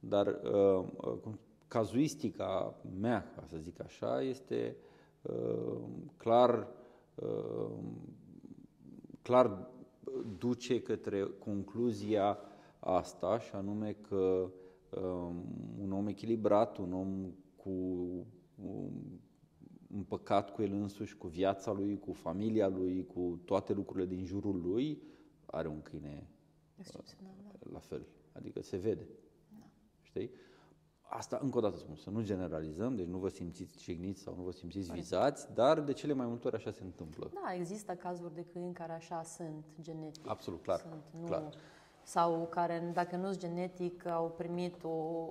Dar 0.00 0.26
uh, 0.26 0.86
uh, 0.96 1.34
cazuistica 1.68 2.80
mea, 3.00 3.32
ca 3.36 3.44
să 3.46 3.56
zic 3.56 3.80
așa, 3.80 4.22
este 4.22 4.76
uh, 5.22 5.78
clar, 6.16 6.58
uh, 6.58 6.81
clar 9.22 9.70
duce 10.38 10.82
către 10.82 11.22
concluzia 11.22 12.38
asta, 12.78 13.38
și 13.38 13.54
anume 13.54 13.92
că 13.92 14.50
uh, 14.90 15.34
un 15.80 15.92
om 15.92 16.06
echilibrat, 16.06 16.76
un 16.76 16.92
om 16.92 17.32
cu 17.56 17.70
um, 18.64 19.20
împăcat 19.94 20.52
cu 20.52 20.62
el 20.62 20.72
însuși, 20.72 21.16
cu 21.16 21.26
viața 21.26 21.72
lui, 21.72 21.98
cu 21.98 22.12
familia 22.12 22.68
lui, 22.68 23.06
cu 23.06 23.40
toate 23.44 23.72
lucrurile 23.72 24.06
din 24.06 24.24
jurul 24.24 24.60
lui, 24.60 25.02
are 25.46 25.68
un 25.68 25.82
câine 25.82 26.26
Excepțional, 26.78 27.34
da. 27.42 27.70
la 27.72 27.78
fel. 27.78 28.06
Adică 28.32 28.62
se 28.62 28.76
vede. 28.76 29.06
Da. 29.58 29.66
Știi? 30.00 30.30
Asta, 31.14 31.38
încă 31.42 31.58
o 31.58 31.60
dată 31.60 31.76
spun, 31.76 31.96
să 31.96 32.10
nu 32.10 32.22
generalizăm, 32.22 32.96
deci 32.96 33.06
nu 33.06 33.18
vă 33.18 33.28
simțiți 33.28 33.76
cigniți 33.76 34.22
sau 34.22 34.34
nu 34.36 34.42
vă 34.42 34.50
simțiți 34.50 34.86
Corect. 34.88 35.04
vizați, 35.04 35.54
dar 35.54 35.80
de 35.80 35.92
cele 35.92 36.12
mai 36.12 36.26
multe 36.26 36.46
ori 36.46 36.56
așa 36.56 36.70
se 36.70 36.82
întâmplă. 36.82 37.30
Da, 37.34 37.54
există 37.54 37.92
cazuri 37.92 38.34
de 38.34 38.44
câini 38.44 38.72
care 38.72 38.92
așa 38.92 39.22
sunt 39.22 39.64
genetic. 39.80 40.28
Absolut, 40.28 40.62
clar. 40.62 40.78
Sunt, 40.78 41.02
nu, 41.20 41.26
clar. 41.26 41.54
Sau 42.02 42.46
care, 42.46 42.90
dacă 42.92 43.16
nu 43.16 43.26
sunt 43.26 43.38
genetic, 43.38 44.06
au 44.06 44.30
primit 44.30 44.84
o, 44.84 44.88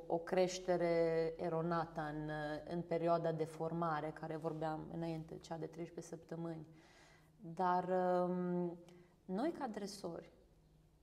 o 0.08 0.18
creștere 0.18 1.34
eronată 1.38 2.02
în, 2.02 2.30
în 2.74 2.82
perioada 2.82 3.32
de 3.32 3.44
formare, 3.44 4.12
care 4.20 4.38
vorbeam 4.38 4.80
înainte, 4.94 5.38
cea 5.38 5.58
de 5.58 5.66
13 5.66 6.16
săptămâni. 6.16 6.68
Dar 7.56 7.84
um, 8.30 8.78
noi, 9.26 9.54
ca 9.60 9.68
dresori, 9.68 10.32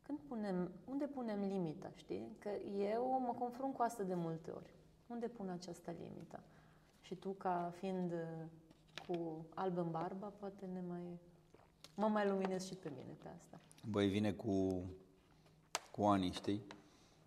când 0.08 0.20
punem, 0.28 0.70
unde 0.84 1.06
punem 1.06 1.40
limita, 1.40 1.90
știi? 1.94 2.36
Că 2.38 2.48
eu 2.78 3.20
mă 3.26 3.34
confrunt 3.38 3.74
cu 3.74 3.82
asta 3.82 4.02
de 4.02 4.14
multe 4.14 4.50
ori. 4.50 4.74
Unde 5.06 5.28
pun 5.28 5.48
această 5.48 5.94
limită? 6.00 6.42
Și 7.00 7.14
tu, 7.14 7.30
ca 7.30 7.72
fiind 7.76 8.12
uh, 8.12 8.46
cu 9.06 9.46
alb 9.54 9.76
în 9.76 9.90
barba, 9.90 10.26
poate 10.26 10.66
ne 10.66 10.80
mai... 10.88 11.18
mă 11.94 12.06
mai 12.06 12.28
luminez 12.28 12.66
și 12.66 12.74
pe 12.74 12.88
mine 12.88 13.16
pe 13.22 13.28
asta. 13.36 13.60
Băi, 13.90 14.08
vine 14.08 14.32
cu, 14.32 14.82
cu 15.90 16.02
ani, 16.02 16.30
știi? 16.30 16.66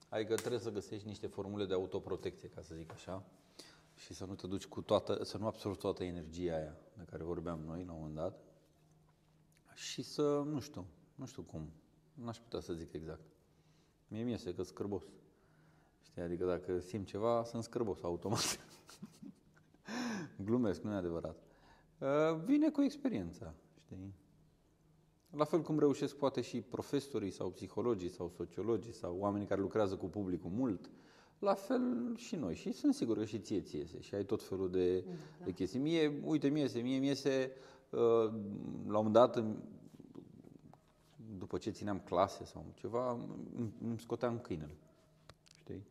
Adică 0.09 0.35
trebuie 0.35 0.59
să 0.59 0.71
găsești 0.71 1.07
niște 1.07 1.27
formule 1.27 1.65
de 1.65 1.73
autoprotecție, 1.73 2.49
ca 2.49 2.61
să 2.61 2.75
zic 2.75 2.93
așa, 2.93 3.23
și 3.95 4.13
să 4.13 4.25
nu 4.25 4.35
te 4.35 4.47
duci 4.47 4.67
cu 4.67 4.81
toată, 4.81 5.23
să 5.23 5.37
nu 5.37 5.45
absorbi 5.45 5.77
toată 5.77 6.03
energia 6.03 6.55
aia 6.55 6.75
de 6.97 7.03
care 7.03 7.23
vorbeam 7.23 7.59
noi 7.59 7.83
la 7.83 7.91
un 7.91 7.97
moment 7.99 8.15
dat 8.15 8.39
și 9.73 10.01
să, 10.01 10.43
nu 10.45 10.59
știu, 10.59 10.85
nu 11.15 11.25
știu 11.25 11.41
cum, 11.41 11.71
N-aș 12.23 12.37
putea 12.37 12.59
să 12.59 12.73
zic 12.73 12.93
exact. 12.93 13.25
Mie 14.07 14.23
mi 14.23 14.31
iese 14.31 14.53
că 14.53 14.63
scârbos. 14.63 15.03
Știi, 16.01 16.21
adică 16.21 16.45
dacă 16.45 16.79
simt 16.79 17.05
ceva, 17.05 17.43
sunt 17.43 17.63
scârbos 17.63 18.03
automat. 18.03 18.59
Glumesc, 20.45 20.81
nu 20.81 20.91
e 20.91 20.95
adevărat. 20.95 21.43
Uh, 21.99 22.07
vine 22.45 22.69
cu 22.69 22.81
experiența, 22.81 23.53
știi? 23.83 24.13
La 25.29 25.43
fel 25.43 25.61
cum 25.61 25.79
reușesc 25.79 26.15
poate 26.15 26.41
și 26.41 26.61
profesorii 26.61 27.31
sau 27.31 27.49
psihologii 27.49 28.09
sau 28.09 28.29
sociologii 28.29 28.93
sau 28.93 29.17
oamenii 29.19 29.47
care 29.47 29.61
lucrează 29.61 29.95
cu 29.95 30.05
publicul 30.05 30.49
mult, 30.49 30.89
la 31.39 31.53
fel 31.53 32.15
și 32.15 32.35
noi. 32.35 32.55
Și 32.55 32.71
sunt 32.71 32.93
sigur 32.93 33.17
că 33.17 33.25
și 33.25 33.39
ție 33.39 33.61
ți 33.61 33.75
iese 33.75 34.01
și 34.01 34.15
ai 34.15 34.25
tot 34.25 34.43
felul 34.43 34.71
de, 34.71 34.99
da. 34.99 35.45
de 35.45 35.51
chestii. 35.51 35.79
Mie, 35.79 36.21
uite, 36.23 36.47
mie 36.47 36.61
iese, 36.61 36.79
mie 36.79 36.99
mi 36.99 37.07
iese, 37.07 37.51
uh, 37.89 37.99
la 38.87 38.97
un 38.97 39.05
moment 39.05 39.13
dat 39.13 39.43
după 41.37 41.57
ce 41.57 41.69
țineam 41.69 41.99
clase 41.99 42.45
sau 42.45 42.65
ceva, 42.73 43.17
îmi 43.81 43.99
scoteam 43.99 44.39
câinele. 44.39 44.77
Știi? 45.55 45.85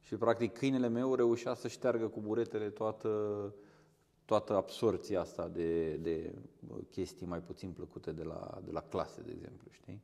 Și 0.00 0.16
practic 0.16 0.52
câinele 0.52 0.88
meu 0.88 1.14
reușea 1.14 1.54
să 1.54 1.68
șteargă 1.68 2.08
cu 2.08 2.20
buretele 2.20 2.70
toată, 2.70 3.54
toată 4.24 4.56
absorția 4.56 5.20
asta 5.20 5.48
de, 5.48 5.96
de 5.96 6.34
chestii 6.90 7.26
mai 7.26 7.40
puțin 7.40 7.72
plăcute 7.72 8.12
de 8.12 8.22
la, 8.22 8.60
de 8.64 8.70
la 8.70 8.80
clase, 8.80 9.22
de 9.22 9.30
exemplu, 9.30 9.70
știi? 9.70 10.02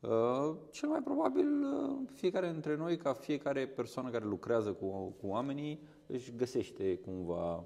Uh, 0.00 0.56
cel 0.70 0.88
mai 0.88 1.02
probabil 1.02 1.62
uh, 1.62 2.08
fiecare 2.14 2.50
dintre 2.50 2.76
noi, 2.76 2.96
ca 2.96 3.12
fiecare 3.12 3.66
persoană 3.66 4.10
care 4.10 4.24
lucrează 4.24 4.72
cu, 4.72 5.08
cu 5.20 5.26
oamenii, 5.26 5.82
își 6.06 6.36
găsește 6.36 6.96
cumva 6.96 7.64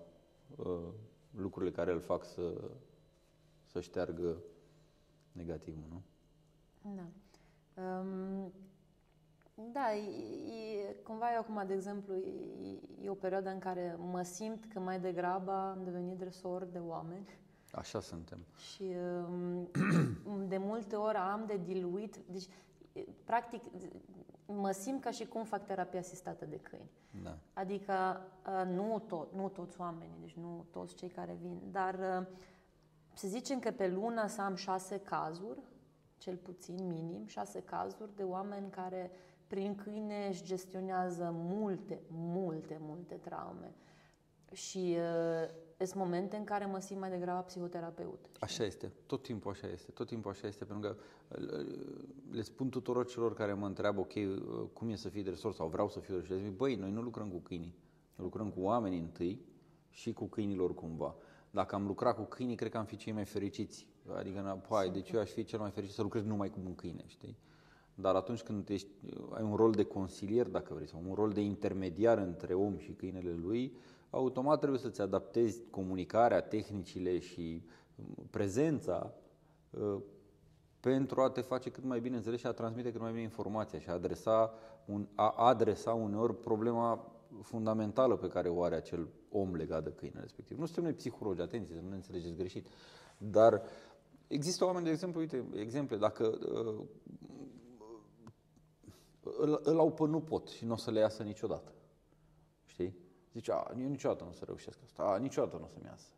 uh, 0.56 0.88
lucrurile 1.30 1.72
care 1.72 1.92
îl 1.92 2.00
fac 2.00 2.24
să, 2.24 2.70
să 3.64 3.80
șteargă 3.80 4.36
negativul, 5.32 5.84
nu? 5.90 6.02
Da. 6.94 7.06
Um, 7.82 8.52
da, 9.72 9.94
e, 9.94 10.00
e, 10.80 10.96
cumva 11.02 11.32
eu 11.32 11.38
acum, 11.38 11.66
de 11.66 11.74
exemplu, 11.74 12.14
e, 12.14 12.80
e 13.02 13.10
o 13.10 13.14
perioadă 13.14 13.50
în 13.50 13.58
care 13.58 13.96
mă 13.98 14.22
simt 14.22 14.64
că 14.72 14.80
mai 14.80 15.00
degrabă 15.00 15.52
am 15.52 15.84
devenit 15.84 16.18
dresor 16.18 16.64
de 16.64 16.78
oameni. 16.78 17.38
Așa 17.72 18.00
suntem. 18.00 18.38
Și 18.56 18.92
um, 19.28 19.68
de 20.48 20.56
multe 20.56 20.96
ori 20.96 21.16
am 21.16 21.44
de 21.46 21.60
diluit, 21.64 22.16
deci 22.16 22.48
practic 23.24 23.62
mă 24.46 24.70
simt 24.70 25.02
ca 25.02 25.10
și 25.10 25.26
cum 25.26 25.44
fac 25.44 25.66
terapie 25.66 25.98
asistată 25.98 26.44
de 26.44 26.56
câini. 26.56 26.90
Da. 27.22 27.38
Adică 27.52 28.20
nu, 28.66 29.02
tot, 29.06 29.32
nu 29.32 29.48
toți 29.48 29.80
oamenii, 29.80 30.16
deci 30.20 30.34
nu 30.34 30.66
toți 30.70 30.94
cei 30.94 31.08
care 31.08 31.36
vin, 31.40 31.60
dar 31.70 32.26
să 33.14 33.28
zicem 33.28 33.58
că 33.58 33.70
pe 33.70 33.88
lună 33.88 34.26
să 34.26 34.42
am 34.42 34.54
șase 34.54 34.98
cazuri 34.98 35.60
cel 36.18 36.36
puțin 36.36 36.86
minim, 36.86 37.26
șase 37.26 37.60
cazuri 37.60 38.16
de 38.16 38.22
oameni 38.22 38.70
care 38.70 39.10
prin 39.46 39.74
câine 39.74 40.26
își 40.28 40.44
gestionează 40.44 41.30
multe, 41.34 42.00
multe, 42.08 42.78
multe 42.80 43.14
traume. 43.14 43.74
Și 44.52 44.96
uh, 44.98 45.84
sunt 45.84 45.94
momente 45.94 46.36
în 46.36 46.44
care 46.44 46.66
mă 46.66 46.78
simt 46.78 47.00
mai 47.00 47.10
degrabă 47.10 47.42
psihoterapeut. 47.42 48.18
știi? 48.24 48.36
Așa 48.40 48.64
este, 48.64 48.92
tot 49.06 49.22
timpul 49.22 49.50
așa 49.50 49.66
este, 49.66 49.90
tot 49.90 50.06
timpul 50.06 50.30
așa 50.30 50.46
este, 50.46 50.64
pentru 50.64 50.88
că 50.88 50.96
uh, 51.40 51.66
le 52.30 52.42
spun 52.42 52.68
tuturor 52.68 53.06
celor 53.06 53.34
care 53.34 53.52
mă 53.52 53.66
întreabă, 53.66 54.00
ok, 54.00 54.14
uh, 54.14 54.66
cum 54.72 54.88
e 54.88 54.96
să 54.96 55.08
fii 55.08 55.22
dresor 55.22 55.52
sau 55.52 55.68
vreau 55.68 55.88
să 55.88 56.00
fiu 56.00 56.16
dresor, 56.18 56.36
zic, 56.36 56.56
băi, 56.56 56.74
noi 56.74 56.90
nu 56.90 57.02
lucrăm 57.02 57.28
cu 57.28 57.38
câinii, 57.38 57.74
lucrăm 58.16 58.50
cu 58.50 58.60
oamenii 58.60 58.98
întâi 58.98 59.40
și 59.90 60.12
cu 60.12 60.24
câinilor 60.24 60.74
cumva. 60.74 61.14
Dacă 61.50 61.74
am 61.74 61.86
lucrat 61.86 62.16
cu 62.16 62.22
câinii, 62.22 62.56
cred 62.56 62.70
că 62.70 62.78
am 62.78 62.84
fi 62.84 62.96
cei 62.96 63.12
mai 63.12 63.24
fericiți. 63.24 63.86
Adică, 64.14 64.40
na, 64.40 64.52
pai, 64.52 64.90
deci 64.90 65.10
eu 65.10 65.20
aș 65.20 65.30
fi 65.30 65.44
cel 65.44 65.58
mai 65.58 65.70
fericit 65.70 65.94
să 65.94 66.02
lucrez 66.02 66.24
numai 66.24 66.50
cu 66.50 66.58
un 66.64 66.74
câine, 66.74 67.04
știi? 67.06 67.36
Dar 67.94 68.14
atunci 68.14 68.42
când 68.42 68.68
ești, 68.68 68.88
ai 69.30 69.42
un 69.42 69.54
rol 69.54 69.72
de 69.72 69.84
consilier, 69.84 70.46
dacă 70.46 70.74
vrei, 70.74 70.86
sau 70.86 71.02
un 71.08 71.14
rol 71.14 71.32
de 71.32 71.40
intermediar 71.40 72.18
între 72.18 72.54
om 72.54 72.78
și 72.78 72.92
câinele 72.92 73.32
lui, 73.32 73.76
automat 74.10 74.58
trebuie 74.58 74.80
să-ți 74.80 75.00
adaptezi 75.00 75.62
comunicarea, 75.70 76.40
tehnicile 76.40 77.18
și 77.18 77.62
mm, 77.94 78.26
prezența 78.30 79.12
uh, 79.70 79.96
pentru 80.80 81.20
a 81.20 81.30
te 81.30 81.40
face 81.40 81.70
cât 81.70 81.84
mai 81.84 82.00
bine 82.00 82.16
înțeles 82.16 82.40
și 82.40 82.46
a 82.46 82.52
transmite 82.52 82.92
cât 82.92 83.00
mai 83.00 83.10
bine 83.10 83.22
informația 83.22 83.78
și 83.78 83.88
a 83.88 83.92
adresa, 83.92 84.54
un, 84.84 85.06
a 85.14 85.30
adresa 85.30 85.92
uneori 85.92 86.40
problema 86.40 87.12
fundamentală 87.42 88.16
pe 88.16 88.28
care 88.28 88.48
o 88.48 88.62
are 88.62 88.74
acel 88.74 89.08
om 89.30 89.54
legat 89.54 89.84
de 89.84 89.92
câine 89.92 90.20
respectiv. 90.20 90.58
Nu 90.58 90.64
suntem 90.64 90.84
noi 90.84 90.92
psihologi, 90.92 91.40
atenție, 91.40 91.74
să 91.74 91.80
nu 91.80 91.88
ne 91.88 91.94
înțelegeți 91.94 92.34
greșit, 92.34 92.66
dar 93.18 93.62
există 94.26 94.64
oameni, 94.64 94.84
de 94.84 94.90
exemplu, 94.90 95.20
uite, 95.20 95.44
exemple, 95.54 95.96
dacă 95.96 96.38
uh, 96.52 96.84
îl, 99.38 99.60
îl 99.64 99.78
au 99.78 99.92
pe 99.92 100.04
nu 100.06 100.20
pot 100.20 100.48
și 100.48 100.64
nu 100.64 100.72
o 100.72 100.76
să 100.76 100.90
le 100.90 101.00
iasă 101.00 101.22
niciodată. 101.22 101.72
Știi? 102.64 102.96
Zice, 103.32 103.52
a, 103.52 103.72
eu 103.80 103.88
niciodată 103.88 104.24
nu 104.24 104.30
o 104.30 104.32
să 104.32 104.44
reușesc 104.44 104.78
asta, 104.84 105.02
a, 105.02 105.16
niciodată 105.16 105.56
nu 105.56 105.64
o 105.64 105.68
să-mi 105.68 105.84
iasă. 105.84 106.08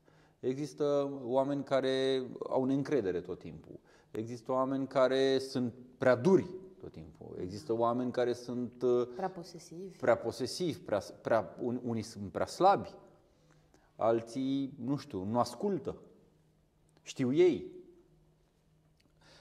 Există 0.41 1.19
oameni 1.23 1.65
care 1.65 2.27
au 2.49 2.65
neîncredere 2.65 3.21
tot 3.21 3.39
timpul. 3.39 3.79
Există 4.11 4.53
oameni 4.53 4.87
care 4.87 5.39
sunt 5.39 5.75
prea 5.99 6.15
duri 6.17 6.51
tot 6.81 6.93
timpul. 6.93 7.37
Există 7.41 7.73
oameni 7.73 8.11
care 8.13 8.33
sunt 8.33 8.83
uh, 8.83 9.09
Prea 9.17 9.31
posesivi. 9.31 9.99
prea 9.99 10.17
posesivi, 10.17 10.79
prea, 10.79 11.03
prea, 11.23 11.57
un- 11.61 11.81
unii 11.85 12.03
sunt 12.03 12.33
prea 12.33 12.47
slabi, 12.47 12.95
alții, 13.97 14.75
nu 14.85 14.97
știu, 14.97 15.25
nu 15.25 15.39
ascultă. 15.39 15.97
Știu 17.03 17.33
ei. 17.33 17.77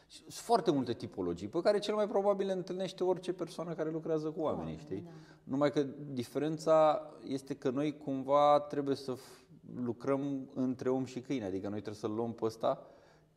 Și 0.08 0.20
Sunt 0.20 0.34
foarte 0.34 0.72
multe 0.72 0.94
tipologii 0.94 1.48
pe 1.48 1.62
care 1.62 1.80
cel 1.80 1.96
mai 1.96 2.08
probabil 2.08 2.46
le 2.46 2.52
întâlnește 2.52 3.04
orice 3.04 3.34
persoană 3.34 3.74
care 3.74 3.90
lucrează 3.92 4.30
cu 4.32 4.40
oamenii, 4.42 4.74
Oameni, 4.74 4.80
știi? 4.80 5.02
da. 5.02 5.10
Numai 5.44 5.72
că 5.72 5.86
diferența 6.12 7.02
este 7.28 7.54
că 7.56 7.70
noi 7.70 7.98
cumva 7.98 8.60
trebuie 8.60 8.96
să 8.96 9.14
f- 9.16 9.46
lucrăm 9.84 10.50
între 10.54 10.90
om 10.90 11.06
și 11.06 11.22
câine, 11.22 11.46
adică 11.46 11.66
noi 11.68 11.82
trebuie 11.82 12.02
să-l 12.02 12.12
luăm 12.14 12.34
pe 12.34 12.46
ăsta 12.46 12.88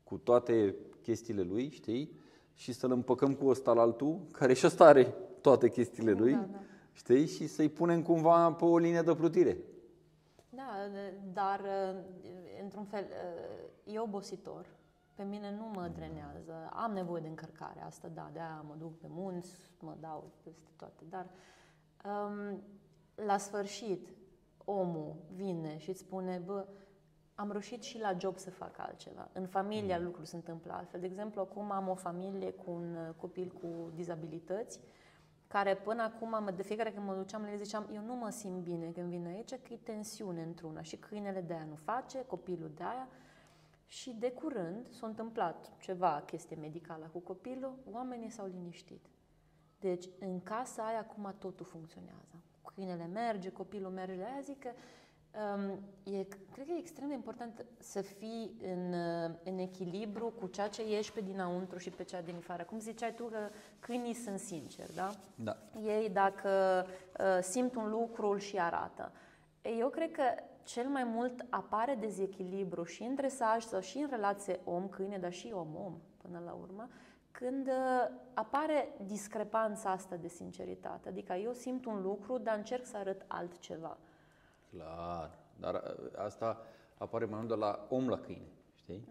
cu 0.04 0.16
toate 0.18 0.74
chestiile 1.02 1.42
lui, 1.42 1.70
știi? 1.70 2.12
Și 2.54 2.72
să-l 2.72 2.90
împăcăm 2.92 3.34
cu 3.34 3.46
ăsta 3.46 3.72
la 3.72 3.80
altul, 3.80 4.20
care 4.32 4.52
și 4.52 4.66
ăsta 4.66 4.84
are 4.84 5.14
toate 5.40 5.68
chestiile 5.68 6.12
lui, 6.12 6.32
Da, 6.32 6.48
da. 6.52 6.58
știi? 6.92 7.26
Și 7.26 7.46
să-i 7.46 7.68
punem 7.68 8.02
cumva 8.02 8.52
pe 8.52 8.64
o 8.64 8.78
linie 8.78 9.02
de 9.02 9.14
plutire. 9.14 9.58
Da, 10.48 10.68
dar 11.32 11.60
într-un 12.62 12.84
fel 12.84 13.04
e 13.84 13.98
obositor. 14.00 14.66
Pe 15.20 15.26
mine 15.26 15.54
nu 15.56 15.66
mă 15.74 15.88
drenează. 15.88 16.68
Am 16.72 16.92
nevoie 16.92 17.22
de 17.22 17.28
încărcare, 17.28 17.82
asta 17.82 18.08
da, 18.08 18.30
de-aia 18.32 18.64
mă 18.68 18.74
duc 18.78 18.98
pe 18.98 19.06
munți, 19.08 19.56
mă 19.80 19.96
dau 20.00 20.30
peste 20.42 20.70
toate. 20.76 21.04
Dar 21.08 21.26
um, 22.04 22.62
la 23.14 23.36
sfârșit, 23.36 24.08
omul 24.64 25.14
vine 25.34 25.78
și 25.78 25.88
îți 25.88 25.98
spune, 26.00 26.38
bă, 26.44 26.66
am 27.34 27.50
reușit 27.50 27.82
și 27.82 27.98
la 27.98 28.12
job 28.18 28.38
să 28.38 28.50
fac 28.50 28.78
altceva. 28.78 29.28
În 29.32 29.46
familia 29.46 29.98
Mm. 29.98 30.04
lucrul 30.04 30.24
se 30.24 30.36
întâmplă 30.36 30.72
altfel. 30.72 31.00
De 31.00 31.06
exemplu, 31.06 31.40
acum 31.40 31.70
am 31.70 31.88
o 31.88 31.94
familie 31.94 32.50
cu 32.52 32.70
un 32.70 32.94
uh, 32.94 33.14
copil 33.16 33.50
cu 33.62 33.90
dizabilități 33.94 34.80
care 35.46 35.76
până 35.76 36.02
acum, 36.02 36.28
mă- 36.44 36.50
de 36.56 36.62
fiecare 36.62 36.92
când 36.92 37.06
mă 37.06 37.14
duceam 37.14 37.42
la 37.42 37.50
el, 37.50 37.56
ziceam, 37.56 37.88
eu 37.94 38.02
nu 38.02 38.14
mă 38.14 38.30
simt 38.30 38.62
bine 38.62 38.90
când 38.90 39.08
vin 39.08 39.26
aici, 39.26 39.50
că 39.50 39.72
e 39.72 39.76
tensiune 39.76 40.42
într-una 40.42 40.82
și 40.82 40.96
câinele 40.96 41.40
de 41.40 41.52
aia 41.52 41.64
nu 41.68 41.74
face, 41.74 42.24
copilul 42.26 42.70
de 42.74 42.82
aia. 42.82 43.08
Și 43.90 44.10
de 44.18 44.30
curând 44.30 44.88
s-a 44.90 45.06
întâmplat 45.06 45.72
ceva, 45.80 46.22
chestie 46.26 46.56
medicală 46.56 47.10
cu 47.12 47.18
copilul, 47.18 47.78
oamenii 47.92 48.30
s-au 48.30 48.46
liniștit. 48.46 49.06
Deci, 49.80 50.08
în 50.18 50.42
casa 50.42 50.86
aia, 50.86 50.98
acum 50.98 51.34
totul 51.38 51.66
funcționează. 51.66 52.34
Câinele 52.74 53.06
merge, 53.06 53.50
copilul 53.50 53.90
merge, 53.90 54.14
de 54.14 54.22
aia 54.22 54.40
zic 54.40 54.58
că 54.58 54.70
um, 55.56 55.70
e, 56.14 56.26
cred 56.52 56.66
că 56.66 56.72
e 56.72 56.78
extrem 56.78 57.08
de 57.08 57.14
important 57.14 57.66
să 57.78 58.00
fii 58.00 58.56
în, 58.62 58.92
uh, 58.92 59.30
în 59.44 59.58
echilibru 59.58 60.32
cu 60.40 60.46
ceea 60.46 60.68
ce 60.68 60.82
ești 60.82 61.12
pe 61.12 61.20
dinăuntru 61.20 61.78
și 61.78 61.90
pe 61.90 62.04
cea 62.04 62.20
din 62.20 62.36
afară. 62.36 62.64
Cum 62.64 62.78
ziceai 62.78 63.14
tu 63.14 63.24
că 63.24 63.38
câinii 63.78 64.14
sunt 64.14 64.38
sinceri, 64.38 64.94
da? 64.94 65.10
Da. 65.34 65.56
Ei, 65.84 66.08
dacă 66.08 66.86
uh, 67.18 67.38
simt 67.42 67.74
un 67.74 67.90
lucru, 67.90 68.28
îl 68.28 68.38
și 68.38 68.58
arată. 68.58 69.12
Ei, 69.62 69.78
Eu 69.78 69.88
cred 69.88 70.10
că 70.10 70.22
cel 70.70 70.88
mai 70.88 71.04
mult 71.04 71.44
apare 71.48 71.94
dezechilibru 72.00 72.84
și 72.84 73.02
în 73.02 73.14
dresaj 73.14 73.62
sau 73.62 73.80
și 73.80 73.98
în 73.98 74.08
relație 74.10 74.60
om-câine, 74.64 75.18
dar 75.18 75.32
și 75.32 75.52
om-om 75.54 76.00
până 76.16 76.42
la 76.44 76.52
urmă, 76.52 76.88
când 77.30 77.66
uh, 77.66 78.10
apare 78.34 78.94
discrepanța 79.06 79.90
asta 79.90 80.16
de 80.16 80.28
sinceritate. 80.28 81.08
Adică 81.08 81.32
eu 81.32 81.52
simt 81.52 81.84
un 81.84 82.02
lucru, 82.02 82.38
dar 82.38 82.56
încerc 82.56 82.86
să 82.86 82.96
arăt 82.96 83.24
altceva. 83.26 83.96
Clar, 84.70 85.38
dar 85.60 85.74
uh, 85.74 86.10
asta 86.16 86.66
apare 86.98 87.24
mai 87.24 87.36
mult 87.38 87.48
de 87.48 87.54
la 87.54 87.86
om 87.88 88.08
la 88.08 88.18
câine, 88.18 88.52
știi? 88.74 89.08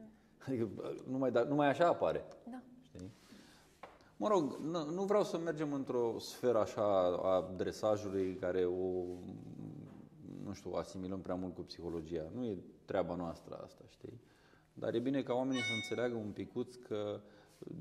Adică 0.48 0.70
uh, 0.78 1.04
numai, 1.08 1.32
da, 1.32 1.44
numai 1.44 1.68
așa 1.68 1.88
apare, 1.88 2.26
Da. 2.44 2.62
știi? 2.82 3.12
Mă 4.18 4.28
rog, 4.28 4.56
nu, 4.56 4.90
nu 4.90 5.04
vreau 5.04 5.24
să 5.24 5.38
mergem 5.38 5.74
într-o 5.74 6.20
sferă 6.20 6.60
așa 6.60 6.84
a 7.24 7.52
dresajului 7.56 8.36
care 8.36 8.66
o, 8.66 9.04
nu 10.50 10.56
știu, 10.56 10.72
asimilăm 10.72 11.22
prea 11.22 11.36
mult 11.36 11.56
cu 11.56 11.62
psihologia. 11.62 12.32
Nu 12.36 12.46
e 12.46 12.58
treaba 12.86 13.16
noastră 13.16 13.60
asta, 13.64 13.84
știi? 13.88 14.22
Dar 14.74 14.94
e 14.94 15.00
bine 15.00 15.22
ca 15.22 15.34
oamenii 15.34 15.62
să 15.62 15.74
înțeleagă 15.74 16.16
un 16.16 16.32
picuț 16.32 16.76
că 16.76 17.20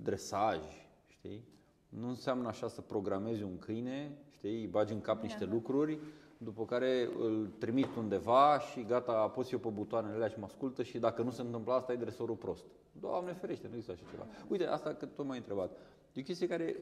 dresaj, 0.02 0.58
știi? 1.06 1.44
Nu 1.88 2.08
înseamnă 2.08 2.48
așa 2.48 2.68
să 2.68 2.80
programezi 2.80 3.42
un 3.42 3.58
câine, 3.58 4.18
știi? 4.30 4.60
Îi 4.60 4.66
bagi 4.66 4.92
în 4.92 5.00
cap 5.00 5.22
niște 5.22 5.44
lucruri, 5.44 5.98
după 6.38 6.64
care 6.64 7.08
îl 7.18 7.46
trimit 7.58 7.96
undeva 7.96 8.58
și 8.58 8.84
gata, 8.84 9.12
apos 9.12 9.50
eu 9.50 9.58
pe 9.58 9.68
butoanele 9.68 10.14
alea 10.14 10.28
și 10.28 10.38
mă 10.38 10.44
ascultă 10.44 10.82
și 10.82 10.98
dacă 10.98 11.22
nu 11.22 11.30
se 11.30 11.40
întâmplă 11.40 11.72
asta, 11.72 11.92
e 11.92 11.96
dresorul 11.96 12.36
prost. 12.36 12.64
Doamne 13.00 13.32
ferește, 13.32 13.66
nu 13.68 13.74
există 13.74 13.92
așa 13.92 14.10
ceva. 14.10 14.26
Uite, 14.48 14.64
asta 14.64 14.94
că 14.94 15.06
tot 15.06 15.26
m-ai 15.26 15.36
întrebat. 15.36 15.70
E 16.12 16.20
o 16.20 16.22
chestie 16.22 16.46
care 16.46 16.76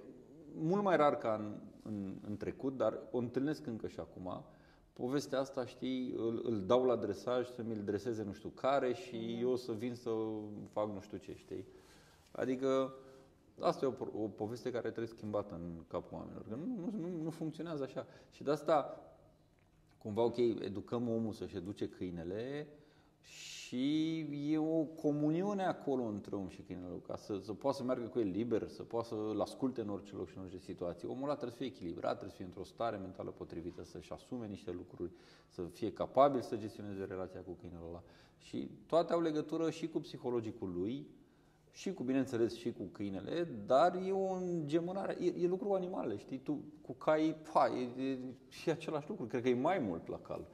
mult 0.58 0.82
mai 0.82 0.96
rar 0.96 1.16
ca 1.16 1.34
în, 1.34 1.54
în, 1.82 2.18
în 2.26 2.36
trecut, 2.36 2.76
dar 2.76 2.98
o 3.10 3.18
întâlnesc 3.18 3.66
încă 3.66 3.88
și 3.88 4.00
acum. 4.00 4.44
Povestea 4.96 5.38
asta, 5.38 5.66
știi, 5.66 6.12
îl, 6.16 6.40
îl 6.44 6.66
dau 6.66 6.84
la 6.84 6.96
dresaj 6.96 7.48
să 7.48 7.62
mi-l 7.62 7.82
dreseze 7.84 8.22
nu 8.22 8.32
știu 8.32 8.48
care 8.48 8.92
și 8.92 9.38
eu 9.40 9.56
să 9.56 9.72
vin 9.72 9.94
să 9.94 10.10
fac 10.72 10.92
nu 10.92 11.00
știu 11.00 11.18
ce, 11.18 11.34
știi? 11.34 11.66
Adică 12.30 12.94
asta 13.60 13.84
e 13.84 13.88
o, 13.88 13.90
pro- 13.90 14.12
o 14.14 14.28
poveste 14.28 14.70
care 14.70 14.88
trebuie 14.90 15.16
schimbată 15.16 15.54
în 15.54 15.84
capul 15.88 16.16
oamenilor, 16.16 16.44
că 16.48 16.54
nu, 16.54 16.64
nu, 16.64 17.08
nu, 17.08 17.22
nu 17.22 17.30
funcționează 17.30 17.82
așa. 17.82 18.06
Și 18.30 18.42
de 18.42 18.50
asta, 18.50 19.00
cumva, 19.98 20.22
ok, 20.22 20.36
educăm 20.36 21.08
omul 21.08 21.32
să-și 21.32 21.56
educe 21.56 21.88
câinele 21.88 22.68
și 23.20 23.55
e 23.74 24.58
o 24.58 24.82
comuniune 24.82 25.64
acolo 25.64 26.02
între 26.02 26.36
om 26.36 26.48
și 26.48 26.62
câinele, 26.62 26.94
ca 27.06 27.16
să, 27.16 27.38
să 27.38 27.52
poată 27.52 27.76
să 27.76 27.82
meargă 27.82 28.06
cu 28.06 28.18
el 28.18 28.28
liber, 28.28 28.68
să 28.68 28.82
poată 28.82 29.06
să-l 29.08 29.40
asculte 29.40 29.80
în 29.80 29.88
orice 29.88 30.14
loc 30.14 30.28
și 30.28 30.36
în 30.36 30.42
orice 30.42 30.58
situație. 30.58 31.08
Omul 31.08 31.22
ăla 31.22 31.32
trebuie 31.34 31.50
să 31.50 31.56
fie 31.56 31.66
echilibrat, 31.66 32.10
trebuie 32.10 32.30
să 32.30 32.36
fie 32.36 32.44
într-o 32.44 32.64
stare 32.64 32.96
mentală 32.96 33.30
potrivită, 33.30 33.84
să-și 33.84 34.12
asume 34.12 34.46
niște 34.46 34.70
lucruri, 34.70 35.10
să 35.48 35.62
fie 35.62 35.92
capabil 35.92 36.40
să 36.40 36.56
gestioneze 36.56 37.04
relația 37.04 37.40
cu 37.40 37.56
câinele 37.60 37.84
ăla. 37.88 38.02
Și 38.38 38.70
toate 38.86 39.12
au 39.12 39.20
legătură 39.20 39.70
și 39.70 39.88
cu 39.88 40.00
psihologicul 40.00 40.72
lui, 40.72 41.06
și 41.76 41.92
cu, 41.92 42.02
bineînțeles, 42.02 42.54
și 42.54 42.72
cu 42.72 42.82
câinele, 42.92 43.48
dar 43.66 43.94
e 44.06 44.12
o 44.12 44.32
îngemânare, 44.32 45.16
e, 45.20 45.34
e 45.42 45.46
lucru 45.46 45.68
cu 45.68 45.74
animale, 45.74 46.16
știi? 46.16 46.38
Tu 46.38 46.58
cu 46.82 46.92
cai, 46.92 47.36
pa, 47.52 47.68
e, 47.68 48.10
e 48.10 48.18
și 48.48 48.70
același 48.70 49.08
lucru, 49.08 49.24
cred 49.24 49.42
că 49.42 49.48
e 49.48 49.54
mai 49.54 49.78
mult 49.78 50.08
la 50.08 50.18
cal. 50.18 50.46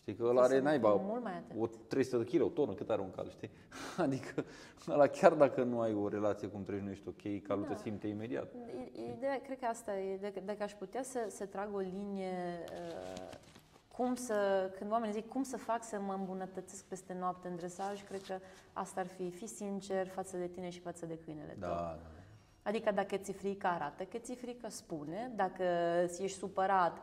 Știi 0.00 0.14
că 0.14 0.24
ăla 0.24 0.42
are 0.42 0.52
Sunt 0.52 0.64
naiba 0.64 0.94
mult 0.94 1.22
mai 1.22 1.32
atent. 1.32 1.60
o 1.60 1.66
300 1.66 2.22
de 2.22 2.36
kg, 2.36 2.42
o 2.42 2.48
tonă, 2.48 2.74
cât 2.74 2.90
are 2.90 3.00
un 3.00 3.10
cal, 3.10 3.30
știi? 3.30 3.50
Adică 4.04 4.44
ăla 4.88 5.06
chiar 5.06 5.34
dacă 5.34 5.62
nu 5.62 5.80
ai 5.80 5.94
o 5.94 6.08
relație 6.08 6.48
cum 6.48 6.62
trebuie, 6.62 6.84
nu 6.84 6.90
ești 6.90 7.08
ok, 7.08 7.42
calul 7.42 7.64
te 7.64 7.72
Da. 7.72 7.76
simte 7.78 8.06
imediat. 8.06 8.52
I- 8.52 9.12
Ideea, 9.16 9.40
cred 9.40 9.58
că 9.58 9.64
asta 9.66 9.98
e, 9.98 10.16
dacă, 10.16 10.40
dacă 10.44 10.62
aș 10.62 10.72
putea 10.72 11.02
să, 11.02 11.18
să 11.28 11.46
trag 11.46 11.74
o 11.74 11.78
linie, 11.78 12.32
uh, 12.72 13.38
cum 13.96 14.14
să, 14.14 14.70
când 14.78 14.90
oamenii 14.90 15.14
zic 15.14 15.28
cum 15.28 15.42
să 15.42 15.56
fac 15.56 15.84
să 15.84 16.00
mă 16.06 16.12
îmbunătățesc 16.18 16.84
peste 16.84 17.16
noapte 17.18 17.48
în 17.48 17.56
dresaj, 17.56 18.04
cred 18.04 18.22
că 18.22 18.38
asta 18.72 19.00
ar 19.00 19.06
fi, 19.06 19.30
fi 19.30 19.46
sincer 19.46 20.06
față 20.08 20.36
de 20.36 20.46
tine 20.46 20.70
și 20.70 20.80
față 20.80 21.06
de 21.06 21.18
câinele 21.24 21.56
Da, 21.58 21.66
tău. 21.66 21.76
da. 21.76 21.98
Adică 22.62 22.90
dacă 22.90 23.16
ți 23.16 23.32
frică, 23.32 23.66
arată 23.66 24.04
că 24.04 24.18
ți 24.18 24.34
frică, 24.34 24.68
spune. 24.68 25.32
Dacă 25.36 25.62
ești 26.18 26.38
supărat, 26.38 26.98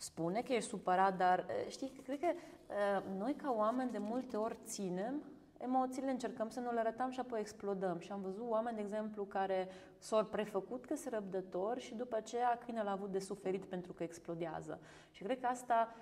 spune 0.00 0.42
că 0.42 0.52
ești 0.52 0.68
supărat, 0.68 1.16
dar 1.16 1.38
uh, 1.38 1.70
știi, 1.70 1.88
cred 2.04 2.18
că 2.18 2.26
uh, 2.32 3.16
noi 3.18 3.34
ca 3.34 3.54
oameni 3.56 3.90
de 3.90 3.98
multe 3.98 4.36
ori 4.36 4.58
ținem 4.64 5.22
emoțiile, 5.58 6.10
încercăm 6.10 6.48
să 6.48 6.60
nu 6.60 6.72
le 6.72 6.80
arătăm 6.80 7.10
și 7.10 7.20
apoi 7.20 7.40
explodăm. 7.40 7.98
Și 7.98 8.12
am 8.12 8.20
văzut 8.20 8.44
oameni, 8.48 8.76
de 8.76 8.82
exemplu, 8.82 9.24
care 9.24 9.68
s-au 9.98 10.24
prefăcut 10.24 10.84
că 10.84 10.96
sunt 10.96 11.14
răbdători 11.14 11.80
și 11.80 11.94
după 11.94 12.16
aceea 12.16 12.58
câinele 12.64 12.88
a 12.88 12.92
avut 12.92 13.10
de 13.10 13.18
suferit 13.18 13.64
pentru 13.64 13.92
că 13.92 14.02
explodează. 14.02 14.80
Și 15.10 15.22
cred 15.22 15.40
că 15.40 15.46
asta 15.46 15.94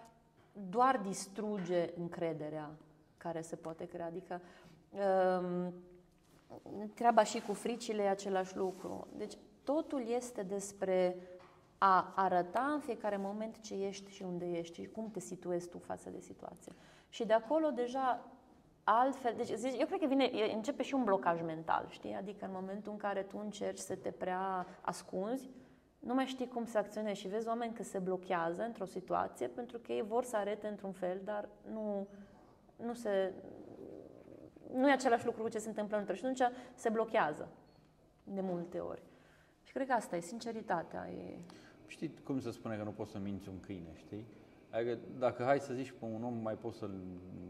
doar 0.69 0.97
distruge 0.97 1.91
încrederea 1.97 2.71
care 3.17 3.41
se 3.41 3.57
poate 3.57 3.85
crea. 3.85 4.07
Adică 4.07 4.41
um, 5.41 5.75
treaba 6.95 7.23
și 7.23 7.41
cu 7.41 7.53
fricile 7.53 8.03
e 8.03 8.09
același 8.09 8.57
lucru. 8.57 9.07
Deci 9.17 9.35
totul 9.63 10.09
este 10.09 10.43
despre 10.43 11.17
a 11.79 12.13
arăta 12.17 12.71
în 12.75 12.81
fiecare 12.81 13.17
moment 13.17 13.61
ce 13.61 13.75
ești 13.75 14.11
și 14.11 14.23
unde 14.23 14.47
ești 14.47 14.81
și 14.81 14.89
cum 14.89 15.11
te 15.11 15.21
situezi 15.21 15.69
tu 15.69 15.79
față 15.79 16.11
de 16.11 16.21
situație. 16.21 16.73
Și 17.09 17.27
de 17.27 17.33
acolo 17.33 17.71
deja 17.71 18.25
altfel, 18.85 19.35
deci 19.37 19.49
eu 19.79 19.87
cred 19.87 20.01
că 20.01 20.07
vine, 20.07 20.31
începe 20.55 20.83
și 20.83 20.95
un 20.95 21.05
blocaj 21.05 21.43
mental, 21.43 21.87
știi? 21.89 22.15
Adică 22.15 22.45
în 22.45 22.51
momentul 22.53 22.93
în 22.93 22.99
care 22.99 23.23
tu 23.23 23.39
încerci 23.39 23.79
să 23.79 23.97
te 23.97 24.11
prea 24.11 24.67
ascunzi, 24.81 25.51
nu 25.99 26.15
mai 26.15 26.27
știi 26.27 26.49
cum 26.49 26.65
să 26.65 26.79
acționezi 26.79 27.21
și 27.21 27.29
vezi 27.29 27.49
oameni 27.49 27.75
că 27.75 27.83
se 27.83 27.99
blochează 27.99 28.63
într-o 28.63 28.85
situație 28.85 29.47
pentru 29.47 29.79
că 29.79 29.93
ei 29.93 30.03
vor 30.03 30.25
să 30.25 30.37
arete 30.37 30.67
într-un 30.67 30.93
fel, 30.93 31.21
dar 31.25 31.49
nu, 31.73 32.07
nu 32.77 32.95
se... 32.95 33.33
Nu 34.75 34.89
e 34.89 34.93
același 34.93 35.25
lucru 35.25 35.43
cu 35.43 35.49
ce 35.49 35.59
se 35.59 35.69
întâmplă 35.69 35.99
într 35.99 36.15
și 36.15 36.25
atunci 36.25 36.43
se 36.75 36.89
blochează 36.89 37.49
de 38.25 38.41
multe 38.41 38.79
ori. 38.79 39.03
Și 39.63 39.73
cred 39.73 39.87
că 39.87 39.93
asta 39.93 40.17
e, 40.17 40.21
sinceritatea. 40.21 41.09
E... 41.09 41.39
Știi 41.89 42.13
cum 42.25 42.41
se 42.41 42.51
spune 42.51 42.77
că 42.77 42.83
nu 42.83 42.91
poți 42.91 43.11
să 43.11 43.19
minți 43.19 43.49
un 43.49 43.61
câine, 43.61 43.93
știi? 43.95 44.25
Adică 44.71 44.99
dacă 45.19 45.43
hai 45.43 45.61
să 45.61 45.75
zici 45.75 45.95
pe 45.99 46.05
un 46.05 46.25
om 46.25 46.35
mai 46.35 46.55
poți 46.55 46.79
să-l 46.79 46.95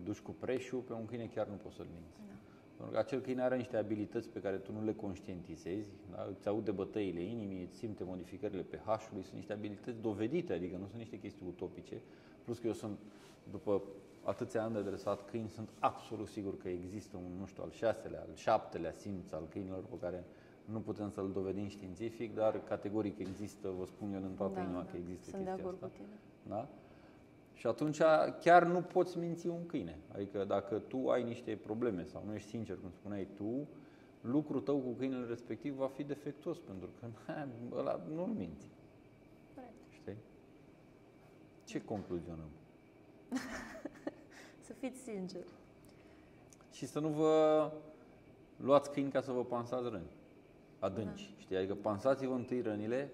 duci 0.05 0.19
cu 0.19 0.31
preșul, 0.31 0.79
pe 0.79 0.93
un 0.93 1.05
câine 1.07 1.27
chiar 1.27 1.47
nu 1.47 1.55
poți 1.55 1.77
să-l 1.77 1.87
minți. 1.93 2.17
Da. 2.29 2.35
Pentru 2.77 2.95
că 2.95 2.99
acel 2.99 3.21
câine 3.21 3.43
are 3.43 3.57
niște 3.57 3.77
abilități 3.77 4.29
pe 4.29 4.41
care 4.41 4.57
tu 4.57 4.73
nu 4.73 4.85
le 4.85 4.93
conștientizezi, 4.93 5.91
da? 6.11 6.27
îți 6.31 6.49
aude 6.49 6.71
bătăile 6.71 7.21
inimii, 7.21 7.63
îți 7.63 7.77
simte 7.77 8.05
modificările 8.05 8.63
pH-ului, 8.63 9.23
sunt 9.23 9.35
niște 9.35 9.53
abilități 9.53 10.01
dovedite, 10.01 10.53
adică 10.53 10.77
nu 10.77 10.87
sunt 10.87 10.99
niște 10.99 11.19
chestii 11.19 11.47
utopice. 11.47 12.01
Plus 12.45 12.59
că 12.59 12.67
eu 12.67 12.73
sunt, 12.73 12.99
după 13.51 13.83
atâția 14.23 14.63
ani 14.63 14.73
de 14.73 14.79
adresat 14.79 15.31
câini, 15.31 15.49
sunt 15.49 15.71
absolut 15.79 16.29
sigur 16.29 16.59
că 16.59 16.69
există 16.69 17.17
un, 17.17 17.39
nu 17.39 17.47
știu, 17.47 17.63
al 17.63 17.71
șaselea, 17.71 18.21
al 18.21 18.35
șaptelea 18.35 18.93
simț 18.93 19.33
al 19.33 19.47
câinilor 19.51 19.85
pe 19.85 19.97
care 20.01 20.25
nu 20.73 20.81
putem 20.81 21.11
să-l 21.11 21.31
dovedim 21.33 21.69
științific, 21.69 22.35
dar 22.35 22.63
categoric 22.65 23.19
există, 23.19 23.69
vă 23.79 23.85
spun 23.87 24.13
eu 24.13 24.23
în 24.23 24.35
toată 24.35 24.55
da, 24.55 24.63
inima 24.63 24.83
da. 24.83 24.91
că 24.91 24.97
există 24.97 25.31
sunt 25.31 25.45
chestia 25.45 25.67
asta. 25.69 25.87
Cu 25.87 25.93
tine. 25.93 26.19
Da? 26.49 26.69
Și 27.53 27.67
atunci 27.67 28.01
chiar 28.41 28.65
nu 28.65 28.83
poți 28.83 29.19
minți 29.19 29.47
un 29.47 29.67
câine. 29.67 29.99
Adică 30.13 30.45
dacă 30.45 30.79
tu 30.79 31.09
ai 31.09 31.23
niște 31.23 31.57
probleme 31.57 32.05
sau 32.05 32.23
nu 32.27 32.35
ești 32.35 32.49
sincer, 32.49 32.79
cum 32.81 32.91
spuneai 32.91 33.29
tu, 33.35 33.69
lucrul 34.21 34.61
tău 34.61 34.79
cu 34.79 34.91
câinele 34.91 35.27
respectiv 35.27 35.75
va 35.75 35.87
fi 35.87 36.03
defectuos, 36.03 36.59
pentru 36.59 36.89
că 37.01 37.07
ăla 37.79 38.01
nu-l 38.15 38.27
minți. 38.27 38.67
Știi? 39.89 40.17
Ce 41.65 41.85
concluzionăm? 41.85 42.51
să 44.67 44.73
fiți 44.73 45.01
sinceri. 45.01 45.49
Și 46.73 46.87
să 46.87 47.01
nu 47.01 47.09
vă 47.09 47.71
luați 48.57 48.91
câini 48.91 49.11
ca 49.11 49.21
să 49.21 49.33
vă 49.33 49.45
pansați 49.45 49.89
răni 49.89 50.18
adânci. 50.79 51.31
Da. 51.35 51.41
Știi? 51.41 51.57
Adică 51.57 51.75
pansați-vă 51.75 52.35
întâi 52.35 52.61
rănile, 52.61 53.11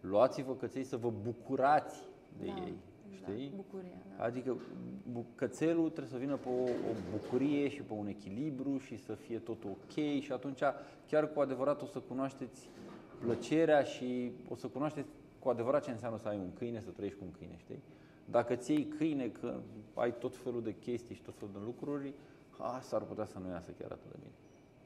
luați-vă 0.00 0.54
căței 0.54 0.84
să 0.84 0.96
vă 0.96 1.12
bucurați 1.22 2.02
de 2.38 2.46
da. 2.46 2.52
ei 2.52 2.74
știi? 3.22 3.48
Da, 3.48 3.56
bucuria, 3.56 3.96
da. 4.16 4.24
Adică 4.24 4.56
cățelul 5.34 5.90
trebuie 5.90 6.12
să 6.12 6.18
vină 6.18 6.36
pe 6.36 6.48
o, 6.48 6.62
o 6.62 6.94
bucurie 7.10 7.68
și 7.68 7.82
pe 7.82 7.92
un 7.92 8.06
echilibru 8.06 8.78
și 8.78 8.96
să 8.96 9.14
fie 9.14 9.38
tot 9.38 9.64
ok 9.64 10.20
și 10.20 10.32
atunci 10.32 10.62
chiar 11.06 11.32
cu 11.32 11.40
adevărat 11.40 11.82
o 11.82 11.86
să 11.86 11.98
cunoașteți 11.98 12.68
plăcerea 13.20 13.82
și 13.82 14.32
o 14.48 14.54
să 14.54 14.66
cunoașteți 14.66 15.08
cu 15.38 15.48
adevărat 15.48 15.84
ce 15.84 15.90
înseamnă 15.90 16.18
să 16.18 16.28
ai 16.28 16.36
un 16.36 16.52
câine, 16.52 16.80
să 16.80 16.90
trăiești 16.90 17.18
cu 17.18 17.24
un 17.24 17.32
câine, 17.32 17.56
știi? 17.56 17.82
Dacă 18.24 18.54
ți 18.54 18.72
iei 18.72 18.84
câine, 18.84 19.28
că 19.28 19.60
ai 19.94 20.18
tot 20.18 20.36
felul 20.36 20.62
de 20.62 20.74
chestii 20.74 21.14
și 21.14 21.22
tot 21.22 21.34
felul 21.34 21.54
de 21.54 21.60
lucruri, 21.64 22.14
a, 22.58 22.80
s-ar 22.80 23.02
putea 23.02 23.24
să 23.24 23.38
nu 23.38 23.48
iasă 23.48 23.70
chiar 23.78 23.90
atât 23.90 24.10
de 24.10 24.16
bine. 24.18 24.32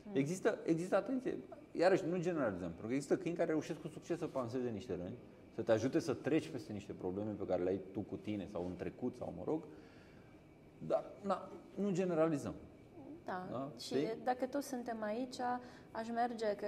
Mm. 0.06 0.16
Există, 0.16 0.58
există, 0.64 0.96
atenție, 0.96 1.38
iarăși 1.72 2.04
nu 2.08 2.18
generalizăm, 2.18 2.68
pentru 2.68 2.86
că 2.86 2.92
există 2.92 3.16
câini 3.16 3.36
care 3.36 3.50
reușesc 3.50 3.80
cu 3.80 3.88
succes 3.88 4.18
să 4.18 4.26
panseze 4.26 4.68
niște 4.68 4.96
răni, 4.96 5.16
să 5.54 5.62
te 5.62 5.72
ajute 5.72 5.98
să 5.98 6.14
treci 6.14 6.48
peste 6.48 6.72
niște 6.72 6.92
probleme 6.92 7.30
pe 7.30 7.44
care 7.46 7.62
le 7.62 7.68
ai 7.68 7.80
tu 7.92 8.00
cu 8.00 8.16
tine 8.16 8.46
sau 8.52 8.66
în 8.66 8.76
trecut 8.76 9.16
sau 9.16 9.34
mă 9.36 9.42
rog, 9.46 9.64
dar 10.86 11.04
na, 11.22 11.48
nu 11.74 11.90
generalizăm. 11.90 12.54
Da. 13.24 13.46
da? 13.50 13.68
Și 13.78 13.86
Știi? 13.86 14.08
dacă 14.24 14.46
toți 14.46 14.68
suntem 14.68 15.02
aici, 15.02 15.36
aș 15.92 16.10
merge, 16.10 16.54
că 16.54 16.66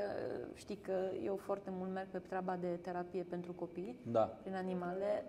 știi 0.55 0.77
că 0.77 1.11
eu 1.25 1.37
foarte 1.37 1.71
mult 1.73 1.93
merg 1.93 2.09
pe 2.09 2.19
treaba 2.19 2.57
de 2.57 2.67
terapie 2.67 3.23
pentru 3.23 3.53
copii 3.53 3.99
da. 4.03 4.21
prin 4.21 4.55
animale 4.55 5.25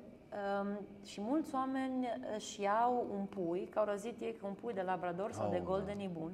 um, 0.61 0.79
și 1.03 1.21
mulți 1.21 1.55
oameni 1.55 2.07
își 2.35 2.61
iau 2.61 3.07
un 3.19 3.25
pui, 3.25 3.67
că 3.71 3.79
au 3.79 3.85
răzit 3.85 4.21
ei 4.21 4.33
că 4.33 4.45
un 4.45 4.53
pui 4.53 4.73
de 4.73 4.81
labrador 4.81 5.31
sau 5.31 5.45
oh, 5.45 5.51
de 5.51 5.59
golden 5.59 5.97
da. 5.97 6.03
e 6.03 6.09
bun 6.13 6.33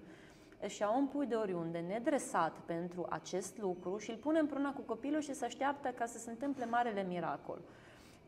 își 0.65 0.81
ia 0.81 0.89
un 0.89 1.05
pui 1.05 1.25
de 1.25 1.35
oriunde, 1.35 1.79
nedresat 1.79 2.57
pentru 2.65 3.05
acest 3.09 3.57
lucru 3.57 3.97
și 3.97 4.09
îl 4.09 4.17
pune 4.17 4.39
împreună 4.39 4.71
cu 4.71 4.81
copilul 4.81 5.21
și 5.21 5.33
se 5.33 5.45
așteaptă 5.45 5.89
ca 5.89 6.05
să 6.05 6.17
se 6.17 6.29
întâmple 6.29 6.65
marele 6.65 7.03
miracol. 7.03 7.61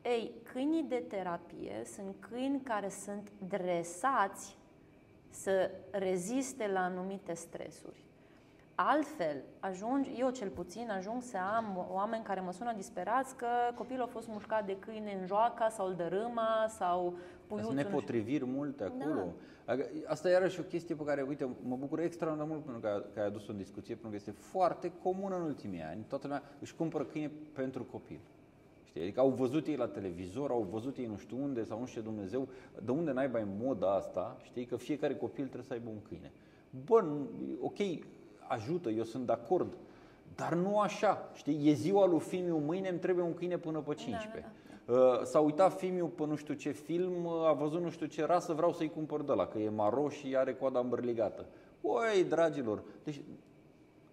Ei, 0.02 0.32
câinii 0.44 0.84
de 0.84 1.04
terapie 1.08 1.82
sunt 1.96 2.16
câini 2.20 2.62
care 2.62 2.90
sunt 2.90 3.32
dresați 3.48 4.58
să 5.30 5.72
reziste 5.92 6.68
la 6.68 6.80
anumite 6.80 7.34
stresuri. 7.34 8.06
Altfel, 8.76 9.44
ajung, 9.60 10.08
eu 10.18 10.30
cel 10.30 10.50
puțin, 10.50 10.90
ajung 10.90 11.22
să 11.22 11.38
am 11.38 11.88
oameni 11.92 12.24
care 12.24 12.40
mă 12.40 12.52
sună 12.52 12.74
disperați 12.74 13.36
că 13.36 13.48
copilul 13.76 14.04
a 14.04 14.08
fost 14.08 14.28
mușcat 14.28 14.66
de 14.66 14.78
câine 14.80 15.18
în 15.20 15.26
joaca 15.26 15.70
sau 15.70 15.88
îl 15.88 15.94
dărâma 15.94 16.66
sau 16.68 17.18
puiuțul. 17.48 17.74
Sunt 17.74 17.86
nepotriviri 17.86 18.46
multe 18.46 18.84
acolo. 18.84 19.16
Da. 19.16 19.32
Asta 20.06 20.30
e 20.30 20.32
iarăși 20.32 20.60
o 20.60 20.64
chestie 20.64 20.96
pe 20.96 21.04
care, 21.04 21.22
uite, 21.22 21.50
mă 21.64 21.76
bucur 21.76 22.00
extra 22.00 22.36
de 22.36 22.44
mult 22.48 22.64
pentru 22.64 22.82
că, 22.82 23.06
că 23.14 23.20
ai 23.20 23.26
adus-o 23.26 23.52
în 23.52 23.58
discuție, 23.58 23.94
pentru 23.94 24.10
că 24.10 24.16
este 24.16 24.32
foarte 24.32 24.92
comună 25.04 25.36
în 25.36 25.42
ultimii 25.42 25.82
ani. 25.82 26.06
Toată 26.08 26.28
lumea 26.28 26.44
își 26.60 26.76
cumpără 26.76 27.04
câine 27.04 27.32
pentru 27.54 27.84
copil. 27.84 28.20
Știi? 28.84 29.02
Adică 29.02 29.20
au 29.20 29.30
văzut 29.30 29.68
ei 29.68 29.76
la 29.76 29.88
televizor, 29.88 30.50
au 30.50 30.68
văzut 30.72 30.98
ei 30.98 31.06
nu 31.06 31.18
știu 31.18 31.38
unde 31.44 31.64
sau 31.64 31.80
nu 31.80 31.86
știu 31.86 32.02
Dumnezeu, 32.02 32.48
de 32.84 32.92
unde 32.92 33.12
n-ai 33.12 33.30
în 33.34 33.48
moda 33.60 33.94
asta, 33.94 34.38
știi, 34.44 34.66
că 34.66 34.76
fiecare 34.76 35.16
copil 35.16 35.44
trebuie 35.44 35.64
să 35.64 35.74
aibă 35.74 35.90
un 35.90 36.02
câine. 36.08 36.32
Bun, 36.86 37.28
ok, 37.62 37.78
ajută, 38.48 38.90
eu 38.90 39.04
sunt 39.04 39.26
de 39.26 39.32
acord, 39.32 39.74
dar 40.36 40.54
nu 40.54 40.80
așa, 40.80 41.30
știi, 41.34 41.70
e 41.70 41.74
ziua 41.74 42.06
lui 42.06 42.20
Fimiu, 42.20 42.58
mâine 42.58 42.90
îmi 42.90 43.00
trebuie 43.00 43.26
un 43.26 43.34
câine 43.34 43.58
până 43.58 43.80
pe 43.80 43.94
15. 43.94 44.30
Da, 44.32 44.40
da, 44.40 44.54
da. 44.67 44.67
Uh, 44.88 45.22
s-a 45.24 45.40
uitat 45.40 45.78
Fimiu 45.78 46.08
pe 46.08 46.26
nu 46.26 46.36
știu 46.36 46.54
ce 46.54 46.72
film, 46.72 47.26
uh, 47.26 47.32
a 47.48 47.54
văzut 47.54 47.82
nu 47.82 47.90
știu 47.90 48.06
ce 48.06 48.26
rasă, 48.26 48.54
vreau 48.54 48.74
să-i 48.74 48.90
cumpăr 48.90 49.22
de 49.22 49.34
la, 49.34 49.48
că 49.48 49.58
e 49.58 49.70
maro 49.70 50.10
și 50.10 50.36
are 50.36 50.54
coada 50.54 50.80
îmbărligată. 50.80 51.46
Oi, 51.82 52.24
dragilor, 52.30 52.84
deci, 53.04 53.22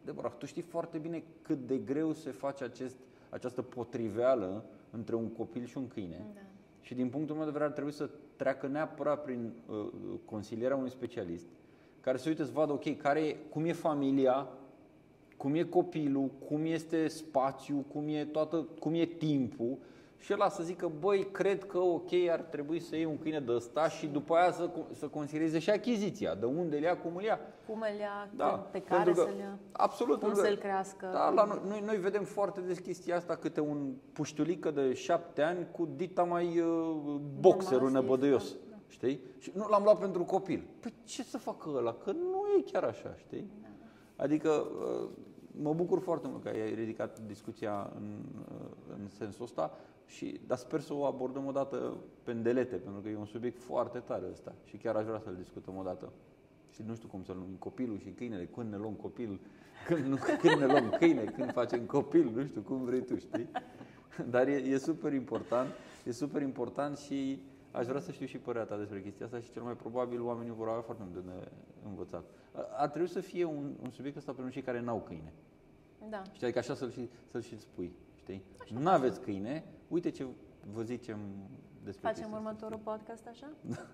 Deborah, 0.05 0.33
tu 0.39 0.47
știi 0.47 0.63
foarte 0.63 0.99
bine 0.99 1.23
cât 1.43 1.67
de 1.67 1.77
greu 1.77 2.13
se 2.13 2.31
face 2.31 2.65
acest, 2.65 2.97
această 3.31 3.63
potriveală 3.63 4.65
între 4.91 5.15
un 5.15 5.29
copil 5.29 5.65
și 5.65 5.79
un 5.79 5.89
câine. 5.89 6.27
Da. 6.35 6.41
Și 6.81 6.95
din 6.95 7.09
punctul 7.09 7.35
meu 7.35 7.45
de 7.45 7.51
vedere 7.51 7.69
ar 7.69 7.75
trebui 7.75 7.93
să 7.93 8.11
treacă 8.37 8.67
neapărat 8.67 9.23
prin 9.23 9.53
uh, 9.69 9.87
consilierea 10.25 10.77
unui 10.77 10.91
specialist 10.91 11.47
care 12.05 12.17
să 12.17 12.29
uite 12.29 12.45
să 12.45 12.51
vadă, 12.53 12.73
ok, 12.73 12.97
care, 12.97 13.37
cum 13.49 13.65
e 13.65 13.73
familia, 13.73 14.49
cum 15.37 15.55
e 15.55 15.63
copilul, 15.63 16.31
cum 16.49 16.65
este 16.65 17.09
spațiu, 17.09 17.85
cum 17.93 18.09
e, 18.09 18.25
toată, 18.25 18.67
cum 18.79 18.95
e 18.95 19.05
timpul 19.05 19.79
și 20.19 20.33
ăla 20.33 20.49
să 20.49 20.63
zică, 20.63 20.91
băi, 21.01 21.31
cred 21.31 21.65
că 21.65 21.79
ok, 21.79 22.13
ar 22.31 22.41
trebui 22.41 22.81
să 22.81 22.97
iei 22.97 23.05
un 23.05 23.19
câine 23.19 23.41
de 23.41 23.53
ăsta 23.53 23.89
și 23.89 24.07
după 24.07 24.35
aia 24.35 24.53
să, 24.53 24.71
să 24.93 25.07
consilieze 25.07 25.59
și 25.59 25.71
achiziția, 25.71 26.35
de 26.35 26.47
unde 26.47 26.77
îl 26.77 26.83
ia, 26.83 26.97
cum 26.97 27.17
îl 27.17 27.23
ia. 27.23 27.41
Cum 27.67 27.85
îl 27.93 27.99
ia, 27.99 28.29
da, 28.37 28.47
pe 28.47 28.83
care 28.83 29.13
că, 29.13 29.21
să-l 29.21 29.39
ia, 29.39 29.59
absolut, 29.73 30.21
cum 30.21 30.35
să-l 30.35 30.57
crească. 30.57 31.11
Da, 31.13 31.31
la 31.31 31.45
noi, 31.45 31.61
noi, 31.69 31.83
noi 31.85 31.97
vedem 31.97 32.25
foarte 32.25 32.61
des 32.61 32.79
chestia 32.79 33.17
asta, 33.17 33.37
câte 33.37 33.61
un 33.61 33.93
puștulică 34.13 34.71
de 34.71 34.93
șapte 34.93 35.43
ani 35.43 35.67
cu 35.73 35.89
dita 35.97 36.23
mai 36.23 36.59
uh, 36.59 37.21
boxerul 37.41 37.91
nebădăios. 37.91 38.53
Da. 38.71 38.77
Știi? 38.89 39.21
Și 39.39 39.53
nu 39.55 39.67
l-am 39.69 39.83
luat 39.83 39.99
pentru 39.99 40.25
copil. 40.25 40.67
Păi 40.81 40.95
ce 41.05 41.23
să 41.23 41.39
facă 41.39 41.71
ăla? 41.77 41.93
Că 41.93 42.13
nu 42.13 42.45
e 42.59 42.63
chiar 42.73 42.85
așa, 42.85 43.15
știi? 43.17 43.51
Adică 44.17 44.51
uh, 44.51 45.09
mă 45.63 45.73
bucur 45.73 46.01
foarte 46.01 46.29
mult 46.29 46.43
că 46.43 46.49
ai 46.49 46.75
ridicat 46.75 47.19
discuția 47.27 47.93
în, 47.97 48.19
uh, 48.51 48.67
în 48.93 49.09
sensul 49.09 49.45
ăsta, 49.45 49.73
și, 50.07 50.41
dar 50.47 50.57
sper 50.57 50.81
să 50.81 50.95
o 50.95 51.05
abordăm 51.05 51.47
o 51.47 51.53
dată 51.53 51.97
pendelete, 52.23 52.77
pentru 52.77 53.01
că 53.01 53.09
e 53.09 53.17
un 53.17 53.27
subiect 53.27 53.59
foarte 53.59 53.99
tare 53.99 54.27
ăsta 54.31 54.55
și 54.65 54.77
chiar 54.77 54.97
aș 54.97 55.05
vrea 55.05 55.19
să-l 55.19 55.35
discutăm 55.35 55.77
o 55.77 55.83
dată. 55.83 56.13
Și 56.71 56.83
nu 56.87 56.95
știu 56.95 57.09
cum 57.09 57.23
să-l 57.23 57.37
numim, 57.37 57.57
copilul 57.59 57.99
și 57.99 58.11
câinele, 58.11 58.45
când 58.45 58.71
ne 58.71 58.77
luăm 58.77 58.93
copil, 58.93 59.41
când, 59.87 60.05
nu, 60.05 60.17
când 60.43 60.61
ne 60.61 60.67
luăm 60.67 60.95
câine, 60.99 61.25
când 61.25 61.53
facem 61.53 61.85
copil, 61.85 62.31
nu 62.35 62.45
știu 62.45 62.61
cum 62.61 62.85
vrei 62.85 63.05
tu, 63.05 63.17
știi? 63.17 63.49
Dar 64.31 64.47
e, 64.47 64.53
e 64.53 64.79
super 64.79 65.13
important 65.13 65.69
e 66.05 66.13
super 66.13 66.43
important 66.43 66.99
și 66.99 67.43
aș 67.71 67.87
vrea 67.87 68.01
să 68.01 68.11
știu 68.11 68.27
și 68.27 68.39
părerea 68.39 68.67
ta 68.67 68.77
despre 68.77 69.03
chestia 69.03 69.27
asta 69.27 69.41
și 69.41 69.51
cel 69.51 69.63
mai 69.63 69.77
probabil 69.77 70.23
oamenii 70.23 70.53
vor 70.53 70.69
avea 70.69 70.81
foarte 70.81 71.03
mult 71.03 71.25
de 71.25 71.49
învățat. 71.87 72.25
Ar 72.77 72.89
trebui 72.89 73.09
să 73.09 73.21
fie 73.21 73.45
un, 73.45 73.75
un 73.83 73.91
subiect 73.91 74.17
ăsta 74.17 74.33
pentru 74.33 74.53
cei 74.53 74.63
care 74.63 74.81
n-au 74.81 75.01
câine. 75.01 75.33
Da. 76.09 76.23
Știi, 76.33 76.45
adică 76.45 76.59
așa 76.59 76.75
să-l 76.75 76.91
și, 76.91 77.09
să 77.31 77.41
și 77.41 77.59
spui, 77.59 77.93
știi? 78.15 78.43
Nu 78.81 78.89
aveți 78.89 79.21
câine, 79.21 79.65
uite 79.95 80.11
ce 80.11 80.27
vă 80.73 80.83
zicem 80.83 81.19
despre 81.85 82.09
Facem 82.09 82.33
următorul 82.33 82.77
asta. 82.77 82.91
podcast 82.91 83.27
așa? 83.27 83.47
Da. 83.61 83.87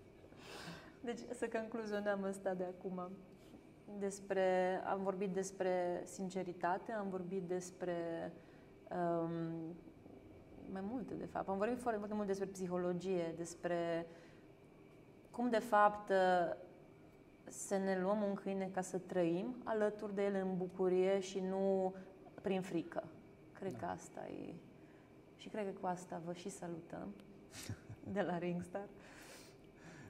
deci 1.06 1.18
să 1.32 1.48
concluzionăm 1.48 2.24
asta 2.24 2.54
de 2.54 2.64
acum. 2.64 3.10
Despre, 3.98 4.80
am 4.84 5.02
vorbit 5.02 5.32
despre 5.32 6.02
sinceritate, 6.04 6.92
am 6.92 7.08
vorbit 7.08 7.42
despre 7.42 8.32
um, 8.90 9.74
mai 10.72 10.82
multe, 10.90 11.14
de 11.14 11.24
fapt. 11.24 11.48
Am 11.48 11.58
vorbit 11.58 11.78
foarte, 11.78 11.98
foarte 11.98 12.14
mult 12.14 12.26
despre 12.26 12.46
psihologie, 12.46 13.34
despre 13.36 14.06
cum, 15.30 15.50
de 15.50 15.58
fapt, 15.58 16.12
să 17.44 17.76
ne 17.76 17.98
luăm 18.02 18.22
un 18.22 18.34
câine 18.34 18.70
ca 18.72 18.80
să 18.80 18.98
trăim 18.98 19.54
alături 19.64 20.14
de 20.14 20.24
el 20.24 20.34
în 20.34 20.56
bucurie 20.56 21.20
și 21.20 21.40
nu 21.40 21.94
prin 22.42 22.60
frică. 22.60 23.02
Cred 23.52 23.72
da. 23.72 23.78
că 23.78 23.84
asta 23.84 24.28
e. 24.28 24.54
Și 25.40 25.48
cred 25.48 25.64
că 25.64 25.78
cu 25.80 25.86
asta 25.86 26.20
vă 26.24 26.32
și 26.32 26.50
salutăm 26.50 27.14
de 28.14 28.20
la 28.20 28.38
Ringstar. 28.38 28.86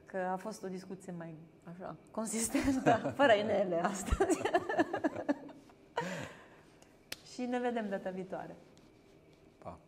Că 0.07 0.17
a 0.17 0.37
fost 0.37 0.63
o 0.63 0.69
discuție 0.69 1.13
mai 1.13 1.35
așa, 1.65 1.97
consistentă, 2.11 2.97
fără 3.19 3.33
inele 3.33 3.83
astăzi. 3.83 4.41
și 7.33 7.41
ne 7.41 7.59
vedem 7.59 7.89
data 7.89 8.11
viitoare. 8.11 8.57
Pa! 9.59 9.79